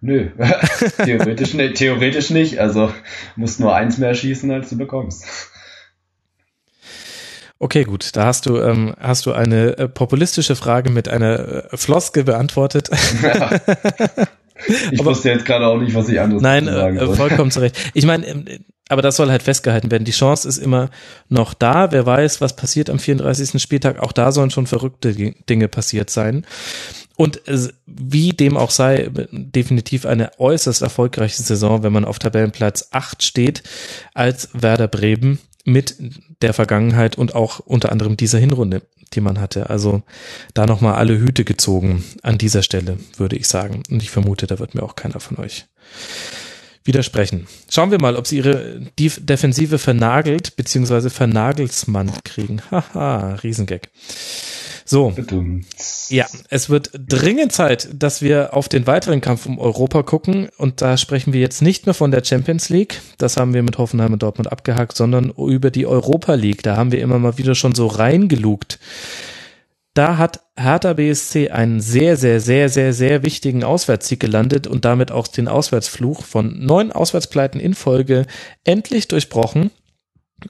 Nö, 0.00 0.30
theoretisch, 1.04 1.54
nicht, 1.54 1.74
theoretisch 1.76 2.30
nicht. 2.30 2.58
Also 2.58 2.92
musst 3.36 3.58
nur 3.58 3.74
eins 3.74 3.98
mehr 3.98 4.14
schießen, 4.14 4.50
als 4.50 4.70
du 4.70 4.78
bekommst. 4.78 5.24
Okay, 7.60 7.82
gut, 7.82 8.14
da 8.14 8.26
hast 8.26 8.46
du 8.46 8.58
ähm, 8.58 8.94
hast 9.00 9.26
du 9.26 9.32
eine 9.32 9.76
äh, 9.76 9.88
populistische 9.88 10.54
Frage 10.54 10.90
mit 10.90 11.08
einer 11.08 11.72
äh, 11.72 11.76
Floske 11.76 12.24
beantwortet. 12.24 12.90
Ja. 13.22 13.60
Ich 14.90 14.98
aber, 14.98 15.10
wusste 15.10 15.30
jetzt 15.30 15.44
gerade 15.44 15.66
auch 15.68 15.78
nicht, 15.78 15.94
was 15.94 16.08
ich 16.08 16.20
anderes 16.20 16.42
nein, 16.42 16.64
sagen 16.64 16.96
Nein, 16.96 17.10
äh, 17.10 17.14
vollkommen 17.14 17.52
zurecht. 17.52 17.76
Ich 17.94 18.04
meine, 18.04 18.26
ähm, 18.26 18.44
aber 18.88 19.02
das 19.02 19.16
soll 19.16 19.30
halt 19.30 19.42
festgehalten 19.42 19.90
werden. 19.90 20.04
Die 20.04 20.12
Chance 20.12 20.48
ist 20.48 20.58
immer 20.58 20.90
noch 21.28 21.54
da. 21.54 21.92
Wer 21.92 22.06
weiß, 22.06 22.40
was 22.40 22.56
passiert 22.56 22.90
am 22.90 22.98
34. 22.98 23.60
Spieltag. 23.62 24.00
Auch 24.00 24.12
da 24.12 24.32
sollen 24.32 24.50
schon 24.50 24.66
verrückte 24.66 25.14
Dinge 25.14 25.68
passiert 25.68 26.10
sein. 26.10 26.46
Und 27.18 27.42
wie 27.84 28.30
dem 28.30 28.56
auch 28.56 28.70
sei, 28.70 29.10
definitiv 29.32 30.06
eine 30.06 30.38
äußerst 30.38 30.82
erfolgreiche 30.82 31.42
Saison, 31.42 31.82
wenn 31.82 31.92
man 31.92 32.04
auf 32.04 32.20
Tabellenplatz 32.20 32.90
8 32.92 33.24
steht, 33.24 33.64
als 34.14 34.50
Werder 34.52 34.86
Bremen 34.86 35.40
mit 35.64 35.96
der 36.42 36.54
Vergangenheit 36.54 37.18
und 37.18 37.34
auch 37.34 37.58
unter 37.58 37.90
anderem 37.90 38.16
dieser 38.16 38.38
Hinrunde, 38.38 38.82
die 39.14 39.20
man 39.20 39.40
hatte. 39.40 39.68
Also 39.68 40.04
da 40.54 40.64
nochmal 40.66 40.94
alle 40.94 41.18
Hüte 41.18 41.44
gezogen 41.44 42.04
an 42.22 42.38
dieser 42.38 42.62
Stelle, 42.62 42.98
würde 43.16 43.34
ich 43.34 43.48
sagen. 43.48 43.82
Und 43.90 44.00
ich 44.00 44.10
vermute, 44.10 44.46
da 44.46 44.60
wird 44.60 44.76
mir 44.76 44.84
auch 44.84 44.94
keiner 44.94 45.18
von 45.18 45.38
euch 45.38 45.66
widersprechen. 46.84 47.48
Schauen 47.68 47.90
wir 47.90 48.00
mal, 48.00 48.14
ob 48.14 48.28
sie 48.28 48.36
ihre 48.36 48.80
Defensive 48.96 49.78
vernagelt 49.80 50.54
bzw. 50.54 51.10
vernagelsmann 51.10 52.12
kriegen. 52.22 52.62
Haha, 52.70 53.34
Riesengag. 53.42 53.88
So. 54.88 55.12
Ja, 56.08 56.26
es 56.48 56.70
wird 56.70 56.90
dringend 56.94 57.52
Zeit, 57.52 57.90
dass 57.92 58.22
wir 58.22 58.54
auf 58.54 58.70
den 58.70 58.86
weiteren 58.86 59.20
Kampf 59.20 59.44
um 59.44 59.58
Europa 59.58 60.02
gucken. 60.02 60.48
Und 60.56 60.80
da 60.80 60.96
sprechen 60.96 61.34
wir 61.34 61.40
jetzt 61.40 61.60
nicht 61.60 61.84
mehr 61.84 61.92
von 61.92 62.10
der 62.10 62.24
Champions 62.24 62.70
League. 62.70 63.02
Das 63.18 63.36
haben 63.36 63.52
wir 63.52 63.62
mit 63.62 63.76
Hoffenheim 63.76 64.14
und 64.14 64.22
Dortmund 64.22 64.50
abgehakt, 64.50 64.96
sondern 64.96 65.30
über 65.30 65.70
die 65.70 65.86
Europa 65.86 66.32
League. 66.34 66.62
Da 66.62 66.76
haben 66.78 66.90
wir 66.90 67.02
immer 67.02 67.18
mal 67.18 67.36
wieder 67.36 67.54
schon 67.54 67.74
so 67.74 67.86
reingelugt. 67.86 68.78
Da 69.92 70.16
hat 70.16 70.40
Hertha 70.56 70.94
BSC 70.94 71.50
einen 71.50 71.80
sehr, 71.80 72.16
sehr, 72.16 72.40
sehr, 72.40 72.70
sehr, 72.70 72.94
sehr 72.94 73.22
wichtigen 73.22 73.64
Auswärtssieg 73.64 74.20
gelandet 74.20 74.66
und 74.66 74.86
damit 74.86 75.10
auch 75.10 75.28
den 75.28 75.48
Auswärtsfluch 75.48 76.24
von 76.24 76.64
neun 76.64 76.92
Auswärtspleiten 76.92 77.60
in 77.60 77.74
Folge 77.74 78.24
endlich 78.64 79.08
durchbrochen 79.08 79.70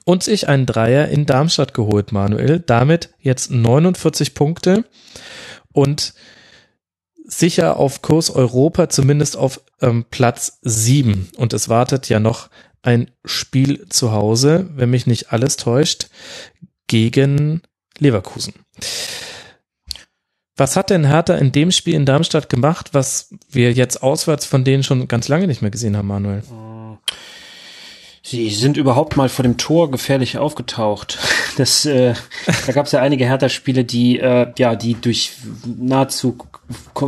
und 0.05 0.23
sich 0.23 0.47
einen 0.47 0.65
Dreier 0.65 1.07
in 1.07 1.25
Darmstadt 1.25 1.73
geholt, 1.73 2.11
Manuel. 2.11 2.59
Damit 2.59 3.09
jetzt 3.19 3.51
49 3.51 4.33
Punkte 4.33 4.85
und 5.71 6.13
sicher 7.25 7.77
auf 7.77 8.01
Kurs 8.01 8.29
Europa, 8.29 8.89
zumindest 8.89 9.37
auf 9.37 9.61
ähm, 9.81 10.05
Platz 10.09 10.59
7. 10.61 11.29
Und 11.37 11.53
es 11.53 11.69
wartet 11.69 12.09
ja 12.09 12.19
noch 12.19 12.49
ein 12.81 13.11
Spiel 13.25 13.87
zu 13.89 14.11
Hause, 14.11 14.69
wenn 14.75 14.89
mich 14.89 15.05
nicht 15.05 15.31
alles 15.31 15.57
täuscht, 15.57 16.07
gegen 16.87 17.61
Leverkusen. 17.97 18.53
Was 20.55 20.75
hat 20.75 20.89
denn 20.89 21.05
Hertha 21.05 21.35
in 21.35 21.51
dem 21.51 21.71
Spiel 21.71 21.93
in 21.93 22.05
Darmstadt 22.05 22.49
gemacht, 22.49 22.89
was 22.93 23.33
wir 23.49 23.71
jetzt 23.71 24.03
auswärts 24.03 24.45
von 24.45 24.63
denen 24.63 24.83
schon 24.83 25.07
ganz 25.07 25.27
lange 25.27 25.47
nicht 25.47 25.61
mehr 25.61 25.71
gesehen 25.71 25.95
haben, 25.95 26.07
Manuel? 26.07 26.43
Sie 28.29 28.51
sind 28.51 28.77
überhaupt 28.77 29.17
mal 29.17 29.27
vor 29.27 29.41
dem 29.41 29.57
Tor 29.57 29.89
gefährlich 29.89 30.37
aufgetaucht. 30.37 31.17
Das, 31.57 31.85
äh, 31.85 32.13
da 32.67 32.71
gab 32.71 32.85
es 32.85 32.93
ja 32.93 33.01
einige 33.01 33.25
Hertha-Spiele, 33.25 33.83
die 33.83 34.17
äh, 34.17 34.47
ja, 34.57 34.75
die 34.75 34.93
durch 34.93 35.33
nahezu 35.65 36.37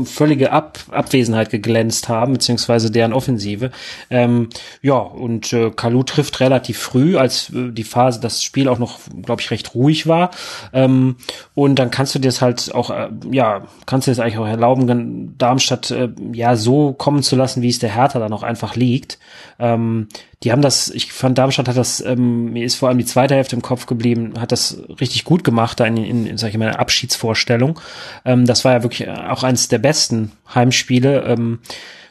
völlige 0.06 0.52
Ab 0.52 0.80
Abwesenheit 0.92 1.50
geglänzt 1.50 2.10
haben, 2.10 2.34
beziehungsweise 2.34 2.92
deren 2.92 3.14
Offensive. 3.14 3.72
Ähm, 4.10 4.50
ja, 4.82 4.98
und 4.98 5.54
äh, 5.54 5.70
Kalu 5.70 6.04
trifft 6.04 6.40
relativ 6.40 6.80
früh, 6.80 7.18
als 7.18 7.50
äh, 7.52 7.72
die 7.72 7.84
Phase, 7.84 8.20
das 8.20 8.44
Spiel 8.44 8.68
auch 8.68 8.80
noch, 8.80 9.00
glaube 9.22 9.42
ich, 9.42 9.52
recht 9.52 9.76
ruhig 9.76 10.08
war. 10.08 10.32
Ähm, 10.74 11.18
und 11.54 11.76
dann 11.76 11.92
kannst 11.92 12.16
du 12.16 12.20
dir 12.20 12.28
das 12.28 12.42
halt 12.42 12.74
auch, 12.74 12.90
äh, 12.90 13.10
ja, 13.32 13.68
kannst 13.86 14.08
du 14.08 14.12
dir 14.12 14.16
das 14.16 14.26
eigentlich 14.26 14.40
auch 14.40 14.48
erlauben, 14.48 15.36
Darmstadt 15.38 15.92
äh, 15.92 16.10
ja 16.34 16.56
so 16.56 16.94
kommen 16.94 17.24
zu 17.24 17.36
lassen, 17.36 17.62
wie 17.62 17.70
es 17.70 17.80
der 17.80 17.96
Hertha 17.96 18.20
dann 18.20 18.34
auch 18.34 18.44
einfach 18.44 18.76
liegt. 18.76 19.20
Ähm, 19.62 20.08
die 20.44 20.52
haben 20.52 20.62
das, 20.62 20.90
ich 20.90 21.14
fand 21.14 21.38
Darmstadt 21.38 21.68
hat 21.68 21.78
das, 21.78 22.04
ähm, 22.04 22.52
mir 22.52 22.66
ist 22.66 22.76
vor 22.76 22.90
allem 22.90 22.98
die 22.98 23.06
zweite 23.06 23.36
Hälfte 23.36 23.56
im 23.56 23.62
Kopf 23.62 23.86
geblieben, 23.86 24.34
hat 24.40 24.52
das 24.52 24.82
richtig 25.00 25.24
gut 25.24 25.44
gemacht, 25.44 25.80
da 25.80 25.86
in, 25.86 25.98
in, 25.98 26.26
in 26.26 26.38
sag 26.38 26.50
ich 26.50 26.58
mal, 26.58 26.72
Abschiedsvorstellung. 26.72 27.80
Ähm, 28.26 28.46
das 28.46 28.66
war 28.66 28.74
ja 28.74 28.84
wirklich 28.84 29.08
auch 29.10 29.44
eines 29.44 29.68
der 29.68 29.78
besten 29.78 30.32
Heimspiele, 30.54 31.24
ähm, 31.26 31.60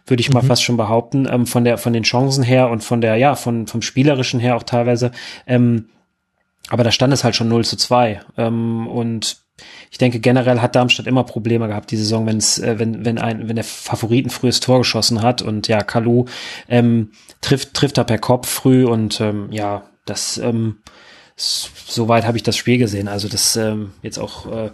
würde 0.07 0.21
ich 0.21 0.33
mal 0.33 0.43
mhm. 0.43 0.47
fast 0.47 0.63
schon 0.63 0.77
behaupten, 0.77 1.29
ähm, 1.31 1.47
von 1.47 1.65
der, 1.65 1.77
von 1.77 1.93
den 1.93 2.05
Chancen 2.05 2.45
her 2.45 2.71
und 2.71 2.85
von 2.85 3.01
der, 3.01 3.17
ja, 3.17 3.35
von, 3.35 3.67
vom 3.67 3.83
Spielerischen 3.83 4.41
her 4.41 4.57
auch 4.57 4.63
teilweise. 4.63 5.11
Ähm, 5.47 5.87
aber 6.69 6.85
da 6.85 6.93
stand 6.93 7.13
es 7.13 7.25
halt 7.25 7.35
schon 7.35 7.49
0 7.49 7.65
zu 7.65 7.77
2. 7.77 8.21
Ähm, 8.37 8.87
und 8.87 9.39
ich 9.91 9.99
denke, 9.99 10.21
generell 10.21 10.61
hat 10.61 10.75
Darmstadt 10.75 11.07
immer 11.07 11.25
Probleme 11.25 11.69
gehabt, 11.69 11.91
die 11.91 11.97
Saison, 11.97 12.27
wenn's, 12.27 12.59
äh, 12.59 12.79
wenn, 12.79 13.05
wenn 13.05 13.19
ein, 13.19 13.49
wenn 13.49 13.57
der 13.57 13.65
Favoriten 13.65 14.31
frühes 14.31 14.61
Tor 14.61 14.79
geschossen 14.79 15.23
hat 15.23 15.43
und 15.43 15.69
ja, 15.69 15.83
Kalu 15.83 16.27
ähm, 16.69 17.11
trifft, 17.41 17.75
trifft 17.75 17.99
er 17.99 18.05
per 18.05 18.19
Kopf 18.19 18.49
früh 18.49 18.85
und 18.85 19.21
ähm, 19.21 19.49
ja, 19.51 19.83
das 20.05 20.39
ähm, 20.39 20.79
soweit 21.37 22.27
habe 22.27 22.37
ich 22.37 22.43
das 22.43 22.57
Spiel 22.57 22.79
gesehen. 22.79 23.09
Also 23.09 23.29
das 23.29 23.57
ähm, 23.57 23.93
jetzt 24.03 24.19
auch 24.19 24.47
äh, 24.51 24.71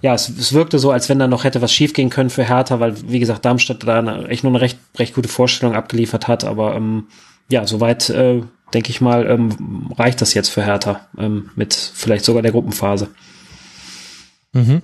ja, 0.00 0.14
es, 0.14 0.28
es 0.28 0.52
wirkte 0.52 0.78
so, 0.78 0.90
als 0.90 1.08
wenn 1.08 1.18
da 1.18 1.26
noch 1.26 1.44
hätte 1.44 1.62
was 1.62 1.72
schiefgehen 1.72 2.10
können 2.10 2.30
für 2.30 2.44
Hertha, 2.44 2.80
weil, 2.80 2.94
wie 3.10 3.18
gesagt, 3.18 3.44
Darmstadt 3.44 3.86
da 3.86 3.98
eine, 3.98 4.28
echt 4.28 4.44
nur 4.44 4.52
eine 4.52 4.60
recht, 4.60 4.78
recht 4.96 5.14
gute 5.14 5.28
Vorstellung 5.28 5.74
abgeliefert 5.74 6.28
hat. 6.28 6.44
Aber 6.44 6.74
ähm, 6.74 7.08
ja, 7.48 7.66
soweit, 7.66 8.08
äh, 8.10 8.42
denke 8.74 8.90
ich 8.90 9.00
mal, 9.00 9.28
ähm, 9.28 9.92
reicht 9.96 10.20
das 10.20 10.34
jetzt 10.34 10.50
für 10.50 10.64
Hertha 10.64 11.00
ähm, 11.18 11.50
mit 11.56 11.74
vielleicht 11.74 12.24
sogar 12.24 12.42
der 12.42 12.52
Gruppenphase. 12.52 13.08
Mhm. 14.52 14.82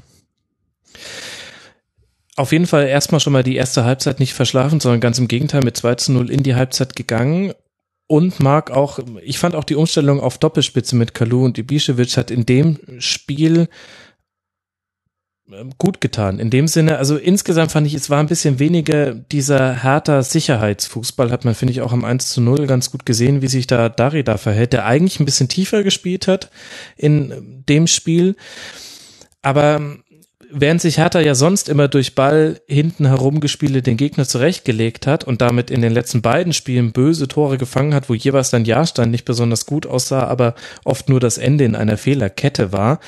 Auf 2.36 2.53
jeden 2.53 2.66
Fall 2.66 2.86
erstmal 2.86 3.20
schon 3.20 3.32
mal 3.32 3.45
die 3.45 3.57
erste 3.57 3.85
Halbzeit 3.85 4.19
nicht 4.19 4.35
verschlafen, 4.35 4.81
sondern 4.81 5.01
ganz 5.01 5.19
im 5.19 5.28
Gegenteil 5.28 5.62
mit 5.62 5.77
2 5.77 5.95
zu 5.97 6.12
0 6.12 6.31
in 6.31 6.43
die 6.43 6.57
Halbzeit 6.57 6.97
gegangen. 6.97 7.53
Und 8.07 8.41
mag 8.41 8.70
auch, 8.70 8.99
ich 9.23 9.39
fand 9.39 9.55
auch 9.55 9.65
die 9.65 9.77
Umstellung 9.77 10.20
auf 10.20 10.36
Doppelspitze 10.36 10.95
mit 10.95 11.15
Kalu 11.15 11.45
und 11.45 11.59
Ibišević 11.59 12.19
hat 12.19 12.31
in 12.31 12.45
dem 12.45 12.78
Spiel 12.99 13.69
ähm, 15.51 15.73
gut 15.78 16.01
getan. 16.01 16.39
In 16.39 16.51
dem 16.51 16.69
Sinne, 16.69 16.99
also 16.99 17.16
insgesamt 17.16 17.73
fand 17.73 17.86
ich, 17.86 17.95
es 17.95 18.11
war 18.11 18.20
ein 18.20 18.27
bisschen 18.27 18.59
weniger 18.59 19.15
dieser 19.15 19.73
härter 19.73 20.23
Sicherheitsfußball, 20.23 21.31
hat 21.31 21.45
man, 21.45 21.55
finde 21.55 21.73
ich, 21.73 21.81
auch 21.81 21.93
am 21.93 22.05
1 22.05 22.31
zu 22.31 22.41
0 22.41 22.66
ganz 22.66 22.91
gut 22.91 23.07
gesehen, 23.07 23.43
wie 23.43 23.49
sich 23.49 23.66
da 23.66 23.89
Darida 23.89 24.36
verhält, 24.36 24.73
der 24.73 24.86
eigentlich 24.86 25.20
ein 25.20 25.27
bisschen 25.27 25.49
tiefer 25.49 25.82
gespielt 25.82 26.28
hat 26.28 26.51
in 26.97 27.62
dem 27.69 27.86
Spiel. 27.86 28.36
Aber 29.45 29.99
während 30.51 30.81
sich 30.81 30.99
Hertha 30.99 31.21
ja 31.21 31.35
sonst 31.35 31.69
immer 31.69 31.87
durch 31.87 32.15
Ball 32.15 32.61
hinten 32.66 33.07
herumgespiele 33.07 33.83
den 33.83 33.99
Gegner 33.99 34.27
zurechtgelegt 34.27 35.07
hat 35.07 35.25
und 35.25 35.43
damit 35.43 35.71
in 35.71 35.83
den 35.83 35.93
letzten 35.93 36.23
beiden 36.23 36.53
Spielen 36.55 36.93
böse 36.93 37.29
Tore 37.29 37.59
gefangen 37.59 37.93
hat, 37.95 38.09
wo 38.09 38.15
jeweils 38.15 38.51
dann 38.51 38.65
Jahrstein 38.65 39.11
nicht 39.11 39.27
besonders 39.27 39.66
gut 39.66 39.87
aussah, 39.87 40.25
aber 40.25 40.55
oft 40.85 41.09
nur 41.11 41.21
das 41.21 41.37
Ende 41.37 41.65
in 41.65 41.77
einer 41.77 41.99
Fehlerkette 41.99 42.73
war, 42.73 43.01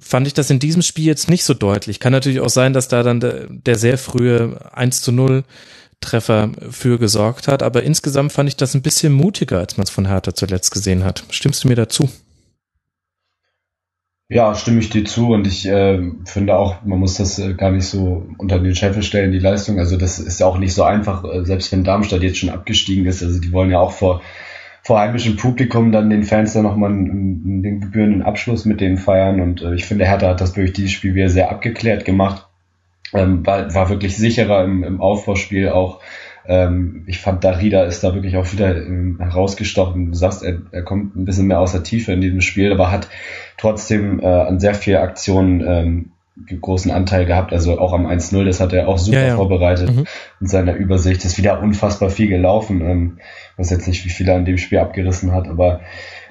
fand 0.00 0.26
ich 0.26 0.34
das 0.34 0.48
in 0.48 0.60
diesem 0.60 0.82
Spiel 0.82 1.04
jetzt 1.04 1.28
nicht 1.28 1.44
so 1.44 1.52
deutlich. 1.52 2.00
Kann 2.00 2.12
natürlich 2.12 2.40
auch 2.40 2.48
sein, 2.48 2.72
dass 2.72 2.88
da 2.88 3.02
dann 3.02 3.20
der, 3.20 3.46
der 3.48 3.76
sehr 3.76 3.98
frühe 3.98 4.58
1 4.72 5.02
zu 5.02 5.12
0 5.12 5.44
Treffer 6.00 6.52
für 6.70 6.98
gesorgt 6.98 7.48
hat, 7.48 7.62
aber 7.62 7.82
insgesamt 7.82 8.32
fand 8.32 8.48
ich 8.48 8.56
das 8.56 8.72
ein 8.72 8.80
bisschen 8.80 9.12
mutiger, 9.12 9.58
als 9.58 9.76
man 9.76 9.84
es 9.84 9.90
von 9.90 10.06
Hertha 10.06 10.34
zuletzt 10.34 10.70
gesehen 10.70 11.04
hat. 11.04 11.24
Stimmst 11.28 11.64
du 11.64 11.68
mir 11.68 11.74
dazu? 11.74 12.08
Ja, 14.32 14.54
stimme 14.54 14.78
ich 14.78 14.90
dir 14.90 15.04
zu 15.04 15.32
und 15.32 15.48
ich 15.48 15.66
äh, 15.66 15.98
finde 16.24 16.56
auch, 16.56 16.84
man 16.84 17.00
muss 17.00 17.16
das 17.16 17.40
äh, 17.40 17.54
gar 17.54 17.72
nicht 17.72 17.86
so 17.86 18.28
unter 18.38 18.60
den 18.60 18.76
Scheffel 18.76 19.02
stellen, 19.02 19.32
die 19.32 19.40
Leistung. 19.40 19.80
Also 19.80 19.96
das 19.96 20.20
ist 20.20 20.38
ja 20.38 20.46
auch 20.46 20.56
nicht 20.56 20.72
so 20.72 20.84
einfach, 20.84 21.24
äh, 21.24 21.44
selbst 21.44 21.72
wenn 21.72 21.82
Darmstadt 21.82 22.22
jetzt 22.22 22.38
schon 22.38 22.48
abgestiegen 22.48 23.06
ist. 23.06 23.24
Also 23.24 23.40
die 23.40 23.50
wollen 23.50 23.72
ja 23.72 23.80
auch 23.80 23.90
vor, 23.90 24.22
vor 24.84 25.00
heimischem 25.00 25.34
Publikum 25.34 25.90
dann 25.90 26.10
den 26.10 26.22
Fans 26.22 26.52
dann 26.52 26.62
nochmal 26.62 26.92
einen, 26.92 27.64
den 27.64 27.80
gebührenden 27.80 28.22
Abschluss 28.22 28.64
mit 28.66 28.80
denen 28.80 28.98
feiern. 28.98 29.40
Und 29.40 29.62
äh, 29.62 29.74
ich 29.74 29.84
finde, 29.84 30.06
Hertha 30.06 30.28
hat 30.28 30.40
das 30.40 30.52
durch 30.52 30.72
dieses 30.72 30.92
Spiel 30.92 31.16
wieder 31.16 31.28
sehr 31.28 31.50
abgeklärt 31.50 32.04
gemacht. 32.04 32.46
Ähm, 33.12 33.44
war, 33.44 33.74
war 33.74 33.88
wirklich 33.90 34.16
sicherer 34.16 34.62
im, 34.62 34.84
im 34.84 35.00
Aufbauspiel 35.00 35.70
auch 35.70 35.98
ähm, 36.46 37.04
ich 37.06 37.18
fand, 37.18 37.44
Darida 37.44 37.84
ist 37.84 38.02
da 38.02 38.14
wirklich 38.14 38.36
auch 38.36 38.52
wieder 38.52 38.74
herausgestochen. 39.18 40.12
Du 40.12 40.16
sagst, 40.16 40.42
er, 40.42 40.58
er 40.70 40.82
kommt 40.82 41.16
ein 41.16 41.24
bisschen 41.24 41.46
mehr 41.46 41.60
aus 41.60 41.72
der 41.72 41.82
Tiefe 41.82 42.12
in 42.12 42.20
diesem 42.20 42.40
Spiel, 42.40 42.72
aber 42.72 42.90
hat 42.90 43.08
trotzdem 43.56 44.20
äh, 44.20 44.26
an 44.26 44.60
sehr 44.60 44.74
vielen 44.74 45.02
Aktionen 45.02 45.62
ähm, 45.66 46.12
großen 46.60 46.90
Anteil 46.90 47.26
gehabt, 47.26 47.52
also 47.52 47.78
auch 47.78 47.92
am 47.92 48.06
1-0, 48.06 48.44
das 48.44 48.60
hat 48.60 48.72
er 48.72 48.88
auch 48.88 48.98
super 48.98 49.20
ja, 49.20 49.26
ja. 49.28 49.36
vorbereitet 49.36 49.94
mhm. 49.94 50.06
in 50.40 50.46
seiner 50.46 50.74
Übersicht. 50.74 51.24
Ist 51.24 51.38
wieder 51.38 51.60
unfassbar 51.60 52.10
viel 52.10 52.28
gelaufen. 52.28 52.80
Ähm, 52.80 53.18
weiß 53.56 53.70
jetzt 53.70 53.86
nicht, 53.86 54.04
wie 54.04 54.10
viel 54.10 54.28
er 54.28 54.38
in 54.38 54.44
dem 54.44 54.58
Spiel 54.58 54.78
abgerissen 54.78 55.32
hat, 55.32 55.48
aber 55.48 55.80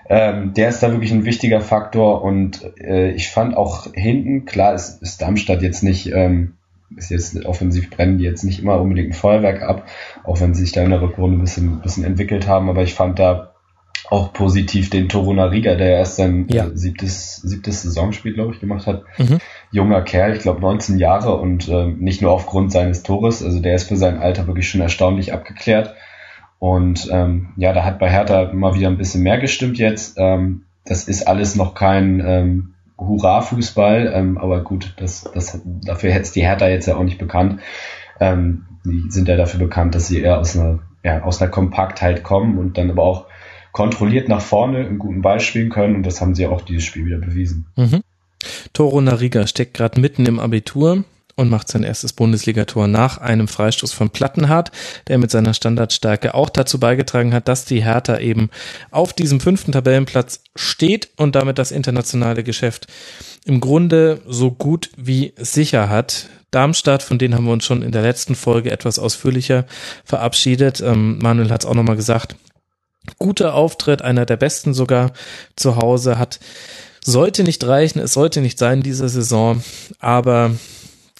ähm, 0.09 0.53
der 0.55 0.69
ist 0.69 0.81
da 0.81 0.91
wirklich 0.91 1.11
ein 1.11 1.25
wichtiger 1.25 1.61
Faktor 1.61 2.23
und 2.23 2.65
äh, 2.79 3.11
ich 3.11 3.29
fand 3.29 3.55
auch 3.55 3.93
hinten, 3.93 4.45
klar 4.45 4.73
ist, 4.73 5.01
ist 5.03 5.21
Darmstadt 5.21 5.61
jetzt 5.61 5.83
nicht 5.83 6.11
ähm, 6.11 6.55
ist 6.95 7.09
jetzt 7.09 7.45
offensiv 7.45 7.89
brennen 7.89 8.17
die 8.17 8.23
jetzt 8.23 8.43
nicht 8.43 8.61
immer 8.61 8.79
unbedingt 8.79 9.09
ein 9.09 9.13
Feuerwerk 9.13 9.61
ab, 9.61 9.87
auch 10.23 10.39
wenn 10.41 10.53
sie 10.53 10.61
sich 10.61 10.71
da 10.71 10.83
in 10.83 10.89
der 10.89 11.01
Rückrunde 11.01 11.37
ein 11.37 11.41
bisschen, 11.41 11.77
ein 11.77 11.81
bisschen 11.81 12.03
entwickelt 12.03 12.47
haben, 12.47 12.69
aber 12.69 12.83
ich 12.83 12.93
fand 12.93 13.19
da 13.19 13.53
auch 14.09 14.33
positiv 14.33 14.89
den 14.89 15.07
Toruna 15.07 15.45
Riga, 15.45 15.75
der 15.75 15.97
erst 15.97 16.15
sein 16.15 16.47
ja. 16.49 16.67
siebtes, 16.73 17.37
siebtes 17.37 17.83
Saisonspiel, 17.83 18.33
glaube 18.33 18.53
ich, 18.53 18.59
gemacht 18.59 18.87
hat. 18.87 19.03
Mhm. 19.17 19.37
Junger 19.71 20.01
Kerl, 20.01 20.35
ich 20.35 20.41
glaube 20.41 20.61
19 20.61 20.97
Jahre 20.97 21.37
und 21.37 21.67
äh, 21.67 21.85
nicht 21.85 22.21
nur 22.21 22.31
aufgrund 22.31 22.71
seines 22.71 23.03
Tores, 23.03 23.43
also 23.43 23.59
der 23.59 23.75
ist 23.75 23.87
für 23.87 23.97
sein 23.97 24.17
Alter 24.17 24.47
wirklich 24.47 24.67
schon 24.67 24.81
erstaunlich 24.81 25.31
abgeklärt. 25.31 25.93
Und 26.57 27.07
ähm, 27.11 27.53
ja, 27.55 27.71
da 27.71 27.85
hat 27.85 27.99
bei 27.99 28.09
Hertha 28.09 28.51
mal 28.51 28.73
wieder 28.73 28.87
ein 28.87 28.97
bisschen 28.97 29.21
mehr 29.21 29.37
gestimmt 29.37 29.77
jetzt. 29.77 30.15
Ähm, 30.17 30.65
das 30.85 31.07
ist 31.07 31.27
alles 31.27 31.55
noch 31.55 31.75
kein 31.75 32.21
ähm, 32.25 32.73
Hurra-Fußball, 32.99 34.11
ähm, 34.13 34.37
aber 34.37 34.63
gut, 34.63 34.93
das, 34.97 35.29
das, 35.33 35.61
dafür 35.65 36.11
hätte 36.11 36.23
es 36.23 36.31
die 36.31 36.41
Hertha 36.41 36.67
jetzt 36.67 36.87
ja 36.87 36.95
auch 36.95 37.03
nicht 37.03 37.17
bekannt. 37.17 37.61
Ähm, 38.19 38.65
die 38.85 39.09
sind 39.09 39.27
ja 39.27 39.37
dafür 39.37 39.59
bekannt, 39.59 39.95
dass 39.95 40.07
sie 40.07 40.21
eher 40.21 40.39
aus 40.39 40.57
einer, 40.57 40.79
ja, 41.03 41.23
aus 41.23 41.41
einer 41.41 41.51
Kompaktheit 41.51 42.23
kommen 42.23 42.57
und 42.57 42.77
dann 42.77 42.89
aber 42.91 43.03
auch 43.03 43.25
kontrolliert 43.71 44.27
nach 44.27 44.41
vorne 44.41 44.79
einen 44.79 44.99
guten 44.99 45.21
Ball 45.21 45.39
spielen 45.39 45.69
können 45.69 45.95
und 45.95 46.05
das 46.05 46.21
haben 46.21 46.35
sie 46.35 46.47
auch 46.47 46.61
dieses 46.61 46.83
Spiel 46.83 47.05
wieder 47.05 47.19
bewiesen. 47.19 47.67
Mhm. 47.75 48.01
Toro 48.73 49.01
Nariga 49.01 49.47
steckt 49.47 49.73
gerade 49.73 49.99
mitten 49.99 50.25
im 50.25 50.39
Abitur 50.39 51.03
und 51.39 51.49
macht 51.49 51.69
sein 51.69 51.83
erstes 51.83 52.11
Bundesligator 52.11 52.89
nach 52.89 53.17
einem 53.17 53.47
Freistoß 53.47 53.93
von 53.93 54.09
Plattenhardt, 54.09 54.71
der 55.07 55.17
mit 55.17 55.31
seiner 55.31 55.53
Standardstärke 55.53 56.33
auch 56.33 56.49
dazu 56.49 56.81
beigetragen 56.81 57.33
hat, 57.33 57.47
dass 57.47 57.63
die 57.63 57.81
Hertha 57.81 58.17
eben 58.17 58.49
auf 58.91 59.13
diesem 59.13 59.39
fünften 59.39 59.71
Tabellenplatz 59.71 60.43
steht 60.57 61.11
und 61.15 61.35
damit 61.35 61.57
das 61.57 61.71
internationale 61.71 62.43
Geschäft 62.43 62.87
im 63.45 63.61
Grunde 63.61 64.19
so 64.27 64.51
gut 64.51 64.89
wie 64.97 65.33
sicher 65.37 65.87
hat. 65.87 66.27
Darmstadt, 66.51 67.03
von 67.03 67.17
denen 67.17 67.35
haben 67.35 67.45
wir 67.45 67.53
uns 67.53 67.63
schon 67.63 67.83
in 67.83 67.93
der 67.93 68.01
letzten 68.01 68.35
Folge 68.35 68.71
etwas 68.71 68.99
ausführlicher 68.99 69.65
verabschiedet. 70.03 70.81
Ähm, 70.81 71.19
Manuel 71.19 71.51
hat 71.51 71.63
es 71.63 71.69
auch 71.69 71.75
nochmal 71.75 71.95
gesagt. 71.95 72.35
Guter 73.17 73.53
Auftritt, 73.53 74.01
einer 74.01 74.25
der 74.25 74.35
besten 74.35 74.73
sogar 74.73 75.13
zu 75.55 75.77
Hause, 75.77 76.19
hat 76.19 76.41
sollte 77.01 77.43
nicht 77.43 77.65
reichen, 77.65 77.99
es 77.99 78.11
sollte 78.11 78.41
nicht 78.41 78.59
sein 78.59 78.83
diese 78.83 79.07
Saison, 79.07 79.63
aber 79.99 80.51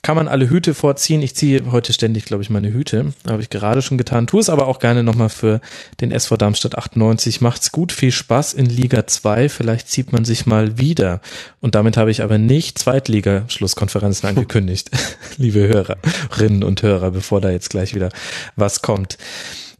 kann 0.01 0.15
man 0.15 0.27
alle 0.27 0.49
Hüte 0.49 0.73
vorziehen. 0.73 1.21
Ich 1.21 1.35
ziehe 1.35 1.71
heute 1.71 1.93
ständig, 1.93 2.25
glaube 2.25 2.43
ich, 2.43 2.49
meine 2.49 2.71
Hüte. 2.71 3.13
Habe 3.27 3.41
ich 3.41 3.49
gerade 3.49 3.81
schon 3.81 3.97
getan. 3.97 4.27
Tu 4.27 4.39
es 4.39 4.49
aber 4.49 4.67
auch 4.67 4.79
gerne 4.79 5.03
nochmal 5.03 5.29
für 5.29 5.59
den 5.99 6.11
SV 6.11 6.37
Darmstadt 6.37 6.77
98. 6.77 7.41
Macht's 7.41 7.71
gut, 7.71 7.91
viel 7.91 8.11
Spaß 8.11 8.53
in 8.53 8.65
Liga 8.65 9.07
2. 9.07 9.49
Vielleicht 9.49 9.89
zieht 9.89 10.13
man 10.13 10.25
sich 10.25 10.45
mal 10.45 10.77
wieder. 10.77 11.21
Und 11.59 11.75
damit 11.75 11.97
habe 11.97 12.11
ich 12.11 12.23
aber 12.23 12.37
nicht 12.37 12.77
Zweitliga-Schlusskonferenzen 12.77 14.29
angekündigt, 14.29 14.89
liebe 15.37 15.67
Hörerinnen 15.67 16.63
und 16.63 16.81
Hörer, 16.81 17.11
bevor 17.11 17.41
da 17.41 17.49
jetzt 17.49 17.69
gleich 17.69 17.93
wieder 17.93 18.09
was 18.55 18.81
kommt. 18.81 19.17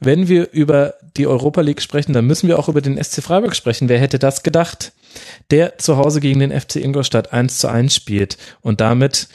Wenn 0.01 0.27
wir 0.29 0.51
über 0.51 0.95
die 1.17 1.27
Europa 1.27 1.61
League 1.61 1.81
sprechen, 1.81 2.13
dann 2.13 2.25
müssen 2.25 2.47
wir 2.47 2.57
auch 2.57 2.69
über 2.69 2.81
den 2.81 3.01
SC 3.01 3.21
Freiburg 3.21 3.55
sprechen. 3.55 3.89
Wer 3.89 3.99
hätte 3.99 4.17
das 4.17 4.43
gedacht? 4.43 4.93
Der 5.51 5.77
zu 5.77 5.97
Hause 5.97 6.21
gegen 6.21 6.39
den 6.39 6.57
FC 6.57 6.77
Ingolstadt 6.77 7.33
1 7.33 7.57
zu 7.57 7.67
1 7.67 7.93
spielt 7.93 8.37
und 8.61 8.79
damit 8.79 9.27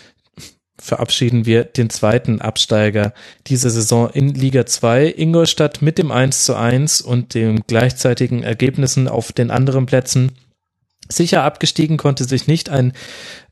verabschieden 0.84 1.46
wir 1.46 1.64
den 1.64 1.88
zweiten 1.88 2.42
Absteiger 2.42 3.14
dieser 3.46 3.70
Saison 3.70 4.10
in 4.10 4.34
Liga 4.34 4.66
2. 4.66 5.14
Ingolstadt 5.16 5.80
mit 5.80 5.96
dem 5.96 6.12
1 6.12 6.44
zu 6.44 6.54
1 6.54 7.00
und 7.00 7.32
den 7.32 7.62
gleichzeitigen 7.66 8.42
Ergebnissen 8.42 9.08
auf 9.08 9.32
den 9.32 9.50
anderen 9.50 9.86
Plätzen. 9.86 10.32
Sicher 11.08 11.42
abgestiegen 11.42 11.96
konnte 11.96 12.24
sich 12.24 12.46
nicht 12.46 12.68
ein 12.68 12.92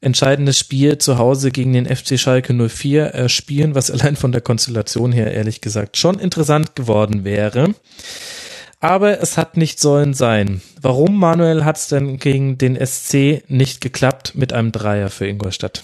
entscheidendes 0.00 0.58
Spiel 0.58 0.98
zu 0.98 1.16
Hause 1.16 1.50
gegen 1.50 1.72
den 1.72 1.86
FC 1.86 2.18
Schalke 2.18 2.52
04 2.52 3.06
erspielen, 3.06 3.74
was 3.74 3.90
allein 3.90 4.16
von 4.16 4.32
der 4.32 4.40
Konstellation 4.42 5.12
her 5.12 5.32
ehrlich 5.32 5.62
gesagt 5.62 5.96
schon 5.96 6.18
interessant 6.18 6.76
geworden 6.76 7.24
wäre. 7.24 7.74
Aber 8.80 9.20
es 9.20 9.38
hat 9.38 9.56
nicht 9.56 9.80
sollen 9.80 10.12
sein. 10.12 10.60
Warum, 10.80 11.18
Manuel, 11.18 11.64
hat 11.64 11.78
es 11.78 11.88
denn 11.88 12.18
gegen 12.18 12.58
den 12.58 12.74
SC 12.84 13.42
nicht 13.48 13.80
geklappt 13.80 14.34
mit 14.34 14.52
einem 14.52 14.72
Dreier 14.72 15.08
für 15.08 15.26
Ingolstadt? 15.26 15.82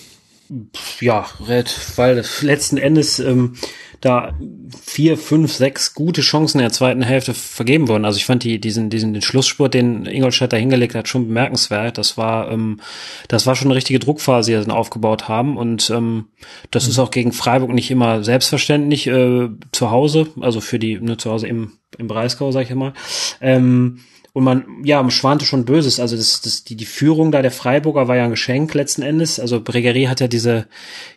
Ja, 1.01 1.27
Red, 1.47 1.75
weil 1.97 2.25
letzten 2.41 2.79
Endes 2.79 3.19
ähm, 3.19 3.55
da 4.01 4.35
vier, 4.81 5.19
fünf, 5.19 5.53
sechs 5.53 5.95
gute 5.95 6.21
Chancen 6.21 6.59
in 6.59 6.65
der 6.65 6.73
zweiten 6.73 7.03
Hälfte 7.03 7.35
vergeben 7.35 7.89
wurden. 7.89 8.05
Also 8.05 8.17
ich 8.17 8.27
fand 8.27 8.45
die, 8.45 8.61
diesen, 8.61 8.91
diesen 8.91 9.13
den 9.13 9.23
Schlussspurt, 9.23 9.75
den 9.75 10.07
Ingolstadt 10.07 10.53
da 10.53 10.57
hingelegt 10.57 10.95
hat, 10.95 11.09
schon 11.09 11.27
bemerkenswert. 11.27 11.99
Das 11.99 12.17
war, 12.17 12.51
ähm, 12.51 12.81
das 13.27 13.47
war 13.47 13.57
schon 13.57 13.69
eine 13.69 13.75
richtige 13.75 13.99
Druckphase, 13.99 14.51
die 14.51 14.57
sie 14.57 14.65
dann 14.65 14.77
aufgebaut 14.77 15.29
haben. 15.29 15.57
Und 15.57 15.91
ähm, 15.91 16.29
das 16.71 16.85
mhm. 16.85 16.91
ist 16.91 16.99
auch 16.99 17.11
gegen 17.11 17.33
Freiburg 17.33 17.71
nicht 17.71 17.91
immer 17.91 18.23
selbstverständlich 18.23 19.07
äh, 19.09 19.49
zu 19.73 19.91
Hause, 19.91 20.29
also 20.41 20.61
für 20.61 20.79
die, 20.79 21.01
ne, 21.01 21.17
zu 21.17 21.31
Hause 21.31 21.49
im, 21.49 21.73
im 21.99 22.07
Breisgau, 22.07 22.53
sag 22.53 22.63
ich 22.63 22.75
mal. 22.75 22.93
Ähm, 23.41 24.01
und 24.33 24.45
man, 24.45 24.65
ja, 24.85 25.09
schwante 25.11 25.45
schon 25.45 25.65
Böses. 25.65 25.99
Also 26.01 26.17
das, 26.17 26.41
das, 26.41 26.63
die, 26.63 26.77
die 26.77 26.85
Führung 26.85 27.33
da 27.33 27.43
der 27.43 27.51
Freiburger 27.51 28.09
war 28.09 28.17
ja 28.17 28.25
ein 28.25 28.31
Geschenk 28.31 28.75
letzten 28.75 29.03
Endes. 29.03 29.41
Also 29.41 29.61
Bregerie 29.61 30.09
hat 30.09 30.21
ja 30.21 30.29
diese, 30.29 30.67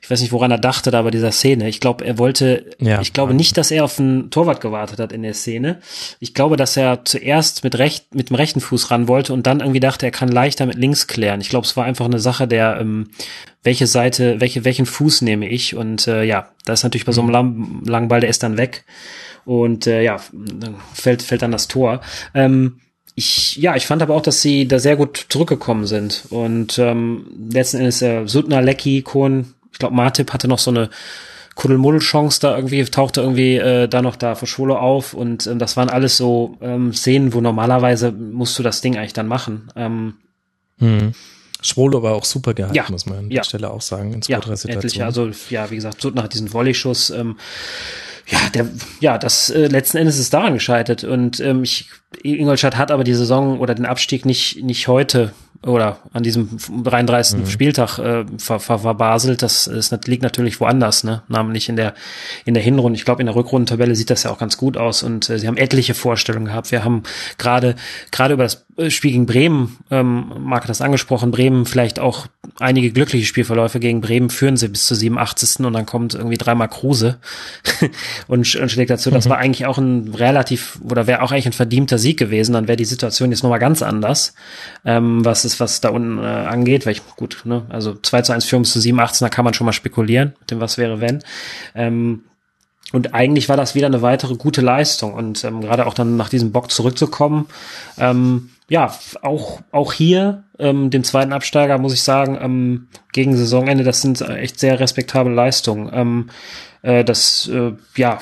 ich 0.02 0.10
weiß 0.10 0.22
nicht, 0.22 0.32
woran 0.32 0.52
er 0.52 0.58
dachte, 0.58 0.92
da 0.92 1.02
bei 1.02 1.12
dieser 1.12 1.32
Szene. 1.32 1.68
Ich 1.68 1.80
glaube, 1.80 2.06
er 2.06 2.18
wollte, 2.18 2.66
ja, 2.80 3.02
ich 3.02 3.14
glaube 3.14 3.34
nicht, 3.34 3.58
dass 3.58 3.70
er 3.70 3.84
auf 3.84 4.00
einen 4.00 4.32
Torwart 4.32 4.62
gewartet 4.62 5.00
hat 5.00 5.12
in 5.12 5.24
der 5.24 5.34
Szene. 5.34 5.82
Ich 6.20 6.34
glaube, 6.34 6.56
dass 6.56 6.78
er 6.78 7.04
zuerst 7.06 7.64
mit 7.64 7.78
recht, 7.78 8.16
mit 8.16 8.30
dem 8.30 8.36
rechten 8.36 8.62
Fuß 8.62 8.92
ran 8.92 9.08
wollte 9.08 9.34
und 9.34 9.46
dann 9.46 9.60
irgendwie 9.60 9.80
dachte, 9.80 10.06
er 10.06 10.12
kann 10.12 10.30
leichter 10.30 10.66
mit 10.66 10.78
links 10.78 11.08
klären. 11.08 11.42
Ich 11.42 11.50
glaube, 11.50 11.68
es 11.68 11.76
war 11.76 11.86
einfach 11.86 12.06
eine 12.06 12.20
Sache 12.20 12.48
der, 12.48 12.80
ähm, 12.80 13.10
welche 13.64 13.88
Seite, 13.88 14.40
welche, 14.40 14.66
welchen 14.66 14.86
Fuß 14.86 15.22
nehme 15.22 15.48
ich? 15.48 15.76
Und 15.76 16.08
äh, 16.08 16.24
ja, 16.24 16.50
da 16.66 16.74
ist 16.74 16.84
natürlich 16.84 17.06
bei 17.06 17.12
so 17.12 17.22
einem 17.22 17.30
mhm. 17.30 17.84
langen 17.86 18.08
Ball, 18.08 18.22
der 18.22 18.30
ist 18.30 18.42
dann 18.42 18.58
weg. 18.58 18.86
Und 19.46 19.86
äh, 19.88 20.02
ja, 20.02 20.18
dann 20.32 20.76
fällt, 20.94 21.22
fällt 21.22 21.42
dann 21.42 21.52
das 21.52 21.68
Tor. 21.68 22.02
Ähm, 22.34 22.80
ich, 23.16 23.58
ja, 23.58 23.76
ich 23.76 23.88
fand 23.88 24.02
aber 24.02 24.16
auch, 24.16 24.22
dass 24.22 24.42
sie 24.42 24.68
da 24.68 24.80
sehr 24.80 24.96
gut 24.96 25.26
zurückgekommen 25.30 25.86
sind. 25.86 26.24
Und 26.30 26.80
ähm, 26.80 27.26
letzten 27.52 27.78
Endes 27.78 28.02
äh, 28.02 28.26
Sutner, 28.26 28.62
Lecky, 28.62 29.02
Kohn, 29.02 29.54
ich 29.72 29.80
glaube, 29.80 29.96
Martip 29.96 30.34
hatte 30.34 30.48
noch 30.48 30.60
so 30.60 30.72
eine 30.72 30.90
Kuddelmuddel-Chance 31.56 32.40
da 32.42 32.56
irgendwie, 32.56 32.84
tauchte 32.86 33.22
irgendwie 33.22 33.58
äh, 33.58 33.88
da 33.88 34.02
noch 34.02 34.16
da 34.16 34.36
für 34.36 34.48
Schwolo 34.48 34.78
auf 34.78 35.14
und 35.14 35.48
ähm, 35.48 35.60
das 35.60 35.76
waren 35.76 35.90
alles 35.90 36.18
so 36.18 36.58
ähm, 36.62 36.94
Szenen, 36.94 37.34
wo 37.34 37.42
normalerweise 37.42 38.12
musst 38.12 38.58
du 38.58 38.64
das 38.64 38.82
Ding 38.82 38.98
eigentlich 38.98 39.14
dann 39.14 39.28
machen. 39.28 39.70
Ähm, 39.76 40.14
hm. 40.80 41.14
Schwolo 41.62 42.02
war 42.02 42.16
auch 42.16 42.26
super 42.26 42.54
gehalten, 42.54 42.76
ja, 42.76 42.86
muss 42.90 43.06
man 43.06 43.20
an 43.20 43.30
der 43.30 43.38
ja. 43.38 43.44
Stelle 43.44 43.70
auch 43.70 43.82
sagen, 43.82 44.14
in 44.14 44.22
zwei, 44.22 44.34
ja, 44.34 44.40
drei 44.40 44.56
Situationen. 44.56 45.06
also 45.06 45.30
ja, 45.50 45.70
wie 45.70 45.76
gesagt, 45.76 46.02
Sutner 46.02 46.24
hat 46.24 46.34
diesen 46.34 46.52
Volley-Schuss, 46.52 47.12
ähm, 47.12 47.38
ja, 48.28 48.40
der, 48.54 48.70
ja, 49.00 49.18
das 49.18 49.50
äh, 49.50 49.68
letzten 49.68 49.98
Endes 49.98 50.18
ist 50.18 50.34
daran 50.34 50.54
gescheitert 50.54 51.04
und 51.04 51.40
ähm, 51.42 51.64
ich, 51.64 51.90
Ingolstadt 52.24 52.78
hat 52.78 52.92
aber 52.92 53.04
die 53.04 53.14
Saison 53.14 53.60
oder 53.60 53.76
den 53.76 53.86
Abstieg 53.86 54.26
nicht 54.26 54.64
nicht 54.64 54.88
heute 54.88 55.34
oder 55.66 56.00
an 56.12 56.24
diesem 56.24 56.50
33. 56.84 57.40
Mhm. 57.40 57.48
Spieltag 57.48 58.00
äh, 58.00 58.26
ver, 58.38 58.60
ver, 58.60 58.80
verbaselt. 58.80 59.44
Das, 59.44 59.70
das 59.72 59.92
liegt 60.08 60.24
natürlich 60.24 60.60
woanders, 60.60 61.04
ne? 61.04 61.22
Namentlich 61.28 61.70
in 61.70 61.76
der 61.76 61.94
in 62.46 62.56
der 62.56 62.64
Hinrunde. 62.64 62.98
Ich 62.98 63.06
glaube, 63.06 63.22
in 63.22 63.28
der 63.28 63.36
Rückrundentabelle 63.36 63.96
sieht 63.96 64.10
das 64.10 64.24
ja 64.24 64.32
auch 64.32 64.40
ganz 64.40 64.58
gut 64.58 64.76
aus 64.76 65.04
und 65.04 65.30
äh, 65.30 65.38
sie 65.38 65.48
haben 65.48 65.58
etliche 65.58 65.94
Vorstellungen 65.94 66.48
gehabt. 66.48 66.72
Wir 66.72 66.84
haben 66.84 67.04
gerade 67.38 67.76
gerade 68.10 68.34
über 68.34 68.44
das 68.44 68.66
Spiel 68.90 69.12
gegen 69.12 69.26
Bremen, 69.26 69.78
ähm, 69.92 70.32
Marc 70.40 70.64
hat 70.64 70.70
das 70.70 70.82
angesprochen, 70.82 71.30
Bremen 71.30 71.66
vielleicht 71.66 72.00
auch 72.00 72.28
einige 72.60 72.92
glückliche 72.92 73.26
Spielverläufe 73.26 73.80
gegen 73.80 74.02
Bremen 74.02 74.30
führen 74.30 74.58
sie 74.58 74.70
bis 74.70 74.88
zur 74.88 74.98
87. 74.98 75.66
und 75.66 75.74
dann 75.74 75.86
kommt 75.86 76.16
irgendwie 76.16 76.38
dreimal 76.38 76.70
Kruse 76.70 77.20
und, 78.28 78.56
und 78.56 78.72
schlägt 78.72 78.90
dazu. 78.90 79.12
Das 79.12 79.26
mhm. 79.26 79.30
war 79.30 79.38
eigentlich 79.38 79.66
auch 79.68 79.78
ein 79.78 80.14
relativ 80.16 80.80
oder 80.90 81.06
wäre 81.06 81.22
auch 81.22 81.32
eigentlich 81.32 81.48
ein 81.48 81.54
verdienter 81.54 82.00
Sieg 82.02 82.20
gewesen. 82.20 82.54
Dann 82.54 82.68
wäre 82.68 82.76
die 82.76 82.86
Situation 82.86 83.32
jetzt 83.32 83.44
nochmal 83.44 83.60
ganz 83.60 83.82
anders, 83.82 84.34
ähm, 84.84 85.24
was 85.24 85.46
ist, 85.46 85.60
was 85.62 85.80
da 85.80 85.90
unten 85.90 86.18
äh, 86.18 86.26
angeht. 86.26 86.86
Weil 86.86 86.94
ich, 86.94 87.06
gut, 87.16 87.44
ne, 87.46 87.66
also 87.70 87.96
2 87.96 88.24
zu 88.24 88.34
1 88.34 88.44
Führung 88.46 88.66
zu 88.66 88.80
87, 88.80 89.20
da 89.20 89.30
kann 89.30 89.46
man 89.46 89.54
schon 89.54 89.66
mal 89.66 89.72
spekulieren, 89.72 90.34
mit 90.40 90.52
dem 90.52 90.60
was 90.60 90.78
wäre, 90.78 91.00
wenn. 91.00 91.24
Ähm, 91.76 92.24
und 92.92 93.14
eigentlich 93.14 93.48
war 93.48 93.58
das 93.58 93.76
wieder 93.76 93.88
eine 93.88 94.02
weitere 94.02 94.36
gute 94.36 94.62
Leistung. 94.62 95.14
Und 95.14 95.44
ähm, 95.44 95.62
gerade 95.62 95.86
auch 95.86 95.94
dann 95.94 96.18
nach 96.18 96.30
diesem 96.30 96.52
Bock 96.52 96.72
zurückzukommen, 96.72 97.48
ähm, 97.98 98.50
ja, 98.68 98.94
auch, 99.22 99.62
auch 99.72 99.94
hier, 99.94 100.44
ähm, 100.58 100.90
dem 100.90 101.04
zweiten 101.04 101.34
Absteiger, 101.34 101.78
muss 101.78 101.94
ich 101.94 102.04
sagen, 102.04 102.38
ähm, 102.42 102.88
gegen 103.12 103.36
Saisonende, 103.36 103.84
das 103.84 104.02
sind 104.02 104.22
echt 104.22 104.60
sehr 104.60 104.80
respektable 104.80 105.34
Leistungen. 105.34 105.90
Ähm, 105.94 106.30
äh, 106.82 107.04
das, 107.04 107.48
äh, 107.48 107.74
ja, 107.96 108.20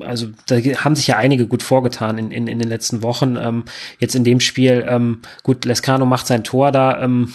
also 0.00 0.28
da 0.46 0.56
haben 0.56 0.94
sich 0.94 1.06
ja 1.06 1.16
einige 1.16 1.46
gut 1.46 1.62
vorgetan 1.62 2.18
in, 2.18 2.30
in, 2.30 2.46
in 2.46 2.58
den 2.58 2.68
letzten 2.68 3.02
Wochen. 3.02 3.36
Ähm, 3.36 3.64
jetzt 3.98 4.14
in 4.14 4.24
dem 4.24 4.40
Spiel, 4.40 4.84
ähm, 4.86 5.22
gut, 5.42 5.64
Lescano 5.64 6.04
macht 6.04 6.26
sein 6.26 6.44
Tor 6.44 6.72
da, 6.72 7.02
ähm, 7.02 7.32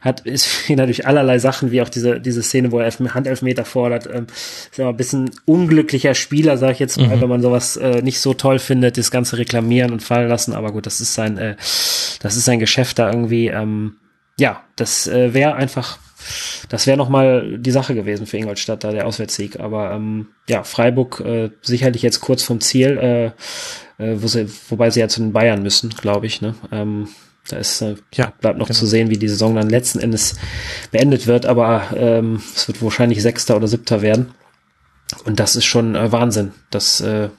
hat 0.00 0.20
ist 0.20 0.48
natürlich 0.68 1.06
allerlei 1.06 1.38
Sachen, 1.38 1.70
wie 1.70 1.82
auch 1.82 1.88
diese 1.88 2.20
diese 2.20 2.42
Szene, 2.42 2.70
wo 2.70 2.80
er 2.80 2.90
Handelfmeter 2.90 3.64
fordert. 3.64 4.08
Ähm, 4.12 4.26
ist 4.70 4.78
immer 4.78 4.90
ein 4.90 4.96
bisschen 4.96 5.30
unglücklicher 5.46 6.14
Spieler, 6.14 6.58
sage 6.58 6.72
ich 6.72 6.78
jetzt 6.78 6.98
mal, 6.98 7.16
mhm. 7.16 7.20
wenn 7.22 7.28
man 7.28 7.42
sowas 7.42 7.76
äh, 7.76 8.02
nicht 8.02 8.20
so 8.20 8.34
toll 8.34 8.58
findet, 8.58 8.98
das 8.98 9.10
ganze 9.10 9.38
reklamieren 9.38 9.92
und 9.92 10.02
fallen 10.02 10.28
lassen. 10.28 10.54
Aber 10.54 10.72
gut, 10.72 10.86
das 10.86 11.00
ist 11.00 11.14
sein 11.14 11.38
äh, 11.38 11.56
das 11.56 12.36
ist 12.36 12.44
sein 12.44 12.58
Geschäft 12.60 12.98
da 12.98 13.10
irgendwie. 13.10 13.48
Ähm, 13.48 13.96
ja, 14.38 14.62
das 14.76 15.06
äh, 15.06 15.34
wäre 15.34 15.54
einfach 15.54 15.98
das 16.68 16.86
wäre 16.86 16.96
nochmal 16.96 17.58
die 17.58 17.70
Sache 17.70 17.94
gewesen 17.94 18.26
für 18.26 18.36
Ingolstadt, 18.36 18.84
da 18.84 18.92
der 18.92 19.06
Auswärtssieg. 19.06 19.60
Aber 19.60 19.92
ähm, 19.92 20.28
ja, 20.48 20.62
Freiburg 20.62 21.20
äh, 21.20 21.50
sicherlich 21.62 22.02
jetzt 22.02 22.20
kurz 22.20 22.42
vom 22.42 22.60
Ziel, 22.60 22.98
äh, 22.98 23.26
äh, 24.02 24.22
wo 24.22 24.26
sie, 24.26 24.48
wobei 24.68 24.90
sie 24.90 25.00
ja 25.00 25.08
zu 25.08 25.20
den 25.20 25.32
Bayern 25.32 25.62
müssen, 25.62 25.90
glaube 25.90 26.26
ich. 26.26 26.40
Ne? 26.40 26.54
Ähm, 26.72 27.08
da 27.48 27.56
ist, 27.56 27.80
äh, 27.80 27.96
ja, 28.14 28.32
bleibt 28.40 28.58
noch 28.58 28.68
genau. 28.68 28.78
zu 28.78 28.86
sehen, 28.86 29.10
wie 29.10 29.18
die 29.18 29.28
Saison 29.28 29.54
dann 29.54 29.70
letzten 29.70 29.98
Endes 29.98 30.36
beendet 30.90 31.26
wird, 31.26 31.46
aber 31.46 31.84
ähm, 31.94 32.42
es 32.54 32.68
wird 32.68 32.82
wahrscheinlich 32.82 33.22
Sechster 33.22 33.56
oder 33.56 33.68
Siebter 33.68 34.02
werden. 34.02 34.32
Und 35.24 35.40
das 35.40 35.56
ist 35.56 35.64
schon 35.64 35.94
äh, 35.94 36.12
Wahnsinn. 36.12 36.52
Das, 36.70 37.00
äh, 37.00 37.30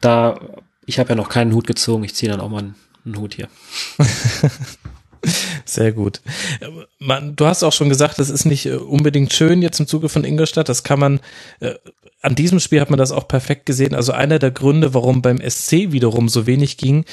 da, 0.00 0.40
ich 0.86 0.98
habe 0.98 1.10
ja 1.10 1.14
noch 1.14 1.28
keinen 1.28 1.52
Hut 1.52 1.66
gezogen, 1.66 2.04
ich 2.04 2.14
ziehe 2.14 2.30
dann 2.30 2.40
auch 2.40 2.48
mal 2.48 2.58
einen, 2.58 2.74
einen 3.04 3.18
Hut 3.18 3.34
hier. 3.34 3.48
Sehr 5.74 5.90
gut. 5.90 6.20
Man, 7.00 7.34
du 7.34 7.46
hast 7.46 7.64
auch 7.64 7.72
schon 7.72 7.88
gesagt, 7.88 8.20
das 8.20 8.30
ist 8.30 8.44
nicht 8.44 8.66
äh, 8.66 8.76
unbedingt 8.76 9.32
schön 9.32 9.60
jetzt 9.60 9.80
im 9.80 9.88
Zuge 9.88 10.08
von 10.08 10.22
Ingolstadt. 10.22 10.68
Das 10.68 10.84
kann 10.84 11.00
man, 11.00 11.20
äh, 11.58 11.74
an 12.22 12.36
diesem 12.36 12.60
Spiel 12.60 12.80
hat 12.80 12.90
man 12.90 12.98
das 12.98 13.10
auch 13.10 13.26
perfekt 13.26 13.66
gesehen. 13.66 13.92
Also 13.92 14.12
einer 14.12 14.38
der 14.38 14.52
Gründe, 14.52 14.94
warum 14.94 15.20
beim 15.20 15.38
SC 15.38 15.90
wiederum 15.90 16.28
so 16.28 16.46
wenig 16.46 16.76
ging, 16.76 17.04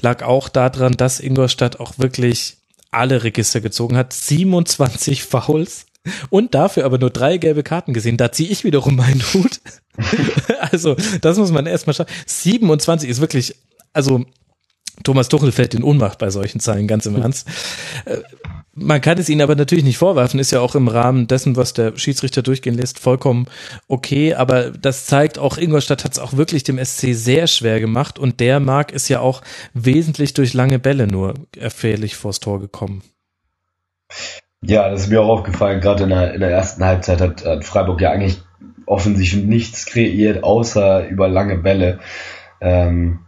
lag 0.00 0.24
auch 0.24 0.48
daran, 0.48 0.94
dass 0.94 1.20
Ingolstadt 1.20 1.78
auch 1.78 1.92
wirklich 1.98 2.56
alle 2.90 3.22
Register 3.22 3.60
gezogen 3.60 3.96
hat. 3.96 4.12
27 4.12 5.22
Fouls 5.22 5.86
und 6.28 6.56
dafür 6.56 6.86
aber 6.86 6.98
nur 6.98 7.10
drei 7.10 7.38
gelbe 7.38 7.62
Karten 7.62 7.92
gesehen. 7.92 8.16
Da 8.16 8.32
ziehe 8.32 8.50
ich 8.50 8.64
wiederum 8.64 8.96
meinen 8.96 9.22
Hut. 9.32 9.60
also, 10.72 10.96
das 11.20 11.38
muss 11.38 11.52
man 11.52 11.66
erstmal 11.66 11.94
schauen. 11.94 12.06
27 12.26 13.08
ist 13.08 13.20
wirklich, 13.20 13.54
also 13.92 14.24
Thomas 15.04 15.28
Tuchel 15.28 15.52
fällt 15.52 15.74
in 15.74 15.82
Ohnmacht 15.82 16.18
bei 16.18 16.30
solchen 16.30 16.60
Zahlen, 16.60 16.86
ganz 16.86 17.06
im 17.06 17.16
Ernst. 17.16 17.48
Äh, 18.04 18.18
man 18.80 19.00
kann 19.00 19.18
es 19.18 19.28
ihnen 19.28 19.40
aber 19.40 19.56
natürlich 19.56 19.84
nicht 19.84 19.98
vorwerfen, 19.98 20.38
ist 20.38 20.52
ja 20.52 20.60
auch 20.60 20.74
im 20.74 20.88
Rahmen 20.88 21.26
dessen, 21.26 21.56
was 21.56 21.72
der 21.72 21.96
Schiedsrichter 21.96 22.42
durchgehen 22.42 22.74
lässt, 22.74 22.98
vollkommen 22.98 23.46
okay. 23.88 24.34
Aber 24.34 24.70
das 24.70 25.06
zeigt 25.06 25.38
auch, 25.38 25.58
Ingolstadt 25.58 26.04
hat 26.04 26.12
es 26.12 26.18
auch 26.18 26.34
wirklich 26.34 26.62
dem 26.62 26.82
SC 26.82 27.08
sehr 27.12 27.46
schwer 27.46 27.80
gemacht 27.80 28.18
und 28.18 28.40
der 28.40 28.60
Mark 28.60 28.92
ist 28.92 29.08
ja 29.08 29.20
auch 29.20 29.42
wesentlich 29.74 30.34
durch 30.34 30.54
lange 30.54 30.78
Bälle 30.78 31.06
nur 31.06 31.34
erfährlich 31.56 32.16
vors 32.16 32.40
Tor 32.40 32.60
gekommen. 32.60 33.02
Ja, 34.62 34.90
das 34.90 35.02
ist 35.02 35.08
mir 35.08 35.22
auch 35.22 35.28
aufgefallen, 35.28 35.80
gerade 35.80 36.04
in 36.04 36.10
der, 36.10 36.34
in 36.34 36.40
der 36.40 36.50
ersten 36.50 36.84
Halbzeit 36.84 37.20
hat, 37.20 37.44
hat 37.44 37.64
Freiburg 37.64 38.00
ja 38.00 38.10
eigentlich 38.10 38.40
offensichtlich 38.86 39.44
nichts 39.44 39.86
kreiert, 39.86 40.42
außer 40.42 41.06
über 41.08 41.28
lange 41.28 41.58
Bälle. 41.58 42.00
Ähm, 42.60 43.20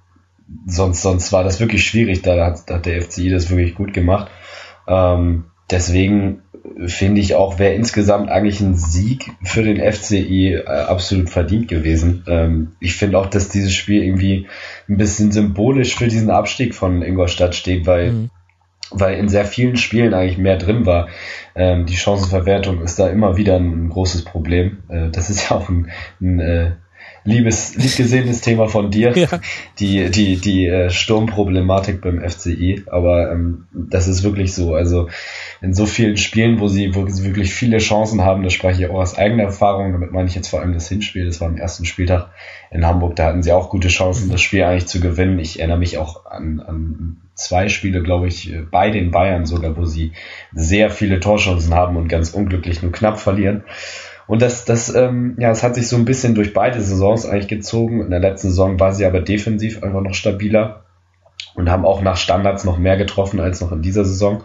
sonst, 0.66 1.02
sonst 1.02 1.32
war 1.32 1.44
das 1.44 1.60
wirklich 1.60 1.85
schwierig. 1.85 2.22
Da 2.22 2.47
hat, 2.47 2.70
hat 2.70 2.86
der 2.86 3.02
FCI 3.02 3.31
das 3.31 3.51
wirklich 3.51 3.74
gut 3.74 3.93
gemacht. 3.93 4.31
Ähm, 4.89 5.44
deswegen 5.70 6.43
finde 6.86 7.20
ich 7.20 7.35
auch, 7.35 7.59
wäre 7.59 7.74
insgesamt 7.74 8.31
eigentlich 8.31 8.60
ein 8.60 8.74
Sieg 8.74 9.31
für 9.43 9.62
den 9.62 9.81
FCI 9.93 10.55
äh, 10.55 10.66
absolut 10.66 11.31
verdient 11.31 11.68
gewesen. 11.68 12.24
Ähm, 12.27 12.72
ich 12.81 12.97
finde 12.97 13.18
auch, 13.18 13.27
dass 13.27 13.48
dieses 13.48 13.74
Spiel 13.74 14.02
irgendwie 14.02 14.47
ein 14.89 14.97
bisschen 14.97 15.32
symbolisch 15.32 15.97
für 15.97 16.09
diesen 16.09 16.31
Abstieg 16.31 16.74
von 16.74 17.02
Ingolstadt 17.02 17.55
steht, 17.55 17.86
weil 17.86 18.12
mhm. 18.12 18.31
weil 18.90 19.18
in 19.18 19.28
sehr 19.28 19.44
vielen 19.44 19.77
Spielen 19.77 20.14
eigentlich 20.14 20.39
mehr 20.39 20.56
drin 20.56 20.86
war. 20.86 21.09
Ähm, 21.55 21.86
die 21.86 21.97
Chancenverwertung 21.97 22.82
ist 22.82 22.98
da 22.98 23.09
immer 23.09 23.36
wieder 23.36 23.56
ein 23.56 23.89
großes 23.89 24.24
Problem. 24.24 24.78
Äh, 24.89 25.10
das 25.10 25.31
ist 25.31 25.51
ja 25.51 25.56
auch 25.56 25.68
ein, 25.68 25.90
ein 26.20 26.40
äh, 26.40 26.72
liebes, 27.24 27.74
liebgesehenes 27.76 28.40
Thema 28.40 28.68
von 28.68 28.90
dir, 28.90 29.16
ja. 29.16 29.28
die, 29.78 30.10
die, 30.10 30.36
die 30.36 30.66
äh, 30.66 30.90
Sturmproblematik 30.90 32.01
beim 32.01 32.20
FCI. 32.20 32.84
Aber 32.90 33.30
ähm, 33.30 33.66
das 33.72 34.09
ist 34.09 34.22
wirklich 34.22 34.55
so. 34.55 34.74
Also 34.74 35.09
in 35.60 35.74
so 35.74 35.86
vielen 35.86 36.16
Spielen, 36.16 36.60
wo 36.60 36.68
sie, 36.68 36.94
wo 36.94 37.06
sie 37.09 37.24
wirklich 37.24 37.52
viele 37.52 37.78
Chancen 37.78 38.22
haben, 38.22 38.42
das 38.42 38.52
spreche 38.52 38.84
ich 38.84 38.90
auch 38.90 39.01
aus 39.01 39.16
eigener 39.16 39.44
Erfahrung, 39.44 39.92
damit 39.92 40.12
meine 40.12 40.28
ich 40.28 40.34
jetzt 40.34 40.48
vor 40.48 40.60
allem 40.60 40.72
das 40.72 40.88
Hinspiel, 40.88 41.26
das 41.26 41.40
war 41.40 41.48
am 41.48 41.56
ersten 41.56 41.84
Spieltag 41.84 42.30
in 42.70 42.86
Hamburg, 42.86 43.16
da 43.16 43.26
hatten 43.26 43.42
sie 43.42 43.52
auch 43.52 43.70
gute 43.70 43.88
Chancen, 43.88 44.30
das 44.30 44.40
Spiel 44.40 44.62
eigentlich 44.62 44.86
zu 44.86 45.01
gewinnen. 45.01 45.38
Ich 45.38 45.59
erinnere 45.59 45.78
mich 45.78 45.98
auch 45.98 46.26
an, 46.26 46.60
an 46.60 47.16
zwei 47.34 47.68
Spiele, 47.68 48.02
glaube 48.02 48.28
ich, 48.28 48.55
bei 48.70 48.90
den 48.90 49.10
Bayern 49.10 49.47
sogar, 49.47 49.76
wo 49.76 49.84
sie 49.84 50.12
sehr 50.52 50.90
viele 50.90 51.20
Torchancen 51.20 51.74
haben 51.74 51.97
und 51.97 52.09
ganz 52.09 52.30
unglücklich 52.30 52.82
nur 52.82 52.92
knapp 52.92 53.18
verlieren. 53.18 53.64
Und 54.31 54.43
das, 54.43 54.65
das, 54.65 54.94
ähm, 54.94 55.35
ja, 55.40 55.51
es 55.51 55.65
hat 55.65 55.74
sich 55.74 55.89
so 55.89 55.97
ein 55.97 56.05
bisschen 56.05 56.36
durch 56.36 56.55
beide 56.55 56.81
Saisons 56.81 57.27
eigentlich 57.27 57.48
gezogen. 57.48 58.01
In 58.01 58.11
der 58.11 58.20
letzten 58.20 58.51
Saison 58.51 58.78
war 58.78 58.93
sie 58.93 59.05
aber 59.05 59.20
defensiv 59.20 59.82
einfach 59.82 60.02
noch 60.02 60.15
stabiler 60.15 60.85
und 61.57 61.69
haben 61.69 61.85
auch 61.85 62.01
nach 62.01 62.16
Standards 62.16 62.62
noch 62.62 62.78
mehr 62.78 62.97
getroffen 62.97 63.40
als 63.40 63.61
noch 63.61 63.73
in 63.73 63.82
dieser 63.82 64.05
Saison, 64.05 64.44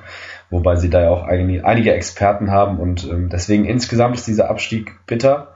wobei 0.50 0.76
sie 0.76 0.90
da 0.90 1.04
ja 1.04 1.10
auch 1.12 1.22
einige, 1.22 1.64
einige 1.64 1.94
Experten 1.94 2.50
haben 2.50 2.80
und 2.80 3.08
ähm, 3.08 3.30
deswegen 3.30 3.66
insgesamt 3.66 4.16
ist 4.16 4.26
dieser 4.26 4.50
Abstieg 4.50 4.92
bitter. 5.06 5.54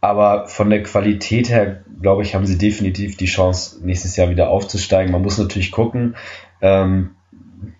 Aber 0.00 0.46
von 0.46 0.70
der 0.70 0.84
Qualität 0.84 1.50
her, 1.50 1.82
glaube 2.00 2.22
ich, 2.22 2.36
haben 2.36 2.46
sie 2.46 2.58
definitiv 2.58 3.16
die 3.16 3.26
Chance, 3.26 3.84
nächstes 3.84 4.14
Jahr 4.14 4.30
wieder 4.30 4.48
aufzusteigen. 4.48 5.10
Man 5.10 5.22
muss 5.22 5.38
natürlich 5.38 5.72
gucken, 5.72 6.14
ähm, 6.60 7.15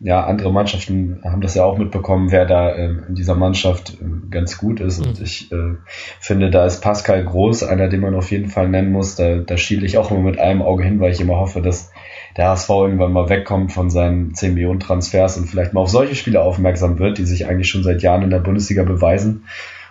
ja, 0.01 0.25
andere 0.25 0.53
Mannschaften 0.53 1.21
haben 1.25 1.41
das 1.41 1.55
ja 1.55 1.65
auch 1.65 1.79
mitbekommen, 1.79 2.31
wer 2.31 2.47
da 2.47 2.75
ähm, 2.75 3.05
in 3.09 3.15
dieser 3.15 3.35
Mannschaft 3.35 3.99
äh, 4.01 4.31
ganz 4.31 4.59
gut 4.59 4.81
ist. 4.81 4.99
Und 4.99 5.19
mhm. 5.19 5.25
ich 5.25 5.53
äh, 5.53 5.75
finde, 6.21 6.51
da 6.51 6.67
ist 6.67 6.81
Pascal 6.81 7.25
Groß 7.25 7.65
einer, 7.65 7.89
den 7.89 8.01
man 8.01 8.15
auf 8.15 8.31
jeden 8.31 8.49
Fall 8.49 8.69
nennen 8.69 8.93
muss. 8.93 9.17
Da, 9.17 9.37
da 9.37 9.57
schiele 9.57 9.87
ich 9.87 9.99
auch 9.99 10.11
immer 10.11 10.21
mit 10.21 10.39
einem 10.39 10.63
Auge 10.63 10.85
hin, 10.85 11.01
weil 11.01 11.13
ich 11.13 11.21
immer 11.21 11.37
hoffe, 11.37 11.63
dass 11.63 11.91
der 12.37 12.49
HSV 12.49 12.69
irgendwann 12.69 13.13
mal 13.13 13.29
wegkommt 13.29 13.73
von 13.73 13.91
seinen 13.91 14.35
10 14.35 14.55
Millionen 14.55 14.81
Transfers 14.81 15.37
und 15.39 15.47
vielleicht 15.47 15.73
mal 15.73 15.81
auf 15.81 15.91
solche 15.91 16.15
Spiele 16.15 16.43
aufmerksam 16.43 16.99
wird, 16.99 17.19
die 17.19 17.25
sich 17.25 17.47
eigentlich 17.47 17.69
schon 17.69 17.83
seit 17.83 18.03
Jahren 18.03 18.23
in 18.23 18.31
der 18.31 18.41
Bundesliga 18.41 18.83
beweisen 18.83 19.45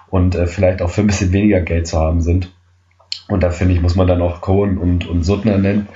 und 0.08 0.36
äh, 0.36 0.48
vielleicht 0.48 0.82
auch 0.82 0.90
für 0.90 1.02
ein 1.02 1.08
bisschen 1.08 1.34
weniger 1.34 1.62
Geld 1.62 1.88
zu 1.88 2.00
haben 2.00 2.22
sind. 2.22 2.55
Und 3.28 3.42
da 3.42 3.50
finde 3.50 3.74
ich, 3.74 3.82
muss 3.82 3.96
man 3.96 4.08
dann 4.08 4.22
auch 4.22 4.42
Cohen 4.42 4.78
und, 4.78 5.08
und 5.08 5.24
Suttner 5.24 5.58
nennen, 5.58 5.88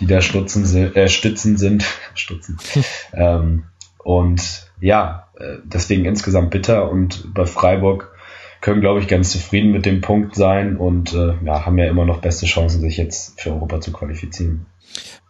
die 0.00 0.06
da 0.06 0.20
Stutzen, 0.20 0.64
äh, 0.94 1.08
Stützen 1.08 1.56
sind. 1.56 1.84
Stutzen. 2.14 2.58
ähm, 3.12 3.64
und 3.98 4.70
ja, 4.80 5.28
äh, 5.38 5.58
deswegen 5.64 6.04
insgesamt 6.04 6.50
bitter. 6.50 6.90
Und 6.90 7.32
bei 7.34 7.46
Freiburg 7.46 8.12
können, 8.60 8.80
glaube 8.80 9.00
ich, 9.00 9.08
ganz 9.08 9.30
zufrieden 9.30 9.72
mit 9.72 9.86
dem 9.86 10.00
Punkt 10.00 10.34
sein 10.34 10.76
und 10.76 11.12
äh, 11.12 11.34
ja, 11.44 11.66
haben 11.66 11.78
ja 11.78 11.86
immer 11.86 12.04
noch 12.04 12.20
beste 12.20 12.46
Chancen, 12.46 12.80
sich 12.80 12.96
jetzt 12.96 13.40
für 13.40 13.50
Europa 13.50 13.80
zu 13.80 13.92
qualifizieren. 13.92 14.66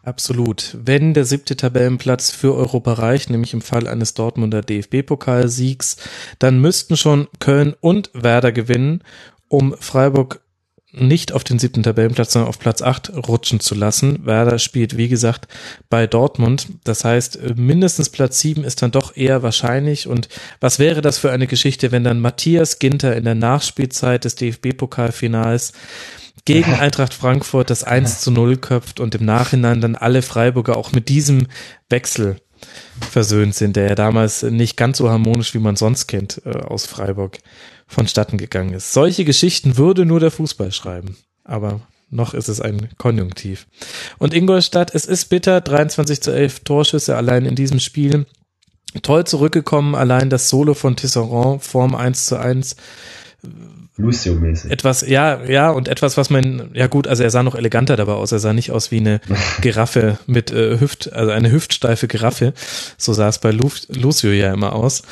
Absolut. 0.05 0.77
Wenn 0.83 1.15
der 1.15 1.25
siebte 1.25 1.57
Tabellenplatz 1.57 2.31
für 2.31 2.55
Europa 2.55 2.95
reicht, 2.95 3.31
nämlich 3.31 3.55
im 3.55 3.63
Fall 3.63 3.87
eines 3.87 4.15
Dortmunder 4.15 4.61
DFB-Pokalsiegs, 4.61 5.97
dann 6.39 6.61
müssten 6.61 6.97
schon 6.97 7.29
Köln 7.39 7.75
und 7.81 8.11
Werder 8.13 8.53
gewinnen, 8.53 9.03
um 9.49 9.75
Freiburg 9.79 10.42
nicht 10.93 11.33
auf 11.33 11.43
den 11.43 11.59
siebten 11.59 11.83
Tabellenplatz, 11.83 12.33
sondern 12.33 12.51
auf 12.51 12.59
Platz 12.59 12.83
acht 12.83 13.11
rutschen 13.11 13.61
zu 13.61 13.75
lassen. 13.75 14.27
Werder 14.27 14.59
spielt, 14.59 14.97
wie 14.97 15.09
gesagt, 15.09 15.49
bei 15.89 16.07
Dortmund. 16.07 16.69
Das 16.85 17.05
heißt, 17.05 17.57
mindestens 17.57 18.11
Platz 18.11 18.39
sieben 18.41 18.63
ist 18.63 18.83
dann 18.83 18.91
doch 18.91 19.17
eher 19.17 19.43
wahrscheinlich. 19.43 20.07
Und 20.07 20.29
was 20.61 20.79
wäre 20.79 21.01
das 21.01 21.19
für 21.19 21.33
eine 21.33 21.47
Geschichte, 21.47 21.93
wenn 21.93 22.05
dann 22.05 22.21
Matthias 22.21 22.79
Ginter 22.79 23.17
in 23.17 23.25
der 23.25 23.35
Nachspielzeit 23.35 24.25
des 24.25 24.37
DFB-Pokalfinals 24.37 25.73
gegen 26.45 26.75
Eintracht 26.75 27.15
Frankfurt 27.15 27.71
das 27.71 27.85
1 27.85 28.21
zu 28.21 28.31
0 28.31 28.59
köpft 28.59 29.01
und 29.01 29.15
im 29.15 29.25
Nachhinein 29.25 29.81
dann 29.81 29.97
alle 29.97 30.23
Freiburger 30.23 30.77
auch 30.77 30.93
mit 30.93 31.09
diesem 31.09 31.47
Wechsel 31.89 32.37
versöhnt 33.11 33.55
sind, 33.55 33.77
der 33.77 33.89
ja 33.89 33.95
damals 33.95 34.43
nicht 34.43 34.77
ganz 34.77 34.99
so 34.99 35.11
harmonisch, 35.11 35.55
wie 35.55 35.59
man 35.59 35.77
sonst 35.77 36.07
kennt, 36.07 36.43
äh, 36.45 36.51
aus 36.51 36.87
Freiburg 36.87 37.39
vonstatten 37.93 38.39
gegangen 38.39 38.75
ist. 38.75 38.93
Solche 38.93 39.25
Geschichten 39.25 39.77
würde 39.77 40.05
nur 40.05 40.21
der 40.21 40.31
Fußball 40.31 40.73
schreiben. 40.73 41.17
Aber 41.45 41.81
noch 42.11 42.35
ist 42.35 42.49
es 42.49 42.61
ein 42.61 42.91
Konjunktiv. 42.99 43.67
Und 44.19 44.35
Ingolstadt, 44.35 44.95
es 44.95 45.07
ist 45.07 45.27
bitter, 45.27 45.61
23 45.61 46.21
zu 46.21 46.31
11 46.31 46.61
Torschüsse 46.61 47.17
allein 47.17 47.47
in 47.47 47.55
diesem 47.55 47.81
Spiel. 47.81 48.27
Toll 49.03 49.25
zurückgekommen, 49.25 49.95
allein 49.95 50.29
das 50.29 50.51
Solo 50.51 50.75
von 50.75 50.97
Tisserand, 50.97 51.65
Form 51.65 51.95
1 51.95 52.27
zu 52.27 52.39
1. 52.39 52.77
Lucio-mäßig. 53.97 54.71
Etwas, 54.71 55.07
ja, 55.07 55.43
ja, 55.45 55.71
und 55.71 55.89
etwas, 55.89 56.17
was 56.17 56.29
man, 56.29 56.71
ja 56.75 56.87
gut, 56.87 57.07
also 57.07 57.23
er 57.23 57.31
sah 57.31 57.43
noch 57.43 57.55
eleganter 57.55 57.97
dabei 57.97 58.13
aus. 58.13 58.33
Er 58.33 58.39
sah 58.39 58.53
nicht 58.53 58.71
aus 58.71 58.91
wie 58.91 58.99
eine 58.99 59.21
Giraffe 59.63 60.19
mit 60.27 60.51
äh, 60.51 60.79
Hüft, 60.81 61.13
also 61.13 61.31
eine 61.31 61.51
hüftsteife 61.51 62.09
Giraffe. 62.09 62.53
So 62.99 63.13
sah 63.13 63.29
es 63.29 63.39
bei 63.39 63.51
Lu 63.51 63.71
Lucio 63.89 64.31
ja 64.31 64.53
immer 64.53 64.75
aus 64.75 65.03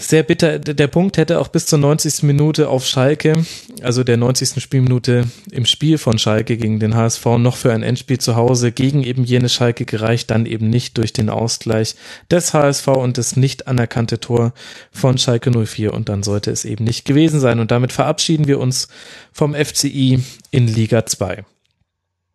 sehr 0.00 0.22
bitter. 0.22 0.58
Der 0.58 0.86
Punkt 0.86 1.16
hätte 1.16 1.40
auch 1.40 1.48
bis 1.48 1.66
zur 1.66 1.78
90. 1.78 2.22
Minute 2.22 2.68
auf 2.68 2.86
Schalke, 2.86 3.34
also 3.82 4.04
der 4.04 4.16
90. 4.16 4.62
Spielminute 4.62 5.24
im 5.50 5.66
Spiel 5.66 5.98
von 5.98 6.18
Schalke 6.18 6.56
gegen 6.56 6.78
den 6.78 6.94
HSV, 6.94 7.24
noch 7.38 7.56
für 7.56 7.72
ein 7.72 7.82
Endspiel 7.82 8.18
zu 8.18 8.36
Hause 8.36 8.70
gegen 8.70 9.02
eben 9.02 9.24
jene 9.24 9.48
Schalke 9.48 9.84
gereicht, 9.84 10.30
dann 10.30 10.46
eben 10.46 10.70
nicht 10.70 10.96
durch 10.98 11.12
den 11.12 11.28
Ausgleich 11.28 11.96
des 12.30 12.54
HSV 12.54 12.86
und 12.88 13.18
das 13.18 13.36
nicht 13.36 13.66
anerkannte 13.66 14.20
Tor 14.20 14.52
von 14.92 15.18
Schalke 15.18 15.50
04 15.50 15.92
und 15.92 16.08
dann 16.08 16.22
sollte 16.22 16.50
es 16.50 16.64
eben 16.64 16.84
nicht 16.84 17.04
gewesen 17.04 17.40
sein. 17.40 17.58
Und 17.58 17.70
damit 17.70 17.92
verabschieden 17.92 18.46
wir 18.46 18.60
uns 18.60 18.88
vom 19.32 19.54
FCI 19.54 20.22
in 20.50 20.68
Liga 20.68 21.04
2. 21.04 21.44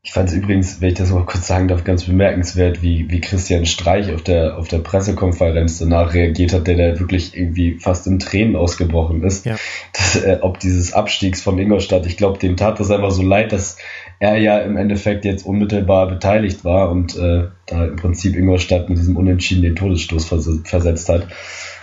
Ich 0.04 0.14
fand 0.14 0.30
es 0.30 0.36
übrigens, 0.36 0.80
wenn 0.80 0.90
ich 0.90 0.96
das 0.96 1.12
mal 1.12 1.26
kurz 1.26 1.48
sagen 1.48 1.68
darf, 1.68 1.84
ganz 1.84 2.06
bemerkenswert, 2.06 2.82
wie, 2.82 3.12
wie 3.12 3.20
Christian 3.20 3.66
Streich 3.66 4.14
auf 4.14 4.22
der, 4.22 4.58
auf 4.58 4.70
der 4.70 4.78
Pressekonferenz 4.78 5.80
danach 5.80 6.14
reagiert 6.14 6.54
hat, 6.54 6.68
der 6.68 6.78
da 6.78 7.00
wirklich 7.00 7.36
irgendwie 7.36 7.78
fast 7.78 8.08
in 8.08 8.18
Tränen 8.18 8.56
ausgebrochen 8.56 9.22
ist. 9.24 9.46
Ja. 9.46 9.58
Das, 9.92 10.16
äh, 10.16 10.38
ob 10.42 10.60
dieses 10.60 10.94
Abstiegs 10.94 11.42
von 11.42 11.60
Ingolstadt, 11.60 12.06
ich 12.06 12.16
glaube, 12.16 12.40
dem 12.40 12.56
tat 12.56 12.80
das 12.80 12.90
einfach 12.90 13.12
so 13.12 13.22
leid, 13.22 13.52
dass 13.52 13.78
er 14.20 14.38
ja 14.38 14.60
im 14.60 14.78
Endeffekt 14.78 15.26
jetzt 15.26 15.46
unmittelbar 15.46 16.08
beteiligt 16.08 16.64
war 16.64 16.90
und 16.90 17.18
äh, 17.18 17.50
da 17.66 17.86
im 17.86 17.98
Prinzip 17.98 18.38
Ingolstadt 18.38 18.88
mit 18.88 18.98
diesem 18.98 19.18
Unentschieden 19.18 19.62
den 19.62 19.76
Todesstoß 19.76 20.26
vers 20.26 20.50
versetzt 20.64 21.10
hat. 21.10 21.28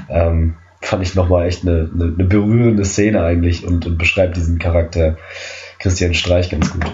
Ähm, 0.09 0.55
fand 0.81 1.03
ich 1.03 1.15
nochmal 1.15 1.47
echt 1.47 1.63
eine, 1.63 1.91
eine, 1.93 2.05
eine 2.05 2.25
berührende 2.25 2.85
Szene 2.85 3.23
eigentlich 3.23 3.67
und, 3.67 3.87
und 3.87 3.99
beschreibt 3.99 4.37
diesen 4.37 4.59
Charakter 4.59 5.19
Christian 5.79 6.15
Streich 6.15 6.51
ganz 6.51 6.73
gut. 6.73 6.85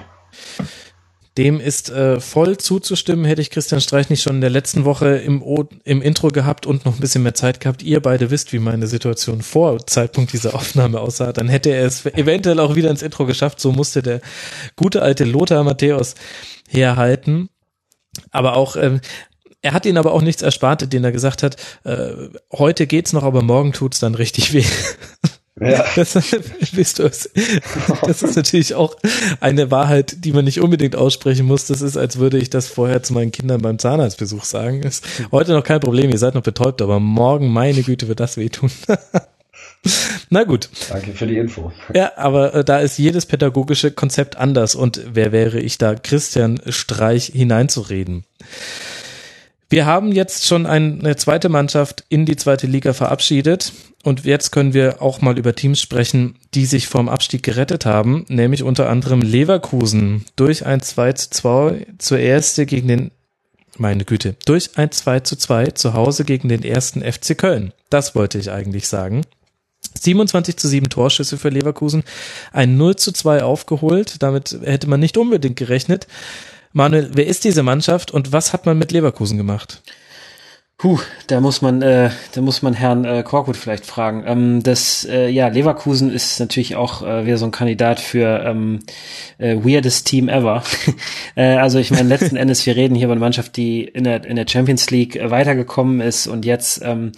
Dem 1.40 1.58
ist 1.58 1.88
äh, 1.88 2.20
voll 2.20 2.58
zuzustimmen. 2.58 3.24
Hätte 3.24 3.40
ich 3.40 3.48
Christian 3.48 3.80
Streich 3.80 4.10
nicht 4.10 4.22
schon 4.22 4.34
in 4.34 4.40
der 4.42 4.50
letzten 4.50 4.84
Woche 4.84 5.16
im, 5.16 5.42
o 5.42 5.66
im 5.84 6.02
Intro 6.02 6.28
gehabt 6.28 6.66
und 6.66 6.84
noch 6.84 6.92
ein 6.92 7.00
bisschen 7.00 7.22
mehr 7.22 7.32
Zeit 7.32 7.60
gehabt, 7.60 7.82
ihr 7.82 8.00
beide 8.00 8.30
wisst, 8.30 8.52
wie 8.52 8.58
meine 8.58 8.86
Situation 8.86 9.40
vor 9.40 9.86
Zeitpunkt 9.86 10.34
dieser 10.34 10.54
Aufnahme 10.54 11.00
aussah, 11.00 11.32
dann 11.32 11.48
hätte 11.48 11.70
er 11.70 11.86
es 11.86 12.04
eventuell 12.04 12.60
auch 12.60 12.74
wieder 12.74 12.90
ins 12.90 13.00
Intro 13.00 13.24
geschafft. 13.24 13.58
So 13.58 13.72
musste 13.72 14.02
der 14.02 14.20
gute 14.76 15.00
alte 15.00 15.24
Lothar 15.24 15.64
Matthäus 15.64 16.14
herhalten. 16.68 17.48
Aber 18.30 18.56
auch, 18.56 18.76
ähm, 18.76 19.00
er 19.62 19.72
hat 19.72 19.86
ihn 19.86 19.96
aber 19.96 20.12
auch 20.12 20.20
nichts 20.20 20.42
erspart, 20.42 20.92
den 20.92 21.04
er 21.04 21.12
gesagt 21.12 21.42
hat, 21.42 21.56
äh, 21.84 22.28
heute 22.52 22.86
geht's 22.86 23.14
noch, 23.14 23.22
aber 23.22 23.40
morgen 23.40 23.72
tut's 23.72 23.98
dann 23.98 24.14
richtig 24.14 24.52
weh. 24.52 24.66
Ja. 25.60 25.84
Das, 25.94 26.14
bist 26.72 26.98
du 26.98 27.04
es. 27.04 27.30
das 28.06 28.22
ist 28.22 28.36
natürlich 28.36 28.74
auch 28.74 28.96
eine 29.40 29.70
Wahrheit, 29.70 30.24
die 30.24 30.32
man 30.32 30.44
nicht 30.44 30.60
unbedingt 30.60 30.96
aussprechen 30.96 31.46
muss. 31.46 31.66
Das 31.66 31.82
ist, 31.82 31.96
als 31.96 32.18
würde 32.18 32.38
ich 32.38 32.48
das 32.48 32.68
vorher 32.68 33.02
zu 33.02 33.12
meinen 33.12 33.32
Kindern 33.32 33.60
beim 33.60 33.78
Zahnarztbesuch 33.78 34.44
sagen. 34.44 34.82
Ist 34.82 35.04
heute 35.30 35.52
noch 35.52 35.64
kein 35.64 35.80
Problem, 35.80 36.10
ihr 36.10 36.18
seid 36.18 36.34
noch 36.34 36.42
betäubt, 36.42 36.80
aber 36.80 36.98
morgen, 36.98 37.48
meine 37.48 37.82
Güte, 37.82 38.08
wird 38.08 38.20
das 38.20 38.36
wehtun. 38.36 38.70
Na 40.30 40.44
gut. 40.44 40.68
Danke 40.88 41.12
für 41.12 41.26
die 41.26 41.36
Info. 41.36 41.72
Ja, 41.94 42.12
aber 42.16 42.54
äh, 42.54 42.64
da 42.64 42.78
ist 42.78 42.98
jedes 42.98 43.26
pädagogische 43.26 43.90
Konzept 43.90 44.36
anders 44.36 44.74
und 44.74 45.00
wer 45.12 45.32
wäre 45.32 45.58
ich 45.60 45.78
da, 45.78 45.94
Christian 45.94 46.60
Streich 46.68 47.26
hineinzureden? 47.26 48.24
Wir 49.70 49.86
haben 49.86 50.10
jetzt 50.10 50.46
schon 50.46 50.66
eine 50.66 51.14
zweite 51.14 51.48
Mannschaft 51.48 52.04
in 52.08 52.26
die 52.26 52.34
zweite 52.34 52.66
Liga 52.66 52.92
verabschiedet 52.92 53.72
und 54.02 54.24
jetzt 54.24 54.50
können 54.50 54.74
wir 54.74 55.00
auch 55.00 55.20
mal 55.20 55.38
über 55.38 55.54
Teams 55.54 55.80
sprechen, 55.80 56.34
die 56.54 56.66
sich 56.66 56.88
vom 56.88 57.08
Abstieg 57.08 57.44
gerettet 57.44 57.86
haben, 57.86 58.24
nämlich 58.28 58.64
unter 58.64 58.90
anderem 58.90 59.22
Leverkusen 59.22 60.24
durch 60.34 60.66
ein 60.66 60.82
2 60.82 61.12
zu 61.12 61.30
2 61.30 61.86
zur 61.98 62.18
erste 62.18 62.66
gegen 62.66 62.88
den 62.88 63.10
meine 63.78 64.04
Güte, 64.04 64.34
durch 64.44 64.76
ein 64.76 64.90
2 64.90 65.20
zu 65.20 65.36
2 65.36 65.66
zu 65.68 65.94
Hause 65.94 66.24
gegen 66.24 66.48
den 66.48 66.64
ersten 66.64 67.00
FC 67.00 67.38
Köln. 67.38 67.72
Das 67.90 68.16
wollte 68.16 68.38
ich 68.38 68.50
eigentlich 68.50 68.88
sagen. 68.88 69.22
27 69.94 70.56
zu 70.56 70.66
7 70.66 70.88
Torschüsse 70.88 71.38
für 71.38 71.48
Leverkusen, 71.48 72.02
ein 72.52 72.76
0 72.76 72.96
zu 72.96 73.12
2 73.12 73.44
aufgeholt, 73.44 74.16
damit 74.20 74.58
hätte 74.64 74.88
man 74.88 74.98
nicht 74.98 75.16
unbedingt 75.16 75.56
gerechnet. 75.56 76.08
Manuel, 76.72 77.10
wer 77.14 77.26
ist 77.26 77.44
diese 77.44 77.62
Mannschaft 77.62 78.10
und 78.10 78.32
was 78.32 78.52
hat 78.52 78.66
man 78.66 78.78
mit 78.78 78.92
Leverkusen 78.92 79.36
gemacht? 79.36 79.82
Puh, 80.80 80.98
da 81.26 81.42
muss 81.42 81.60
man, 81.60 81.82
äh, 81.82 82.08
da 82.32 82.40
muss 82.40 82.62
man 82.62 82.72
Herrn 82.72 83.04
äh, 83.04 83.22
Korkut 83.22 83.58
vielleicht 83.58 83.84
fragen. 83.84 84.24
Ähm, 84.26 84.62
das, 84.62 85.04
äh, 85.04 85.28
ja, 85.28 85.48
Leverkusen 85.48 86.10
ist 86.10 86.40
natürlich 86.40 86.74
auch 86.74 87.02
äh, 87.02 87.26
wieder 87.26 87.36
so 87.36 87.44
ein 87.44 87.50
Kandidat 87.50 88.00
für 88.00 88.42
ähm, 88.46 88.78
äh, 89.36 89.56
weirdest 89.56 90.06
Team 90.06 90.30
ever. 90.30 90.62
äh, 91.36 91.56
also 91.56 91.78
ich 91.78 91.90
meine, 91.90 92.08
letzten 92.08 92.36
Endes, 92.38 92.64
wir 92.64 92.76
reden 92.76 92.94
hier 92.94 93.08
über 93.08 93.12
eine 93.12 93.20
Mannschaft, 93.20 93.58
die 93.58 93.84
in 93.84 94.04
der 94.04 94.24
in 94.24 94.36
der 94.36 94.46
Champions 94.48 94.90
League 94.90 95.16
äh, 95.16 95.30
weitergekommen 95.30 96.00
ist 96.00 96.26
und 96.26 96.46
jetzt, 96.46 96.80
ähm, 96.82 97.12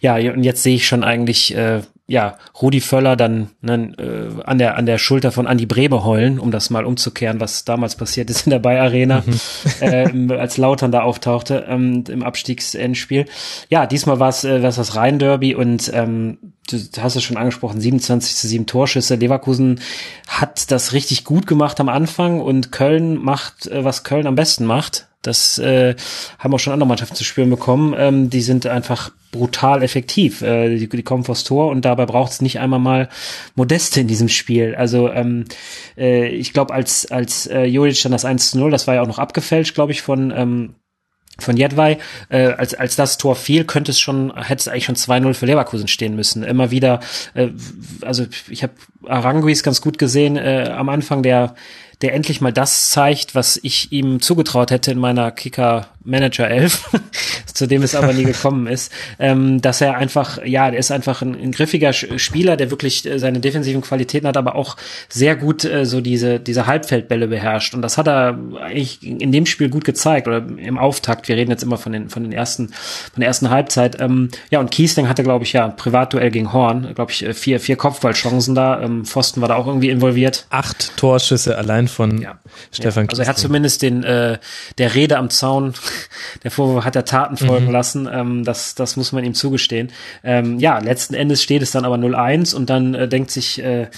ja, 0.00 0.14
und 0.14 0.44
jetzt 0.44 0.62
sehe 0.62 0.76
ich 0.76 0.86
schon 0.86 1.02
eigentlich 1.02 1.56
äh, 1.56 1.80
ja, 2.10 2.38
Rudi 2.60 2.80
Völler 2.80 3.16
dann 3.16 3.50
ne, 3.60 3.92
äh, 3.98 4.42
an 4.42 4.56
der 4.56 4.78
an 4.78 4.86
der 4.86 4.96
Schulter 4.96 5.30
von 5.30 5.46
Andy 5.46 5.66
Brebe 5.66 6.04
heulen, 6.04 6.38
um 6.38 6.50
das 6.50 6.70
mal 6.70 6.86
umzukehren, 6.86 7.38
was 7.38 7.66
damals 7.66 7.96
passiert 7.96 8.30
ist 8.30 8.46
in 8.46 8.50
der 8.50 8.60
Bayer 8.60 8.84
Arena, 8.84 9.22
mhm. 9.26 10.30
äh, 10.30 10.34
als 10.34 10.56
Lautern 10.56 10.90
da 10.90 11.02
auftauchte 11.02 11.66
ähm, 11.68 12.04
im 12.08 12.22
Abstiegsendspiel. 12.22 13.26
Ja, 13.68 13.86
diesmal 13.86 14.18
war 14.18 14.30
es 14.30 14.42
äh, 14.42 14.62
war's 14.62 14.76
das 14.76 14.96
Rhein-Derby 14.96 15.54
und 15.54 15.90
ähm, 15.92 16.38
du 16.70 16.78
hast 16.98 17.16
es 17.16 17.22
schon 17.22 17.36
angesprochen, 17.36 17.78
27 17.78 18.36
zu 18.36 18.48
7 18.48 18.64
Torschüsse. 18.64 19.16
Leverkusen 19.16 19.80
hat 20.28 20.70
das 20.70 20.94
richtig 20.94 21.24
gut 21.24 21.46
gemacht 21.46 21.78
am 21.78 21.90
Anfang 21.90 22.40
und 22.40 22.72
Köln 22.72 23.22
macht, 23.22 23.66
äh, 23.66 23.84
was 23.84 24.02
Köln 24.02 24.26
am 24.26 24.34
besten 24.34 24.64
macht. 24.64 25.07
Das 25.22 25.58
äh, 25.58 25.96
haben 26.38 26.54
auch 26.54 26.58
schon 26.58 26.72
andere 26.72 26.88
Mannschaften 26.88 27.16
zu 27.16 27.24
spüren 27.24 27.50
bekommen. 27.50 27.94
Ähm, 27.98 28.30
die 28.30 28.40
sind 28.40 28.66
einfach 28.66 29.10
brutal 29.32 29.82
effektiv. 29.82 30.42
Äh, 30.42 30.76
die, 30.76 30.88
die 30.88 31.02
kommen 31.02 31.24
vors 31.24 31.42
Tor 31.44 31.68
und 31.68 31.84
dabei 31.84 32.06
braucht 32.06 32.32
es 32.32 32.40
nicht 32.40 32.60
einmal 32.60 32.78
mal 32.78 33.08
Modeste 33.56 34.00
in 34.00 34.06
diesem 34.06 34.28
Spiel. 34.28 34.74
Also 34.76 35.10
ähm, 35.10 35.44
äh, 35.96 36.28
ich 36.28 36.52
glaube, 36.52 36.72
als, 36.72 37.10
als 37.10 37.46
äh, 37.46 37.64
Juric 37.64 38.00
dann 38.02 38.12
das 38.12 38.24
1 38.24 38.52
zu 38.52 38.58
0, 38.58 38.70
das 38.70 38.86
war 38.86 38.94
ja 38.94 39.02
auch 39.02 39.08
noch 39.08 39.18
abgefälscht, 39.18 39.74
glaube 39.74 39.92
ich, 39.92 40.02
von 40.02 40.30
ähm, 40.30 40.74
von 41.40 41.56
Jedwai, 41.56 41.98
äh, 42.30 42.48
als, 42.48 42.74
als 42.74 42.96
das 42.96 43.16
Tor 43.16 43.36
fiel, 43.36 43.64
könnte 43.64 43.92
es 43.92 44.00
schon, 44.00 44.34
hätte 44.36 44.60
es 44.60 44.68
eigentlich 44.68 44.86
schon 44.86 44.96
2-0 44.96 45.34
für 45.34 45.46
Leverkusen 45.46 45.86
stehen 45.86 46.16
müssen. 46.16 46.42
Immer 46.42 46.72
wieder, 46.72 46.98
äh, 47.34 47.50
also 48.02 48.26
ich 48.48 48.64
habe 48.64 48.72
Aranguis 49.06 49.62
ganz 49.62 49.80
gut 49.80 49.98
gesehen 49.98 50.36
äh, 50.36 50.72
am 50.76 50.88
Anfang, 50.88 51.22
der 51.22 51.54
der 52.00 52.14
endlich 52.14 52.40
mal 52.40 52.52
das 52.52 52.90
zeigt, 52.90 53.34
was 53.34 53.58
ich 53.62 53.90
ihm 53.90 54.20
zugetraut 54.20 54.70
hätte 54.70 54.92
in 54.92 54.98
meiner 54.98 55.32
Kicker 55.32 55.88
Manager 56.04 56.48
11, 56.48 56.90
zu 57.52 57.66
dem 57.66 57.82
es 57.82 57.94
aber 57.94 58.12
nie 58.12 58.24
gekommen 58.24 58.66
ist, 58.66 58.92
ähm, 59.18 59.60
dass 59.60 59.80
er 59.80 59.96
einfach, 59.96 60.44
ja, 60.44 60.70
der 60.70 60.78
ist 60.78 60.90
einfach 60.90 61.22
ein, 61.22 61.34
ein 61.34 61.52
griffiger 61.52 61.92
Spieler, 61.92 62.56
der 62.56 62.70
wirklich 62.70 63.04
äh, 63.04 63.18
seine 63.18 63.40
defensiven 63.40 63.82
Qualitäten 63.82 64.26
hat, 64.26 64.36
aber 64.36 64.54
auch 64.54 64.76
sehr 65.08 65.36
gut 65.36 65.64
äh, 65.64 65.84
so 65.84 66.00
diese, 66.00 66.38
diese 66.40 66.66
Halbfeldbälle 66.66 67.28
beherrscht. 67.28 67.74
Und 67.74 67.82
das 67.82 67.98
hat 67.98 68.08
er 68.08 68.38
eigentlich 68.62 69.02
in 69.02 69.32
dem 69.32 69.44
Spiel 69.44 69.68
gut 69.68 69.84
gezeigt 69.84 70.28
oder 70.28 70.38
im 70.38 70.78
Auftakt. 70.78 71.28
Wir 71.28 71.36
reden 71.36 71.50
jetzt 71.50 71.62
immer 71.62 71.76
von 71.76 71.92
den, 71.92 72.08
von 72.08 72.22
den 72.22 72.32
ersten, 72.32 72.68
von 72.68 73.20
der 73.20 73.26
ersten 73.26 73.50
Halbzeit. 73.50 74.00
Ähm, 74.00 74.30
ja, 74.50 74.60
und 74.60 74.70
Kiesling 74.70 75.08
hatte, 75.08 75.24
glaube 75.24 75.44
ich, 75.44 75.52
ja, 75.52 75.68
Privatduell 75.68 76.30
gegen 76.30 76.52
Horn, 76.52 76.94
glaube 76.94 77.10
ich, 77.10 77.24
äh, 77.24 77.34
vier, 77.34 77.60
vier 77.60 77.76
Kopfballchancen 77.76 78.54
da. 78.54 78.80
Ähm, 78.80 79.04
Pfosten 79.04 79.40
war 79.40 79.48
da 79.48 79.56
auch 79.56 79.66
irgendwie 79.66 79.90
involviert. 79.90 80.46
Acht 80.50 80.96
Torschüsse 80.96 81.58
allein 81.58 81.87
von 81.88 82.20
ja. 82.20 82.38
Stefan 82.72 83.04
ja. 83.04 83.10
Also 83.10 83.22
er 83.22 83.28
hat 83.28 83.38
zumindest 83.38 83.82
den, 83.82 84.04
äh, 84.04 84.38
der 84.78 84.94
Rede 84.94 85.18
am 85.18 85.30
Zaun 85.30 85.74
der 86.44 86.50
Vorwurf 86.50 86.84
hat 86.84 86.94
der 86.94 87.04
Taten 87.04 87.36
folgen 87.36 87.66
mhm. 87.66 87.72
lassen. 87.72 88.08
Ähm, 88.10 88.44
das, 88.44 88.74
das 88.74 88.96
muss 88.96 89.12
man 89.12 89.24
ihm 89.24 89.34
zugestehen. 89.34 89.90
Ähm, 90.22 90.58
ja, 90.58 90.78
letzten 90.78 91.14
Endes 91.14 91.42
steht 91.42 91.62
es 91.62 91.70
dann 91.70 91.84
aber 91.84 91.96
0-1 91.96 92.54
und 92.54 92.70
dann 92.70 92.94
äh, 92.94 93.08
denkt 93.08 93.30
sich, 93.30 93.62
äh, 93.62 93.88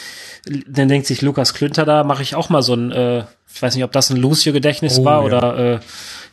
dann 0.66 0.88
denkt 0.88 1.06
sich 1.06 1.22
Lukas 1.22 1.54
Klünter 1.54 1.84
da, 1.84 2.04
mache 2.04 2.22
ich 2.22 2.34
auch 2.34 2.48
mal 2.48 2.62
so 2.62 2.74
ein, 2.74 2.92
äh, 2.92 3.24
ich 3.52 3.60
weiß 3.60 3.74
nicht, 3.74 3.84
ob 3.84 3.92
das 3.92 4.10
ein 4.10 4.16
Lucio-Gedächtnis 4.16 4.98
oh, 4.98 5.04
war 5.04 5.20
ja. 5.20 5.26
oder 5.26 5.58
äh, 5.58 5.80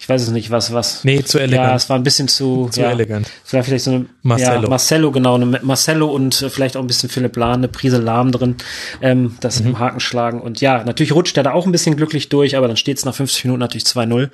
ich 0.07 0.09
weiß 0.09 0.21
es 0.21 0.29
nicht, 0.29 0.51
was, 0.51 0.71
was. 0.71 1.03
Nee, 1.03 1.21
zu 1.21 1.38
elegant. 1.38 1.67
Ja, 1.67 1.75
es 1.75 1.89
war 1.89 1.97
ein 1.97 2.03
bisschen 2.03 2.29
zu, 2.29 2.69
zu 2.71 2.79
ja, 2.79 2.91
elegant. 2.91 3.29
Vielleicht 3.43 3.84
so 3.84 3.91
eine 3.91 4.05
Marcello. 4.21 4.63
Ja, 4.63 4.69
Marcello, 4.69 5.11
genau, 5.11 5.35
eine 5.35 5.59
Marcello 5.63 6.07
und 6.07 6.41
äh, 6.41 6.49
vielleicht 6.49 6.77
auch 6.77 6.81
ein 6.81 6.88
bisschen 6.88 7.09
Philipp 7.09 7.35
Lahn, 7.35 7.55
eine 7.55 7.67
Prise 7.67 7.97
Lahm 7.97 8.31
drin, 8.31 8.55
ähm, 9.01 9.35
das 9.41 9.59
mhm. 9.59 9.67
im 9.67 9.79
Haken 9.79 9.99
schlagen. 9.99 10.39
Und 10.39 10.61
ja, 10.61 10.81
natürlich 10.85 11.11
rutscht 11.11 11.35
er 11.35 11.43
da 11.43 11.51
auch 11.51 11.65
ein 11.65 11.73
bisschen 11.73 11.97
glücklich 11.97 12.29
durch, 12.29 12.55
aber 12.55 12.69
dann 12.69 12.77
steht 12.77 12.97
es 12.97 13.03
nach 13.03 13.15
50 13.15 13.43
Minuten 13.43 13.59
natürlich 13.59 13.84
2-0 13.84 14.29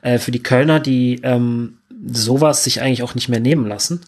äh, 0.00 0.16
für 0.16 0.30
die 0.30 0.42
Kölner, 0.42 0.80
die 0.80 1.20
ähm, 1.22 1.74
sowas 2.10 2.64
sich 2.64 2.80
eigentlich 2.80 3.02
auch 3.02 3.14
nicht 3.14 3.28
mehr 3.28 3.40
nehmen 3.40 3.66
lassen. 3.66 4.00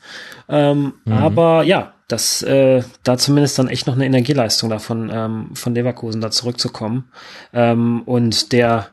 Ähm, 0.48 0.94
mhm. 1.05 1.12
Aber 1.12 1.62
ja, 1.62 1.93
das 2.09 2.40
äh, 2.40 2.84
da 3.02 3.18
zumindest 3.18 3.59
dann 3.59 3.68
echt 3.68 3.86
noch 3.86 3.97
eine 3.97 4.06
Energieleistung 4.06 4.70
davon 4.70 5.10
ähm, 5.12 5.51
von 5.52 5.74
Leverkusen 5.74 6.22
da 6.22 6.30
zurückzukommen. 6.30 7.05
Ähm, 7.52 8.01
und 8.06 8.52
der 8.52 8.89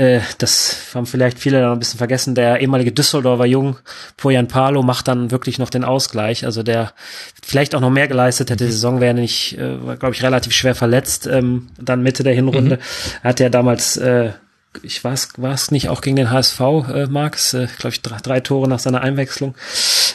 äh, 0.00 0.20
das 0.38 0.94
haben 0.94 1.04
vielleicht 1.04 1.38
viele 1.38 1.60
da 1.60 1.72
ein 1.72 1.78
bisschen 1.78 1.98
vergessen, 1.98 2.34
der 2.34 2.60
ehemalige 2.60 2.90
Düsseldorfer 2.90 3.44
Jung, 3.44 3.76
Poyan 4.16 4.48
Palo, 4.48 4.82
macht 4.82 5.08
dann 5.08 5.30
wirklich 5.30 5.58
noch 5.58 5.68
den 5.68 5.84
Ausgleich. 5.84 6.46
Also 6.46 6.62
der 6.62 6.94
vielleicht 7.42 7.74
auch 7.74 7.82
noch 7.82 7.90
mehr 7.90 8.08
geleistet 8.08 8.48
hätte. 8.48 8.64
Die 8.64 8.72
Saison 8.72 9.02
wäre 9.02 9.12
nicht, 9.12 9.58
äh, 9.58 9.76
glaube 9.98 10.14
ich, 10.14 10.22
relativ 10.22 10.54
schwer 10.54 10.74
verletzt, 10.74 11.26
ähm, 11.26 11.68
dann 11.78 12.02
Mitte 12.02 12.22
der 12.22 12.32
Hinrunde. 12.32 12.76
Mhm. 12.76 13.24
Hat 13.28 13.40
er 13.40 13.50
damals 13.50 13.98
äh, 13.98 14.30
ich 14.82 15.02
weiß, 15.02 15.30
war 15.38 15.52
es 15.52 15.70
nicht 15.70 15.88
auch 15.88 16.00
gegen 16.00 16.16
den 16.16 16.30
HSV, 16.30 16.60
äh, 16.60 17.06
Marx, 17.06 17.54
äh, 17.54 17.66
glaube 17.78 17.94
ich, 17.94 18.02
drei, 18.02 18.18
drei 18.18 18.40
Tore 18.40 18.68
nach 18.68 18.78
seiner 18.78 19.00
Einwechslung. 19.00 19.54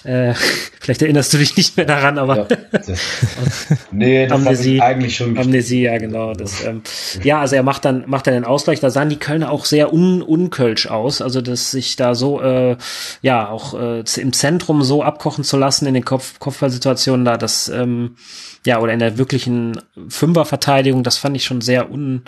Äh, 0.06 0.34
vielleicht 0.80 1.02
erinnerst 1.02 1.34
du 1.34 1.38
dich 1.38 1.58
nicht 1.58 1.76
mehr 1.76 1.86
daran, 1.86 2.18
aber 2.18 2.38
ja, 2.38 2.58
das, 2.72 2.88
nee, 3.92 4.28
das 4.28 4.32
Amnesie, 4.32 4.80
eigentlich 4.80 5.18
schon 5.18 5.38
Amnesie, 5.38 5.84
ja 5.84 5.98
genau. 5.98 6.34
Das, 6.34 6.64
ähm, 6.64 6.84
ja, 7.22 7.42
also 7.42 7.56
er 7.56 7.64
macht 7.64 7.84
dann 7.84 8.06
macht 8.08 8.28
dann 8.28 8.34
den 8.34 8.46
Ausgleich. 8.46 8.80
Da 8.80 8.90
sahen 8.90 9.10
die 9.10 9.20
Kölner 9.20 9.52
auch 9.52 9.66
sehr 9.66 9.94
un 9.94 10.22
unkölsch 10.22 10.88
aus, 10.88 11.22
also 11.22 11.42
dass 11.42 11.72
sich 11.72 11.98
da 11.98 12.16
so 12.16 12.42
äh, 12.42 12.78
ja 13.22 13.50
auch 13.50 13.74
äh, 13.74 14.04
im 14.18 14.32
Zentrum 14.32 14.84
so 14.84 15.04
abkochen 15.04 15.44
zu 15.44 15.58
lassen 15.58 15.86
in 15.86 15.94
den 15.94 16.06
Kopf 16.06 16.40
Kopfballsituationen 16.40 17.26
da, 17.26 17.36
das 17.36 17.68
ähm, 17.68 18.16
ja 18.66 18.80
oder 18.80 18.94
in 18.94 19.00
der 19.00 19.18
wirklichen 19.18 19.82
Fünferverteidigung, 20.08 21.04
das 21.04 21.18
fand 21.18 21.36
ich 21.36 21.44
schon 21.44 21.60
sehr 21.62 21.92
un 21.92 22.24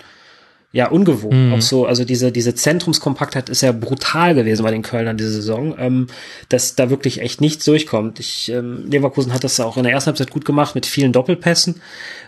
ja 0.70 0.88
ungewohnt. 0.88 1.34
Mhm. 1.34 1.54
Auch 1.54 1.62
so, 1.62 1.86
also 1.86 2.04
diese, 2.04 2.30
diese 2.30 2.54
Zentrumskompaktheit 2.54 3.48
ist 3.48 3.62
ja 3.62 3.72
brutal 3.72 4.34
gewesen 4.34 4.62
bei 4.62 4.70
den 4.70 4.82
Kölnern 4.82 5.16
diese 5.16 5.30
Saison, 5.30 5.74
ähm, 5.78 6.08
dass 6.50 6.74
da 6.74 6.90
wirklich 6.90 7.22
echt 7.22 7.40
nichts 7.40 7.64
durchkommt. 7.64 8.20
Ich, 8.20 8.50
ähm, 8.50 8.84
Leverkusen 8.90 9.32
hat 9.32 9.44
das 9.44 9.60
auch 9.60 9.78
in 9.78 9.84
der 9.84 9.92
ersten 9.92 10.08
Halbzeit 10.08 10.30
gut 10.30 10.44
gemacht 10.44 10.74
mit 10.74 10.84
vielen 10.84 11.12
Doppelpässen, 11.12 11.80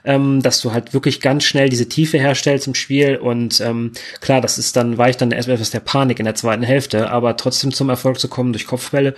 ähm, 0.04 0.40
dass 0.42 0.62
du 0.62 0.72
halt 0.72 0.94
wirklich 0.94 1.20
ganz 1.20 1.44
schnell 1.44 1.68
diese 1.68 1.88
Tiefe 1.88 2.18
herstellst 2.18 2.66
im 2.66 2.74
Spiel 2.74 3.16
und 3.16 3.60
ähm, 3.60 3.92
klar, 4.22 4.40
das 4.40 4.56
ist 4.56 4.74
dann, 4.74 4.96
war 4.96 5.10
ich 5.10 5.18
dann 5.18 5.32
etwas 5.32 5.70
der 5.70 5.80
Panik 5.80 6.18
in 6.18 6.24
der 6.24 6.34
zweiten 6.34 6.62
Hälfte, 6.62 7.10
aber 7.10 7.36
trotzdem 7.36 7.72
zum 7.74 7.90
Erfolg 7.90 8.18
zu 8.18 8.28
kommen 8.28 8.54
durch 8.54 8.66
Kopfbälle, 8.66 9.14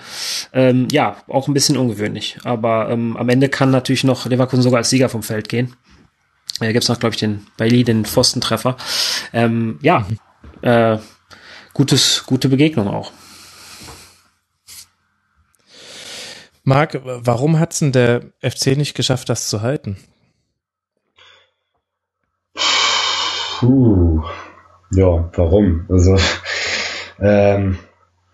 ähm, 0.52 0.88
ja, 0.90 1.16
auch 1.28 1.46
ein 1.46 1.54
bisschen 1.54 1.76
ungewöhnlich. 1.76 2.38
Aber 2.42 2.90
ähm, 2.90 3.16
am 3.16 3.28
Ende 3.28 3.48
kann 3.48 3.70
natürlich 3.70 4.02
noch 4.02 4.26
Leverkusen 4.26 4.62
sogar 4.62 4.78
als 4.78 4.90
Sieger 4.90 5.08
vom 5.08 5.22
Feld 5.22 5.48
gehen. 5.48 5.76
Da 6.60 6.72
gibt's 6.72 6.88
noch, 6.88 6.98
glaube 7.00 7.14
ich, 7.14 7.20
den 7.20 7.46
Bailey, 7.56 7.84
den 7.84 8.04
Pfostentreffer. 8.04 8.76
Ähm, 9.32 9.78
ja, 9.82 10.06
äh, 10.62 10.98
gutes, 11.72 12.24
gute 12.26 12.48
Begegnung 12.48 12.88
auch. 12.88 13.12
Marc, 16.64 17.00
warum 17.02 17.58
hat's 17.58 17.80
denn 17.80 17.90
der 17.90 18.22
FC 18.40 18.76
nicht 18.76 18.94
geschafft, 18.94 19.28
das 19.28 19.48
zu 19.48 19.62
halten? 19.62 19.96
Puh. 23.58 24.22
Ja, 24.92 25.30
warum? 25.34 25.86
Also 25.88 26.16
ähm, 27.20 27.78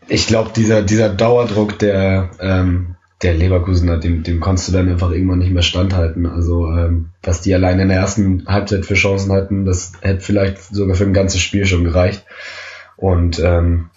ich 0.09 0.27
glaube, 0.27 0.51
dieser, 0.55 0.83
dieser 0.83 1.09
Dauerdruck, 1.09 1.79
der 1.79 2.31
ähm, 2.41 2.97
der 3.23 3.35
Leverkusener, 3.35 3.99
dem, 3.99 4.23
dem 4.23 4.39
konntest 4.39 4.69
du 4.69 4.73
dann 4.73 4.89
einfach 4.89 5.11
irgendwann 5.11 5.41
nicht 5.41 5.53
mehr 5.53 5.63
standhalten. 5.63 6.27
Also 6.27 6.71
ähm, 6.71 7.11
was 7.23 7.41
die 7.41 7.53
allein 7.53 7.81
in 7.81 7.89
der 7.89 7.99
ersten 7.99 8.47
Halbzeit 8.47 8.87
für 8.87 8.95
Chancen 8.95 9.33
hatten, 9.33 9.65
das 9.65 9.93
hätte 10.01 10.21
vielleicht 10.21 10.63
sogar 10.63 10.95
für 10.95 11.05
ein 11.05 11.13
ganzes 11.13 11.41
Spiel 11.41 11.67
schon 11.67 11.85
gereicht. 11.85 12.25
Und 12.97 13.41
ähm, 13.41 13.91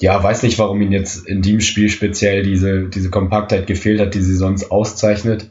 ja, 0.00 0.22
weiß 0.22 0.42
nicht, 0.42 0.58
warum 0.58 0.80
ihn 0.80 0.92
jetzt 0.92 1.26
in 1.26 1.42
dem 1.42 1.60
Spiel 1.60 1.90
speziell 1.90 2.42
diese, 2.42 2.88
diese 2.88 3.10
Kompaktheit 3.10 3.66
gefehlt 3.66 4.00
hat, 4.00 4.14
die 4.14 4.22
sie 4.22 4.36
sonst 4.36 4.70
auszeichnet. 4.70 5.50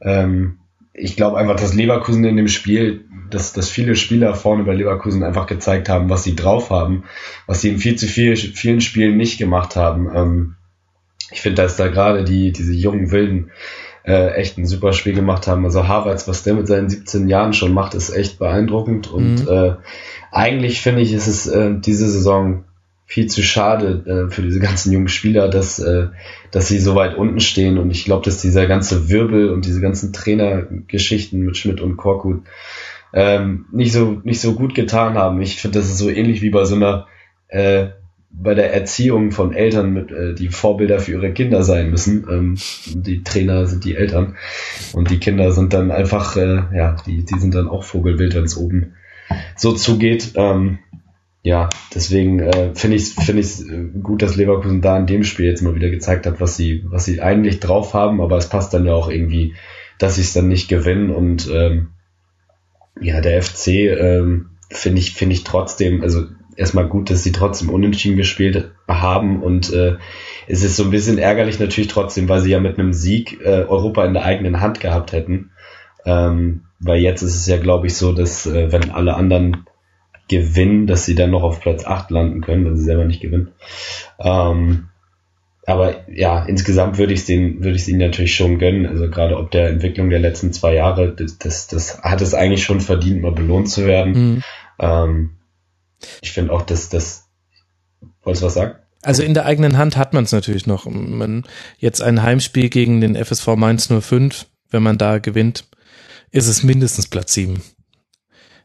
Ähm, 0.00 0.58
ich 0.92 1.16
glaube 1.16 1.38
einfach, 1.38 1.56
dass 1.56 1.74
Leverkusen 1.74 2.24
in 2.24 2.36
dem 2.36 2.48
Spiel, 2.48 3.06
dass, 3.30 3.52
dass 3.52 3.68
viele 3.68 3.96
Spieler 3.96 4.34
vorne 4.34 4.64
bei 4.64 4.74
Leverkusen 4.74 5.24
einfach 5.24 5.46
gezeigt 5.46 5.88
haben, 5.88 6.08
was 6.08 6.22
sie 6.22 6.36
drauf 6.36 6.70
haben, 6.70 7.04
was 7.46 7.62
sie 7.62 7.70
in 7.70 7.78
viel 7.78 7.96
zu 7.96 8.06
viel, 8.06 8.36
vielen 8.36 8.80
Spielen 8.80 9.16
nicht 9.16 9.38
gemacht 9.38 9.76
haben. 9.76 10.10
Ähm, 10.14 10.54
ich 11.32 11.40
finde, 11.40 11.62
dass 11.62 11.76
da 11.76 11.88
gerade 11.88 12.24
die, 12.24 12.52
diese 12.52 12.72
jungen 12.72 13.10
Wilden 13.10 13.50
äh, 14.04 14.32
echt 14.34 14.58
ein 14.58 14.66
super 14.66 14.92
Spiel 14.92 15.14
gemacht 15.14 15.46
haben. 15.46 15.64
Also 15.64 15.88
Harvards, 15.88 16.28
was 16.28 16.42
der 16.42 16.54
mit 16.54 16.66
seinen 16.66 16.90
17 16.90 17.28
Jahren 17.28 17.52
schon 17.52 17.72
macht, 17.72 17.94
ist 17.94 18.14
echt 18.14 18.38
beeindruckend. 18.38 19.10
Und 19.10 19.44
mhm. 19.44 19.48
äh, 19.48 19.74
eigentlich 20.30 20.80
finde 20.80 21.00
ich, 21.00 21.12
ist 21.12 21.26
es 21.26 21.46
äh, 21.46 21.74
diese 21.78 22.08
Saison 22.08 22.64
viel 23.06 23.26
zu 23.26 23.42
schade 23.42 24.26
äh, 24.28 24.30
für 24.30 24.42
diese 24.42 24.60
ganzen 24.60 24.92
jungen 24.92 25.08
Spieler, 25.08 25.48
dass, 25.48 25.78
äh, 25.78 26.08
dass 26.50 26.68
sie 26.68 26.78
so 26.78 26.94
weit 26.94 27.16
unten 27.16 27.40
stehen. 27.40 27.78
Und 27.78 27.90
ich 27.90 28.04
glaube, 28.04 28.24
dass 28.24 28.40
dieser 28.40 28.66
ganze 28.66 29.08
Wirbel 29.08 29.50
und 29.50 29.66
diese 29.66 29.80
ganzen 29.80 30.12
Trainergeschichten 30.12 31.40
mit 31.40 31.56
Schmidt 31.56 31.80
und 31.80 31.96
Korkut 31.96 32.42
ähm, 33.14 33.66
nicht 33.70 33.92
so 33.92 34.20
nicht 34.24 34.40
so 34.40 34.54
gut 34.54 34.74
getan 34.74 35.14
haben. 35.14 35.40
Ich 35.40 35.60
finde, 35.60 35.78
das 35.78 35.88
ist 35.88 35.98
so 35.98 36.10
ähnlich 36.10 36.42
wie 36.42 36.50
bei 36.50 36.64
so 36.64 36.74
einer 36.74 37.06
äh, 37.48 37.88
bei 38.36 38.54
der 38.54 38.74
Erziehung 38.74 39.30
von 39.30 39.52
Eltern, 39.52 39.92
mit, 39.92 40.10
äh, 40.10 40.34
die 40.34 40.48
Vorbilder 40.48 40.98
für 40.98 41.12
ihre 41.12 41.32
Kinder 41.32 41.62
sein 41.62 41.90
müssen. 41.90 42.26
Ähm, 42.30 42.56
die 42.94 43.22
Trainer 43.22 43.66
sind 43.66 43.84
die 43.84 43.94
Eltern 43.94 44.36
und 44.92 45.10
die 45.10 45.18
Kinder 45.18 45.52
sind 45.52 45.72
dann 45.72 45.90
einfach, 45.90 46.36
äh, 46.36 46.62
ja, 46.74 46.96
die, 47.06 47.24
die 47.24 47.38
sind 47.38 47.54
dann 47.54 47.68
auch 47.68 47.84
Vogelwild, 47.84 48.34
wenn 48.34 48.44
es 48.44 48.56
oben 48.56 48.94
so 49.56 49.72
zugeht. 49.72 50.32
Ähm, 50.34 50.78
ja, 51.42 51.68
deswegen 51.94 52.40
äh, 52.40 52.74
finde 52.74 52.96
ich 52.96 53.02
es 53.02 53.12
find 53.12 53.38
ich's 53.38 53.60
äh, 53.60 53.84
gut, 54.02 54.22
dass 54.22 54.36
Leverkusen 54.36 54.80
da 54.80 54.96
in 54.98 55.06
dem 55.06 55.24
Spiel 55.24 55.46
jetzt 55.46 55.62
mal 55.62 55.74
wieder 55.74 55.90
gezeigt 55.90 56.26
hat, 56.26 56.40
was 56.40 56.56
sie, 56.56 56.84
was 56.86 57.04
sie 57.04 57.20
eigentlich 57.20 57.60
drauf 57.60 57.94
haben, 57.94 58.20
aber 58.20 58.38
es 58.38 58.48
passt 58.48 58.72
dann 58.72 58.86
ja 58.86 58.94
auch 58.94 59.10
irgendwie, 59.10 59.54
dass 59.98 60.16
sie 60.16 60.22
es 60.22 60.32
dann 60.32 60.48
nicht 60.48 60.68
gewinnen 60.68 61.10
und 61.10 61.48
ähm, 61.52 61.88
ja, 63.00 63.20
der 63.20 63.42
FC 63.42 63.68
ähm, 63.68 64.50
finde 64.70 65.00
ich, 65.00 65.12
finde 65.12 65.34
ich 65.34 65.44
trotzdem, 65.44 66.02
also 66.02 66.24
erstmal 66.56 66.86
gut, 66.86 67.10
dass 67.10 67.22
sie 67.22 67.32
trotzdem 67.32 67.70
unentschieden 67.70 68.16
gespielt 68.16 68.72
haben 68.88 69.42
und 69.42 69.72
äh, 69.72 69.96
es 70.46 70.62
ist 70.62 70.76
so 70.76 70.84
ein 70.84 70.90
bisschen 70.90 71.18
ärgerlich 71.18 71.58
natürlich 71.58 71.88
trotzdem, 71.88 72.28
weil 72.28 72.40
sie 72.40 72.50
ja 72.50 72.60
mit 72.60 72.78
einem 72.78 72.92
Sieg 72.92 73.40
äh, 73.42 73.64
Europa 73.64 74.04
in 74.04 74.14
der 74.14 74.24
eigenen 74.24 74.60
Hand 74.60 74.80
gehabt 74.80 75.12
hätten. 75.12 75.50
Ähm, 76.04 76.62
weil 76.80 77.00
jetzt 77.00 77.22
ist 77.22 77.34
es 77.34 77.46
ja, 77.46 77.56
glaube 77.56 77.86
ich, 77.86 77.96
so, 77.96 78.12
dass 78.12 78.46
äh, 78.46 78.70
wenn 78.70 78.90
alle 78.90 79.14
anderen 79.14 79.64
gewinnen, 80.28 80.86
dass 80.86 81.04
sie 81.04 81.14
dann 81.14 81.30
noch 81.30 81.42
auf 81.42 81.60
Platz 81.60 81.84
8 81.86 82.10
landen 82.10 82.40
können, 82.40 82.64
wenn 82.64 82.76
sie 82.76 82.84
selber 82.84 83.04
nicht 83.04 83.20
gewinnen. 83.20 83.52
Ähm, 84.18 84.88
aber 85.66 86.10
ja, 86.10 86.44
insgesamt 86.44 86.98
würde 86.98 87.14
ich 87.14 87.20
es 87.20 87.28
würde 87.28 87.70
ich 87.70 87.82
es 87.82 87.88
ihnen 87.88 88.00
natürlich 88.00 88.34
schon 88.34 88.58
gönnen. 88.58 88.86
Also 88.86 89.08
gerade 89.08 89.38
ob 89.38 89.50
der 89.50 89.68
Entwicklung 89.68 90.10
der 90.10 90.18
letzten 90.18 90.52
zwei 90.52 90.74
Jahre, 90.74 91.14
das, 91.14 91.38
das, 91.38 91.66
das 91.68 92.02
hat 92.02 92.20
es 92.20 92.34
eigentlich 92.34 92.64
schon 92.64 92.80
verdient, 92.80 93.22
mal 93.22 93.32
belohnt 93.32 93.70
zu 93.70 93.86
werden. 93.86 94.12
Mhm. 94.12 94.42
Ähm, 94.78 95.30
ich 96.22 96.32
finde 96.32 96.52
auch, 96.52 96.62
dass 96.62 96.88
das, 96.88 97.24
wolltest 98.22 98.42
du 98.42 98.46
was 98.46 98.54
sagen? 98.54 98.74
Also 99.02 99.22
in 99.22 99.34
der 99.34 99.44
eigenen 99.44 99.76
Hand 99.76 99.96
hat 99.96 100.14
man 100.14 100.24
es 100.24 100.32
natürlich 100.32 100.66
noch. 100.66 100.86
Man 100.86 101.44
jetzt 101.78 102.00
ein 102.00 102.22
Heimspiel 102.22 102.70
gegen 102.70 103.00
den 103.02 103.22
FSV 103.22 103.48
Mainz 103.56 103.88
05, 103.88 104.46
wenn 104.70 104.82
man 104.82 104.96
da 104.96 105.18
gewinnt, 105.18 105.64
ist 106.30 106.48
es 106.48 106.62
mindestens 106.62 107.06
Platz 107.06 107.34
7. 107.34 107.62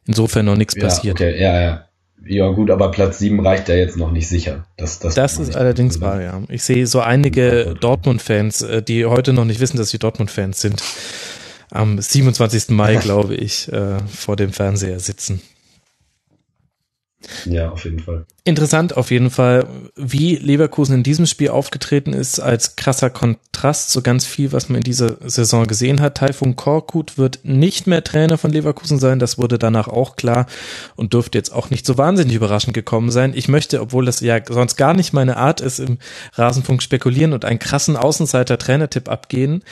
Insofern 0.07 0.45
noch 0.45 0.55
nichts 0.55 0.75
ja, 0.75 0.83
passiert. 0.83 1.19
Okay, 1.19 1.39
ja, 1.39 1.61
ja. 1.61 1.85
Ja, 2.25 2.49
gut, 2.49 2.69
aber 2.69 2.91
Platz 2.91 3.19
7 3.19 3.39
reicht 3.45 3.69
ja 3.69 3.75
jetzt 3.75 3.95
noch 3.95 4.11
nicht 4.11 4.27
sicher. 4.27 4.65
Das, 4.77 4.99
das, 4.99 5.15
das 5.15 5.39
ist 5.39 5.55
allerdings 5.55 6.01
wahr, 6.01 6.21
ja. 6.21 6.41
Ich 6.49 6.63
sehe 6.63 6.85
so 6.85 6.99
einige 6.99 7.75
Dortmund-Fans, 7.79 8.61
äh, 8.61 8.81
die 8.81 9.05
heute 9.05 9.31
noch 9.31 9.45
nicht 9.45 9.61
wissen, 9.61 9.77
dass 9.77 9.89
sie 9.89 9.99
Dortmund-Fans 9.99 10.59
sind, 10.59 10.83
am 11.71 11.99
27. 11.99 12.69
Mai, 12.69 12.95
glaube 13.01 13.35
ich, 13.35 13.71
äh, 13.71 13.99
vor 14.07 14.35
dem 14.35 14.51
Fernseher 14.51 14.99
sitzen. 14.99 15.41
Ja, 17.45 17.69
auf 17.69 17.83
jeden 17.83 17.99
Fall. 17.99 18.25
Interessant 18.45 18.95
auf 18.95 19.11
jeden 19.11 19.29
Fall, 19.29 19.67
wie 19.95 20.37
Leverkusen 20.37 20.95
in 20.95 21.03
diesem 21.03 21.25
Spiel 21.25 21.49
aufgetreten 21.49 22.13
ist, 22.13 22.39
als 22.39 22.77
krasser 22.77 23.09
Kontrast 23.09 23.91
zu 23.91 24.01
ganz 24.01 24.25
viel, 24.25 24.53
was 24.53 24.69
man 24.69 24.77
in 24.77 24.83
dieser 24.83 25.17
Saison 25.29 25.67
gesehen 25.67 25.99
hat. 26.01 26.17
Taifun 26.17 26.55
Korkut 26.55 27.17
wird 27.17 27.39
nicht 27.43 27.87
mehr 27.87 28.03
Trainer 28.03 28.37
von 28.37 28.51
Leverkusen 28.51 28.97
sein, 28.97 29.19
das 29.19 29.37
wurde 29.37 29.59
danach 29.59 29.89
auch 29.89 30.15
klar 30.15 30.47
und 30.95 31.13
dürfte 31.13 31.37
jetzt 31.37 31.51
auch 31.53 31.69
nicht 31.69 31.85
so 31.85 31.97
wahnsinnig 31.97 32.35
überraschend 32.35 32.73
gekommen 32.73 33.11
sein. 33.11 33.33
Ich 33.35 33.49
möchte, 33.49 33.81
obwohl 33.81 34.05
das 34.05 34.21
ja 34.21 34.39
sonst 34.47 34.77
gar 34.77 34.93
nicht 34.93 35.11
meine 35.11 35.37
Art 35.37 35.59
ist, 35.59 35.79
im 35.79 35.97
Rasenfunk 36.33 36.81
spekulieren 36.81 37.33
und 37.33 37.43
einen 37.43 37.59
krassen 37.59 37.97
Außenseiter-Trainertipp 37.97 39.09
abgehen. 39.09 39.63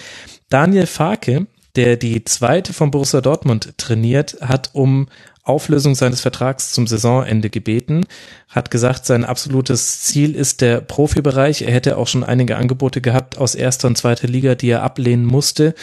Daniel 0.49 0.85
Farke, 0.85 1.47
der 1.77 1.95
die 1.95 2.23
zweite 2.25 2.73
von 2.73 2.91
Borussia 2.91 3.21
Dortmund 3.21 3.73
trainiert, 3.77 4.37
hat 4.41 4.71
um 4.73 5.07
Auflösung 5.47 5.95
seines 5.95 6.21
Vertrags 6.21 6.71
zum 6.71 6.87
Saisonende 6.87 7.49
gebeten, 7.49 8.05
hat 8.49 8.71
gesagt, 8.71 9.05
sein 9.05 9.25
absolutes 9.25 10.01
Ziel 10.01 10.35
ist 10.35 10.61
der 10.61 10.81
Profibereich. 10.81 11.61
Er 11.61 11.71
hätte 11.71 11.97
auch 11.97 12.07
schon 12.07 12.23
einige 12.23 12.57
Angebote 12.57 13.01
gehabt 13.01 13.37
aus 13.37 13.55
erster 13.55 13.87
und 13.87 13.97
zweiter 13.97 14.27
Liga, 14.27 14.55
die 14.55 14.69
er 14.69 14.83
ablehnen 14.83 15.25
musste, 15.25 15.75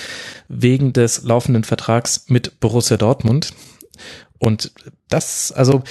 wegen 0.48 0.92
des 0.92 1.22
laufenden 1.24 1.64
Vertrags 1.64 2.26
mit 2.28 2.60
Borussia 2.60 2.96
Dortmund. 2.96 3.52
Und 4.38 4.72
das, 5.08 5.52
also 5.52 5.82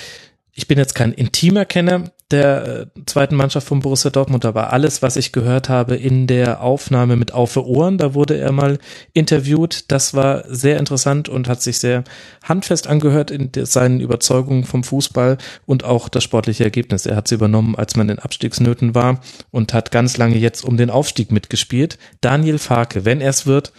ich 0.54 0.68
bin 0.68 0.78
jetzt 0.78 0.96
kein 0.96 1.14
intimer 1.14 1.66
Kenner 1.66 2.12
der 2.34 2.90
äh, 2.96 3.04
zweiten 3.06 3.36
Mannschaft 3.36 3.68
von 3.68 3.80
Borussia 3.80 4.12
Dortmund, 4.12 4.44
aber 4.44 4.74
alles, 4.74 5.02
was 5.02 5.16
ich 5.16 5.32
gehört 5.32 5.70
habe 5.70 5.96
in 5.96 6.28
der 6.28 6.62
Aufnahme 6.62 7.16
mit 7.16 7.34
Aufe 7.34 7.66
Ohren, 7.66 7.98
da 7.98 8.14
wurde 8.14 8.38
er 8.38 8.52
mal 8.52 8.80
interviewt, 9.14 9.92
das 9.92 10.14
war 10.14 10.44
sehr 10.48 10.78
interessant 10.78 11.30
und 11.30 11.48
hat 11.48 11.62
sich 11.62 11.78
sehr 11.78 12.04
handfest 12.44 12.88
angehört 12.88 13.32
in 13.32 13.52
seinen 13.66 14.02
Überzeugungen 14.02 14.66
vom 14.66 14.84
Fußball 14.84 15.38
und 15.66 15.86
auch 15.86 16.10
das 16.10 16.24
sportliche 16.24 16.64
Ergebnis. 16.66 17.06
Er 17.06 17.16
hat 17.16 17.28
sie 17.28 17.36
übernommen, 17.36 17.76
als 17.76 17.96
man 17.96 18.10
in 18.10 18.20
Abstiegsnöten 18.20 18.96
war 18.96 19.22
und 19.52 19.74
hat 19.74 19.92
ganz 19.92 20.18
lange 20.18 20.38
jetzt 20.38 20.66
um 20.66 20.76
den 20.76 20.90
Aufstieg 20.90 21.32
mitgespielt. 21.32 21.98
Daniel 22.20 22.58
Farke, 22.58 23.06
wenn 23.06 23.22
er 23.22 23.30
es 23.30 23.46
wird, 23.46 23.72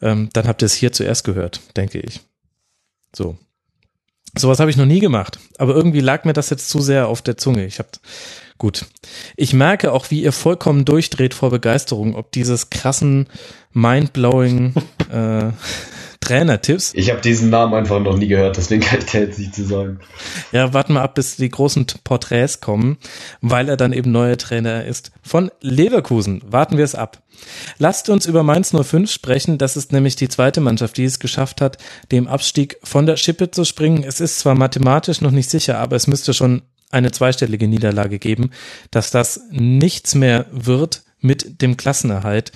ähm, 0.00 0.30
dann 0.32 0.48
habt 0.48 0.62
ihr 0.62 0.66
es 0.66 0.74
hier 0.74 0.92
zuerst 0.92 1.24
gehört, 1.24 1.60
denke 1.76 2.00
ich. 2.00 2.20
So, 3.14 3.36
Sowas 4.36 4.60
habe 4.60 4.70
ich 4.70 4.76
noch 4.76 4.86
nie 4.86 5.00
gemacht, 5.00 5.38
aber 5.58 5.74
irgendwie 5.74 6.00
lag 6.00 6.24
mir 6.24 6.32
das 6.32 6.48
jetzt 6.50 6.70
zu 6.70 6.80
sehr 6.80 7.08
auf 7.08 7.20
der 7.20 7.36
Zunge. 7.36 7.66
Ich 7.66 7.78
habe 7.78 7.90
gut. 8.56 8.86
Ich 9.36 9.52
merke 9.52 9.92
auch, 9.92 10.10
wie 10.10 10.22
ihr 10.22 10.32
vollkommen 10.32 10.84
durchdreht 10.84 11.34
vor 11.34 11.50
Begeisterung, 11.50 12.14
ob 12.14 12.32
dieses 12.32 12.70
krassen 12.70 13.28
mindblowing 13.72 14.74
äh, 15.10 15.50
Trainertipps. 16.22 16.92
Ich 16.94 17.10
habe 17.10 17.20
diesen 17.20 17.50
Namen 17.50 17.74
einfach 17.74 18.00
noch 18.00 18.16
nie 18.16 18.28
gehört, 18.28 18.56
deswegen 18.56 18.80
kann 18.82 19.00
ich 19.00 19.06
da 19.06 19.18
jetzt 19.18 19.38
nicht 19.38 19.54
zu 19.54 19.64
sagen. 19.64 20.00
Ja, 20.52 20.72
warten 20.72 20.94
wir 20.94 21.02
ab, 21.02 21.14
bis 21.14 21.36
die 21.36 21.50
großen 21.50 21.86
Porträts 22.04 22.60
kommen, 22.60 22.96
weil 23.40 23.68
er 23.68 23.76
dann 23.76 23.92
eben 23.92 24.12
neuer 24.12 24.38
Trainer 24.38 24.84
ist. 24.84 25.12
Von 25.22 25.50
Leverkusen. 25.60 26.42
Warten 26.46 26.78
wir 26.78 26.84
es 26.84 26.94
ab. 26.94 27.22
Lasst 27.78 28.08
uns 28.08 28.26
über 28.26 28.42
Mainz 28.42 28.72
05 28.72 29.10
sprechen. 29.10 29.58
Das 29.58 29.76
ist 29.76 29.92
nämlich 29.92 30.16
die 30.16 30.28
zweite 30.28 30.60
Mannschaft, 30.60 30.96
die 30.96 31.04
es 31.04 31.18
geschafft 31.18 31.60
hat, 31.60 31.78
dem 32.12 32.28
Abstieg 32.28 32.78
von 32.84 33.06
der 33.06 33.16
Schippe 33.16 33.50
zu 33.50 33.64
springen. 33.64 34.04
Es 34.04 34.20
ist 34.20 34.38
zwar 34.38 34.54
mathematisch 34.54 35.20
noch 35.20 35.32
nicht 35.32 35.50
sicher, 35.50 35.78
aber 35.78 35.96
es 35.96 36.06
müsste 36.06 36.34
schon 36.34 36.62
eine 36.90 37.10
zweistellige 37.10 37.66
Niederlage 37.66 38.18
geben, 38.18 38.50
dass 38.90 39.10
das 39.10 39.40
nichts 39.50 40.14
mehr 40.14 40.46
wird 40.52 41.02
mit 41.22 41.62
dem 41.62 41.76
Klassenerhalt. 41.76 42.52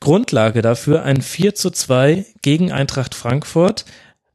Grundlage 0.00 0.62
dafür 0.62 1.02
ein 1.02 1.22
4 1.22 1.54
zu 1.54 1.70
2 1.70 2.26
gegen 2.42 2.72
Eintracht 2.72 3.14
Frankfurt, 3.14 3.84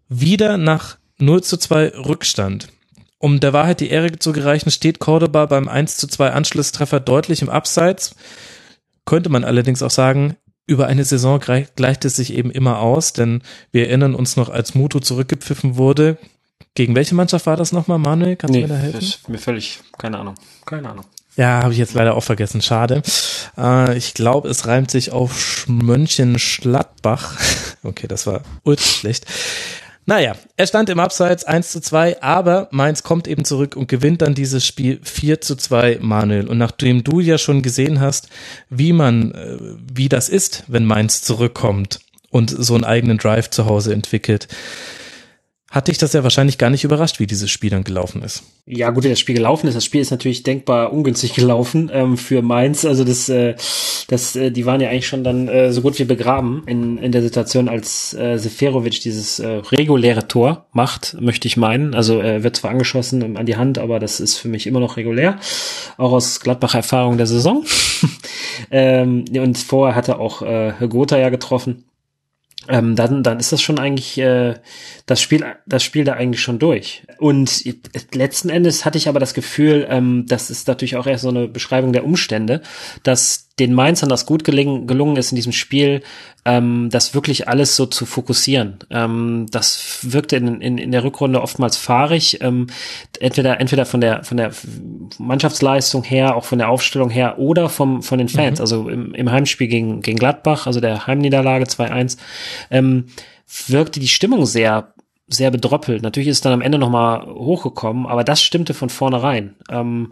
wieder 0.10 0.58
nach 0.58 0.98
0 1.18 1.44
zu 1.44 1.58
2 1.58 1.90
Rückstand. 1.90 2.70
Um 3.18 3.40
der 3.40 3.54
Wahrheit 3.54 3.80
die 3.80 3.90
Ehre 3.90 4.12
zu 4.20 4.34
gereichen, 4.34 4.70
steht 4.70 5.00
Cordoba 5.00 5.46
beim 5.46 5.70
1 5.70 5.98
zu 5.98 6.08
2 6.08 6.32
Anschlusstreffer 6.32 7.00
deutlich 7.00 7.42
im 7.42 7.50
Abseits. 7.50 8.16
Könnte 9.06 9.30
man 9.30 9.44
allerdings 9.46 9.82
auch 9.82 9.92
sagen, 9.92 10.36
über 10.66 10.88
eine 10.88 11.04
Saison 11.04 11.40
gleicht 11.40 12.06
es 12.06 12.16
sich 12.16 12.34
eben 12.34 12.52
immer 12.52 12.80
aus, 12.80 13.14
denn 13.14 13.42
wir 13.72 13.88
erinnern 13.88 14.16
uns 14.16 14.36
noch, 14.36 14.50
als 14.50 14.76
Mutu 14.76 15.00
zurückgepfiffen 15.00 15.76
wurde. 15.78 16.18
Gegen 16.76 16.96
welche 16.96 17.16
Mannschaft 17.16 17.46
war 17.46 17.58
das 17.58 17.72
nochmal, 17.72 18.00
Manuel? 18.00 18.36
Kannst 18.36 18.54
nee, 18.54 18.62
du 18.62 18.68
mir 18.68 18.74
da 18.74 18.80
helfen? 18.80 19.00
Ist 19.00 19.30
mir 19.30 19.38
völlig, 19.38 19.80
keine 19.98 20.20
Ahnung, 20.20 20.36
keine 20.66 20.90
Ahnung. 20.90 21.06
Ja, 21.36 21.64
habe 21.64 21.74
ich 21.74 21.80
jetzt 21.80 21.96
leider 21.96 22.16
auch 22.16 22.24
vergessen. 22.24 22.62
Schade. 22.62 23.02
Äh, 23.58 23.98
ich 23.98 24.14
glaube, 24.14 24.50
es 24.50 24.68
reimt 24.68 24.92
sich 24.92 25.12
auf 25.12 25.66
Mönchen-Schlattbach. 25.68 27.40
Okay, 27.86 28.08
das 28.08 28.26
war 28.26 28.44
ultra 28.64 28.86
schlecht. 28.86 29.26
Naja, 30.06 30.38
er 30.56 30.68
stand 30.68 30.90
im 30.90 31.02
Abseits 31.02 31.44
1 31.44 31.70
zu 31.70 31.82
2, 31.82 32.22
aber 32.22 32.70
Mainz 32.72 33.04
kommt 33.04 33.28
eben 33.28 33.44
zurück 33.44 33.76
und 33.76 33.90
gewinnt 33.90 34.22
dann 34.22 34.36
dieses 34.36 34.66
Spiel 34.66 35.02
4 35.04 35.42
zu 35.42 35.58
2, 35.58 36.00
Manuel. 36.02 36.48
Und 36.48 36.60
nachdem 36.60 37.04
du 37.04 37.20
ja 37.20 37.38
schon 37.38 37.62
gesehen 37.62 38.00
hast, 38.00 38.30
wie 38.70 38.94
man, 38.94 39.34
äh, 39.34 39.58
wie 39.94 40.08
das 40.08 40.30
ist, 40.30 40.64
wenn 40.68 40.86
Mainz 40.86 41.24
zurückkommt 41.24 42.00
und 42.30 42.50
so 42.50 42.74
einen 42.76 42.86
eigenen 42.86 43.18
Drive 43.18 43.50
zu 43.50 43.66
Hause 43.66 43.94
entwickelt, 43.94 44.48
hat 45.74 45.88
dich 45.88 45.98
das 45.98 46.14
ja 46.14 46.22
wahrscheinlich 46.22 46.60
gar 46.60 46.70
nicht 46.70 46.84
überrascht, 46.84 47.20
wie 47.20 47.26
dieses 47.26 47.50
Spiel 47.50 47.72
dann 47.72 47.84
gelaufen 47.84 48.22
ist. 48.22 48.44
Ja, 48.68 48.92
gut, 48.92 49.06
wie 49.06 49.10
das 49.10 49.20
Spiel 49.20 49.34
gelaufen 49.34 49.68
ist. 49.68 49.74
Das 49.74 49.84
Spiel 49.84 50.02
ist 50.02 50.12
natürlich 50.12 50.44
denkbar 50.44 50.94
ungünstig 50.94 51.34
gelaufen 51.36 51.90
ähm, 51.92 52.16
für 52.16 52.44
Mainz. 52.44 52.86
Also 52.86 53.04
das, 53.04 53.28
äh, 53.28 53.56
das, 54.08 54.36
äh, 54.36 54.52
die 54.52 54.68
waren 54.68 54.82
ja 54.82 54.90
eigentlich 54.90 55.08
schon 55.08 55.24
dann 55.24 55.48
äh, 55.48 55.74
so 55.74 55.82
gut 55.82 55.98
wie 55.98 56.04
begraben 56.04 56.62
in, 56.68 57.00
in 57.00 57.12
der 57.12 57.24
Situation, 57.24 57.70
als 57.70 58.14
äh, 58.14 58.38
Seferovic 58.38 59.02
dieses 59.02 59.40
äh, 59.40 59.62
reguläre 59.72 60.28
Tor 60.28 60.68
macht, 60.74 61.18
möchte 61.20 61.48
ich 61.48 61.58
meinen. 61.58 61.96
Also 61.96 62.20
er 62.20 62.36
äh, 62.36 62.44
wird 62.44 62.56
zwar 62.56 62.70
angeschossen 62.70 63.36
an 63.36 63.46
die 63.48 63.58
Hand, 63.58 63.80
aber 63.80 63.98
das 63.98 64.20
ist 64.20 64.38
für 64.38 64.50
mich 64.50 64.68
immer 64.68 64.80
noch 64.80 64.96
regulär. 64.96 65.40
Auch 65.98 66.12
aus 66.12 66.40
Gladbacher 66.40 66.78
Erfahrung 66.78 67.18
der 67.18 67.26
Saison. 67.26 67.66
ähm, 68.70 69.26
und 69.34 69.58
vorher 69.58 69.96
hat 69.96 70.08
er 70.08 70.20
auch 70.20 70.44
äh, 70.44 70.74
Gotha 70.88 71.18
ja 71.18 71.30
getroffen 71.30 71.86
ähm, 72.68 72.96
dann, 72.96 73.24
dann 73.24 73.40
ist 73.40 73.52
das 73.52 73.62
schon 73.62 73.80
eigentlich 73.80 74.18
äh, 74.18 74.56
das 75.06 75.22
Spiel, 75.22 75.46
das 75.66 75.84
Spiel 75.84 76.04
da 76.04 76.14
eigentlich 76.14 76.42
schon 76.42 76.60
durch. 76.60 77.04
Und 77.18 77.64
letzten 78.14 78.50
Endes 78.50 78.86
hatte 78.86 78.98
ich 78.98 79.08
aber 79.10 79.20
das 79.20 79.34
Gefühl, 79.34 79.86
ähm, 79.90 80.26
das 80.28 80.50
ist 80.50 80.68
natürlich 80.68 80.96
auch 80.96 81.08
erst 81.08 81.24
so 81.24 81.30
eine 81.30 81.48
Beschreibung 81.48 81.94
der 81.94 82.06
Umstände, 82.06 82.62
dass 83.04 83.50
den 83.60 83.74
Mainzern 83.74 84.10
das 84.10 84.26
gut 84.26 84.44
gelingen, 84.44 84.88
gelungen 84.88 85.16
ist 85.16 85.32
in 85.32 85.36
diesem 85.36 85.52
Spiel, 85.52 86.02
ähm, 86.44 86.90
das 86.92 87.14
wirklich 87.14 87.48
alles 87.48 87.76
so 87.76 87.86
zu 87.86 88.06
fokussieren. 88.08 88.80
Ähm, 88.90 89.46
das 89.52 90.00
wirkte 90.02 90.38
in, 90.38 90.60
in, 90.60 90.78
in 90.80 90.92
der 90.92 91.04
Rückrunde 91.04 91.42
oftmals 91.42 91.78
fahrig, 91.78 92.40
ähm, 92.42 92.68
entweder 93.20 93.60
entweder 93.60 93.86
von 93.86 94.02
der 94.02 94.24
von 94.24 94.38
der 94.38 94.52
Mannschaftsleistung 95.20 96.04
her, 96.04 96.36
auch 96.36 96.46
von 96.46 96.58
der 96.58 96.70
Aufstellung 96.70 97.12
her 97.12 97.38
oder 97.38 97.70
vom 97.70 98.02
von 98.02 98.18
den 98.18 98.30
Fans. 98.30 98.58
Mhm. 98.58 98.64
Also 98.64 98.90
im, 98.90 99.14
im 99.14 99.32
Heimspiel 99.32 99.68
gegen 99.68 100.02
gegen 100.02 100.18
Gladbach, 100.18 100.66
also 100.66 100.80
der 100.80 101.06
Heimniederlage 101.06 101.66
2-1, 101.66 102.18
ähm, 102.72 103.06
wirkte 103.68 104.00
die 104.00 104.08
Stimmung 104.08 104.48
sehr 104.48 104.94
sehr 105.28 105.52
bedröppelt. 105.52 106.02
Natürlich 106.02 106.30
ist 106.30 106.38
es 106.38 106.42
dann 106.42 106.54
am 106.54 106.62
Ende 106.62 106.80
nochmal 106.80 107.26
hochgekommen, 107.28 108.08
aber 108.08 108.24
das 108.24 108.42
stimmte 108.42 108.74
von 108.74 108.90
vornherein. 108.90 109.56
Ähm, 109.70 110.10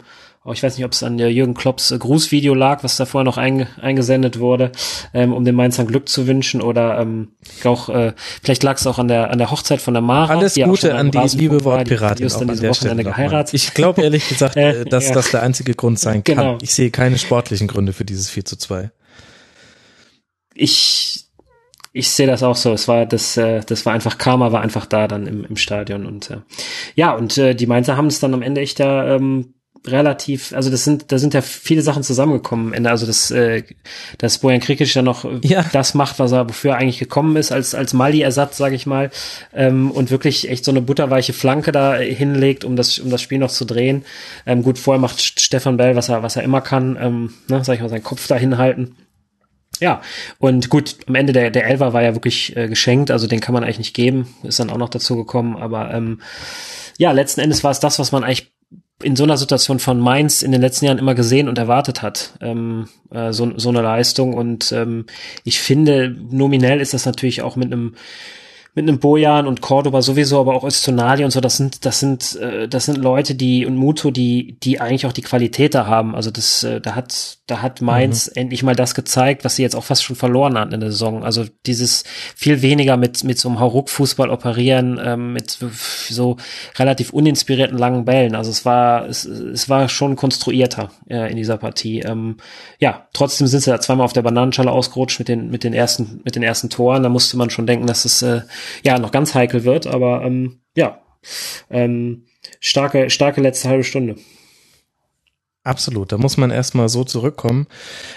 ich 0.50 0.62
weiß 0.62 0.76
nicht, 0.76 0.84
ob 0.84 0.92
es 0.92 1.04
an 1.04 1.18
der 1.18 1.32
Jürgen 1.32 1.54
Klopps 1.54 1.92
äh, 1.92 1.98
Grußvideo 1.98 2.54
lag, 2.54 2.82
was 2.82 2.96
da 2.96 3.06
vorher 3.06 3.24
noch 3.24 3.36
einge 3.36 3.68
eingesendet 3.80 4.40
wurde, 4.40 4.72
ähm, 5.14 5.32
um 5.32 5.44
den 5.44 5.54
Mainzern 5.54 5.86
Glück 5.86 6.08
zu 6.08 6.26
wünschen 6.26 6.60
oder 6.60 6.98
ähm, 6.98 7.28
auch 7.64 7.88
äh, 7.88 8.12
vielleicht 8.42 8.64
lag 8.64 8.76
es 8.76 8.86
auch 8.88 8.98
an 8.98 9.06
der 9.06 9.30
an 9.30 9.38
der 9.38 9.52
Hochzeit 9.52 9.80
von 9.80 9.94
der 9.94 10.00
Mara. 10.00 10.34
Alles 10.34 10.54
Gute 10.56 10.96
an 10.96 11.12
die 11.12 11.18
liebe 11.36 11.64
Wortpiratin. 11.64 12.26
Die, 12.26 12.60
die 12.60 12.68
Wochenende 12.68 13.04
geheiratet. 13.04 13.54
Ich 13.54 13.72
glaube 13.72 14.02
ehrlich 14.02 14.28
gesagt, 14.28 14.56
äh, 14.56 14.84
dass 14.84 15.08
ja. 15.08 15.14
das 15.14 15.30
der 15.30 15.42
einzige 15.42 15.74
Grund 15.74 16.00
sein 16.00 16.24
kann. 16.24 16.36
Genau. 16.36 16.58
Ich 16.60 16.74
sehe 16.74 16.90
keine 16.90 17.18
sportlichen 17.18 17.68
Gründe 17.68 17.92
für 17.92 18.04
dieses 18.04 18.28
4 18.28 18.44
zu 18.44 18.56
2. 18.56 18.90
Ich 20.54 21.26
ich 21.92 22.10
sehe 22.10 22.26
das 22.26 22.42
auch 22.42 22.56
so. 22.56 22.72
Es 22.72 22.88
war 22.88 23.06
das, 23.06 23.36
äh, 23.36 23.60
das 23.60 23.86
war 23.86 23.92
einfach 23.92 24.18
Karma, 24.18 24.50
war 24.50 24.62
einfach 24.62 24.86
da 24.86 25.06
dann 25.06 25.26
im, 25.26 25.44
im 25.44 25.56
Stadion 25.56 26.06
und 26.06 26.30
äh, 26.30 26.38
ja 26.96 27.12
und 27.12 27.38
äh, 27.38 27.54
die 27.54 27.66
Mainzer 27.66 27.96
haben 27.96 28.06
es 28.06 28.18
dann 28.18 28.34
am 28.34 28.42
Ende 28.42 28.60
echt 28.60 28.80
da 28.80 29.14
ähm, 29.14 29.54
relativ, 29.86 30.52
also 30.52 30.70
das 30.70 30.84
sind, 30.84 31.10
da 31.10 31.18
sind 31.18 31.34
ja 31.34 31.40
viele 31.40 31.82
Sachen 31.82 32.02
zusammengekommen 32.02 32.68
am 32.68 32.72
Ende. 32.72 32.90
Also 32.90 33.06
dass, 33.06 33.30
äh, 33.30 33.64
dass 34.18 34.38
Bojan 34.38 34.60
Krikic 34.60 34.94
ja 34.94 35.02
noch 35.02 35.26
ja. 35.42 35.64
das 35.72 35.94
macht, 35.94 36.18
was 36.18 36.32
er, 36.32 36.48
wofür 36.48 36.72
er 36.72 36.76
eigentlich 36.78 36.98
gekommen 36.98 37.36
ist, 37.36 37.52
als, 37.52 37.74
als 37.74 37.92
Mali-Ersatz, 37.92 38.56
sage 38.56 38.74
ich 38.74 38.86
mal, 38.86 39.10
ähm, 39.52 39.90
und 39.90 40.10
wirklich 40.10 40.48
echt 40.48 40.64
so 40.64 40.70
eine 40.70 40.82
butterweiche 40.82 41.32
Flanke 41.32 41.72
da 41.72 41.96
hinlegt, 41.96 42.64
um 42.64 42.76
das, 42.76 42.98
um 42.98 43.10
das 43.10 43.22
Spiel 43.22 43.38
noch 43.38 43.50
zu 43.50 43.64
drehen. 43.64 44.04
Ähm, 44.46 44.62
gut, 44.62 44.78
vorher 44.78 45.00
macht 45.00 45.20
Stefan 45.20 45.76
Bell, 45.76 45.96
was 45.96 46.08
er, 46.08 46.22
was 46.22 46.36
er 46.36 46.42
immer 46.42 46.60
kann, 46.60 46.96
ähm, 47.00 47.34
ne, 47.48 47.64
sag 47.64 47.74
ich 47.74 47.80
mal, 47.80 47.88
seinen 47.88 48.04
Kopf 48.04 48.26
da 48.28 48.36
hinhalten. 48.36 48.96
Ja, 49.80 50.00
und 50.38 50.68
gut, 50.68 50.96
am 51.08 51.16
Ende 51.16 51.32
der, 51.32 51.50
der 51.50 51.66
Elfer 51.66 51.92
war 51.92 52.02
ja 52.02 52.14
wirklich 52.14 52.56
äh, 52.56 52.68
geschenkt, 52.68 53.10
also 53.10 53.26
den 53.26 53.40
kann 53.40 53.52
man 53.52 53.64
eigentlich 53.64 53.78
nicht 53.78 53.94
geben, 53.94 54.32
ist 54.44 54.60
dann 54.60 54.70
auch 54.70 54.76
noch 54.76 54.90
dazu 54.90 55.16
gekommen, 55.16 55.56
aber 55.56 55.92
ähm, 55.92 56.20
ja, 56.98 57.10
letzten 57.10 57.40
Endes 57.40 57.64
war 57.64 57.72
es 57.72 57.80
das, 57.80 57.98
was 57.98 58.12
man 58.12 58.22
eigentlich 58.22 58.52
in 59.02 59.16
so 59.16 59.24
einer 59.24 59.36
Situation 59.36 59.78
von 59.78 60.00
Mainz 60.00 60.42
in 60.42 60.52
den 60.52 60.60
letzten 60.60 60.86
Jahren 60.86 60.98
immer 60.98 61.14
gesehen 61.14 61.48
und 61.48 61.58
erwartet 61.58 62.02
hat, 62.02 62.32
ähm, 62.40 62.88
äh, 63.10 63.32
so, 63.32 63.52
so 63.58 63.68
eine 63.68 63.82
Leistung. 63.82 64.34
Und 64.34 64.72
ähm, 64.72 65.06
ich 65.44 65.60
finde, 65.60 66.14
nominell 66.30 66.80
ist 66.80 66.94
das 66.94 67.06
natürlich 67.06 67.42
auch 67.42 67.56
mit 67.56 67.72
einem 67.72 67.94
mit 68.74 68.88
einem 68.88 69.00
Bojan 69.00 69.46
und 69.46 69.60
Cordoba 69.60 70.00
sowieso, 70.00 70.40
aber 70.40 70.54
auch 70.54 70.64
Öztonali 70.64 71.24
und 71.24 71.30
so, 71.30 71.40
das 71.40 71.58
sind, 71.58 71.84
das 71.84 72.00
sind, 72.00 72.36
äh, 72.36 72.66
das 72.68 72.86
sind 72.86 72.96
Leute, 72.96 73.34
die 73.34 73.66
und 73.66 73.76
Muto, 73.76 74.10
die, 74.10 74.56
die 74.62 74.80
eigentlich 74.80 75.04
auch 75.04 75.12
die 75.12 75.20
Qualität 75.20 75.74
da 75.74 75.86
haben. 75.86 76.14
Also 76.14 76.30
das, 76.30 76.64
äh, 76.64 76.80
da 76.80 76.94
hat, 76.94 77.38
da 77.46 77.60
hat 77.60 77.82
Mainz 77.82 78.28
mhm. 78.28 78.40
endlich 78.40 78.62
mal 78.62 78.74
das 78.74 78.94
gezeigt, 78.94 79.44
was 79.44 79.56
sie 79.56 79.62
jetzt 79.62 79.76
auch 79.76 79.84
fast 79.84 80.02
schon 80.02 80.16
verloren 80.16 80.56
hatten 80.56 80.72
in 80.72 80.80
der 80.80 80.90
Saison. 80.90 81.22
Also 81.22 81.44
dieses 81.66 82.04
viel 82.34 82.62
weniger 82.62 82.96
mit, 82.96 83.24
mit 83.24 83.38
so 83.38 83.50
einem 83.50 83.60
Hauruck-Fußball 83.60 84.30
operieren, 84.30 84.98
ähm, 85.04 85.34
mit 85.34 85.58
so 86.08 86.38
relativ 86.78 87.12
uninspirierten 87.12 87.76
langen 87.76 88.06
Bällen. 88.06 88.34
Also 88.34 88.50
es 88.50 88.64
war, 88.64 89.06
es, 89.06 89.26
es 89.26 89.68
war 89.68 89.90
schon 89.90 90.16
konstruierter 90.16 90.90
äh, 91.10 91.30
in 91.30 91.36
dieser 91.36 91.58
Partie. 91.58 92.00
Ähm, 92.00 92.38
ja, 92.78 93.06
trotzdem 93.12 93.46
sind 93.48 93.60
sie 93.60 93.70
da 93.70 93.80
zweimal 93.80 94.06
auf 94.06 94.14
der 94.14 94.22
Bananenschale 94.22 94.70
ausgerutscht 94.70 95.18
mit 95.18 95.28
den, 95.28 95.50
mit 95.50 95.62
den 95.62 95.74
ersten, 95.74 96.22
mit 96.24 96.36
den 96.36 96.42
ersten 96.42 96.70
Toren. 96.70 97.02
Da 97.02 97.10
musste 97.10 97.36
man 97.36 97.50
schon 97.50 97.66
denken, 97.66 97.86
dass 97.86 98.06
es, 98.06 98.22
äh, 98.22 98.40
ja 98.84 98.98
noch 98.98 99.10
ganz 99.10 99.34
heikel 99.34 99.64
wird, 99.64 99.86
aber 99.86 100.22
ähm, 100.22 100.60
ja, 100.76 101.00
ähm, 101.70 102.24
starke, 102.60 103.10
starke 103.10 103.40
letzte 103.40 103.68
halbe 103.68 103.84
Stunde. 103.84 104.16
Absolut, 105.64 106.10
da 106.10 106.18
muss 106.18 106.36
man 106.36 106.50
erstmal 106.50 106.88
so 106.88 107.04
zurückkommen. 107.04 107.68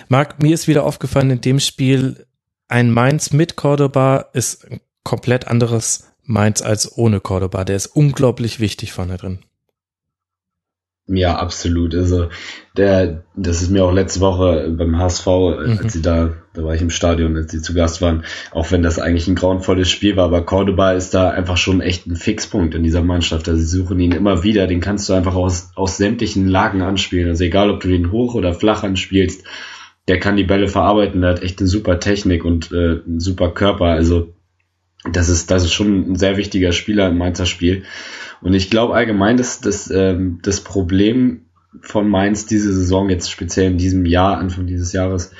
Marc, 0.09 0.41
mir 0.41 0.53
ist 0.53 0.67
wieder 0.67 0.83
aufgefallen, 0.83 1.29
in 1.29 1.41
dem 1.41 1.59
Spiel 1.59 2.25
ein 2.67 2.89
Mainz 2.91 3.31
mit 3.31 3.55
Cordoba 3.55 4.29
ist 4.33 4.65
ein 4.65 4.81
komplett 5.03 5.47
anderes 5.47 6.11
Mainz 6.23 6.61
als 6.63 6.97
ohne 6.97 7.19
Cordoba. 7.19 7.63
Der 7.63 7.75
ist 7.75 7.87
unglaublich 7.87 8.59
wichtig 8.59 8.91
vorne 8.91 9.17
drin. 9.17 9.39
Ja, 11.07 11.35
absolut. 11.37 11.93
Also 11.93 12.29
der, 12.75 13.23
das 13.35 13.61
ist 13.61 13.69
mir 13.69 13.85
auch 13.85 13.93
letzte 13.93 14.21
Woche 14.21 14.73
beim 14.75 14.97
HSV, 14.97 15.27
mhm. 15.27 15.79
als 15.81 15.93
sie 15.93 16.01
da, 16.01 16.33
da 16.53 16.63
war 16.63 16.73
ich 16.73 16.81
im 16.81 16.89
Stadion, 16.89 17.35
als 17.35 17.51
sie 17.51 17.61
zu 17.61 17.75
Gast 17.75 18.01
waren, 18.01 18.23
auch 18.51 18.71
wenn 18.71 18.81
das 18.81 18.97
eigentlich 18.97 19.27
ein 19.27 19.35
grauenvolles 19.35 19.89
Spiel 19.89 20.15
war, 20.15 20.25
aber 20.25 20.43
Cordoba 20.43 20.93
ist 20.93 21.13
da 21.13 21.29
einfach 21.29 21.57
schon 21.57 21.81
echt 21.81 22.07
ein 22.07 22.15
Fixpunkt 22.15 22.73
in 22.73 22.81
dieser 22.81 23.03
Mannschaft. 23.03 23.47
Also 23.47 23.59
sie 23.59 23.77
suchen 23.77 23.99
ihn 23.99 24.13
immer 24.13 24.41
wieder, 24.41 24.65
den 24.65 24.81
kannst 24.81 25.07
du 25.07 25.13
einfach 25.13 25.35
aus, 25.35 25.69
aus 25.75 25.97
sämtlichen 25.97 26.47
Lagen 26.47 26.81
anspielen. 26.81 27.29
Also 27.29 27.43
egal, 27.43 27.69
ob 27.69 27.81
du 27.81 27.87
den 27.87 28.11
hoch 28.11 28.33
oder 28.33 28.55
flach 28.55 28.81
anspielst, 28.81 29.43
der 30.07 30.19
kann 30.19 30.37
die 30.37 30.43
Bälle 30.43 30.67
verarbeiten, 30.67 31.21
der 31.21 31.31
hat 31.31 31.43
echt 31.43 31.59
eine 31.59 31.67
super 31.67 31.99
Technik 31.99 32.45
und 32.45 32.71
äh, 32.71 33.01
einen 33.05 33.19
super 33.19 33.51
Körper. 33.51 33.85
Also 33.85 34.34
das 35.11 35.29
ist, 35.29 35.51
das 35.51 35.63
ist 35.63 35.73
schon 35.73 36.11
ein 36.11 36.15
sehr 36.15 36.37
wichtiger 36.37 36.71
Spieler 36.71 37.07
im 37.09 37.17
Mainzer 37.17 37.45
Spiel. 37.45 37.83
Und 38.41 38.53
ich 38.53 38.69
glaube 38.69 38.93
allgemein, 38.93 39.37
dass 39.37 39.61
das, 39.61 39.89
ähm, 39.89 40.39
das 40.41 40.61
Problem 40.61 41.41
von 41.81 42.07
Mainz 42.07 42.45
diese 42.45 42.73
Saison, 42.73 43.09
jetzt 43.09 43.31
speziell 43.31 43.71
in 43.71 43.77
diesem 43.77 44.05
Jahr, 44.05 44.37
Anfang 44.37 44.67
dieses 44.67 44.93
Jahres, 44.93 45.31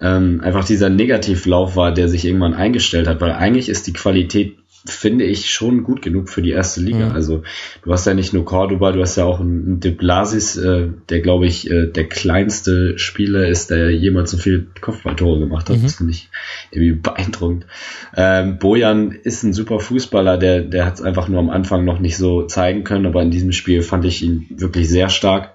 ähm, 0.00 0.40
einfach 0.42 0.64
dieser 0.64 0.88
Negativlauf 0.88 1.76
war, 1.76 1.92
der 1.92 2.08
sich 2.08 2.24
irgendwann 2.24 2.54
eingestellt 2.54 3.06
hat, 3.06 3.20
weil 3.20 3.32
eigentlich 3.32 3.68
ist 3.68 3.86
die 3.86 3.92
Qualität 3.92 4.56
finde 4.86 5.24
ich 5.24 5.50
schon 5.50 5.82
gut 5.82 6.02
genug 6.02 6.28
für 6.28 6.42
die 6.42 6.50
erste 6.50 6.80
Liga. 6.80 7.08
Mhm. 7.08 7.14
Also 7.14 7.42
du 7.82 7.92
hast 7.92 8.06
ja 8.06 8.12
nicht 8.12 8.34
nur 8.34 8.44
Cordoba, 8.44 8.92
du 8.92 9.00
hast 9.00 9.16
ja 9.16 9.24
auch 9.24 9.40
einen 9.40 9.80
De 9.80 9.90
Blasis, 9.90 10.56
äh, 10.56 10.88
der 11.08 11.20
glaube 11.20 11.46
ich 11.46 11.70
äh, 11.70 11.86
der 11.86 12.06
kleinste 12.08 12.98
Spieler 12.98 13.48
ist, 13.48 13.70
der 13.70 13.90
jemals 13.90 14.30
so 14.30 14.36
viel 14.36 14.66
Kopfballtore 14.80 15.38
gemacht 15.38 15.70
hat. 15.70 15.78
Mhm. 15.78 15.82
Das 15.84 15.94
finde 15.94 16.12
ich 16.12 16.28
irgendwie 16.70 16.92
beeindruckend. 16.92 17.66
Ähm, 18.14 18.58
Bojan 18.58 19.12
ist 19.12 19.42
ein 19.42 19.54
super 19.54 19.80
Fußballer, 19.80 20.36
der, 20.36 20.60
der 20.60 20.84
hat 20.84 20.94
es 20.94 21.02
einfach 21.02 21.28
nur 21.28 21.40
am 21.40 21.50
Anfang 21.50 21.86
noch 21.86 21.98
nicht 21.98 22.18
so 22.18 22.42
zeigen 22.42 22.84
können, 22.84 23.06
aber 23.06 23.22
in 23.22 23.30
diesem 23.30 23.52
Spiel 23.52 23.80
fand 23.80 24.04
ich 24.04 24.22
ihn 24.22 24.46
wirklich 24.50 24.88
sehr 24.88 25.08
stark. 25.08 25.54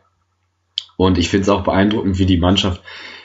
Und 0.97 1.17
ich 1.17 1.29
finde 1.29 1.43
es 1.43 1.49
auch 1.49 1.63
beeindruckend, 1.63 2.17
wie 2.17 2.25
die 2.25 2.39
Mannschaft 2.39 2.81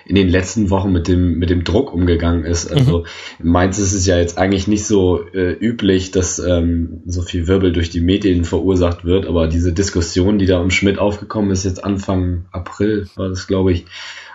in 0.07 0.17
den 0.17 0.29
letzten 0.29 0.71
Wochen 0.71 0.93
mit 0.93 1.09
dem, 1.09 1.39
mit 1.39 1.51
dem 1.51 1.65
Druck 1.65 1.93
umgegangen 1.93 2.45
ist. 2.45 2.71
Also 2.71 2.99
mhm. 2.99 3.05
in 3.41 3.49
Mainz 3.49 3.79
ist 3.79 3.93
es 3.93 4.07
ja 4.07 4.19
jetzt 4.19 4.37
eigentlich 4.37 4.69
nicht 4.69 4.87
so 4.87 5.27
äh, 5.33 5.53
üblich, 5.53 6.11
dass 6.11 6.39
ähm, 6.39 7.03
so 7.07 7.23
viel 7.23 7.47
Wirbel 7.47 7.73
durch 7.73 7.91
die 7.91 8.01
Medien 8.01 8.45
verursacht 8.45 9.05
wird, 9.05 9.27
aber 9.27 9.47
diese 9.47 9.73
Diskussion, 9.73 10.39
die 10.39 10.47
da 10.47 10.61
um 10.61 10.71
Schmidt 10.71 10.99
aufgekommen 10.99 11.51
ist, 11.51 11.65
jetzt 11.65 11.85
Anfang 11.85 12.47
April 12.53 13.09
war 13.17 13.29
das, 13.29 13.47
glaube 13.47 13.73
ich, 13.73 13.87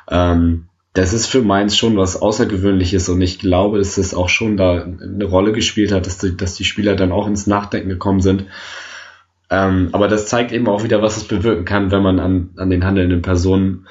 ähm, 0.10 0.66
das 0.94 1.14
ist 1.14 1.28
für 1.28 1.42
Mainz 1.42 1.78
schon 1.78 1.98
was 1.98 2.20
Außergewöhnliches 2.20 3.08
und 3.10 3.22
ich 3.22 3.38
glaube, 3.38 3.78
dass 3.78 3.98
es 3.98 4.16
auch 4.16 4.30
schon 4.30 4.58
da 4.58 4.84
eine 4.84 5.26
Rolle 5.26 5.52
gespielt 5.52 5.92
hat, 5.92 6.08
dass 6.08 6.18
die, 6.18 6.36
dass 6.36 6.56
die 6.56 6.66
Spieler 6.66 6.96
dann 6.96 7.12
auch 7.12 7.28
ins 7.28 7.46
Nachdenken 7.46 7.90
gekommen 7.90 8.22
sind. 8.22 8.46
Ähm, 9.52 9.90
aber 9.92 10.08
das 10.08 10.26
zeigt 10.28 10.52
eben 10.52 10.68
auch 10.68 10.84
wieder, 10.84 11.02
was 11.02 11.18
es 11.18 11.24
bewirken 11.26 11.66
kann, 11.66 11.92
wenn 11.92 12.02
man 12.02 12.20
an, 12.20 12.50
an 12.58 12.70
den 12.70 12.86
handelnden 12.86 13.22
Personen 13.22 13.88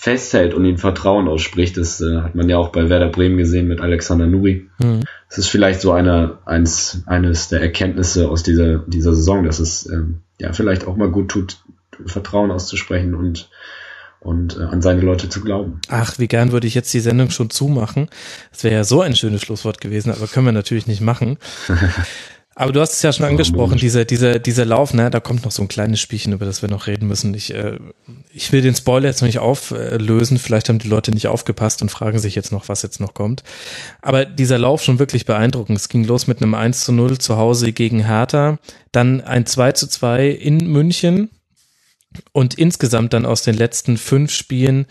festhält 0.00 0.54
und 0.54 0.64
ihnen 0.64 0.78
Vertrauen 0.78 1.28
ausspricht. 1.28 1.76
Das 1.76 2.00
äh, 2.00 2.22
hat 2.22 2.34
man 2.34 2.48
ja 2.48 2.56
auch 2.56 2.70
bei 2.70 2.88
Werder 2.88 3.10
Bremen 3.10 3.36
gesehen 3.36 3.68
mit 3.68 3.82
Alexander 3.82 4.26
Nuri. 4.26 4.66
Mhm. 4.78 5.02
Das 5.28 5.36
ist 5.36 5.48
vielleicht 5.48 5.82
so 5.82 5.92
eine, 5.92 6.38
eins, 6.46 7.02
eines 7.04 7.48
der 7.48 7.60
Erkenntnisse 7.60 8.30
aus 8.30 8.42
dieser, 8.42 8.78
dieser 8.78 9.14
Saison, 9.14 9.44
dass 9.44 9.58
es 9.58 9.86
ähm, 9.90 10.22
ja 10.38 10.54
vielleicht 10.54 10.86
auch 10.86 10.96
mal 10.96 11.10
gut 11.10 11.28
tut, 11.28 11.58
Vertrauen 12.06 12.50
auszusprechen 12.50 13.14
und 13.14 13.50
und 14.20 14.58
äh, 14.58 14.64
an 14.64 14.82
seine 14.82 15.00
Leute 15.00 15.30
zu 15.30 15.40
glauben. 15.40 15.80
Ach, 15.88 16.18
wie 16.18 16.28
gern 16.28 16.52
würde 16.52 16.66
ich 16.66 16.74
jetzt 16.74 16.92
die 16.92 17.00
Sendung 17.00 17.30
schon 17.30 17.48
zumachen. 17.48 18.08
Das 18.52 18.64
wäre 18.64 18.74
ja 18.74 18.84
so 18.84 19.00
ein 19.00 19.16
schönes 19.16 19.40
Schlusswort 19.40 19.80
gewesen, 19.80 20.12
aber 20.12 20.26
können 20.26 20.44
wir 20.44 20.52
natürlich 20.52 20.86
nicht 20.86 21.00
machen. 21.00 21.38
Aber 22.56 22.72
du 22.72 22.80
hast 22.80 22.94
es 22.94 23.02
ja 23.02 23.12
schon 23.12 23.26
angesprochen, 23.26 23.78
dieser, 23.78 24.04
dieser, 24.04 24.38
dieser 24.38 24.64
Lauf, 24.64 24.92
ne, 24.92 25.08
da 25.08 25.20
kommt 25.20 25.44
noch 25.44 25.52
so 25.52 25.62
ein 25.62 25.68
kleines 25.68 26.00
Spielchen, 26.00 26.32
über 26.32 26.44
das 26.44 26.62
wir 26.62 26.68
noch 26.68 26.88
reden 26.88 27.06
müssen. 27.06 27.32
Ich, 27.32 27.54
äh, 27.54 27.78
ich 28.34 28.50
will 28.50 28.60
den 28.60 28.74
Spoiler 28.74 29.08
jetzt 29.08 29.22
noch 29.22 29.28
nicht 29.28 29.38
auflösen, 29.38 30.38
vielleicht 30.38 30.68
haben 30.68 30.80
die 30.80 30.88
Leute 30.88 31.12
nicht 31.12 31.28
aufgepasst 31.28 31.80
und 31.80 31.90
fragen 31.90 32.18
sich 32.18 32.34
jetzt 32.34 32.50
noch, 32.50 32.68
was 32.68 32.82
jetzt 32.82 33.00
noch 33.00 33.14
kommt. 33.14 33.44
Aber 34.02 34.24
dieser 34.24 34.58
Lauf 34.58 34.82
schon 34.82 34.98
wirklich 34.98 35.26
beeindruckend. 35.26 35.78
Es 35.78 35.88
ging 35.88 36.04
los 36.04 36.26
mit 36.26 36.42
einem 36.42 36.54
1 36.54 36.84
zu 36.84 36.92
0 36.92 37.18
zu 37.18 37.36
Hause 37.36 37.72
gegen 37.72 38.04
Hertha, 38.04 38.58
dann 38.90 39.20
ein 39.20 39.46
2 39.46 39.72
zu 39.72 39.86
2 39.86 40.28
in 40.28 40.58
München 40.66 41.30
und 42.32 42.54
insgesamt 42.54 43.12
dann 43.12 43.26
aus 43.26 43.42
den 43.42 43.54
letzten 43.54 43.96
fünf 43.96 44.32
Spielen 44.32 44.86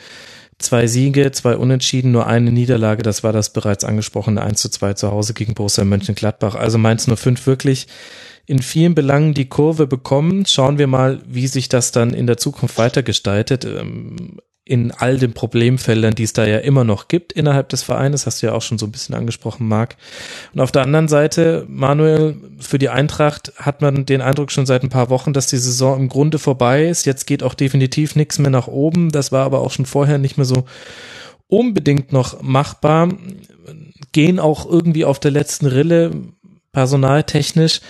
Zwei 0.60 0.88
Siege, 0.88 1.32
zwei 1.32 1.56
Unentschieden, 1.56 2.12
nur 2.12 2.28
eine 2.28 2.52
Niederlage. 2.52 3.02
Das 3.02 3.24
war 3.24 3.32
das 3.32 3.54
bereits 3.54 3.86
angesprochene 3.86 4.42
1 4.42 4.62
zu 4.62 4.70
2 4.70 4.94
zu 4.94 5.10
Hause 5.10 5.34
gegen 5.34 5.54
Borussia 5.54 5.86
Mönchengladbach. 5.86 6.56
Also 6.56 6.78
Mainz 6.78 7.08
05 7.10 7.48
wirklich 7.48 7.88
in 8.46 8.62
vielen 8.62 8.94
Belangen 8.94 9.34
die 9.34 9.48
Kurve 9.48 9.88
bekommen. 9.88 10.46
Schauen 10.46 10.78
wir 10.78 10.88
mal, 10.88 11.22
wie 11.26 11.48
sich 11.48 11.70
das 11.70 11.94
dann 11.94 12.14
in 12.14 12.28
der 12.28 12.38
Zukunft 12.38 12.78
weitergestaltet. 12.78 13.64
Ähm, 13.64 14.40
in 14.70 14.92
all 14.92 15.18
den 15.18 15.34
Problemfeldern, 15.34 16.14
die 16.14 16.22
es 16.22 16.34
da 16.34 16.46
ja 16.46 16.60
immer 16.60 16.84
noch 16.84 17.08
gibt 17.08 17.34
innerhalb 17.34 17.70
des 17.70 17.82
Vereines, 17.82 18.28
hast 18.28 18.44
du 18.44 18.46
ja 18.46 18.54
auch 18.54 18.62
schon 18.62 18.78
so 18.78 18.86
ein 18.86 18.92
bisschen 18.92 19.16
angesprochen, 19.16 19.68
Marc. 19.68 19.98
Und 20.54 20.62
auf 20.62 20.72
der 20.72 20.84
anderen 20.84 21.08
Seite, 21.08 21.66
Manuel, 21.68 22.38
für 22.60 22.78
die 22.78 22.90
Eintracht 22.90 23.52
hat 23.56 23.82
man 23.82 24.06
den 24.06 24.22
Eindruck 24.22 24.52
schon 24.52 24.68
seit 24.68 24.84
ein 24.84 24.90
paar 24.90 25.10
Wochen, 25.10 25.34
dass 25.34 25.48
die 25.48 25.58
Saison 25.58 26.00
im 26.00 26.08
Grunde 26.08 26.38
vorbei 26.38 26.88
ist. 26.88 27.08
Jetzt 27.08 27.26
geht 27.26 27.42
auch 27.42 27.56
definitiv 27.56 28.16
nichts 28.16 28.38
mehr 28.38 28.52
nach 28.52 28.68
oben. 28.68 29.12
Das 29.12 29.32
war 29.32 29.44
aber 29.44 29.62
auch 29.62 29.72
schon 29.72 29.88
vorher 29.88 30.20
nicht 30.20 30.38
mehr 30.38 30.46
so 30.46 30.66
unbedingt 31.48 32.14
noch 32.14 32.44
machbar. 32.44 33.10
Gehen 34.12 34.40
auch 34.40 34.70
irgendwie 34.70 35.04
auf 35.04 35.20
der 35.20 35.32
letzten 35.32 35.66
Rille, 35.66 36.12
personaltechnisch, 36.74 37.82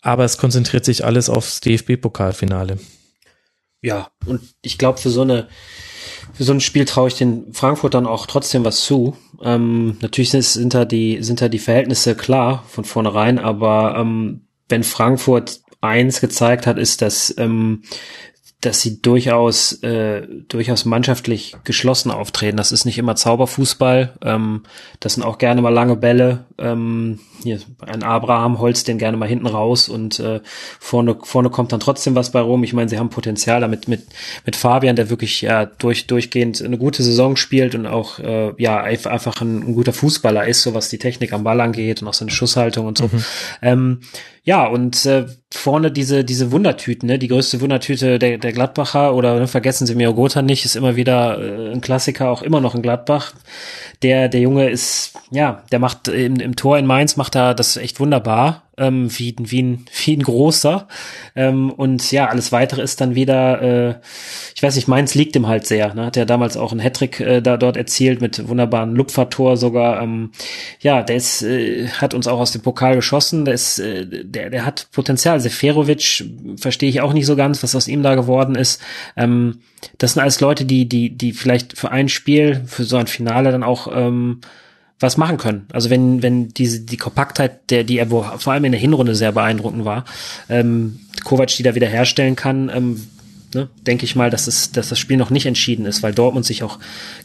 aber 0.00 0.24
es 0.24 0.38
konzentriert 0.38 0.86
sich 0.86 1.04
alles 1.04 1.28
aufs 1.28 1.60
DFB-Pokalfinale. 1.60 2.78
Ja, 3.82 4.08
und 4.24 4.40
ich 4.62 4.78
glaube, 4.78 4.98
für 4.98 5.10
so 5.10 5.20
eine 5.20 5.48
für 6.36 6.44
so 6.44 6.52
ein 6.52 6.60
Spiel 6.60 6.84
traue 6.84 7.08
ich 7.08 7.14
den 7.14 7.52
Frankfurtern 7.54 8.06
auch 8.06 8.26
trotzdem 8.26 8.64
was 8.64 8.84
zu. 8.84 9.16
Ähm, 9.42 9.96
natürlich 10.00 10.30
sind, 10.30 10.44
sind 10.44 10.74
da 10.74 10.84
die 10.84 11.22
sind 11.22 11.40
da 11.40 11.48
die 11.48 11.58
Verhältnisse 11.58 12.14
klar 12.14 12.64
von 12.68 12.84
vornherein, 12.84 13.38
aber 13.38 13.96
ähm, 13.98 14.42
wenn 14.68 14.84
Frankfurt 14.84 15.60
eins 15.80 16.20
gezeigt 16.20 16.66
hat, 16.66 16.76
ist, 16.76 17.00
dass 17.00 17.34
ähm, 17.38 17.82
dass 18.60 18.82
sie 18.82 19.00
durchaus 19.00 19.82
äh, 19.82 20.26
durchaus 20.48 20.84
mannschaftlich 20.84 21.56
geschlossen 21.64 22.10
auftreten. 22.10 22.56
Das 22.56 22.72
ist 22.72 22.84
nicht 22.84 22.98
immer 22.98 23.16
Zauberfußball. 23.16 24.18
Ähm, 24.22 24.64
das 25.00 25.14
sind 25.14 25.22
auch 25.22 25.38
gerne 25.38 25.62
mal 25.62 25.72
lange 25.72 25.96
Bälle. 25.96 26.46
Ähm, 26.58 27.20
hier 27.46 27.60
ein 27.80 28.02
Abraham 28.02 28.58
holzt 28.58 28.88
den 28.88 28.98
gerne 28.98 29.16
mal 29.16 29.28
hinten 29.28 29.46
raus 29.46 29.88
und 29.88 30.20
äh, 30.20 30.40
vorne 30.78 31.16
vorne 31.22 31.50
kommt 31.50 31.72
dann 31.72 31.80
trotzdem 31.80 32.14
was 32.14 32.32
bei 32.32 32.40
rum. 32.40 32.64
Ich 32.64 32.72
meine, 32.72 32.88
sie 32.88 32.98
haben 32.98 33.10
Potenzial 33.10 33.60
damit 33.60 33.88
mit 33.88 34.06
mit 34.44 34.56
Fabian, 34.56 34.96
der 34.96 35.10
wirklich 35.10 35.40
ja 35.40 35.66
durch 35.66 36.06
durchgehend 36.06 36.62
eine 36.62 36.78
gute 36.78 37.02
Saison 37.02 37.36
spielt 37.36 37.74
und 37.74 37.86
auch 37.86 38.18
äh, 38.18 38.52
ja 38.58 38.82
einfach 38.82 39.40
ein, 39.40 39.62
ein 39.62 39.74
guter 39.74 39.92
Fußballer 39.92 40.46
ist, 40.46 40.62
so 40.62 40.74
was 40.74 40.88
die 40.88 40.98
Technik 40.98 41.32
am 41.32 41.44
Ball 41.44 41.60
angeht 41.60 42.02
und 42.02 42.08
auch 42.08 42.14
seine 42.14 42.30
Schusshaltung 42.30 42.86
und 42.86 42.98
so. 42.98 43.04
Mhm. 43.04 43.24
Ähm, 43.62 44.00
ja, 44.46 44.64
und 44.64 45.04
äh, 45.06 45.26
vorne 45.52 45.90
diese, 45.90 46.24
diese 46.24 46.52
Wundertüten, 46.52 47.08
ne? 47.08 47.18
die 47.18 47.26
größte 47.26 47.60
Wundertüte 47.60 48.20
der, 48.20 48.38
der 48.38 48.52
Gladbacher 48.52 49.12
oder 49.14 49.40
ne, 49.40 49.48
vergessen 49.48 49.88
Sie 49.88 49.96
mir 49.96 50.12
Gotha 50.12 50.40
nicht, 50.40 50.64
ist 50.64 50.76
immer 50.76 50.94
wieder 50.94 51.40
äh, 51.40 51.72
ein 51.72 51.80
Klassiker, 51.80 52.30
auch 52.30 52.42
immer 52.42 52.60
noch 52.60 52.76
in 52.76 52.82
Gladbach. 52.82 53.32
Der, 54.02 54.28
der 54.28 54.40
Junge 54.40 54.68
ist, 54.70 55.14
ja, 55.32 55.64
der 55.72 55.80
macht 55.80 56.06
im, 56.06 56.36
im 56.36 56.54
Tor 56.54 56.78
in 56.78 56.86
Mainz 56.86 57.16
macht 57.16 57.34
er 57.36 57.54
das 57.54 57.76
echt 57.76 58.00
wunderbar 58.00 58.66
ähm, 58.78 59.08
wie, 59.18 59.34
wie, 59.38 59.62
ein, 59.62 59.86
wie 60.04 60.16
ein 60.16 60.22
großer. 60.22 60.88
Ähm, 61.34 61.70
und 61.70 62.10
ja, 62.12 62.26
alles 62.26 62.52
weitere 62.52 62.82
ist 62.82 63.00
dann 63.00 63.14
wieder, 63.14 63.62
äh, 63.62 63.94
ich 64.54 64.62
weiß 64.62 64.76
nicht, 64.76 64.88
meins 64.88 65.14
liegt 65.14 65.36
ihm 65.36 65.46
halt 65.46 65.66
sehr. 65.66 65.94
Ne? 65.94 66.06
Hat 66.06 66.16
ja 66.16 66.24
damals 66.24 66.56
auch 66.56 66.72
einen 66.72 66.80
Hattrick 66.80 67.20
äh, 67.20 67.40
da 67.40 67.56
dort 67.56 67.76
erzielt 67.76 68.20
mit 68.20 68.48
wunderbaren 68.48 68.94
Lupfertor 68.94 69.56
sogar. 69.56 70.02
Ähm, 70.02 70.32
ja, 70.80 71.02
der 71.02 71.16
ist, 71.16 71.42
äh, 71.42 71.88
hat 71.88 72.14
uns 72.14 72.26
auch 72.26 72.40
aus 72.40 72.52
dem 72.52 72.62
Pokal 72.62 72.96
geschossen. 72.96 73.44
Der 73.44 73.54
ist, 73.54 73.78
äh, 73.78 74.06
der, 74.06 74.50
der 74.50 74.64
hat 74.64 74.88
Potenzial. 74.92 75.40
Seferovic 75.40 76.24
verstehe 76.58 76.88
ich 76.88 77.00
auch 77.00 77.12
nicht 77.12 77.26
so 77.26 77.36
ganz, 77.36 77.62
was 77.62 77.74
aus 77.74 77.88
ihm 77.88 78.02
da 78.02 78.14
geworden 78.14 78.54
ist. 78.54 78.82
Ähm, 79.16 79.60
das 79.98 80.14
sind 80.14 80.22
alles 80.22 80.40
Leute, 80.40 80.64
die, 80.64 80.88
die, 80.88 81.16
die 81.16 81.32
vielleicht 81.32 81.78
für 81.78 81.90
ein 81.90 82.08
Spiel, 82.08 82.62
für 82.66 82.84
so 82.84 82.96
ein 82.96 83.06
Finale 83.06 83.52
dann 83.52 83.62
auch 83.62 83.88
ähm, 83.92 84.40
was 84.98 85.16
machen 85.16 85.36
können. 85.36 85.66
Also 85.72 85.90
wenn, 85.90 86.22
wenn 86.22 86.48
diese, 86.48 86.80
die 86.80 86.96
Kompaktheit, 86.96 87.70
der, 87.70 87.84
die 87.84 87.98
er 87.98 88.08
vor 88.08 88.52
allem 88.52 88.64
in 88.64 88.72
der 88.72 88.80
Hinrunde 88.80 89.14
sehr 89.14 89.32
beeindruckend 89.32 89.84
war, 89.84 90.04
ähm, 90.48 91.00
Kovac 91.24 91.48
die 91.48 91.62
da 91.62 91.74
wieder 91.74 91.86
herstellen 91.86 92.36
kann, 92.36 92.70
ähm, 92.74 93.06
ne, 93.54 93.68
denke 93.86 94.04
ich 94.04 94.16
mal, 94.16 94.30
dass, 94.30 94.46
es, 94.46 94.72
dass 94.72 94.88
das 94.88 94.98
Spiel 94.98 95.18
noch 95.18 95.28
nicht 95.28 95.44
entschieden 95.44 95.84
ist, 95.84 96.02
weil 96.02 96.14
Dortmund 96.14 96.46
sich 96.46 96.62
auch 96.62 96.78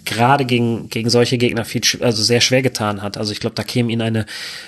gerade 0.03 0.43
gegen, 0.43 0.89
gegen 0.89 1.09
solche 1.09 1.37
Gegner 1.37 1.63
viel, 1.63 1.81
also 2.01 2.21
sehr 2.21 2.41
schwer 2.41 2.61
getan 2.61 3.01
hat. 3.01 3.17
Also 3.17 3.31
ich 3.31 3.39
glaube, 3.39 3.55
da 3.55 3.63
käme 3.63 3.91
ihnen 3.91 4.01
eine 4.01 4.25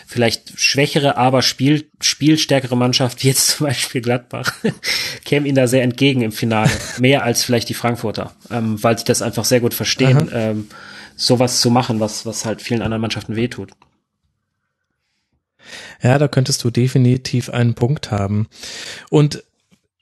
vielleicht 0.08 0.58
schwächere, 0.58 1.18
aber 1.18 1.42
Spiel, 1.42 1.86
spielstärkere 2.00 2.78
Mannschaft, 2.78 3.24
wie 3.24 3.28
jetzt 3.28 3.48
zum 3.58 3.68
Beispiel 3.68 4.02
Gladbach, 4.02 4.54
käme 5.26 5.48
ihnen 5.48 5.56
da 5.56 5.68
sehr 5.68 5.84
entgegen 5.84 6.22
im 6.22 6.32
Finale. 6.32 6.72
Mehr 7.00 7.24
als 7.24 7.44
vielleicht 7.44 7.68
die 7.68 7.74
Frankfurter, 7.74 8.32
ähm, 8.50 8.82
weil 8.82 8.98
sie 8.98 9.06
das 9.06 9.22
einfach 9.22 9.44
sehr 9.44 9.60
gut 9.60 9.74
verstehen. 9.74 10.30
Ähm, 10.34 10.68
sowas 11.16 11.62
zu 11.62 11.70
machen, 11.70 12.00
was, 12.00 12.26
was 12.26 12.46
halt 12.46 12.62
vielen 12.62 12.82
anderen 12.82 13.02
Mannschaften 13.02 13.36
wehtut. 13.36 13.72
Ja, 16.02 16.18
da 16.18 16.28
könntest 16.28 16.64
du 16.64 16.70
definitiv 16.70 17.50
einen 17.50 17.74
Punkt 17.74 18.12
haben. 18.12 18.48
Und 19.10 19.44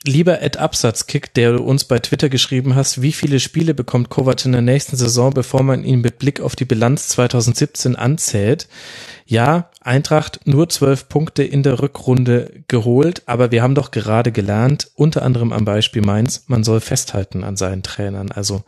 lieber 0.03 0.41
Ed 0.41 0.57
Absatzkick, 0.57 1.33
der 1.33 1.53
du 1.53 1.63
uns 1.63 1.83
bei 1.83 1.99
Twitter 1.99 2.29
geschrieben 2.29 2.75
hast, 2.75 3.01
wie 3.01 3.11
viele 3.11 3.39
Spiele 3.39 3.73
bekommt 3.73 4.09
Kovac 4.09 4.45
in 4.45 4.51
der 4.51 4.61
nächsten 4.61 4.97
Saison, 4.97 5.31
bevor 5.31 5.63
man 5.63 5.83
ihn 5.83 6.01
mit 6.01 6.17
Blick 6.17 6.39
auf 6.39 6.55
die 6.55 6.65
Bilanz 6.65 7.09
2017 7.09 7.95
anzählt? 7.95 8.67
Ja, 9.25 9.69
Eintracht 9.79 10.41
nur 10.45 10.69
zwölf 10.69 11.07
Punkte 11.07 11.43
in 11.43 11.63
der 11.63 11.81
Rückrunde 11.81 12.63
geholt, 12.67 13.23
aber 13.27 13.51
wir 13.51 13.61
haben 13.61 13.75
doch 13.75 13.91
gerade 13.91 14.31
gelernt, 14.31 14.91
unter 14.95 15.21
anderem 15.21 15.53
am 15.53 15.65
Beispiel 15.65 16.01
Mainz, 16.01 16.45
man 16.47 16.63
soll 16.63 16.81
festhalten 16.81 17.43
an 17.43 17.55
seinen 17.55 17.83
Trainern. 17.83 18.31
Also, 18.31 18.63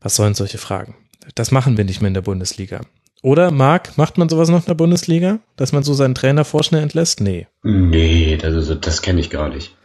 was 0.00 0.16
sollen 0.16 0.34
solche 0.34 0.58
Fragen? 0.58 0.96
Das 1.34 1.50
machen 1.50 1.76
wir 1.76 1.84
nicht 1.84 2.00
mehr 2.00 2.08
in 2.08 2.14
der 2.14 2.22
Bundesliga. 2.22 2.80
Oder, 3.22 3.52
Marc, 3.52 3.96
macht 3.96 4.18
man 4.18 4.28
sowas 4.28 4.48
noch 4.48 4.60
in 4.60 4.66
der 4.66 4.74
Bundesliga? 4.74 5.38
Dass 5.56 5.72
man 5.72 5.84
so 5.84 5.94
seinen 5.94 6.16
Trainer 6.16 6.44
vorschnell 6.44 6.82
entlässt? 6.82 7.20
Nee. 7.20 7.46
Nee, 7.62 8.36
das, 8.36 8.80
das 8.80 9.02
kenne 9.02 9.20
ich 9.20 9.30
gar 9.30 9.48
nicht. 9.48 9.76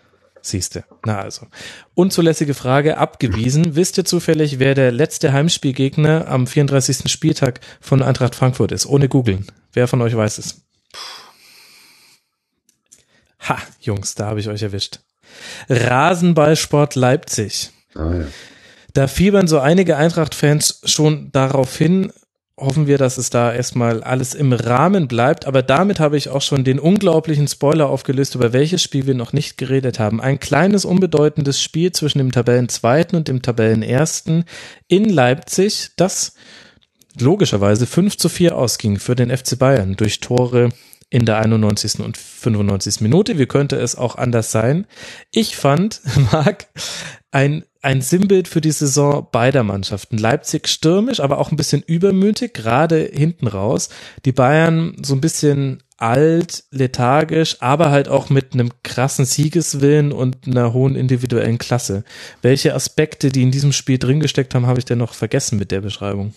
Siehste. 0.41 0.85
Na 1.05 1.19
also. 1.19 1.45
Unzulässige 1.93 2.53
Frage 2.53 2.97
abgewiesen. 2.97 3.75
Wisst 3.75 3.97
ihr 3.97 4.05
zufällig, 4.05 4.59
wer 4.59 4.73
der 4.73 4.91
letzte 4.91 5.33
Heimspielgegner 5.33 6.27
am 6.27 6.47
34. 6.47 7.11
Spieltag 7.11 7.59
von 7.79 8.01
Eintracht 8.01 8.33
Frankfurt 8.33 8.71
ist? 8.71 8.87
Ohne 8.87 9.07
googeln. 9.07 9.45
Wer 9.73 9.87
von 9.87 10.01
euch 10.01 10.15
weiß 10.15 10.39
es? 10.39 10.61
Ha, 13.47 13.57
Jungs, 13.81 14.15
da 14.15 14.27
habe 14.27 14.39
ich 14.39 14.47
euch 14.49 14.63
erwischt. 14.63 14.99
Rasenballsport 15.69 16.95
Leipzig. 16.95 17.71
Ah, 17.93 18.13
ja. 18.15 18.27
Da 18.97 19.05
fiebern 19.05 19.45
so 19.45 19.59
einige 19.59 19.95
Eintracht-Fans 19.95 20.81
schon 20.85 21.31
darauf 21.31 21.77
hin, 21.77 22.11
hoffen 22.59 22.87
wir, 22.87 22.97
dass 22.97 23.19
es 23.19 23.29
da 23.29 23.53
erstmal 23.53 24.01
alles 24.01 24.33
im 24.33 24.53
Rahmen 24.53 25.07
bleibt. 25.07 25.45
Aber 25.45 25.61
damit 25.61 25.99
habe 25.99 26.17
ich 26.17 26.29
auch 26.29 26.41
schon 26.41 26.63
den 26.63 26.79
unglaublichen 26.79 27.47
Spoiler 27.47 27.89
aufgelöst, 27.89 28.33
über 28.33 28.53
welches 28.53 28.81
Spiel 28.81 29.05
wir 29.05 29.13
noch 29.13 29.33
nicht 29.33 29.59
geredet 29.59 29.99
haben. 29.99 30.19
Ein 30.19 30.39
kleines, 30.39 30.83
unbedeutendes 30.83 31.61
Spiel 31.61 31.91
zwischen 31.91 32.17
dem 32.17 32.31
Tabellenzweiten 32.31 33.15
und 33.15 33.27
dem 33.27 33.43
Tabellenersten 33.43 34.45
in 34.87 35.07
Leipzig, 35.07 35.91
das 35.95 36.33
logischerweise 37.19 37.85
5 37.85 38.17
zu 38.17 38.29
4 38.29 38.57
ausging 38.57 38.97
für 38.97 39.15
den 39.15 39.29
FC 39.29 39.59
Bayern 39.59 39.95
durch 39.95 40.21
Tore 40.21 40.69
in 41.11 41.27
der 41.27 41.37
91. 41.37 41.99
und 41.99 42.17
95. 42.17 43.01
Minute. 43.01 43.37
Wie 43.37 43.45
könnte 43.45 43.75
es 43.75 43.95
auch 43.95 44.15
anders 44.15 44.51
sein? 44.51 44.87
Ich 45.29 45.55
fand, 45.55 46.01
Marc, 46.31 46.65
ein 47.29 47.63
ein 47.87 48.01
Sinnbild 48.01 48.49
für 48.49 48.59
die 48.59 48.73
Saison 48.73 49.29
beider 49.31 49.63
Mannschaften. 49.63 50.17
Leipzig 50.17 50.67
stürmisch, 50.67 51.21
aber 51.21 51.37
auch 51.37 51.51
ein 51.51 51.55
bisschen 51.55 51.81
übermütig, 51.81 52.53
gerade 52.53 52.97
hinten 52.97 53.47
raus. 53.47 53.87
Die 54.25 54.33
Bayern 54.33 54.97
so 55.01 55.13
ein 55.13 55.21
bisschen 55.21 55.81
alt, 55.95 56.65
lethargisch, 56.69 57.55
aber 57.61 57.89
halt 57.89 58.09
auch 58.09 58.29
mit 58.29 58.53
einem 58.53 58.71
krassen 58.83 59.23
Siegeswillen 59.23 60.11
und 60.11 60.47
einer 60.47 60.73
hohen 60.73 60.95
individuellen 60.95 61.59
Klasse. 61.59 62.03
Welche 62.41 62.75
Aspekte, 62.75 63.29
die 63.29 63.43
in 63.43 63.51
diesem 63.51 63.71
Spiel 63.71 63.99
drin 63.99 64.19
gesteckt 64.19 64.53
haben, 64.53 64.67
habe 64.67 64.79
ich 64.79 64.85
denn 64.85 64.97
noch 64.97 65.13
vergessen 65.13 65.57
mit 65.57 65.71
der 65.71 65.79
Beschreibung? 65.79 66.33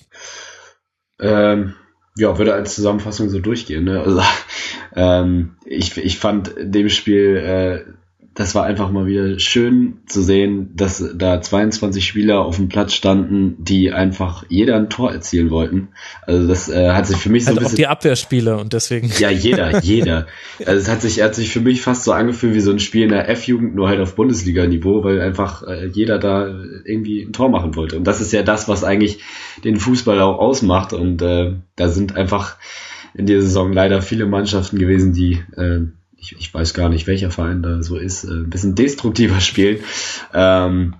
Ähm, 1.18 1.74
ja, 2.16 2.38
würde 2.38 2.54
als 2.54 2.76
Zusammenfassung 2.76 3.28
so 3.28 3.40
durchgehen. 3.40 3.82
Ne? 3.82 4.00
Also, 4.00 4.22
ähm, 4.94 5.56
ich, 5.66 5.96
ich 5.96 6.16
fand 6.16 6.46
in 6.46 6.70
dem 6.70 6.88
Spiel 6.90 7.36
äh, 7.36 7.99
das 8.34 8.54
war 8.54 8.64
einfach 8.64 8.90
mal 8.90 9.06
wieder 9.06 9.40
schön 9.40 9.98
zu 10.06 10.22
sehen, 10.22 10.70
dass 10.76 11.04
da 11.14 11.40
22 11.40 12.06
Spieler 12.06 12.40
auf 12.40 12.56
dem 12.56 12.68
Platz 12.68 12.94
standen, 12.94 13.56
die 13.58 13.92
einfach 13.92 14.44
jeder 14.48 14.76
ein 14.76 14.88
Tor 14.88 15.12
erzielen 15.12 15.50
wollten. 15.50 15.88
Also 16.22 16.46
das 16.46 16.68
äh, 16.68 16.90
hat 16.90 17.08
sich 17.08 17.16
für 17.16 17.28
mich 17.28 17.44
so 17.44 17.50
also 17.50 17.60
ein 17.60 17.64
bisschen... 17.64 17.74
auch 17.74 17.78
die 17.78 17.86
Abwehrspieler 17.88 18.60
und 18.60 18.72
deswegen... 18.72 19.10
Ja, 19.18 19.30
jeder, 19.30 19.80
jeder. 19.82 20.28
Also 20.64 20.80
es 20.80 20.88
hat 20.88 21.02
sich, 21.02 21.20
hat 21.22 21.34
sich 21.34 21.50
für 21.50 21.60
mich 21.60 21.82
fast 21.82 22.04
so 22.04 22.12
angefühlt 22.12 22.54
wie 22.54 22.60
so 22.60 22.70
ein 22.70 22.78
Spiel 22.78 23.02
in 23.02 23.08
der 23.08 23.28
F-Jugend, 23.28 23.74
nur 23.74 23.88
halt 23.88 24.00
auf 24.00 24.14
Bundesliga-Niveau, 24.14 25.02
weil 25.02 25.20
einfach 25.20 25.64
äh, 25.64 25.86
jeder 25.86 26.18
da 26.18 26.46
irgendwie 26.84 27.22
ein 27.22 27.32
Tor 27.32 27.48
machen 27.48 27.74
wollte. 27.74 27.96
Und 27.96 28.04
das 28.04 28.20
ist 28.20 28.32
ja 28.32 28.44
das, 28.44 28.68
was 28.68 28.84
eigentlich 28.84 29.18
den 29.64 29.76
Fußball 29.76 30.20
auch 30.20 30.38
ausmacht. 30.38 30.92
Und 30.92 31.20
äh, 31.20 31.54
da 31.74 31.88
sind 31.88 32.16
einfach 32.16 32.58
in 33.12 33.26
dieser 33.26 33.42
Saison 33.42 33.72
leider 33.72 34.02
viele 34.02 34.26
Mannschaften 34.26 34.78
gewesen, 34.78 35.12
die... 35.12 35.42
Äh, 35.56 35.88
ich, 36.20 36.36
ich 36.38 36.52
weiß 36.52 36.74
gar 36.74 36.88
nicht, 36.88 37.06
welcher 37.06 37.30
Verein 37.30 37.62
da 37.62 37.82
so 37.82 37.96
ist, 37.96 38.24
äh, 38.24 38.28
ein 38.28 38.50
bisschen 38.50 38.74
destruktiver 38.74 39.40
spielen. 39.40 39.78
Ähm, 40.32 40.94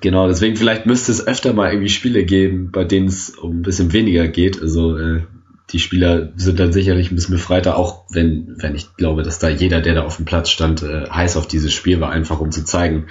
genau, 0.00 0.28
deswegen 0.28 0.56
vielleicht 0.56 0.86
müsste 0.86 1.12
es 1.12 1.26
öfter 1.26 1.52
mal 1.52 1.70
irgendwie 1.70 1.90
Spiele 1.90 2.24
geben, 2.24 2.70
bei 2.70 2.84
denen 2.84 3.08
es 3.08 3.30
um 3.30 3.58
ein 3.58 3.62
bisschen 3.62 3.92
weniger 3.92 4.28
geht. 4.28 4.60
Also 4.60 4.96
äh, 4.96 5.22
die 5.70 5.80
Spieler 5.80 6.32
sind 6.36 6.60
dann 6.60 6.72
sicherlich 6.72 7.10
ein 7.10 7.16
bisschen 7.16 7.34
befreiter, 7.34 7.76
auch 7.76 8.04
wenn, 8.10 8.54
wenn 8.58 8.76
ich 8.76 8.96
glaube, 8.96 9.24
dass 9.24 9.40
da 9.40 9.48
jeder, 9.48 9.80
der 9.80 9.94
da 9.94 10.02
auf 10.04 10.16
dem 10.16 10.24
Platz 10.24 10.50
stand, 10.50 10.82
äh, 10.82 11.08
heiß 11.10 11.36
auf 11.36 11.48
dieses 11.48 11.72
Spiel 11.72 12.00
war, 12.00 12.10
einfach 12.10 12.40
um 12.40 12.52
zu 12.52 12.64
zeigen, 12.64 13.06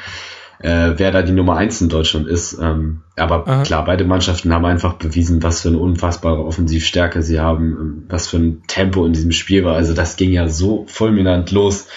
äh, 0.60 0.94
wer 0.98 1.11
da 1.11 1.22
die 1.22 1.32
Nummer 1.32 1.57
eins 1.57 1.82
in 1.82 1.90
Deutschland 1.90 2.27
ist. 2.27 2.57
Ähm, 2.61 3.02
aber 3.15 3.48
Aha. 3.48 3.64
klar, 3.64 3.86
beide 3.86 4.06
Mannschaften 4.06 4.53
haben 4.53 4.65
einfach 4.65 4.94
bewiesen, 4.94 5.44
was 5.44 5.61
für 5.61 5.69
eine 5.69 5.80
unfassbare 5.80 6.44
Offensivstärke 6.45 7.22
sie 7.22 7.40
haben, 7.40 7.77
ähm, 7.80 8.03
was 8.10 8.27
für 8.27 8.38
ein 8.38 8.64
Tempo 8.68 9.06
in 9.06 9.14
diesem 9.14 9.32
Spiel 9.32 9.64
war. 9.64 9.76
Also 9.76 9.94
das 9.94 10.15
ging 10.15 10.32
ja 10.32 10.48
so 10.48 10.86
fulminant 10.88 11.52
los, 11.52 11.88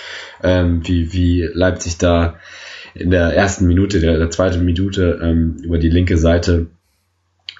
ähm, 0.43 0.87
wie, 0.87 1.13
wie 1.13 1.49
Leipzig 1.53 1.99
da 1.99 2.37
in 2.95 3.11
der 3.11 3.35
ersten 3.35 3.67
Minute, 3.67 4.01
der, 4.01 4.19
der 4.19 4.31
zweiten 4.31 4.65
Minute 4.65 5.21
ähm, 5.23 5.57
über 5.63 5.79
die 5.79 5.91
linke 5.91 6.19
Seite 6.19 6.67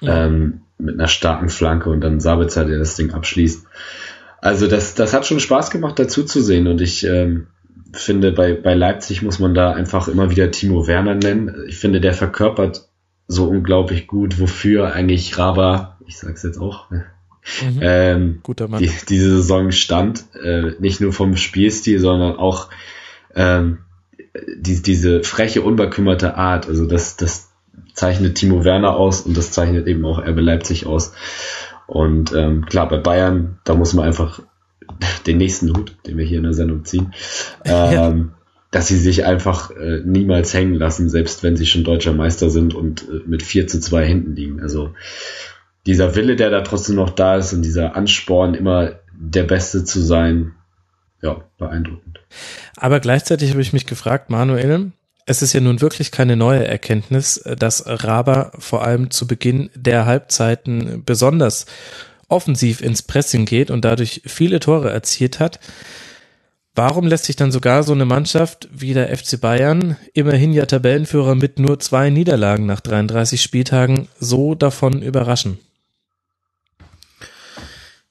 ja. 0.01 0.25
ähm, 0.25 0.61
mit 0.77 0.95
einer 0.95 1.07
starken 1.07 1.49
Flanke 1.49 1.89
und 1.89 2.01
dann 2.01 2.19
Sabitzer, 2.19 2.65
der 2.65 2.79
das 2.79 2.95
Ding 2.95 3.11
abschließt. 3.11 3.65
Also 4.41 4.67
das, 4.67 4.95
das 4.95 5.13
hat 5.13 5.25
schon 5.25 5.39
Spaß 5.39 5.69
gemacht, 5.69 5.99
dazu 5.99 6.23
zu 6.23 6.41
sehen 6.41 6.67
und 6.67 6.81
ich 6.81 7.05
ähm, 7.05 7.47
finde, 7.93 8.31
bei, 8.31 8.53
bei 8.53 8.73
Leipzig 8.73 9.21
muss 9.21 9.39
man 9.39 9.53
da 9.53 9.71
einfach 9.71 10.07
immer 10.07 10.29
wieder 10.29 10.51
Timo 10.51 10.87
Werner 10.87 11.15
nennen. 11.15 11.65
Ich 11.67 11.77
finde, 11.77 12.01
der 12.01 12.13
verkörpert 12.13 12.89
so 13.27 13.47
unglaublich 13.47 14.07
gut, 14.07 14.39
wofür 14.39 14.93
eigentlich 14.93 15.37
Raba, 15.37 15.97
ich 16.05 16.17
sag's 16.17 16.43
jetzt 16.43 16.59
auch, 16.59 16.89
ne? 16.89 17.05
mhm. 17.61 17.79
ähm, 17.81 18.39
Guter 18.43 18.67
Mann. 18.67 18.81
Die, 18.81 18.91
diese 19.07 19.37
Saison 19.37 19.71
stand. 19.71 20.25
Äh, 20.41 20.73
nicht 20.79 21.01
nur 21.01 21.13
vom 21.13 21.35
Spielstil, 21.35 21.99
sondern 21.99 22.35
auch 22.37 22.69
ähm, 23.35 23.79
die, 24.57 24.81
diese 24.81 25.23
freche, 25.23 25.61
unbekümmerte 25.61 26.35
Art. 26.35 26.67
Also 26.67 26.85
das, 26.85 27.17
das 27.17 27.49
zeichnet 27.93 28.35
Timo 28.35 28.63
Werner 28.63 28.95
aus 28.95 29.21
und 29.21 29.35
das 29.35 29.51
zeichnet 29.51 29.87
eben 29.87 30.05
auch 30.05 30.19
RB 30.19 30.39
Leipzig 30.39 30.85
aus. 30.85 31.13
Und 31.87 32.33
ähm, 32.33 32.65
klar, 32.65 32.87
bei 32.87 32.97
Bayern, 32.97 33.59
da 33.63 33.73
muss 33.73 33.93
man 33.93 34.05
einfach 34.05 34.41
den 35.25 35.37
nächsten 35.37 35.75
Hut, 35.75 35.95
den 36.05 36.17
wir 36.17 36.25
hier 36.25 36.37
in 36.37 36.43
der 36.43 36.53
Sendung 36.53 36.85
ziehen, 36.85 37.13
ähm, 37.65 38.31
dass 38.71 38.87
sie 38.87 38.97
sich 38.97 39.25
einfach 39.25 39.71
äh, 39.71 40.01
niemals 40.05 40.53
hängen 40.53 40.75
lassen, 40.75 41.09
selbst 41.09 41.43
wenn 41.43 41.57
sie 41.57 41.65
schon 41.65 41.83
deutscher 41.83 42.13
Meister 42.13 42.49
sind 42.49 42.73
und 42.75 43.03
äh, 43.03 43.21
mit 43.25 43.43
4 43.43 43.67
zu 43.67 43.79
2 43.79 44.05
hinten 44.05 44.35
liegen. 44.35 44.61
Also 44.61 44.93
dieser 45.85 46.15
Wille, 46.15 46.35
der 46.35 46.49
da 46.49 46.61
trotzdem 46.61 46.95
noch 46.95 47.09
da 47.09 47.37
ist 47.37 47.53
und 47.53 47.63
dieser 47.63 47.95
Ansporn, 47.95 48.53
immer 48.53 48.99
der 49.13 49.43
Beste 49.43 49.83
zu 49.83 50.01
sein, 50.01 50.53
ja, 51.21 51.41
beeindruckend. 51.57 52.19
Aber 52.75 52.99
gleichzeitig 52.99 53.51
habe 53.51 53.61
ich 53.61 53.73
mich 53.73 53.85
gefragt, 53.85 54.29
Manuel, 54.29 54.91
es 55.25 55.41
ist 55.41 55.53
ja 55.53 55.61
nun 55.61 55.81
wirklich 55.81 56.11
keine 56.11 56.35
neue 56.35 56.65
Erkenntnis, 56.65 57.43
dass 57.57 57.83
Raber 57.85 58.51
vor 58.57 58.83
allem 58.83 59.11
zu 59.11 59.27
Beginn 59.27 59.69
der 59.75 60.05
Halbzeiten 60.05 61.03
besonders 61.05 61.65
offensiv 62.29 62.81
ins 62.81 63.01
Pressing 63.01 63.45
geht 63.45 63.71
und 63.71 63.83
dadurch 63.83 64.21
viele 64.25 64.59
Tore 64.59 64.91
erzielt 64.91 65.39
hat. 65.39 65.59
Warum 66.75 67.07
lässt 67.07 67.25
sich 67.25 67.35
dann 67.35 67.51
sogar 67.51 67.83
so 67.83 67.91
eine 67.91 68.05
Mannschaft 68.05 68.69
wie 68.71 68.93
der 68.93 69.15
FC 69.15 69.41
Bayern, 69.41 69.97
immerhin 70.13 70.53
ja 70.53 70.65
Tabellenführer 70.65 71.35
mit 71.35 71.59
nur 71.59 71.79
zwei 71.79 72.09
Niederlagen 72.09 72.65
nach 72.65 72.79
33 72.79 73.41
Spieltagen, 73.41 74.07
so 74.19 74.55
davon 74.55 75.01
überraschen? 75.01 75.59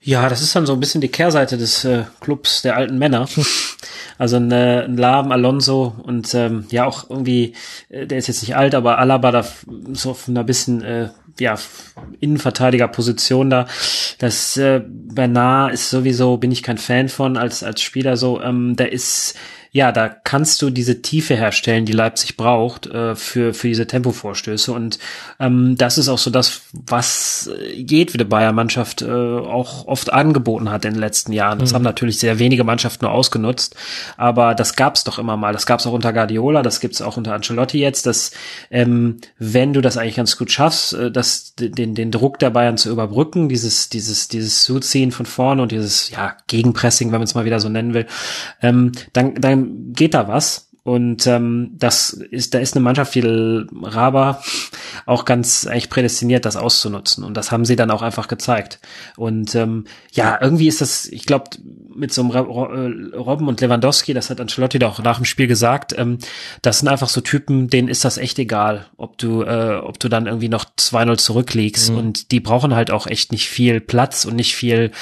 Ja, 0.01 0.29
das 0.29 0.43
ist 0.43 0.55
dann 0.55 0.67
so 0.67 0.73
ein 0.73 0.81
bisschen 0.81 1.01
die 1.01 1.09
Kehrseite 1.09 1.59
des 1.59 1.85
äh, 1.85 2.05
Clubs 2.21 2.63
der 2.63 2.77
alten 2.77 2.99
Männer. 2.99 3.29
Also 4.21 4.35
ein, 4.35 4.51
äh, 4.51 4.83
ein 4.83 4.97
Laben, 4.97 5.31
Alonso 5.31 5.95
und 6.03 6.35
ähm, 6.35 6.67
ja 6.71 6.87
auch 6.87 7.09
irgendwie, 7.09 7.55
äh, 7.89 8.05
der 8.05 8.19
ist 8.19 8.27
jetzt 8.27 8.43
nicht 8.43 8.57
alt, 8.57 8.75
aber 8.75 8.99
Alaba 8.99 9.31
da 9.31 9.47
so 9.93 10.11
auf 10.11 10.29
einer 10.29 10.43
bisschen 10.43 10.83
äh, 10.83 11.11
ja, 11.41 11.59
Innenverteidigerposition 12.21 13.51
da. 13.51 13.67
Das 14.19 14.57
äh, 14.57 14.83
Bernard 14.87 15.73
ist 15.73 15.91
sowieso, 15.91 16.37
bin 16.37 16.53
ich 16.53 16.63
kein 16.63 16.79
Fan 16.79 17.09
von 17.09 17.37
als, 17.37 17.63
als 17.63 17.83
Spieler 17.83 18.17
so. 18.17 18.41
Ähm, 18.41 18.77
der 18.77 18.93
ist 18.93 19.37
ja, 19.71 19.93
da 19.93 20.09
kannst 20.09 20.63
du 20.63 20.71
diese 20.71 21.03
Tiefe 21.03 21.35
herstellen, 21.35 21.85
die 21.85 21.93
Leipzig 21.93 22.37
braucht 22.37 22.87
äh, 22.87 23.15
für 23.15 23.53
für 23.53 23.69
diese 23.69 23.87
Tempovorstöße 23.87 24.73
und 24.73 24.99
ähm, 25.39 25.77
das 25.77 25.99
ist 25.99 26.09
auch 26.09 26.19
so 26.19 26.31
das, 26.31 26.63
was 26.73 27.51
jedwede 27.75 28.25
Bayern-Mannschaft 28.25 29.03
äh, 29.03 29.11
auch 29.11 29.87
oft 29.87 30.13
angeboten 30.13 30.71
hat 30.71 30.85
in 30.85 30.95
den 30.95 31.01
letzten 31.01 31.33
Jahren. 31.33 31.59
Das 31.59 31.73
mhm. 31.73 31.77
haben 31.77 31.83
natürlich 31.83 32.19
sehr 32.19 32.39
wenige 32.39 32.65
Mannschaften 32.65 33.05
nur 33.05 33.13
ausgenutzt, 33.13 33.77
aber 34.17 34.55
das 34.55 34.75
gab's 34.75 35.05
doch 35.05 35.19
immer 35.19 35.37
mal. 35.37 35.53
Das 35.53 35.67
gab's 35.67 35.87
auch 35.87 35.93
unter 35.93 36.13
Guardiola, 36.13 36.63
das 36.63 36.81
gibt's 36.81 37.03
auch 37.03 37.17
unter 37.17 37.35
Ancelotti 37.35 37.79
jetzt, 37.79 38.07
dass 38.07 38.31
ähm, 38.71 39.19
wenn 39.39 39.75
du 39.75 39.81
das 39.81 39.97
eigentlich 39.99 40.17
ganz 40.17 40.39
gut 40.39 40.51
schaffst, 40.51 40.95
äh, 40.95 41.11
dass 41.11 41.55
den 41.59 41.95
den 41.95 42.11
Druck 42.11 42.39
der 42.39 42.51
Bayern 42.51 42.79
zu 42.79 42.91
überbrücken, 42.91 43.49
dieses 43.49 43.91
dieses 43.91 44.29
dieses 44.29 44.65
Zuziehen 44.65 45.13
von 45.13 45.27
vorne 45.27 45.61
und 45.61 45.73
dieses 45.73 46.11
ja 46.11 46.37
Gegenpressing, 46.47 47.13
wenn 47.13 47.19
man 47.19 47.27
es 47.27 47.35
mal 47.35 47.45
wieder 47.45 47.61
so 47.61 47.69
nennen 47.69 47.93
will, 47.93 48.07
ähm, 48.63 48.93
dann 49.13 49.35
dann 49.35 49.58
ähm, 49.59 49.93
geht 49.93 50.15
da 50.15 50.29
was. 50.29 50.69
Und 50.85 51.27
ähm, 51.27 51.73
das 51.75 52.13
ist, 52.13 52.55
da 52.55 52.61
ist 52.61 52.75
eine 52.75 52.83
Mannschaft 52.83 53.15
wie 53.15 53.21
Raba 53.83 54.43
auch 55.07 55.25
ganz 55.25 55.67
eigentlich 55.67 55.91
prädestiniert, 55.91 56.45
das 56.45 56.57
auszunutzen. 56.57 57.25
Und 57.25 57.37
das 57.37 57.53
haben 57.53 57.65
sie 57.65 57.77
dann 57.77 57.91
auch 57.91 58.03
einfach 58.03 58.29
gezeigt. 58.29 58.81
Und 59.17 59.55
ähm, 59.55 59.85
ja, 60.13 60.39
irgendwie 60.41 60.69
ist 60.69 60.81
das, 60.81 61.07
ich 61.07 61.27
glaube, 61.27 61.51
mit 61.95 62.13
so 62.13 62.23
einem 62.23 62.31
äh, 62.31 63.17
Robben 63.17 63.49
und 63.49 63.61
Lewandowski, 63.61 64.15
das 64.15 64.31
hat 64.31 64.41
Ancelotti 64.41 64.83
auch 64.85 65.01
nach 65.01 65.17
dem 65.17 65.25
Spiel 65.25 65.47
gesagt, 65.47 65.95
ähm, 65.99 66.19
das 66.63 66.79
sind 66.79 66.89
einfach 66.89 67.09
so 67.09 67.21
Typen, 67.21 67.69
denen 67.69 67.89
ist 67.89 68.05
das 68.05 68.19
echt 68.19 68.39
egal, 68.39 68.87
ob 68.97 69.19
du, 69.19 69.43
äh, 69.43 69.77
ob 69.83 69.99
du 69.99 70.09
dann 70.09 70.27
irgendwie 70.27 70.49
noch 70.49 70.65
2-0 70.65 71.19
zurückliegst. 71.19 71.91
Mhm. 71.91 71.99
Und 71.99 72.31
die 72.31 72.41
brauchen 72.41 72.75
halt 72.75 72.91
auch 72.91 73.07
echt 73.07 73.33
nicht 73.33 73.49
viel 73.49 73.81
Platz 73.81 74.25
und 74.25 74.37
nicht 74.37 74.55
viel, 74.55 74.93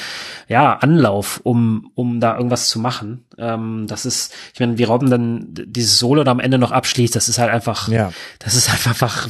ja, 0.48 0.74
Anlauf, 0.74 1.40
um, 1.42 1.90
um 1.94 2.20
da 2.20 2.36
irgendwas 2.36 2.68
zu 2.68 2.78
machen. 2.78 3.24
Ähm, 3.38 3.86
das 3.88 4.06
ist, 4.06 4.32
ich 4.54 4.60
meine, 4.60 4.78
wie 4.78 4.84
Robben 4.84 5.10
dann 5.10 5.46
dieses 5.50 5.98
Solo 5.98 6.24
da 6.24 6.30
am 6.30 6.40
Ende 6.40 6.58
noch 6.58 6.72
abschließt, 6.72 7.14
das 7.14 7.28
ist 7.28 7.38
halt 7.38 7.50
einfach, 7.50 7.88
ja. 7.88 8.12
das 8.38 8.54
ist 8.54 8.70
halt 8.70 8.86
einfach 8.86 9.28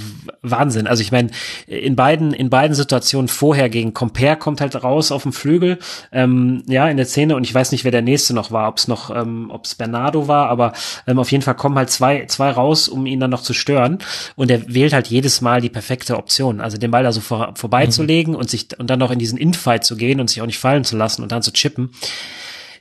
Wahnsinn. 0.57 0.87
Also 0.87 1.03
ich 1.03 1.13
meine, 1.13 1.31
in 1.67 1.97
beiden, 1.97 2.33
in 2.33 2.51
beiden 2.51 2.75
Situationen 2.75 3.29
vorher 3.29 3.69
gegen 3.69 3.95
Compare 3.95 4.37
kommt 4.37 4.61
halt 4.61 4.83
raus 4.83 5.13
auf 5.13 5.23
dem 5.23 5.33
Flügel, 5.33 5.79
ähm, 6.13 6.63
ja, 6.67 6.89
in 6.89 6.97
der 6.97 7.07
Szene 7.07 7.37
und 7.37 7.45
ich 7.45 7.55
weiß 7.55 7.73
nicht, 7.73 7.85
wer 7.85 7.91
der 7.91 8.03
nächste 8.03 8.35
noch 8.35 8.51
war, 8.51 8.69
ob 8.69 8.79
es 8.79 8.89
noch, 8.89 9.15
ähm, 9.15 9.51
ob 9.51 9.65
es 9.65 9.75
Bernardo 9.75 10.29
war, 10.29 10.49
aber 10.49 10.73
ähm, 11.07 11.19
auf 11.19 11.31
jeden 11.31 11.43
Fall 11.43 11.55
kommen 11.55 11.77
halt 11.77 11.91
zwei, 11.91 12.27
zwei 12.27 12.51
raus, 12.51 12.89
um 12.89 13.07
ihn 13.07 13.21
dann 13.21 13.31
noch 13.31 13.43
zu 13.43 13.53
stören 13.53 13.99
und 14.35 14.51
er 14.51 14.63
wählt 14.73 14.93
halt 14.93 15.09
jedes 15.09 15.41
Mal 15.41 15.61
die 15.61 15.71
perfekte 15.71 16.17
Option, 16.17 16.61
also 16.61 16.79
den 16.79 16.91
Ball 16.91 17.03
da 17.03 17.13
so 17.13 17.21
vor, 17.21 17.53
vorbeizulegen 17.55 18.35
mhm. 18.35 18.39
und 18.41 18.51
sich 18.51 18.69
und 18.79 18.89
dann 18.91 18.99
noch 18.99 19.11
in 19.11 19.19
diesen 19.19 19.39
Infight 19.39 19.85
zu 19.85 19.97
gehen 19.97 20.21
und 20.21 20.31
sich 20.31 20.41
auch 20.43 20.47
nicht 20.47 20.59
fallen 20.59 20.85
zu 20.85 20.97
lassen 20.97 21.23
und 21.23 21.33
dann 21.33 21.43
zu 21.43 21.53
chippen. 21.53 21.91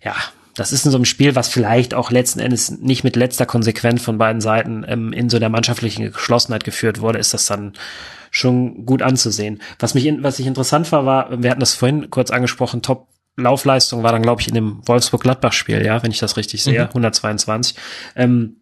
Ja, 0.04 0.14
das 0.56 0.72
ist 0.72 0.86
in 0.86 0.92
so 0.92 0.98
einem 0.98 1.06
Spiel, 1.06 1.36
was 1.36 1.50
vielleicht 1.50 1.94
auch 1.94 2.12
letzten 2.12 2.40
Endes 2.40 2.72
nicht 2.72 3.04
mit 3.04 3.16
letzter 3.16 3.46
Konsequenz 3.46 4.02
von 4.02 4.18
beiden 4.18 4.42
Seiten 4.42 4.86
ähm, 4.88 5.14
in 5.14 5.30
so 5.30 5.38
der 5.38 5.50
mannschaftlichen 5.50 6.12
Geschlossenheit 6.12 6.64
geführt 6.64 7.02
wurde, 7.02 7.20
ist 7.20 7.34
das 7.34 7.46
dann 7.46 7.74
schon 8.32 8.86
gut 8.86 9.02
anzusehen. 9.02 9.62
Was 9.80 9.94
mich, 9.94 10.12
was 10.22 10.40
ich 10.40 10.48
interessant 10.48 10.92
war, 10.92 11.06
war, 11.06 11.44
wir 11.44 11.52
hatten 11.52 11.60
das 11.60 11.74
vorhin 11.74 12.10
kurz 12.10 12.32
angesprochen, 12.32 12.82
Top 12.82 13.08
Laufleistung 13.38 14.02
war 14.02 14.14
dann, 14.14 14.22
glaube 14.22 14.42
ich, 14.42 14.48
in 14.48 14.54
dem 14.54 14.82
Wolfsburg-Gladbach-Spiel, 14.86 15.86
ja, 15.86 16.02
wenn 16.04 16.12
ich 16.12 16.20
das 16.20 16.38
richtig 16.38 16.64
sehe, 16.64 16.84
mhm. 16.84 16.88
122. 16.88 17.76
Ähm, 18.16 18.58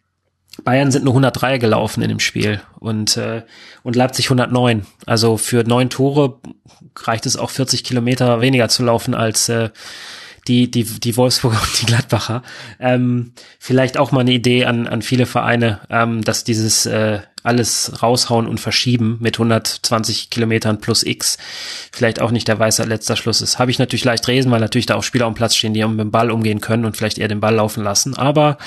Bayern 0.64 0.92
sind 0.92 1.06
nur 1.06 1.14
103 1.14 1.58
gelaufen 1.58 2.02
in 2.04 2.10
dem 2.10 2.20
Spiel 2.20 2.62
und, 2.80 3.18
äh, 3.18 3.44
und 3.84 3.96
Leipzig 3.96 4.26
109. 4.26 4.86
Also 5.06 5.38
für 5.38 5.64
neun 5.64 5.90
Tore 5.90 6.40
reicht 6.98 7.26
es 7.26 7.38
auch 7.38 7.50
40 7.50 7.84
Kilometer 7.84 8.42
weniger 8.42 8.70
zu 8.70 8.84
laufen 8.84 9.16
als 9.16 9.50
äh, 9.50 9.70
die, 10.48 10.70
die, 10.70 10.84
die 10.84 11.18
Wolfsburger 11.18 11.62
und 11.62 11.82
die 11.82 11.86
Gladbacher. 11.86 12.44
Ähm, 12.80 13.34
vielleicht 13.60 13.98
auch 13.98 14.12
mal 14.12 14.22
eine 14.22 14.34
Idee 14.34 14.66
an, 14.66 14.88
an 14.88 15.02
viele 15.02 15.26
Vereine, 15.26 15.80
ähm, 15.90 16.22
dass 16.22 16.44
dieses 16.44 16.86
äh, 16.86 17.20
alles 17.44 18.02
raushauen 18.02 18.48
und 18.48 18.60
verschieben 18.60 19.18
mit 19.20 19.36
120 19.36 20.30
Kilometern 20.30 20.80
plus 20.80 21.04
X 21.04 21.38
vielleicht 21.92 22.22
auch 22.22 22.32
nicht 22.32 22.48
der 22.48 22.58
weiße 22.58 22.84
letzter 22.84 23.16
Schluss 23.16 23.42
ist. 23.42 23.60
Habe 23.60 23.72
ich 23.72 23.80
natürlich 23.80 24.06
leicht 24.06 24.26
lesen, 24.28 24.52
weil 24.52 24.62
natürlich 24.62 24.86
da 24.86 24.96
auch 24.96 25.04
Spieler 25.04 25.26
am 25.26 25.36
Platz 25.36 25.56
stehen, 25.56 25.74
die 25.74 25.86
mit 25.86 26.00
dem 26.00 26.12
Ball 26.12 26.32
umgehen 26.32 26.62
können 26.62 26.86
und 26.86 26.96
vielleicht 26.98 27.18
eher 27.18 27.28
den 27.28 27.42
Ball 27.42 27.56
laufen 27.56 27.84
lassen. 27.84 28.16
Aber 28.16 28.58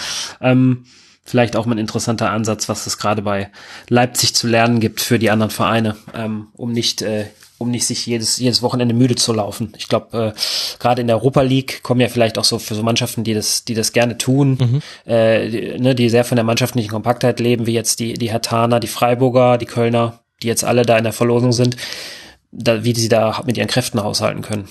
ähm, 0.40 0.84
vielleicht 1.24 1.56
auch 1.56 1.66
mal 1.66 1.74
ein 1.74 1.78
interessanter 1.78 2.30
Ansatz, 2.30 2.68
was 2.68 2.86
es 2.86 2.98
gerade 2.98 3.22
bei 3.22 3.50
Leipzig 3.88 4.34
zu 4.34 4.46
lernen 4.46 4.80
gibt 4.80 5.00
für 5.00 5.18
die 5.18 5.30
anderen 5.30 5.50
Vereine, 5.50 5.96
ähm, 6.14 6.48
um 6.54 6.72
nicht 6.72 7.02
äh, 7.02 7.26
um 7.58 7.70
nicht 7.70 7.86
sich 7.86 8.06
jedes, 8.06 8.38
jedes 8.38 8.62
Wochenende 8.62 8.94
müde 8.94 9.14
zu 9.14 9.32
laufen. 9.32 9.72
Ich 9.78 9.88
glaube, 9.88 10.34
äh, 10.34 10.78
gerade 10.78 11.00
in 11.00 11.06
der 11.06 11.16
Europa 11.16 11.42
League 11.42 11.82
kommen 11.82 12.00
ja 12.00 12.08
vielleicht 12.08 12.38
auch 12.38 12.44
so 12.44 12.58
für 12.58 12.74
so 12.74 12.82
Mannschaften, 12.82 13.24
die 13.24 13.34
das, 13.34 13.64
die 13.64 13.74
das 13.74 13.92
gerne 13.92 14.18
tun, 14.18 14.58
mhm. 14.60 15.10
äh, 15.10 15.48
die, 15.48 15.78
ne, 15.78 15.94
die 15.94 16.08
sehr 16.10 16.24
von 16.24 16.36
der 16.36 16.44
mannschaftlichen 16.44 16.90
Kompaktheit 16.90 17.40
leben, 17.40 17.66
wie 17.66 17.72
jetzt 17.72 18.00
die, 18.00 18.14
die 18.14 18.30
Hertaner, 18.30 18.80
die 18.80 18.86
Freiburger, 18.86 19.58
die 19.58 19.66
Kölner, 19.66 20.20
die 20.42 20.48
jetzt 20.48 20.64
alle 20.64 20.82
da 20.82 20.98
in 20.98 21.04
der 21.04 21.12
Verlosung 21.12 21.52
sind, 21.52 21.76
da, 22.52 22.84
wie 22.84 22.94
sie 22.94 23.08
da 23.08 23.42
mit 23.46 23.56
ihren 23.56 23.68
Kräften 23.68 24.02
haushalten 24.02 24.42
können. 24.42 24.68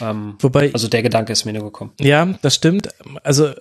Ähm, 0.00 0.36
Wobei, 0.40 0.72
also 0.72 0.88
der 0.88 1.02
Gedanke 1.02 1.32
ist 1.32 1.44
mir 1.44 1.52
nur 1.52 1.64
gekommen. 1.64 1.92
Ja, 2.00 2.26
das 2.42 2.54
stimmt. 2.54 2.88
Also 3.22 3.52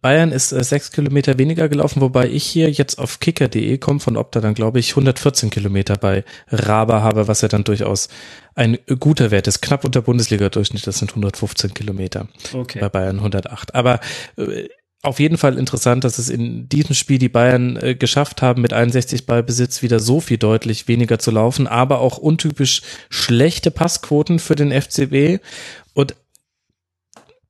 Bayern 0.00 0.32
ist 0.32 0.52
äh, 0.52 0.62
sechs 0.62 0.92
Kilometer 0.92 1.38
weniger 1.38 1.68
gelaufen, 1.68 2.00
wobei 2.00 2.28
ich 2.28 2.44
hier 2.44 2.70
jetzt 2.70 2.98
auf 2.98 3.20
kicker.de 3.20 3.78
komme 3.78 4.00
von 4.00 4.16
Opta 4.16 4.40
dann 4.40 4.54
glaube 4.54 4.78
ich 4.78 4.90
114 4.90 5.50
Kilometer 5.50 5.96
bei 5.96 6.24
Raber 6.48 7.02
habe, 7.02 7.28
was 7.28 7.40
ja 7.40 7.48
dann 7.48 7.64
durchaus 7.64 8.08
ein 8.54 8.78
guter 9.00 9.30
Wert 9.30 9.46
ist. 9.46 9.62
Knapp 9.62 9.84
unter 9.84 10.02
Bundesliga-Durchschnitt, 10.02 10.86
das 10.86 10.98
sind 10.98 11.10
115 11.10 11.74
Kilometer. 11.74 12.28
Okay. 12.52 12.80
Bei 12.80 12.88
Bayern 12.88 13.16
108. 13.16 13.74
Aber 13.74 14.00
äh, 14.36 14.68
auf 15.02 15.18
jeden 15.18 15.36
Fall 15.36 15.58
interessant, 15.58 16.04
dass 16.04 16.18
es 16.18 16.28
in 16.28 16.68
diesem 16.68 16.94
Spiel 16.94 17.18
die 17.18 17.28
Bayern 17.28 17.76
äh, 17.76 17.94
geschafft 17.96 18.40
haben, 18.40 18.62
mit 18.62 18.72
61 18.72 19.26
Ballbesitz 19.26 19.82
wieder 19.82 19.98
so 19.98 20.20
viel 20.20 20.38
deutlich 20.38 20.86
weniger 20.86 21.18
zu 21.18 21.32
laufen, 21.32 21.66
aber 21.66 22.00
auch 22.00 22.18
untypisch 22.18 22.82
schlechte 23.10 23.72
Passquoten 23.72 24.38
für 24.38 24.54
den 24.54 24.70
FCB. 24.70 25.42
Und 25.94 26.14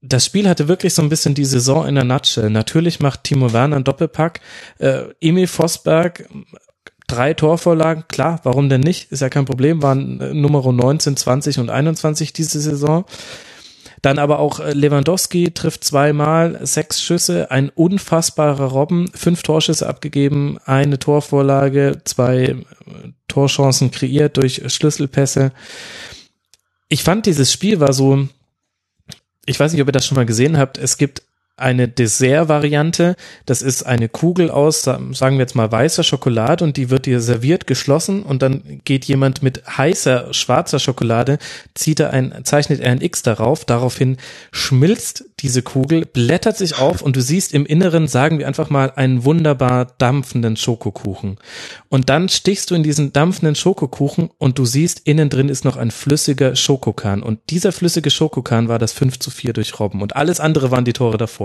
das 0.02 0.26
Spiel 0.26 0.48
hatte 0.48 0.68
wirklich 0.68 0.94
so 0.94 1.02
ein 1.02 1.08
bisschen 1.08 1.34
die 1.34 1.44
Saison 1.44 1.86
in 1.86 1.94
der 1.94 2.04
Nutshell. 2.04 2.50
Natürlich 2.50 3.00
macht 3.00 3.24
Timo 3.24 3.52
Werner 3.52 3.76
einen 3.76 3.84
Doppelpack. 3.84 4.40
Äh, 4.78 5.04
Emil 5.20 5.46
Vosberg 5.46 6.28
drei 7.06 7.34
Torvorlagen, 7.34 8.04
klar, 8.08 8.40
warum 8.42 8.68
denn 8.68 8.80
nicht? 8.80 9.12
Ist 9.12 9.20
ja 9.20 9.28
kein 9.28 9.44
Problem, 9.44 9.82
waren 9.82 10.20
äh, 10.20 10.34
Nummer 10.34 10.70
19, 10.70 11.16
20 11.16 11.58
und 11.58 11.70
21 11.70 12.32
diese 12.32 12.60
Saison. 12.60 13.04
Dann 14.00 14.18
aber 14.18 14.40
auch 14.40 14.60
äh, 14.60 14.72
Lewandowski 14.72 15.52
trifft 15.52 15.84
zweimal, 15.84 16.58
sechs 16.66 17.02
Schüsse, 17.02 17.50
ein 17.50 17.68
unfassbarer 17.68 18.66
Robben, 18.66 19.08
fünf 19.14 19.42
Torschüsse 19.42 19.86
abgegeben, 19.86 20.58
eine 20.64 20.98
Torvorlage, 20.98 22.00
zwei 22.04 22.36
äh, 22.44 22.56
Torchancen 23.28 23.90
kreiert 23.90 24.36
durch 24.36 24.62
Schlüsselpässe. 24.66 25.52
Ich 26.88 27.04
fand 27.04 27.26
dieses 27.26 27.52
Spiel 27.52 27.78
war 27.78 27.92
so, 27.92 28.26
ich 29.46 29.58
weiß 29.58 29.72
nicht, 29.72 29.82
ob 29.82 29.88
ihr 29.88 29.92
das 29.92 30.06
schon 30.06 30.16
mal 30.16 30.26
gesehen 30.26 30.56
habt, 30.58 30.78
es 30.78 30.96
gibt 30.96 31.22
eine 31.56 31.86
Dessert-Variante. 31.86 33.14
Das 33.46 33.62
ist 33.62 33.84
eine 33.84 34.08
Kugel 34.08 34.50
aus, 34.50 34.82
sagen 34.82 35.12
wir 35.12 35.40
jetzt 35.40 35.54
mal 35.54 35.70
weißer 35.70 36.02
Schokolade 36.02 36.64
und 36.64 36.76
die 36.76 36.90
wird 36.90 37.06
dir 37.06 37.20
serviert, 37.20 37.66
geschlossen 37.66 38.22
und 38.22 38.42
dann 38.42 38.80
geht 38.84 39.04
jemand 39.04 39.42
mit 39.42 39.62
heißer 39.66 40.32
schwarzer 40.32 40.78
Schokolade, 40.78 41.38
zieht 41.74 42.00
er 42.00 42.10
ein, 42.10 42.44
zeichnet 42.44 42.80
er 42.80 42.92
ein 42.92 43.00
X 43.00 43.22
darauf, 43.22 43.64
daraufhin 43.64 44.16
schmilzt 44.50 45.24
diese 45.40 45.62
Kugel, 45.62 46.06
blättert 46.06 46.56
sich 46.56 46.78
auf 46.78 47.02
und 47.02 47.16
du 47.16 47.20
siehst 47.20 47.52
im 47.52 47.66
Inneren, 47.66 48.06
sagen 48.06 48.38
wir 48.38 48.46
einfach 48.46 48.70
mal, 48.70 48.92
einen 48.94 49.24
wunderbar 49.24 49.86
dampfenden 49.98 50.56
Schokokuchen. 50.56 51.36
Und 51.88 52.08
dann 52.08 52.28
stichst 52.28 52.70
du 52.70 52.74
in 52.74 52.82
diesen 52.82 53.12
dampfenden 53.12 53.56
Schokokuchen 53.56 54.30
und 54.38 54.58
du 54.58 54.64
siehst, 54.64 55.00
innen 55.04 55.28
drin 55.30 55.48
ist 55.48 55.64
noch 55.64 55.76
ein 55.76 55.90
flüssiger 55.90 56.54
Schokokan. 56.54 57.22
Und 57.22 57.40
dieser 57.50 57.72
flüssige 57.72 58.10
Schokokan 58.10 58.68
war 58.68 58.78
das 58.78 58.92
5 58.92 59.18
zu 59.18 59.30
4 59.30 59.52
durch 59.52 59.78
Robben. 59.80 60.00
Und 60.00 60.14
alles 60.16 60.38
andere 60.38 60.70
waren 60.70 60.84
die 60.84 60.92
Tore 60.92 61.18
davor. 61.18 61.41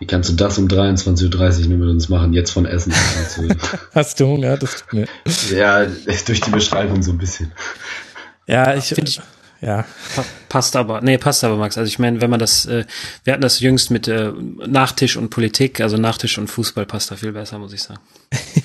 Wie 0.00 0.06
kannst 0.06 0.28
du 0.28 0.34
das 0.34 0.58
um 0.58 0.66
23.30 0.66 1.62
Uhr 1.62 1.68
nur 1.68 1.78
mit 1.78 1.88
uns 1.88 2.08
machen? 2.08 2.32
Jetzt 2.32 2.50
von 2.50 2.66
Essen. 2.66 2.92
Hast 3.94 4.18
du 4.18 4.26
Hunger? 4.26 4.56
Das 4.56 4.82
tut 4.82 4.92
mir. 4.92 5.06
Ja, 5.56 5.86
durch 6.26 6.40
die 6.40 6.50
Beschreibung 6.50 7.02
so 7.02 7.12
ein 7.12 7.18
bisschen. 7.18 7.52
Ja, 8.46 8.74
ich, 8.74 8.92
ich 8.98 9.20
ja. 9.60 9.84
passt 10.48 10.76
aber, 10.76 11.00
nee, 11.00 11.16
passt 11.16 11.42
aber, 11.42 11.56
Max. 11.56 11.78
Also 11.78 11.88
ich 11.88 11.98
meine, 11.98 12.20
wenn 12.20 12.28
man 12.28 12.38
das, 12.40 12.66
äh, 12.66 12.84
wir 13.22 13.32
hatten 13.32 13.42
das 13.42 13.60
jüngst 13.60 13.90
mit 13.90 14.08
äh, 14.08 14.32
Nachtisch 14.66 15.16
und 15.16 15.30
Politik, 15.30 15.80
also 15.80 15.96
Nachtisch 15.96 16.36
und 16.38 16.48
Fußball 16.48 16.84
passt 16.86 17.10
da 17.10 17.16
viel 17.16 17.32
besser, 17.32 17.58
muss 17.58 17.72
ich 17.72 17.82
sagen. 17.82 18.00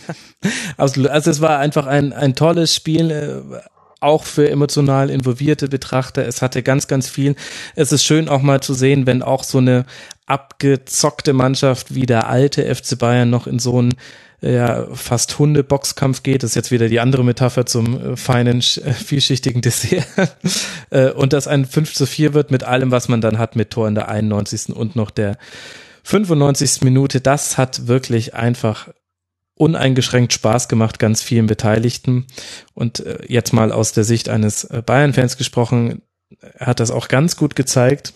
also, 0.78 1.08
also 1.08 1.32
es 1.32 1.42
war 1.42 1.60
einfach 1.60 1.86
ein, 1.86 2.12
ein 2.12 2.36
tolles 2.36 2.76
Spiel, 2.76 3.12
äh, 3.12 3.60
auch 4.00 4.24
für 4.24 4.50
emotional 4.50 5.10
involvierte 5.10 5.68
Betrachter. 5.68 6.26
Es 6.26 6.42
hatte 6.42 6.64
ganz, 6.64 6.88
ganz 6.88 7.10
viel. 7.10 7.36
Es 7.76 7.92
ist 7.92 8.04
schön 8.04 8.30
auch 8.30 8.42
mal 8.42 8.62
zu 8.62 8.74
sehen, 8.74 9.06
wenn 9.06 9.22
auch 9.22 9.44
so 9.44 9.58
eine 9.58 9.86
abgezockte 10.26 11.34
Mannschaft 11.34 11.94
wie 11.94 12.06
der 12.06 12.28
alte 12.28 12.74
FC 12.74 12.98
Bayern 12.98 13.30
noch 13.30 13.48
in 13.48 13.60
so 13.60 13.82
ein 13.82 13.96
ja 14.42 14.88
fast 14.94 15.38
Hunde-Boxkampf 15.38 16.24
geht. 16.24 16.44
Das 16.44 16.52
ist 16.52 16.56
jetzt 16.56 16.72
wieder 16.72 16.88
die 16.88 17.00
andere 17.00 17.24
Metapher 17.24 17.66
zum 17.66 18.14
äh, 18.14 18.16
feinen, 18.16 18.60
äh, 18.60 18.94
vielschichtigen 18.94 19.62
Dessert. 19.62 20.08
äh, 20.92 21.10
und 21.12 21.34
dass 21.34 21.48
ein 21.48 21.66
5 21.66 21.94
zu 21.94 22.06
4 22.06 22.34
wird 22.34 22.52
mit 22.52 22.64
allem, 22.64 22.92
was 22.92 23.10
man 23.10 23.22
dann 23.22 23.38
hat, 23.38 23.56
mit 23.56 23.72
Tor 23.72 23.88
in 23.88 23.96
der 23.96 24.08
91. 24.08 24.70
und 24.76 24.96
noch 24.96 25.12
der 25.12 25.38
95. 26.04 26.82
Minute. 26.84 27.22
Das 27.22 27.58
hat 27.58 27.88
wirklich 27.88 28.34
einfach 28.34 28.90
uneingeschränkt 29.60 30.32
Spaß 30.32 30.70
gemacht, 30.70 31.00
ganz 31.00 31.22
vielen 31.22 31.46
Beteiligten. 31.46 32.26
Und 32.74 33.02
äh, 33.02 33.20
jetzt 33.28 33.52
mal 33.54 33.72
aus 33.72 33.92
der 33.92 34.06
Sicht 34.06 34.30
eines 34.30 34.64
äh, 34.64 34.82
Bayern-Fans 34.86 35.36
gesprochen, 35.38 36.02
hat 36.58 36.80
das 36.80 36.92
auch 36.92 37.10
ganz 37.10 37.36
gut 37.36 37.56
gezeigt 37.56 38.14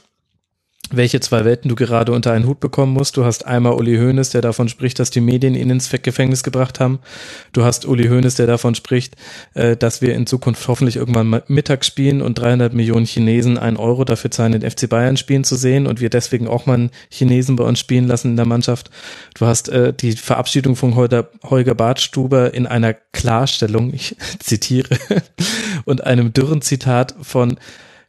welche 0.92 1.20
zwei 1.20 1.46
Welten 1.46 1.70
du 1.70 1.76
gerade 1.76 2.12
unter 2.12 2.32
einen 2.32 2.46
Hut 2.46 2.60
bekommen 2.60 2.94
musst. 2.94 3.18
Du 3.18 3.26
hast 3.26 3.46
einmal 3.46 3.74
Uli 3.74 3.98
Hoeneß, 3.98 4.30
der 4.30 4.42
davon 4.42 4.70
spricht, 4.70 5.00
dass 5.00 5.10
die 5.10 5.22
Medien 5.22 5.56
ihn 5.56 5.70
ins 5.70 5.90
Gefängnis 5.90 6.44
gebracht 6.44 6.80
haben. 6.80 7.00
Du 7.52 7.64
hast 7.64 7.86
Uli 7.86 8.08
Hoeneß, 8.08 8.36
der 8.36 8.48
davon 8.48 8.76
spricht, 8.76 9.16
äh, 9.54 9.76
dass 9.76 10.02
wir 10.02 10.14
in 10.14 10.28
Zukunft 10.28 10.68
hoffentlich 10.68 10.98
irgendwann 10.98 11.42
Mittag 11.48 11.86
spielen 11.86 12.22
und 12.22 12.38
300 12.38 12.74
Millionen 12.74 13.06
Chinesen 13.06 13.58
einen 13.58 13.78
Euro 13.78 14.04
dafür 14.04 14.32
zahlen, 14.32 14.52
den 14.52 14.70
FC 14.70 14.88
Bayern 14.90 15.18
spielen 15.18 15.44
zu 15.44 15.56
sehen 15.56 15.88
und 15.88 16.02
wir 16.02 16.10
deswegen 16.10 16.48
auch 16.48 16.66
mal 16.66 16.76
einen 16.76 16.92
Chinesen 17.10 17.56
bei 17.56 17.64
uns 17.64 17.80
spielen 17.80 18.08
lassen 18.08 18.32
in 18.32 18.38
der 18.38 18.46
Mannschaft. 18.46 18.92
Du 19.36 19.46
hast 19.46 19.70
äh, 19.70 19.94
die 19.94 20.14
Verabschiedung 20.14 20.76
von 20.76 20.96
Holger, 20.96 21.30
Holger 21.44 21.76
Bartstuber 21.76 22.54
in 22.54 22.68
einer 22.68 22.94
Klarstellung, 22.94 23.94
ich 23.94 24.16
zitiere, 24.40 24.98
und 25.86 26.04
einem 26.04 26.34
dürren 26.34 26.62
Zitat 26.62 27.16
von 27.22 27.58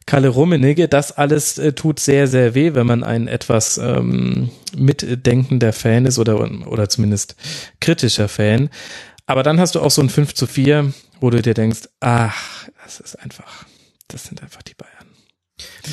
Kalle 0.05 0.29
Rummenigge, 0.29 0.87
das 0.87 1.11
alles 1.11 1.57
äh, 1.57 1.73
tut 1.73 1.99
sehr, 1.99 2.27
sehr 2.27 2.53
weh, 2.53 2.75
wenn 2.75 2.85
man 2.85 3.03
ein 3.03 3.27
etwas 3.27 3.77
ähm, 3.79 4.51
mitdenkender 4.75 5.73
Fan 5.73 6.05
ist 6.05 6.19
oder, 6.19 6.39
oder 6.67 6.89
zumindest 6.89 7.35
kritischer 7.79 8.27
Fan. 8.27 8.69
Aber 9.25 9.41
dann 9.41 9.59
hast 9.59 9.73
du 9.75 9.81
auch 9.81 9.89
so 9.89 10.01
ein 10.01 10.09
5 10.09 10.35
zu 10.35 10.45
4, 10.45 10.93
wo 11.19 11.31
du 11.31 11.41
dir 11.41 11.55
denkst, 11.55 11.89
ach, 11.99 12.67
das 12.83 12.99
ist 12.99 13.15
einfach, 13.15 13.65
das 14.07 14.25
sind 14.25 14.43
einfach 14.43 14.61
die 14.61 14.75
Bayern. 14.75 14.91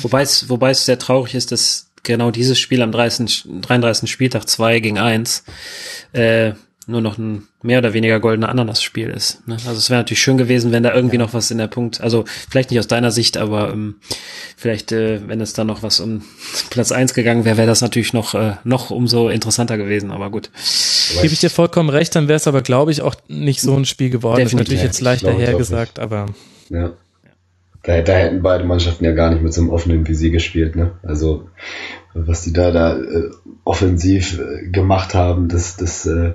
Wobei 0.01 0.21
es, 0.21 0.49
wobei 0.49 0.71
es 0.71 0.85
sehr 0.85 0.99
traurig 0.99 1.33
ist, 1.33 1.51
dass 1.51 1.91
genau 2.03 2.29
dieses 2.29 2.59
Spiel 2.59 2.81
am 2.81 2.91
30, 2.91 3.47
33. 3.61 4.11
Spieltag 4.11 4.47
2 4.47 4.79
gegen 4.79 4.99
1 4.99 5.43
äh, 6.11 6.53
nur 6.87 7.01
noch 7.01 7.17
ein 7.17 7.47
mehr 7.61 7.79
oder 7.79 7.93
weniger 7.93 8.19
goldener 8.19 8.49
Ananas-Spiel 8.49 9.09
ist. 9.09 9.47
Ne? 9.47 9.53
Also 9.53 9.71
es 9.71 9.89
wäre 9.89 9.99
natürlich 9.99 10.21
schön 10.21 10.37
gewesen, 10.37 10.71
wenn 10.71 10.83
da 10.83 10.93
irgendwie 10.93 11.15
ja. 11.15 11.21
noch 11.21 11.33
was 11.33 11.49
in 11.51 11.57
der 11.57 11.67
Punkt, 11.67 12.01
also 12.01 12.25
vielleicht 12.49 12.71
nicht 12.71 12.79
aus 12.79 12.87
deiner 12.87 13.11
Sicht, 13.11 13.37
aber 13.37 13.71
ähm, 13.71 13.95
vielleicht, 14.57 14.91
äh, 14.91 15.27
wenn 15.27 15.39
es 15.41 15.53
da 15.53 15.63
noch 15.63 15.83
was 15.83 15.99
um 15.99 16.23
Platz 16.69 16.91
eins 16.91 17.13
gegangen 17.13 17.45
wäre, 17.45 17.57
wäre 17.57 17.67
das 17.67 17.81
natürlich 17.81 18.13
noch, 18.13 18.33
äh, 18.33 18.53
noch 18.63 18.89
umso 18.89 19.29
interessanter 19.29 19.77
gewesen, 19.77 20.11
aber 20.11 20.29
gut. 20.29 20.49
Gebe 21.21 21.33
ich 21.33 21.39
dir 21.39 21.49
vollkommen 21.49 21.89
recht, 21.89 22.15
dann 22.15 22.27
wäre 22.27 22.37
es 22.37 22.47
aber, 22.47 22.61
glaube 22.61 22.91
ich, 22.91 23.01
auch 23.01 23.15
nicht 23.27 23.61
so 23.61 23.75
ein 23.75 23.85
Spiel 23.85 24.09
geworden. 24.09 24.37
Definitiv. 24.37 24.57
Das 24.57 24.61
ist 24.61 24.69
natürlich 24.69 24.83
jetzt 24.83 25.01
leicht 25.01 25.25
dahergesagt, 25.25 25.99
aber. 25.99 26.27
Ja. 26.69 26.93
Da, 27.83 28.01
da 28.01 28.13
hätten 28.13 28.41
beide 28.41 28.63
Mannschaften 28.63 29.03
ja 29.03 29.11
gar 29.11 29.29
nicht 29.29 29.43
mit 29.43 29.53
so 29.53 29.61
einem 29.61 29.69
offenen 29.69 30.07
Visier 30.07 30.31
gespielt, 30.31 30.75
ne? 30.77 30.91
Also 31.03 31.49
was 32.13 32.43
die 32.43 32.53
da 32.53 32.71
da 32.71 32.97
äh, 32.97 33.31
offensiv 33.63 34.39
äh, 34.39 34.67
gemacht 34.67 35.13
haben, 35.13 35.47
das, 35.49 35.77
das, 35.77 36.05
äh, 36.05 36.33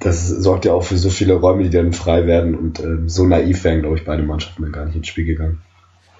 das 0.00 0.28
sorgt 0.28 0.64
ja 0.64 0.72
auch 0.72 0.84
für 0.84 0.98
so 0.98 1.10
viele 1.10 1.34
Räume, 1.34 1.64
die 1.64 1.70
dann 1.70 1.92
frei 1.92 2.26
werden 2.26 2.54
und 2.54 2.80
äh, 2.80 2.98
so 3.06 3.26
naiv 3.26 3.64
wären, 3.64 3.80
glaube 3.80 3.96
ich, 3.96 4.04
beide 4.04 4.22
Mannschaften 4.22 4.70
gar 4.70 4.84
nicht 4.86 4.96
ins 4.96 5.08
Spiel 5.08 5.24
gegangen. 5.24 5.62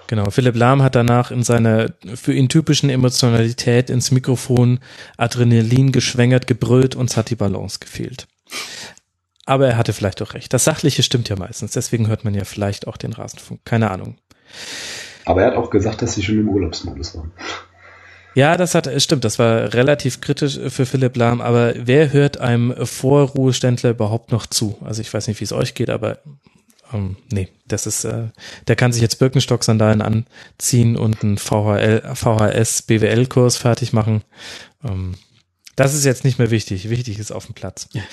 Genau, 0.07 0.29
Philipp 0.29 0.55
Lahm 0.55 0.83
hat 0.83 0.95
danach 0.95 1.31
in 1.31 1.41
seiner 1.41 1.91
für 2.13 2.33
ihn 2.33 2.47
typischen 2.47 2.89
Emotionalität 2.91 3.89
ins 3.89 4.11
Mikrofon 4.11 4.79
Adrenalin 5.17 5.91
geschwängert, 5.91 6.45
gebrüllt, 6.45 6.95
uns 6.95 7.17
hat 7.17 7.31
die 7.31 7.35
Balance 7.35 7.79
gefehlt. 7.79 8.27
Aber 9.47 9.67
er 9.67 9.77
hatte 9.77 9.93
vielleicht 9.93 10.21
auch 10.21 10.33
recht. 10.33 10.53
Das 10.53 10.63
Sachliche 10.63 11.01
stimmt 11.01 11.29
ja 11.29 11.35
meistens, 11.35 11.71
deswegen 11.71 12.07
hört 12.07 12.23
man 12.23 12.35
ja 12.35 12.43
vielleicht 12.43 12.87
auch 12.87 12.97
den 12.97 13.13
Rasenfunk. 13.13 13.61
Keine 13.65 13.89
Ahnung. 13.91 14.17
Aber 15.25 15.41
er 15.41 15.47
hat 15.47 15.57
auch 15.57 15.71
gesagt, 15.71 16.01
dass 16.03 16.13
sie 16.13 16.23
schon 16.23 16.39
im 16.39 16.49
Urlaubsmodus 16.49 17.15
waren. 17.17 17.31
Ja, 18.35 18.57
das 18.57 18.75
hat, 18.75 18.89
stimmt, 19.01 19.23
das 19.23 19.39
war 19.39 19.73
relativ 19.73 20.19
kritisch 20.19 20.59
für 20.67 20.85
Philipp 20.85 21.15
Lahm, 21.15 21.41
aber 21.41 21.73
wer 21.77 22.11
hört 22.11 22.37
einem 22.37 22.75
Vorruheständler 22.85 23.91
überhaupt 23.91 24.31
noch 24.31 24.45
zu? 24.45 24.77
Also 24.83 25.01
ich 25.01 25.13
weiß 25.13 25.27
nicht, 25.27 25.39
wie 25.39 25.45
es 25.45 25.53
euch 25.53 25.73
geht, 25.73 25.89
aber 25.89 26.19
ähm, 26.93 27.15
nee, 27.31 27.47
das 27.67 27.87
ist, 27.87 28.03
äh, 28.03 28.27
der 28.67 28.75
kann 28.75 28.91
sich 28.91 29.01
jetzt 29.01 29.19
Birkenstock-Sandalen 29.19 30.01
anziehen 30.01 30.97
und 30.97 31.23
einen 31.23 31.37
VHL, 31.37 32.13
VHS 32.13 32.83
BWL-Kurs 32.83 33.57
fertig 33.57 33.93
machen. 33.93 34.23
Ähm, 34.83 35.15
das 35.75 35.93
ist 35.93 36.05
jetzt 36.05 36.23
nicht 36.23 36.39
mehr 36.39 36.51
wichtig. 36.51 36.89
Wichtig 36.89 37.19
ist 37.19 37.31
auf 37.31 37.45
dem 37.45 37.55
Platz. 37.55 37.87
Ja. 37.93 38.03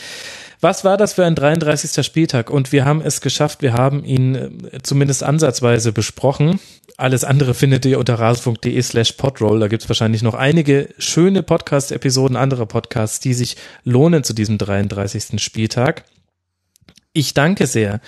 Was 0.62 0.84
war 0.84 0.96
das 0.96 1.14
für 1.14 1.26
ein 1.26 1.34
33. 1.34 2.06
Spieltag? 2.06 2.48
Und 2.48 2.70
wir 2.70 2.84
haben 2.84 3.00
es 3.00 3.20
geschafft. 3.20 3.62
Wir 3.62 3.72
haben 3.72 4.04
ihn 4.04 4.36
äh, 4.70 4.78
zumindest 4.80 5.24
ansatzweise 5.24 5.90
besprochen. 5.90 6.60
Alles 6.96 7.24
andere 7.24 7.52
findet 7.52 7.84
ihr 7.84 7.98
unter 7.98 8.14
rasenfunk.de 8.20 8.80
slash 8.80 9.12
podroll. 9.12 9.58
Da 9.58 9.66
gibt 9.66 9.82
es 9.82 9.88
wahrscheinlich 9.88 10.22
noch 10.22 10.34
einige 10.34 10.88
schöne 10.98 11.42
Podcast-Episoden 11.42 12.36
anderer 12.36 12.66
Podcasts, 12.66 13.18
die 13.18 13.34
sich 13.34 13.56
lohnen 13.82 14.22
zu 14.22 14.34
diesem 14.34 14.56
33. 14.56 15.42
Spieltag. 15.42 16.04
Ich 17.12 17.34
danke 17.34 17.66
sehr. 17.66 18.00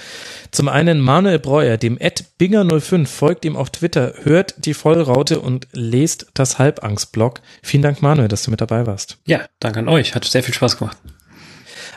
Zum 0.53 0.69
einen 0.69 1.01
Manuel 1.01 1.41
Breuer, 1.41 1.77
dem 1.77 1.99
Ed 1.99 2.25
Binger05, 2.39 3.07
folgt 3.07 3.45
ihm 3.45 3.57
auf 3.57 3.71
Twitter, 3.71 4.15
hört 4.23 4.65
die 4.65 4.75
Vollraute 4.75 5.41
und 5.41 5.67
lest 5.73 6.29
das 6.35 6.61
Halbangst-Blog. 6.61 7.41
Vielen 7.65 7.83
Dank, 7.83 8.01
Manuel, 8.01 8.29
dass 8.29 8.45
du 8.45 8.53
mit 8.53 8.61
dabei 8.61 8.87
warst. 8.87 9.19
Ja, 9.27 9.41
danke 9.59 9.81
an 9.81 9.89
euch. 9.89 10.15
Hat 10.15 10.25
sehr 10.25 10.45
viel 10.45 10.55
Spaß 10.55 10.79
gemacht. 10.79 10.97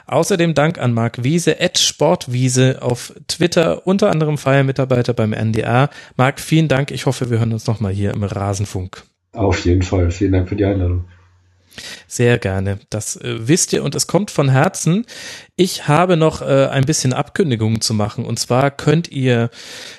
Außerdem 0.08 0.54
Dank 0.54 0.80
an 0.80 0.94
Marc 0.94 1.24
Wiese, 1.24 1.60
Ed 1.60 1.78
Sportwiese 1.78 2.82
auf 2.82 3.14
Twitter, 3.28 3.86
unter 3.86 4.10
anderem 4.10 4.38
Feiermitarbeiter 4.38 5.14
beim 5.14 5.34
NDR. 5.34 5.90
Marc, 6.16 6.40
vielen 6.40 6.70
Dank. 6.70 6.92
Ich 6.92 7.06
hoffe, 7.06 7.30
wir 7.30 7.40
hören 7.40 7.54
uns 7.54 7.68
nochmal 7.68 7.92
hier 7.92 8.12
im 8.12 8.24
Rasenfunk. 8.24 9.04
Auf 9.34 9.66
jeden 9.66 9.84
Fall. 9.84 10.10
Vielen 10.12 10.32
Dank 10.32 10.50
für 10.50 10.56
die 10.56 10.66
Einladung. 10.66 11.06
Sehr 12.08 12.38
gerne. 12.38 12.80
Das 12.90 13.18
äh, 13.18 13.48
wisst 13.48 13.74
ihr 13.74 13.84
und 13.84 13.96
es 13.96 14.08
kommt 14.08 14.32
von 14.32 14.50
Herzen. 14.50 15.06
Ich 15.60 15.88
habe 15.88 16.18
noch 16.18 16.44
äh, 16.44 16.68
ein 16.68 16.86
bisschen 16.86 17.14
Abkündigungen 17.14 17.82
zu 17.82 17.96
machen. 17.96 18.26
Und 18.26 18.38
zwar 18.38 18.70
könnt 18.70 19.08
ihr 19.10 19.50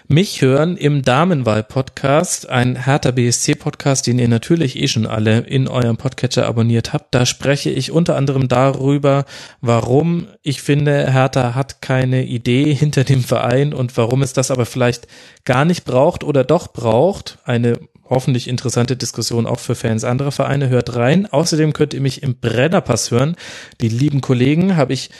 mich 0.06 0.40
hören 0.40 0.76
im 0.76 1.02
Damenwahl-Podcast, 1.02 2.48
ein 2.48 2.84
Hertha 2.84 3.10
BSC-Podcast, 3.10 4.06
den 4.06 4.20
ihr 4.20 4.28
natürlich 4.28 4.80
eh 4.80 4.86
schon 4.86 5.04
alle 5.04 5.40
in 5.40 5.66
eurem 5.66 5.96
Podcatcher 5.96 6.46
abonniert 6.46 6.92
habt. 6.92 7.12
Da 7.12 7.26
spreche 7.26 7.70
ich 7.70 7.90
unter 7.90 8.14
anderem 8.14 8.46
darüber, 8.46 9.24
warum 9.60 10.28
ich 10.44 10.62
finde, 10.62 11.12
Hertha 11.12 11.56
hat 11.56 11.82
keine 11.82 12.24
Idee 12.24 12.72
hinter 12.78 13.02
dem 13.02 13.24
Verein 13.24 13.74
und 13.74 13.96
warum 13.96 14.22
es 14.22 14.32
das 14.32 14.52
aber 14.52 14.64
vielleicht 14.64 15.08
gar 15.44 15.64
nicht 15.64 15.84
braucht 15.84 16.22
oder 16.22 16.44
doch 16.44 16.72
braucht. 16.72 17.38
Eine 17.42 17.80
hoffentlich 18.10 18.48
interessante 18.48 18.96
Diskussion 18.96 19.46
auch 19.46 19.58
für 19.58 19.74
Fans 19.74 20.04
anderer 20.04 20.32
Vereine. 20.32 20.68
Hört 20.68 20.96
rein. 20.96 21.26
Außerdem 21.26 21.72
könnt 21.72 21.94
ihr 21.94 22.00
mich 22.00 22.22
im 22.22 22.36
Brennerpass 22.36 23.10
hören. 23.10 23.36
Die 23.80 23.88
lieben 23.88 24.20
Kollegen 24.20 24.76
habe 24.76 24.92
ich 24.92 25.10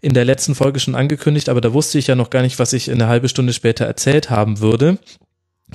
in 0.00 0.14
der 0.14 0.24
letzten 0.24 0.54
Folge 0.54 0.80
schon 0.80 0.94
angekündigt, 0.94 1.48
aber 1.48 1.60
da 1.60 1.72
wusste 1.72 1.98
ich 1.98 2.06
ja 2.06 2.14
noch 2.14 2.30
gar 2.30 2.42
nicht, 2.42 2.58
was 2.58 2.72
ich 2.72 2.90
eine 2.90 3.08
halbe 3.08 3.28
Stunde 3.28 3.52
später 3.52 3.84
erzählt 3.84 4.30
haben 4.30 4.60
würde. 4.60 4.98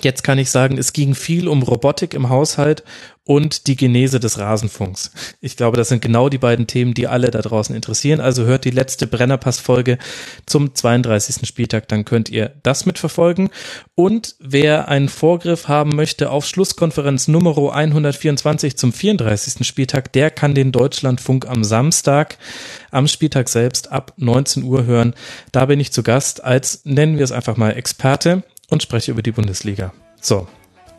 Jetzt 0.02 0.24
kann 0.24 0.40
ich 0.40 0.50
sagen, 0.50 0.78
es 0.78 0.92
ging 0.92 1.14
viel 1.14 1.48
um 1.48 1.62
Robotik 1.62 2.14
im 2.14 2.30
Haushalt 2.30 2.84
und 3.26 3.68
die 3.68 3.76
Genese 3.76 4.20
des 4.20 4.38
Rasenfunks. 4.38 5.12
Ich 5.40 5.56
glaube, 5.56 5.78
das 5.78 5.88
sind 5.90 6.02
genau 6.02 6.28
die 6.28 6.38
beiden 6.38 6.68
Themen, 6.68 6.94
die 6.94 7.08
alle 7.08 7.32
da 7.32 7.42
draußen 7.42 7.76
interessieren. 7.76 8.20
Also 8.20 8.44
hört 8.44 8.66
die 8.66 8.72
letzte 8.72 9.08
Brennerpass-Folge 9.08 9.98
zum 10.46 10.76
32. 10.76 11.48
Spieltag, 11.48 11.88
dann 11.88 12.06
könnt 12.06 12.30
ihr 12.30 12.54
das 12.64 12.86
mitverfolgen. 12.86 13.50
Und 13.96 14.36
wer 14.40 14.90
einen 14.90 15.10
Vorgriff 15.10 15.68
haben 15.68 15.96
möchte 15.96 16.32
auf 16.32 16.46
Schlusskonferenz 16.46 17.28
Nummer 17.30 17.56
124 17.58 18.76
zum 18.76 18.92
34. 18.92 19.66
Spieltag, 19.66 20.12
der 20.12 20.30
kann 20.32 20.56
den 20.56 20.72
Deutschlandfunk 20.72 21.48
am 21.48 21.64
Samstag 21.64 22.38
am 22.92 23.08
Spieltag 23.08 23.48
selbst 23.48 23.92
ab 23.92 24.14
19 24.18 24.64
Uhr 24.64 24.86
hören. 24.86 25.14
Da 25.52 25.66
bin 25.66 25.80
ich 25.80 25.94
zu 25.94 26.04
Gast 26.04 26.44
als, 26.44 26.82
nennen 26.84 27.18
wir 27.18 27.24
es 27.24 27.32
einfach 27.32 27.58
mal, 27.58 27.72
Experte 27.72 28.44
und 28.74 28.84
spreche 28.84 29.12
über 29.12 29.22
die 29.22 29.32
Bundesliga. 29.32 29.94
So. 30.20 30.48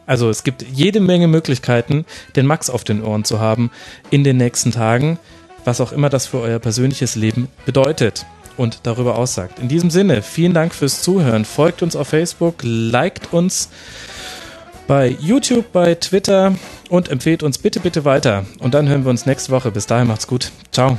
Also 0.07 0.29
es 0.29 0.45
gibt 0.45 0.65
jede 0.73 1.01
Menge 1.01 1.29
Möglichkeiten, 1.29 2.05
den 2.37 2.47
Max 2.47 2.69
auf 2.69 2.85
den 2.85 3.03
Ohren 3.03 3.25
zu 3.25 3.41
haben 3.41 3.71
in 4.11 4.23
den 4.23 4.37
nächsten 4.37 4.71
Tagen, 4.71 5.19
was 5.65 5.81
auch 5.81 5.93
immer 5.93 6.11
das 6.11 6.27
für 6.27 6.41
euer 6.41 6.59
persönliches 6.59 7.15
Leben 7.17 7.49
bedeutet 7.65 8.27
und 8.57 8.81
darüber 8.83 9.17
aussagt. 9.17 9.59
In 9.59 9.69
diesem 9.69 9.91
Sinne, 9.91 10.23
vielen 10.23 10.53
Dank 10.53 10.75
fürs 10.75 11.03
Zuhören. 11.03 11.45
Folgt 11.45 11.83
uns 11.83 11.97
auf 11.97 12.09
Facebook, 12.09 12.57
liked 12.63 13.33
uns 13.33 13.71
bei 14.87 15.09
YouTube, 15.09 15.73
bei 15.73 15.95
Twitter 15.95 16.55
und 16.91 17.09
empfehlt 17.09 17.43
uns 17.43 17.57
bitte, 17.57 17.81
bitte 17.81 18.05
weiter. 18.05 18.45
Und 18.59 18.75
dann 18.75 18.89
hören 18.89 19.05
wir 19.05 19.11
uns 19.11 19.25
nächste 19.25 19.53
Woche. 19.53 19.71
Bis 19.71 19.87
dahin 19.87 20.07
macht's 20.07 20.27
gut. 20.27 20.53
Ciao. 20.71 20.99